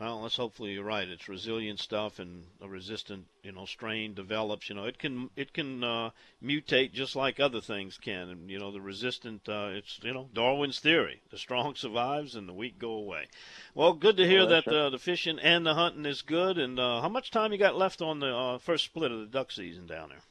Well, 0.00 0.22
let's 0.22 0.36
hopefully 0.36 0.72
you're 0.72 0.82
right. 0.82 1.06
It's 1.06 1.28
resilient 1.28 1.78
stuff, 1.78 2.18
and 2.18 2.46
a 2.62 2.66
resistant, 2.66 3.26
you 3.42 3.52
know, 3.52 3.66
strain 3.66 4.14
develops. 4.14 4.70
You 4.70 4.76
know, 4.76 4.84
it 4.86 4.98
can 4.98 5.28
it 5.36 5.52
can 5.52 5.84
uh, 5.84 6.10
mutate 6.42 6.92
just 6.92 7.14
like 7.14 7.38
other 7.38 7.60
things 7.60 7.98
can. 7.98 8.30
And 8.30 8.50
you 8.50 8.58
know, 8.58 8.72
the 8.72 8.80
resistant, 8.80 9.46
uh, 9.46 9.68
it's 9.72 10.00
you 10.02 10.14
know 10.14 10.30
Darwin's 10.32 10.80
theory: 10.80 11.20
the 11.30 11.36
strong 11.36 11.74
survives 11.74 12.34
and 12.34 12.48
the 12.48 12.54
weak 12.54 12.78
go 12.78 12.92
away. 12.92 13.26
Well, 13.74 13.92
good 13.92 14.16
to 14.16 14.26
hear 14.26 14.44
Oh, 14.44 14.46
that 14.46 14.66
right. 14.66 14.74
uh, 14.74 14.88
the 14.88 14.98
fishing 14.98 15.38
and 15.38 15.66
the 15.66 15.74
hunting 15.74 16.06
is 16.06 16.22
good. 16.22 16.56
And 16.56 16.80
uh, 16.80 17.02
how 17.02 17.10
much 17.10 17.30
time 17.30 17.52
you 17.52 17.58
got 17.58 17.76
left 17.76 18.00
on 18.00 18.20
the 18.20 18.34
uh, 18.34 18.58
first 18.58 18.84
split 18.86 19.12
of 19.12 19.20
the 19.20 19.26
duck 19.26 19.52
season 19.52 19.86
down 19.86 20.08
there? 20.08 20.22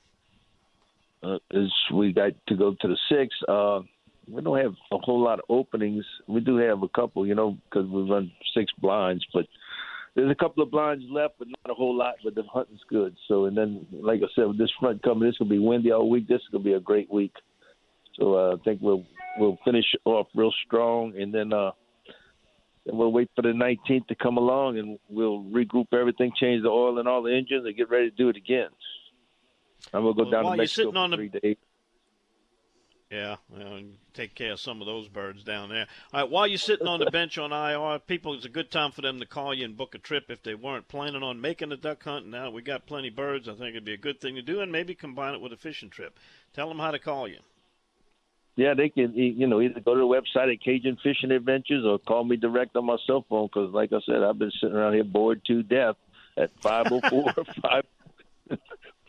uh, 1.24 1.38
is 1.52 1.72
we 1.94 2.14
got 2.14 2.32
to 2.48 2.56
go 2.56 2.76
to 2.80 2.88
the 2.88 2.98
six. 3.10 3.36
We 4.30 4.42
don't 4.42 4.58
have 4.60 4.76
a 4.92 4.98
whole 5.00 5.22
lot 5.24 5.40
of 5.40 5.46
openings. 5.50 6.06
We 6.28 6.40
do 6.42 6.58
have 6.58 6.84
a 6.84 6.88
couple, 6.90 7.26
you 7.26 7.36
know, 7.36 7.58
because 7.70 7.90
we 7.90 8.04
run 8.04 8.32
six 8.56 8.72
blinds, 8.80 9.26
but 9.34 9.48
there's 10.16 10.30
a 10.32 10.36
couple 10.36 10.62
of 10.62 10.70
blinds 10.72 11.04
left, 11.10 11.36
but 11.40 11.48
not 11.48 11.72
a 11.72 11.74
whole 11.74 11.96
lot. 11.96 12.16
But 12.24 12.36
the 12.36 12.44
hunting's 12.44 12.82
good. 12.90 13.16
So, 13.28 13.46
and 13.46 13.58
then, 13.58 13.88
like 13.92 14.22
I 14.22 14.28
said, 14.36 14.46
with 14.48 14.58
this 14.58 14.72
front 14.80 15.02
coming, 15.02 15.28
this 15.28 15.40
will 15.40 15.48
be 15.50 15.60
windy 15.60 15.92
all 15.92 16.10
week. 16.10 16.28
This 16.28 16.42
is 16.42 16.48
gonna 16.52 16.64
be 16.64 16.74
a 16.74 16.80
great 16.80 17.12
week. 17.12 17.34
So 18.20 18.36
uh, 18.36 18.56
I 18.56 18.64
think 18.64 18.82
we'll 18.82 19.06
we'll 19.38 19.58
finish 19.66 19.86
off 20.06 20.28
real 20.36 20.52
strong, 20.66 21.14
and 21.18 21.34
then 21.34 21.54
uh, 21.54 21.72
then 22.86 22.98
we'll 22.98 23.12
wait 23.12 23.30
for 23.36 23.42
the 23.42 23.50
19th 23.50 24.08
to 24.08 24.16
come 24.16 24.38
along, 24.38 24.78
and 24.78 25.00
we'll 25.10 25.44
regroup 25.44 25.88
everything, 25.94 26.32
change 26.40 26.64
the 26.64 26.70
oil 26.70 27.00
and 27.00 27.08
all 27.08 27.24
the 27.24 27.34
engines, 27.36 27.66
and 27.66 27.76
get 27.76 27.90
ready 27.90 28.10
to 28.10 28.16
do 28.16 28.30
it 28.30 28.36
again. 28.36 28.70
I'm 29.94 30.04
gonna 30.04 30.14
go 30.14 30.24
Well, 30.24 30.32
down 30.32 30.52
to 30.52 30.58
Mexico 30.58 30.92
for 30.92 30.98
on 30.98 31.10
the- 31.12 31.18
three 31.18 31.30
days. 31.30 31.58
Yeah, 33.12 33.38
well, 33.50 33.82
take 34.14 34.36
care 34.36 34.52
of 34.52 34.60
some 34.60 34.82
of 34.82 34.86
those 34.86 35.08
birds 35.08 35.44
down 35.44 35.70
there. 35.70 35.88
All 36.14 36.22
right, 36.22 36.30
while 36.30 36.46
you're 36.46 36.60
sitting 36.60 36.86
on 36.86 37.00
the 37.00 37.10
bench 37.10 37.40
on 37.40 37.52
IR, 37.52 37.98
people, 37.98 38.36
it's 38.36 38.46
a 38.46 38.50
good 38.50 38.70
time 38.70 38.92
for 38.92 39.02
them 39.02 39.20
to 39.20 39.26
call 39.26 39.52
you 39.52 39.66
and 39.66 39.76
book 39.76 39.96
a 39.96 39.98
trip 39.98 40.26
if 40.30 40.44
they 40.44 40.54
weren't 40.54 40.88
planning 40.88 41.24
on 41.24 41.42
making 41.42 41.72
a 41.72 41.78
duck 41.78 42.04
hunt. 42.04 42.28
Now 42.28 42.52
we 42.52 42.62
got 42.62 42.86
plenty 42.86 43.08
of 43.08 43.16
birds. 43.16 43.50
I 43.50 43.54
think 43.54 43.70
it'd 43.70 43.84
be 43.84 43.96
a 43.96 43.98
good 43.98 44.22
thing 44.22 44.36
to 44.36 44.44
do, 44.44 44.62
and 44.62 44.72
maybe 44.72 44.94
combine 44.94 45.34
it 45.34 45.42
with 45.42 45.52
a 45.52 45.58
fishing 45.58 45.90
trip. 45.90 46.20
Tell 46.54 46.68
them 46.68 46.78
how 46.78 46.92
to 46.92 47.00
call 47.00 47.28
you. 47.28 47.40
Yeah, 48.56 48.76
they 48.76 48.90
can, 48.90 49.16
you 49.16 49.48
know, 49.48 49.60
either 49.60 49.80
go 49.80 49.96
to 49.96 50.02
the 50.02 50.06
website 50.06 50.54
at 50.54 50.62
Cajun 50.62 50.98
Fishing 51.02 51.32
Adventures 51.32 51.86
or 51.86 51.98
call 51.98 52.24
me 52.24 52.36
direct 52.36 52.76
on 52.76 52.86
my 52.86 52.98
cell 53.08 53.26
phone 53.28 53.48
because, 53.48 53.74
like 53.74 53.92
I 53.92 54.02
said, 54.06 54.22
I've 54.22 54.38
been 54.38 54.52
sitting 54.62 54.76
around 54.76 54.94
here 54.94 55.04
bored 55.04 55.42
to 55.48 55.64
death 55.64 55.96
at 56.38 56.52
504 56.62 57.34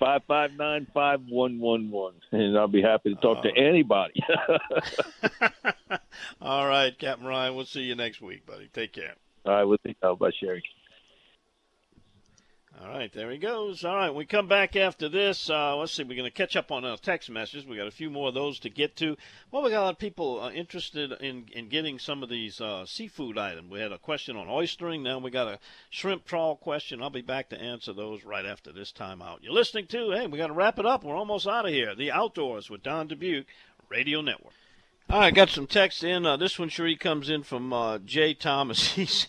559 0.01 0.87
5111. 0.93 2.21
And 2.33 2.59
I'll 2.59 2.67
be 2.67 2.83
happy 2.83 3.15
to 3.15 3.21
talk 3.21 3.43
to 3.43 3.51
uh-huh. 3.51 3.63
anybody. 3.63 4.25
All 6.41 6.67
right, 6.67 6.99
Captain 6.99 7.27
Ryan, 7.27 7.55
we'll 7.55 7.67
see 7.67 7.83
you 7.83 7.95
next 7.95 8.21
week, 8.21 8.47
buddy. 8.47 8.69
Take 8.73 8.95
care. 8.95 9.15
All 9.45 9.53
right, 9.53 9.65
we'll 9.65 9.79
see 9.87 9.95
you. 10.03 10.17
Bye, 10.17 10.31
Cherie. 10.41 10.63
All 12.79 12.89
right, 12.89 13.13
there 13.13 13.31
he 13.31 13.37
goes. 13.37 13.85
All 13.85 13.97
right, 13.97 14.15
we 14.15 14.25
come 14.25 14.47
back 14.47 14.77
after 14.77 15.09
this. 15.09 15.51
Uh, 15.51 15.77
let's 15.77 15.93
see, 15.93 16.03
we're 16.03 16.17
going 16.17 16.25
to 16.25 16.31
catch 16.31 16.57
up 16.57 16.71
on 16.71 16.85
our 16.85 16.97
text 16.97 17.29
messages. 17.29 17.67
We 17.67 17.77
got 17.77 17.87
a 17.87 17.91
few 17.91 18.11
more 18.11 18.29
of 18.29 18.35
those 18.35 18.59
to 18.61 18.71
get 18.71 18.97
to. 18.97 19.17
Well, 19.51 19.63
we 19.63 19.71
got 19.71 19.81
a 19.81 19.85
lot 19.85 19.95
of 19.95 19.99
people 19.99 20.41
uh, 20.41 20.51
interested 20.51 21.13
in 21.21 21.47
in 21.53 21.69
getting 21.69 21.99
some 21.99 22.23
of 22.23 22.29
these 22.29 22.61
uh, 22.61 22.87
seafood 22.87 23.37
items. 23.37 23.71
We 23.71 23.81
had 23.81 23.93
a 23.93 23.99
question 23.99 24.37
on 24.37 24.47
oystering. 24.47 25.03
Now 25.03 25.19
we 25.19 25.31
got 25.31 25.49
a 25.49 25.59
shrimp 25.91 26.25
trawl 26.25 26.57
question. 26.57 27.03
I'll 27.03 27.11
be 27.11 27.21
back 27.21 27.51
to 27.51 27.61
answer 27.61 27.93
those 27.93 28.25
right 28.25 28.47
after 28.47 28.73
this 28.73 28.93
time 28.93 29.21
out. 29.21 29.43
You're 29.43 29.53
listening 29.53 29.87
to. 29.89 30.13
Hey, 30.13 30.27
we 30.27 30.39
got 30.39 30.47
to 30.47 30.53
wrap 30.55 30.79
it 30.79 30.87
up. 30.87 31.05
We're 31.05 31.17
almost 31.17 31.47
out 31.47 31.67
of 31.67 31.73
here. 31.73 31.95
The 31.95 32.13
Outdoors 32.13 32.71
with 32.71 32.83
Don 32.83 33.09
Dubuc 33.09 33.45
Radio 33.89 34.21
Network. 34.23 34.55
All 35.11 35.19
right, 35.19 35.35
got 35.35 35.51
some 35.51 35.67
text 35.67 36.05
in. 36.05 36.25
Uh, 36.25 36.37
this 36.37 36.57
one, 36.57 36.69
Cherie, 36.69 36.97
comes 36.97 37.29
in 37.29 37.43
from 37.43 37.73
uh, 37.73 37.99
Jay 37.99 38.33
Thomas. 38.33 38.93
He's 38.95 39.27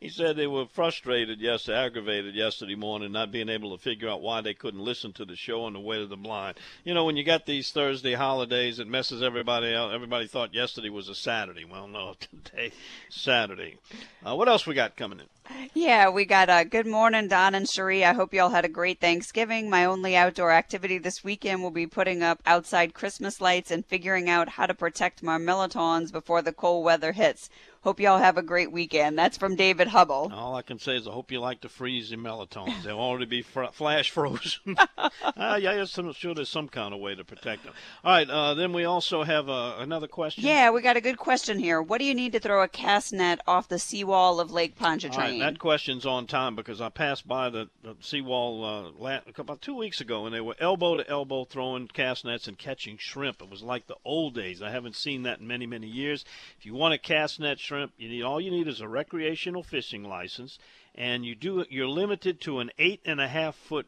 he 0.00 0.08
said 0.08 0.36
they 0.36 0.46
were 0.46 0.66
frustrated 0.66 1.40
yes, 1.40 1.68
aggravated 1.68 2.34
yesterday 2.34 2.74
morning, 2.74 3.12
not 3.12 3.32
being 3.32 3.48
able 3.48 3.76
to 3.76 3.82
figure 3.82 4.08
out 4.08 4.22
why 4.22 4.40
they 4.40 4.54
couldn't 4.54 4.80
listen 4.80 5.12
to 5.14 5.24
the 5.24 5.36
show 5.36 5.64
on 5.64 5.74
the 5.74 5.80
way 5.80 5.98
to 5.98 6.06
the 6.06 6.16
blind. 6.16 6.58
You 6.84 6.94
know, 6.94 7.04
when 7.04 7.16
you 7.16 7.24
got 7.24 7.46
these 7.46 7.70
Thursday 7.70 8.14
holidays, 8.14 8.78
it 8.78 8.88
messes 8.88 9.22
everybody 9.22 9.74
out. 9.74 9.92
Everybody 9.92 10.26
thought 10.26 10.54
yesterday 10.54 10.88
was 10.88 11.08
a 11.08 11.14
Saturday. 11.14 11.64
Well, 11.64 11.88
no, 11.88 12.14
today 12.44 12.72
Saturday. 13.08 13.78
Uh, 14.26 14.36
what 14.36 14.48
else 14.48 14.66
we 14.66 14.74
got 14.74 14.96
coming 14.96 15.20
in? 15.20 15.26
Yeah, 15.74 16.10
we 16.10 16.24
got 16.24 16.48
a 16.48 16.64
good 16.64 16.86
morning, 16.86 17.28
Don 17.28 17.54
and 17.54 17.68
Cherie. 17.68 18.04
I 18.04 18.12
hope 18.12 18.32
y'all 18.32 18.50
had 18.50 18.64
a 18.64 18.68
great 18.68 19.00
Thanksgiving. 19.00 19.68
My 19.68 19.84
only 19.84 20.16
outdoor 20.16 20.52
activity 20.52 20.98
this 20.98 21.24
weekend 21.24 21.62
will 21.62 21.72
be 21.72 21.86
putting 21.86 22.22
up 22.22 22.40
outside 22.46 22.94
Christmas 22.94 23.40
lights 23.40 23.70
and 23.70 23.84
figuring 23.84 24.30
out 24.30 24.50
how 24.50 24.66
to 24.66 24.74
protect 24.74 25.22
my 25.22 25.38
mirlitons 25.38 26.12
before 26.12 26.40
the 26.40 26.52
cold 26.52 26.84
weather 26.84 27.12
hits. 27.12 27.50
Hope 27.82 27.98
y'all 27.98 28.18
have 28.18 28.36
a 28.36 28.42
great 28.42 28.70
weekend. 28.70 29.18
That's 29.18 29.38
from 29.38 29.56
David 29.56 29.88
Hubble. 29.88 30.30
All 30.34 30.54
I 30.54 30.60
can 30.60 30.78
say 30.78 30.96
is 30.96 31.08
I 31.08 31.12
hope 31.12 31.32
you 31.32 31.40
like 31.40 31.62
to 31.62 31.70
freeze 31.70 32.10
your 32.10 32.20
melatonin. 32.20 32.82
They'll 32.82 32.98
already 32.98 33.24
be 33.24 33.40
fr- 33.40 33.72
flash 33.72 34.10
frozen. 34.10 34.76
uh, 34.98 35.08
yeah, 35.58 35.82
I'm 35.96 36.12
sure 36.12 36.34
there's 36.34 36.50
some 36.50 36.68
kind 36.68 36.92
of 36.92 37.00
way 37.00 37.14
to 37.14 37.24
protect 37.24 37.64
them. 37.64 37.72
All 38.04 38.12
right, 38.12 38.28
uh, 38.28 38.52
then 38.52 38.74
we 38.74 38.84
also 38.84 39.22
have 39.22 39.48
uh, 39.48 39.76
another 39.78 40.08
question. 40.08 40.44
Yeah, 40.44 40.70
we 40.72 40.82
got 40.82 40.98
a 40.98 41.00
good 41.00 41.16
question 41.16 41.58
here. 41.58 41.80
What 41.80 42.00
do 42.00 42.04
you 42.04 42.14
need 42.14 42.32
to 42.32 42.38
throw 42.38 42.62
a 42.62 42.68
cast 42.68 43.14
net 43.14 43.40
off 43.46 43.66
the 43.66 43.78
seawall 43.78 44.40
of 44.40 44.50
Lake 44.50 44.74
All 44.78 44.86
right, 44.86 45.00
Pontchartrain? 45.00 45.38
that 45.38 45.58
question's 45.58 46.04
on 46.04 46.26
time 46.26 46.54
because 46.54 46.82
I 46.82 46.90
passed 46.90 47.26
by 47.26 47.48
the, 47.48 47.70
the 47.82 47.96
seawall 48.00 48.62
uh, 48.62 49.20
about 49.38 49.62
two 49.62 49.74
weeks 49.74 50.02
ago, 50.02 50.26
and 50.26 50.34
they 50.34 50.42
were 50.42 50.56
elbow 50.60 50.98
to 50.98 51.08
elbow 51.08 51.46
throwing 51.46 51.88
cast 51.88 52.26
nets 52.26 52.46
and 52.46 52.58
catching 52.58 52.98
shrimp. 52.98 53.40
It 53.40 53.48
was 53.48 53.62
like 53.62 53.86
the 53.86 53.96
old 54.04 54.34
days. 54.34 54.60
I 54.60 54.70
haven't 54.70 54.96
seen 54.96 55.22
that 55.22 55.40
in 55.40 55.46
many, 55.46 55.66
many 55.66 55.86
years. 55.86 56.26
If 56.58 56.66
you 56.66 56.74
want 56.74 56.92
to 56.92 56.98
cast 56.98 57.40
net 57.40 57.58
shrimp, 57.70 57.92
you 57.98 58.08
need 58.08 58.22
all 58.22 58.40
you 58.40 58.50
need 58.50 58.66
is 58.66 58.80
a 58.80 58.88
recreational 58.88 59.62
fishing 59.62 60.02
license, 60.02 60.58
and 60.96 61.24
you 61.24 61.36
do 61.36 61.64
you're 61.70 61.86
limited 61.86 62.40
to 62.40 62.58
an 62.58 62.68
eight 62.78 63.00
and 63.04 63.20
a 63.20 63.28
half 63.28 63.54
foot 63.54 63.86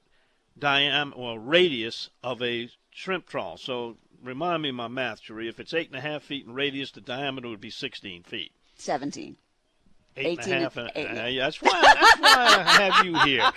diameter 0.56 1.16
or 1.18 1.40
radius 1.40 2.08
of 2.22 2.40
a 2.40 2.68
shrimp 2.92 3.26
trawl. 3.28 3.56
So 3.56 3.96
remind 4.22 4.62
me 4.62 4.68
of 4.68 4.76
my 4.76 4.86
math, 4.86 5.22
Cherie. 5.22 5.48
If 5.48 5.58
it's 5.58 5.74
eight 5.74 5.88
and 5.88 5.96
a 5.96 6.00
half 6.00 6.22
feet 6.22 6.46
in 6.46 6.54
radius, 6.54 6.92
the 6.92 7.00
diameter 7.00 7.48
would 7.48 7.60
be 7.60 7.70
16 7.70 8.22
feet. 8.22 8.52
17. 8.76 9.36
Eight 10.14 10.38
18 10.40 10.52
and 10.52 10.52
a 10.52 10.64
half. 10.64 10.76
and- 10.76 10.90
and- 10.94 11.18
eight. 11.18 11.38
uh, 11.40 11.44
that's 11.46 11.60
why. 11.60 11.80
That's 11.82 12.20
why 12.20 12.64
I 12.66 12.82
have 12.82 13.04
you 13.06 13.18
here. 13.20 13.50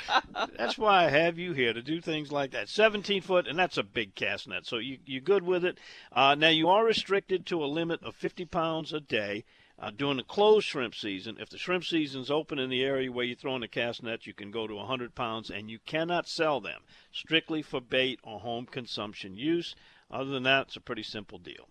That's 0.57 0.77
why 0.77 1.05
I 1.05 1.09
have 1.09 1.37
you 1.37 1.53
here 1.53 1.73
to 1.73 1.83
do 1.83 2.01
things 2.01 2.31
like 2.31 2.49
that. 2.51 2.67
17 2.69 3.21
foot, 3.21 3.45
and 3.47 3.59
that's 3.59 3.77
a 3.77 3.83
big 3.83 4.15
cast 4.15 4.47
net. 4.47 4.65
So 4.65 4.77
you 4.77 4.97
you 5.05 5.21
good 5.21 5.43
with 5.43 5.63
it? 5.65 5.77
Uh, 6.11 6.33
now 6.33 6.47
you 6.49 6.67
are 6.69 6.83
restricted 6.83 7.45
to 7.47 7.63
a 7.63 7.67
limit 7.67 8.01
of 8.01 8.15
50 8.15 8.45
pounds 8.45 8.91
a 8.91 8.99
day. 9.01 9.43
Uh, 9.77 9.91
during 9.91 10.17
the 10.17 10.23
closed 10.23 10.65
shrimp 10.65 10.95
season, 10.95 11.37
if 11.39 11.49
the 11.49 11.57
shrimp 11.57 11.83
season's 11.83 12.31
open 12.31 12.59
in 12.59 12.69
the 12.69 12.83
area 12.83 13.11
where 13.11 13.25
you're 13.25 13.35
throwing 13.35 13.59
the 13.59 13.67
cast 13.67 14.01
nets, 14.01 14.25
you 14.25 14.33
can 14.33 14.49
go 14.49 14.67
to 14.67 14.75
100 14.75 15.13
pounds, 15.13 15.49
and 15.49 15.69
you 15.69 15.79
cannot 15.85 16.29
sell 16.29 16.61
them 16.61 16.81
strictly 17.11 17.61
for 17.61 17.81
bait 17.81 18.19
or 18.23 18.39
home 18.39 18.65
consumption 18.65 19.35
use. 19.35 19.75
Other 20.09 20.31
than 20.31 20.43
that, 20.43 20.67
it's 20.67 20.77
a 20.77 20.81
pretty 20.81 21.03
simple 21.03 21.39
deal. 21.39 21.67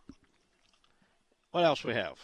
What 1.53 1.65
else 1.65 1.83
we 1.83 1.95
have? 1.95 2.19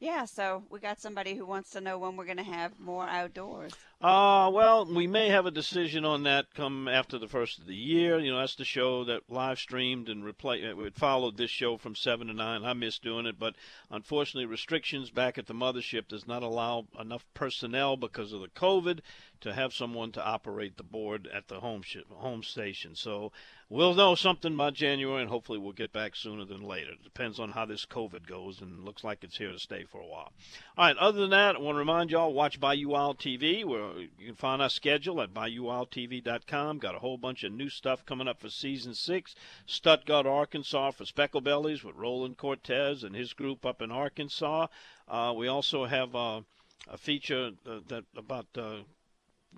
Yeah, 0.00 0.24
so 0.24 0.64
we 0.70 0.80
got 0.80 0.98
somebody 0.98 1.34
who 1.34 1.44
wants 1.46 1.70
to 1.70 1.80
know 1.80 1.98
when 1.98 2.16
we're 2.16 2.24
going 2.24 2.38
to 2.38 2.42
have 2.42 2.80
more 2.80 3.06
outdoors. 3.06 3.74
Uh, 4.02 4.50
well, 4.50 4.86
we 4.86 5.06
may 5.06 5.28
have 5.28 5.44
a 5.44 5.50
decision 5.50 6.06
on 6.06 6.22
that 6.22 6.54
come 6.54 6.88
after 6.88 7.18
the 7.18 7.28
first 7.28 7.58
of 7.58 7.66
the 7.66 7.74
year. 7.74 8.18
You 8.18 8.32
know, 8.32 8.38
that's 8.38 8.54
the 8.54 8.64
show 8.64 9.04
that 9.04 9.28
live 9.28 9.58
streamed 9.58 10.08
and 10.08 10.24
replay. 10.24 10.62
It 10.86 10.96
followed 10.96 11.36
this 11.36 11.50
show 11.50 11.76
from 11.76 11.94
seven 11.94 12.28
to 12.28 12.32
nine. 12.32 12.64
I 12.64 12.72
miss 12.72 12.98
doing 12.98 13.26
it, 13.26 13.38
but 13.38 13.56
unfortunately, 13.90 14.46
restrictions 14.46 15.10
back 15.10 15.36
at 15.36 15.48
the 15.48 15.52
mothership 15.52 16.08
does 16.08 16.26
not 16.26 16.42
allow 16.42 16.86
enough 16.98 17.26
personnel 17.34 17.98
because 17.98 18.32
of 18.32 18.40
the 18.40 18.48
COVID 18.48 19.00
to 19.40 19.52
have 19.52 19.74
someone 19.74 20.12
to 20.12 20.24
operate 20.24 20.76
the 20.76 20.82
board 20.82 21.28
at 21.32 21.48
the 21.48 21.60
home 21.60 21.82
sh- 21.82 21.98
home 22.10 22.42
station. 22.42 22.94
So 22.94 23.32
we'll 23.68 23.94
know 23.94 24.14
something 24.14 24.56
by 24.56 24.70
January, 24.70 25.20
and 25.20 25.30
hopefully 25.30 25.58
we'll 25.58 25.72
get 25.72 25.92
back 25.92 26.16
sooner 26.16 26.44
than 26.44 26.62
later. 26.62 26.92
It 26.92 27.04
depends 27.04 27.40
on 27.40 27.52
how 27.52 27.64
this 27.66 27.86
COVID 27.86 28.26
goes, 28.26 28.60
and 28.60 28.84
looks 28.84 29.04
like 29.04 29.24
it's 29.24 29.38
here 29.38 29.52
to 29.52 29.58
stay 29.58 29.84
for 29.84 30.00
a 30.00 30.06
while. 30.06 30.32
All 30.76 30.86
right. 30.86 30.96
Other 30.96 31.20
than 31.20 31.30
that, 31.30 31.56
I 31.56 31.58
want 31.58 31.74
to 31.74 31.80
remind 31.80 32.10
y'all 32.10 32.32
watch 32.32 32.60
Bayou 32.60 32.88
Wild 32.88 33.18
TV. 33.18 33.64
You 33.96 34.26
can 34.26 34.34
find 34.34 34.62
our 34.62 34.70
schedule 34.70 35.20
at 35.20 35.34
BayouWildTV.com. 35.34 36.78
Got 36.78 36.94
a 36.94 36.98
whole 36.98 37.18
bunch 37.18 37.44
of 37.44 37.52
new 37.52 37.68
stuff 37.68 38.04
coming 38.04 38.28
up 38.28 38.40
for 38.40 38.50
season 38.50 38.94
six. 38.94 39.34
Stuttgart, 39.66 40.26
Arkansas, 40.26 40.92
for 40.92 41.04
Speckle 41.04 41.40
Bellies 41.40 41.84
with 41.84 41.96
Roland 41.96 42.36
Cortez 42.36 43.04
and 43.04 43.14
his 43.14 43.32
group 43.32 43.64
up 43.64 43.82
in 43.82 43.90
Arkansas. 43.90 44.66
Uh, 45.08 45.32
we 45.36 45.48
also 45.48 45.86
have 45.86 46.14
uh, 46.14 46.42
a 46.88 46.98
feature 46.98 47.52
uh, 47.66 47.80
that 47.88 48.04
about. 48.16 48.46
Uh, 48.56 48.80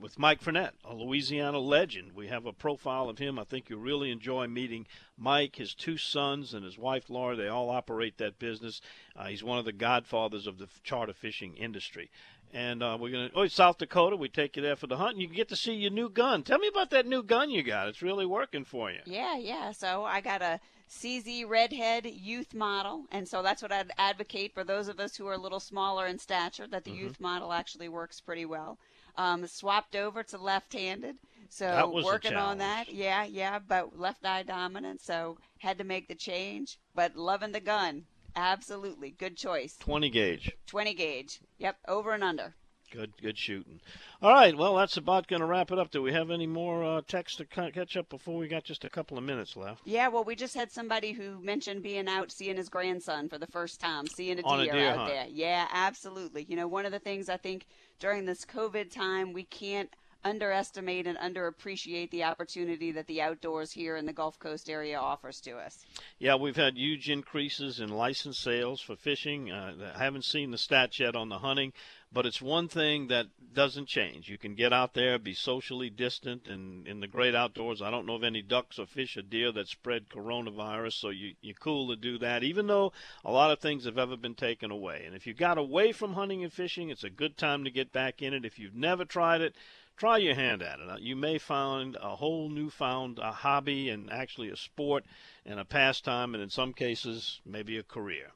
with 0.01 0.19
Mike 0.19 0.41
Frenette, 0.41 0.73
a 0.85 0.95
Louisiana 0.95 1.59
legend. 1.59 2.13
We 2.13 2.29
have 2.29 2.47
a 2.47 2.53
profile 2.53 3.11
of 3.11 3.19
him. 3.19 3.39
I 3.39 3.45
think 3.45 3.69
you'll 3.69 3.81
really 3.81 4.11
enjoy 4.11 4.47
meeting 4.47 4.87
Mike, 5.19 5.57
his 5.57 5.75
two 5.75 5.99
sons, 5.99 6.55
and 6.55 6.65
his 6.65 6.79
wife 6.79 7.11
Laura. 7.11 7.37
They 7.37 7.49
all 7.49 7.69
operate 7.69 8.17
that 8.17 8.39
business. 8.39 8.81
Uh, 9.15 9.27
he's 9.27 9.45
one 9.45 9.59
of 9.59 9.67
the 9.67 9.73
godfathers 9.73 10.47
of 10.47 10.57
the 10.59 10.69
charter 10.83 11.13
fishing 11.13 11.57
industry. 11.57 12.11
And 12.55 12.83
uh, 12.83 12.99
we're 13.01 13.11
going 13.11 13.31
to, 13.31 13.35
oh, 13.35 13.47
South 13.47 13.79
Dakota, 13.79 14.15
we 14.15 14.29
take 14.29 14.57
you 14.57 14.63
there 14.63 14.77
for 14.77 14.87
the 14.87 14.99
hunt, 14.99 15.13
and 15.13 15.23
you 15.23 15.27
can 15.27 15.37
get 15.37 15.49
to 15.49 15.57
see 15.57 15.73
your 15.73 15.91
new 15.91 16.11
gun. 16.11 16.43
Tell 16.43 16.59
me 16.59 16.69
about 16.69 16.91
that 16.91 17.07
new 17.07 17.23
gun 17.23 17.51
you 17.51 17.63
got. 17.63 17.89
It's 17.89 18.03
really 18.03 18.27
working 18.27 18.65
for 18.67 18.91
you. 18.91 18.99
Yeah, 19.07 19.39
yeah. 19.39 19.73
So 19.73 20.05
I 20.05 20.21
got 20.21 20.43
a 20.43 20.61
CZ 20.91 21.49
Redhead 21.49 22.05
youth 22.05 22.53
model, 22.53 23.05
and 23.11 23.27
so 23.27 23.43
that's 23.43 23.63
what 23.63 23.73
I'd 23.73 23.91
advocate 23.97 24.53
for 24.53 24.65
those 24.65 24.89
of 24.89 25.01
us 25.01 25.17
who 25.17 25.27
are 25.29 25.33
a 25.33 25.39
little 25.39 25.61
smaller 25.61 26.07
in 26.07 26.19
stature. 26.19 26.67
That 26.67 26.85
the 26.85 26.91
Mm-hmm. 26.91 27.05
youth 27.05 27.21
model 27.21 27.53
actually 27.55 27.89
works 27.89 28.21
pretty 28.21 28.45
well. 28.45 28.79
Um, 29.17 29.47
swapped 29.47 29.97
over 29.97 30.23
to 30.23 30.39
left-handed, 30.39 31.17
so 31.49 31.91
working 32.05 32.35
on 32.35 32.59
that. 32.59 32.93
Yeah, 32.93 33.25
yeah, 33.25 33.59
but 33.67 33.99
left 33.99 34.25
eye 34.27 34.43
dominant, 34.43 35.01
so 35.01 35.39
had 35.59 35.79
to 35.79 35.85
make 35.85 36.09
the 36.09 36.15
change. 36.15 36.79
But 36.95 37.17
loving 37.17 37.53
the 37.53 37.61
gun, 37.61 38.05
absolutely 38.37 39.11
good 39.11 39.37
choice. 39.37 39.77
20 39.81 40.11
gauge. 40.11 40.53
20 40.67 40.95
gauge. 40.95 41.41
Yep, 41.59 41.77
over 41.89 42.13
and 42.13 42.25
under. 42.25 42.55
Good, 42.91 43.13
good 43.23 43.39
shooting. 43.39 43.81
All 44.21 44.31
right, 44.35 44.55
well, 44.55 44.77
that's 44.77 44.99
about 44.99 45.27
going 45.27 45.41
to 45.41 45.47
wrap 45.47 45.71
it 45.73 45.79
up. 45.79 45.91
Do 45.91 46.03
we 46.03 46.13
have 46.13 46.31
any 46.31 46.47
more 46.47 46.85
uh, 46.85 47.01
text 47.09 47.39
to 47.39 47.47
ca- 47.47 47.71
catch 47.71 47.97
up 47.97 48.11
before 48.11 48.37
we 48.37 48.49
got 48.49 48.65
just 48.65 48.85
a 48.85 48.91
couple 48.91 49.17
of 49.17 49.25
minutes 49.25 49.57
left? 49.57 49.81
Yeah, 49.87 50.09
well, 50.09 50.25
we 50.25 50.35
just 50.37 50.55
had 50.55 50.71
somebody 50.71 51.13
who 51.13 51.41
mentioned 51.41 51.83
being 51.83 52.07
out 52.07 52.31
seeing 52.31 52.59
his 52.59 52.69
grandson 52.69 53.31
for 53.31 53.39
the 53.39 53.47
first 53.47 53.81
time, 53.81 54.07
seeing 54.07 54.39
a 54.39 54.43
On 54.43 54.61
a 54.61 54.65
deer, 54.65 54.73
deer 54.75 54.89
out 54.91 54.97
hunt. 54.99 55.09
there. 55.09 55.27
Yeah, 55.31 55.67
absolutely. 55.73 56.45
You 56.51 56.57
know, 56.57 56.69
one 56.69 56.85
of 56.85 56.93
the 56.93 56.99
things 56.99 57.31
I 57.31 57.39
think 57.39 57.65
during 57.99 58.27
this 58.27 58.45
COVID 58.45 58.91
time, 58.91 59.33
we 59.33 59.45
can't 59.45 59.89
underestimate 60.25 61.07
and 61.07 61.19
underappreciate 61.19 62.11
the 62.11 62.25
opportunity 62.25 62.93
that 62.93 63.07
the 63.07 63.21
outdoors 63.21 63.73
here 63.73 63.97
in 63.97 64.07
the 64.07 64.13
Gulf 64.13 64.39
Coast 64.39 64.71
area 64.71 64.99
offers 64.99 65.41
to 65.41 65.53
us. 65.53 65.85
Yeah, 66.19 66.37
we've 66.37 66.57
had 66.57 66.77
huge 66.77 67.11
increases 67.11 67.81
in 67.81 67.89
license 67.89 68.39
sales 68.39 68.81
for 68.81 68.97
fishing. 68.97 69.51
Uh, 69.51 69.93
I 69.95 70.05
haven't 70.05 70.25
seen 70.25 70.51
the 70.51 70.57
stats 70.57 70.99
yet 70.99 71.17
on 71.17 71.29
the 71.29 71.39
hunting, 71.39 71.73
but 72.13 72.27
it's 72.27 72.43
one 72.43 72.69
thing 72.69 73.09
that 73.09 73.27
doesn't 73.55 73.89
change. 73.89 74.29
You 74.29 74.39
can 74.39 74.55
get 74.55 74.73
out 74.73 74.95
there, 74.95 75.19
be 75.19 75.35
socially 75.35 75.91
distant, 75.91 76.47
and 76.47 76.87
in 76.87 77.01
the 77.01 77.07
great 77.07 77.35
outdoors. 77.35 77.83
I 77.83 77.91
don't 77.91 78.07
know 78.07 78.15
of 78.15 78.25
any 78.25 78.43
ducks 78.43 78.79
or 78.79 78.87
fish 78.87 79.17
or 79.17 79.23
deer 79.23 79.51
that 79.53 79.69
spread 79.69 80.09
coronavirus, 80.09 80.93
so 80.95 81.09
you, 81.09 81.35
you're 81.41 81.55
cool 81.55 81.89
to 81.89 81.97
do 81.97 82.19
that, 82.19 82.43
even 82.43 82.67
though 82.67 82.93
a 83.25 83.33
lot 83.33 83.51
of 83.51 83.61
things 83.61 83.85
have 83.87 83.99
ever 83.99 84.17
been 84.17 84.35
taken 84.35 84.71
away. 84.71 85.05
And 85.07 85.17
if 85.17 85.27
you 85.27 85.35
got 85.35 85.59
away 85.59 85.93
from 85.93 86.13
hunting 86.13 86.45
and 86.45 86.53
fishing, 86.53 86.91
it's 86.91 87.05
a 87.05 87.11
good 87.11 87.37
time 87.37 87.65
to 87.65 87.71
get 87.71 87.93
back 87.93 88.23
in 88.23 88.35
it. 88.35 88.45
If 88.45 88.59
you've 88.59 88.75
never 88.75 89.05
tried 89.05 89.41
it, 89.41 89.57
try 90.03 90.19
your 90.19 90.35
hand 90.35 90.63
at 90.63 90.81
it. 90.81 90.91
Uh, 90.91 90.97
You 90.99 91.15
may 91.15 91.39
find 91.39 91.97
a 92.03 92.17
whole 92.17 92.49
newfound 92.49 93.21
uh, 93.21 93.31
hobby 93.31 93.89
and 93.89 94.11
actually 94.11 94.49
a 94.49 94.57
sport 94.57 95.05
and 95.47 95.61
a 95.61 95.65
pastime, 95.65 96.35
and 96.35 96.43
in 96.43 96.51
some 96.51 96.73
cases, 96.73 97.41
maybe 97.47 97.79
a 97.79 97.85
career. 97.85 98.33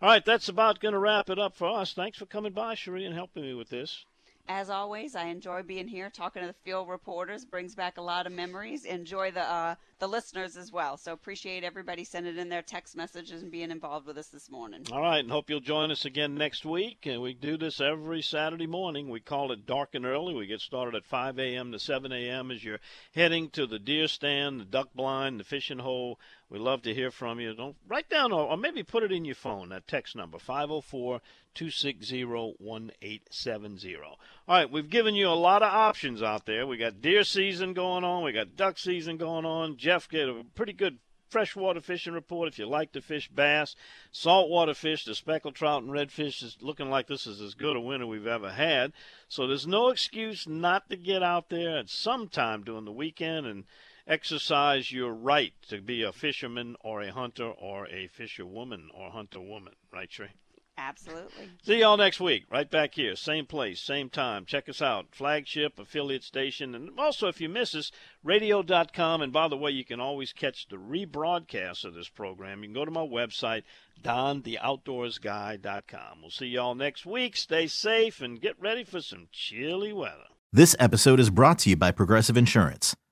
All 0.00 0.08
right, 0.08 0.24
that's 0.24 0.48
about 0.48 0.80
going 0.80 0.94
to 0.94 0.98
wrap 0.98 1.28
it 1.28 1.38
up 1.38 1.54
for 1.54 1.68
us. 1.68 1.92
Thanks 1.92 2.16
for 2.16 2.24
coming 2.24 2.54
by, 2.54 2.76
Cherie, 2.76 3.04
and 3.04 3.14
helping 3.14 3.42
me 3.42 3.52
with 3.52 3.68
this. 3.68 4.06
As 4.48 4.70
always, 4.70 5.14
I 5.14 5.26
enjoy 5.26 5.62
being 5.62 5.86
here, 5.86 6.10
talking 6.10 6.42
to 6.42 6.48
the 6.48 6.54
field 6.64 6.88
reporters. 6.88 7.44
Brings 7.44 7.74
back 7.74 7.96
a 7.96 8.02
lot 8.02 8.26
of 8.26 8.32
memories. 8.32 8.84
Enjoy 8.84 9.30
the 9.30 9.42
uh, 9.42 9.76
the 10.00 10.08
listeners 10.08 10.56
as 10.56 10.72
well. 10.72 10.96
So 10.96 11.12
appreciate 11.12 11.62
everybody 11.62 12.02
sending 12.02 12.36
in 12.36 12.48
their 12.48 12.60
text 12.60 12.96
messages 12.96 13.42
and 13.42 13.52
being 13.52 13.70
involved 13.70 14.06
with 14.06 14.18
us 14.18 14.28
this 14.28 14.50
morning. 14.50 14.84
All 14.90 15.00
right, 15.00 15.20
and 15.20 15.30
hope 15.30 15.48
you'll 15.48 15.60
join 15.60 15.92
us 15.92 16.04
again 16.04 16.34
next 16.34 16.64
week. 16.64 17.06
And 17.06 17.22
we 17.22 17.34
do 17.34 17.56
this 17.56 17.80
every 17.80 18.20
Saturday 18.20 18.66
morning. 18.66 19.08
We 19.08 19.20
call 19.20 19.52
it 19.52 19.64
dark 19.64 19.94
and 19.94 20.04
early. 20.04 20.34
We 20.34 20.46
get 20.46 20.60
started 20.60 20.96
at 20.96 21.06
5 21.06 21.38
a.m. 21.38 21.70
to 21.70 21.78
7 21.78 22.10
a.m. 22.10 22.50
as 22.50 22.64
you're 22.64 22.80
heading 23.14 23.48
to 23.50 23.66
the 23.66 23.78
deer 23.78 24.08
stand, 24.08 24.60
the 24.60 24.64
duck 24.64 24.88
blind, 24.92 25.38
the 25.38 25.44
fishing 25.44 25.78
hole. 25.78 26.18
We 26.52 26.58
love 26.58 26.82
to 26.82 26.92
hear 26.92 27.10
from 27.10 27.40
you. 27.40 27.54
Don't 27.54 27.76
write 27.88 28.10
down 28.10 28.30
or, 28.30 28.58
maybe 28.58 28.82
put 28.82 29.02
it 29.02 29.10
in 29.10 29.24
your 29.24 29.34
phone. 29.34 29.70
That 29.70 29.88
text 29.88 30.14
number 30.14 30.38
504 30.38 31.22
260 31.54 32.24
1870. 32.26 33.96
All 33.96 34.18
right, 34.46 34.70
we've 34.70 34.90
given 34.90 35.14
you 35.14 35.28
a 35.28 35.30
lot 35.30 35.62
of 35.62 35.72
options 35.72 36.22
out 36.22 36.44
there. 36.44 36.66
We 36.66 36.76
got 36.76 37.00
deer 37.00 37.24
season 37.24 37.72
going 37.72 38.04
on. 38.04 38.22
We 38.22 38.32
got 38.32 38.54
duck 38.54 38.76
season 38.78 39.16
going 39.16 39.46
on. 39.46 39.78
Jeff 39.78 40.10
get 40.10 40.28
a 40.28 40.44
pretty 40.54 40.74
good 40.74 40.98
freshwater 41.30 41.80
fishing 41.80 42.12
report 42.12 42.48
if 42.48 42.58
you 42.58 42.66
like 42.66 42.92
to 42.92 43.00
fish 43.00 43.30
bass. 43.30 43.74
Saltwater 44.10 44.74
fish, 44.74 45.06
the 45.06 45.14
speckled 45.14 45.54
trout 45.54 45.82
and 45.82 45.90
redfish 45.90 46.42
is 46.42 46.58
looking 46.60 46.90
like 46.90 47.06
this 47.06 47.26
is 47.26 47.40
as 47.40 47.54
good 47.54 47.76
a 47.76 47.80
winter 47.80 48.06
we've 48.06 48.26
ever 48.26 48.50
had. 48.50 48.92
So 49.26 49.46
there's 49.46 49.66
no 49.66 49.88
excuse 49.88 50.46
not 50.46 50.90
to 50.90 50.98
get 50.98 51.22
out 51.22 51.48
there 51.48 51.78
at 51.78 51.88
some 51.88 52.28
time 52.28 52.62
during 52.62 52.84
the 52.84 52.92
weekend 52.92 53.46
and 53.46 53.64
exercise 54.06 54.92
your 54.92 55.12
right 55.12 55.52
to 55.68 55.80
be 55.80 56.02
a 56.02 56.12
fisherman 56.12 56.76
or 56.80 57.02
a 57.02 57.12
hunter 57.12 57.50
or 57.50 57.86
a 57.88 58.08
fisherwoman 58.08 58.90
or 58.94 59.10
hunter 59.10 59.40
woman. 59.40 59.74
Right, 59.92 60.10
Trey? 60.10 60.30
Absolutely. 60.78 61.50
See 61.62 61.80
y'all 61.80 61.98
next 61.98 62.18
week, 62.18 62.44
right 62.50 62.70
back 62.70 62.94
here, 62.94 63.14
same 63.14 63.44
place, 63.44 63.78
same 63.80 64.08
time. 64.08 64.46
Check 64.46 64.70
us 64.70 64.80
out, 64.80 65.08
flagship 65.12 65.78
affiliate 65.78 66.24
station, 66.24 66.74
and 66.74 66.98
also 66.98 67.28
if 67.28 67.42
you 67.42 67.50
miss 67.50 67.74
us, 67.74 67.92
radio.com. 68.24 69.20
And 69.20 69.30
by 69.32 69.48
the 69.48 69.56
way, 69.56 69.70
you 69.70 69.84
can 69.84 70.00
always 70.00 70.32
catch 70.32 70.66
the 70.68 70.76
rebroadcast 70.76 71.84
of 71.84 71.92
this 71.94 72.08
program. 72.08 72.62
You 72.62 72.68
can 72.68 72.74
go 72.74 72.86
to 72.86 72.90
my 72.90 73.06
website, 73.06 73.64
dontheoutdoorsguy.com. 74.02 76.20
We'll 76.20 76.30
see 76.30 76.46
y'all 76.46 76.74
next 76.74 77.04
week. 77.04 77.36
Stay 77.36 77.66
safe 77.66 78.22
and 78.22 78.40
get 78.40 78.58
ready 78.58 78.84
for 78.84 79.02
some 79.02 79.28
chilly 79.30 79.92
weather. 79.92 80.28
This 80.54 80.76
episode 80.78 81.18
is 81.20 81.30
brought 81.30 81.60
to 81.60 81.70
you 81.70 81.76
by 81.76 81.92
Progressive 81.92 82.36
Insurance. 82.36 82.94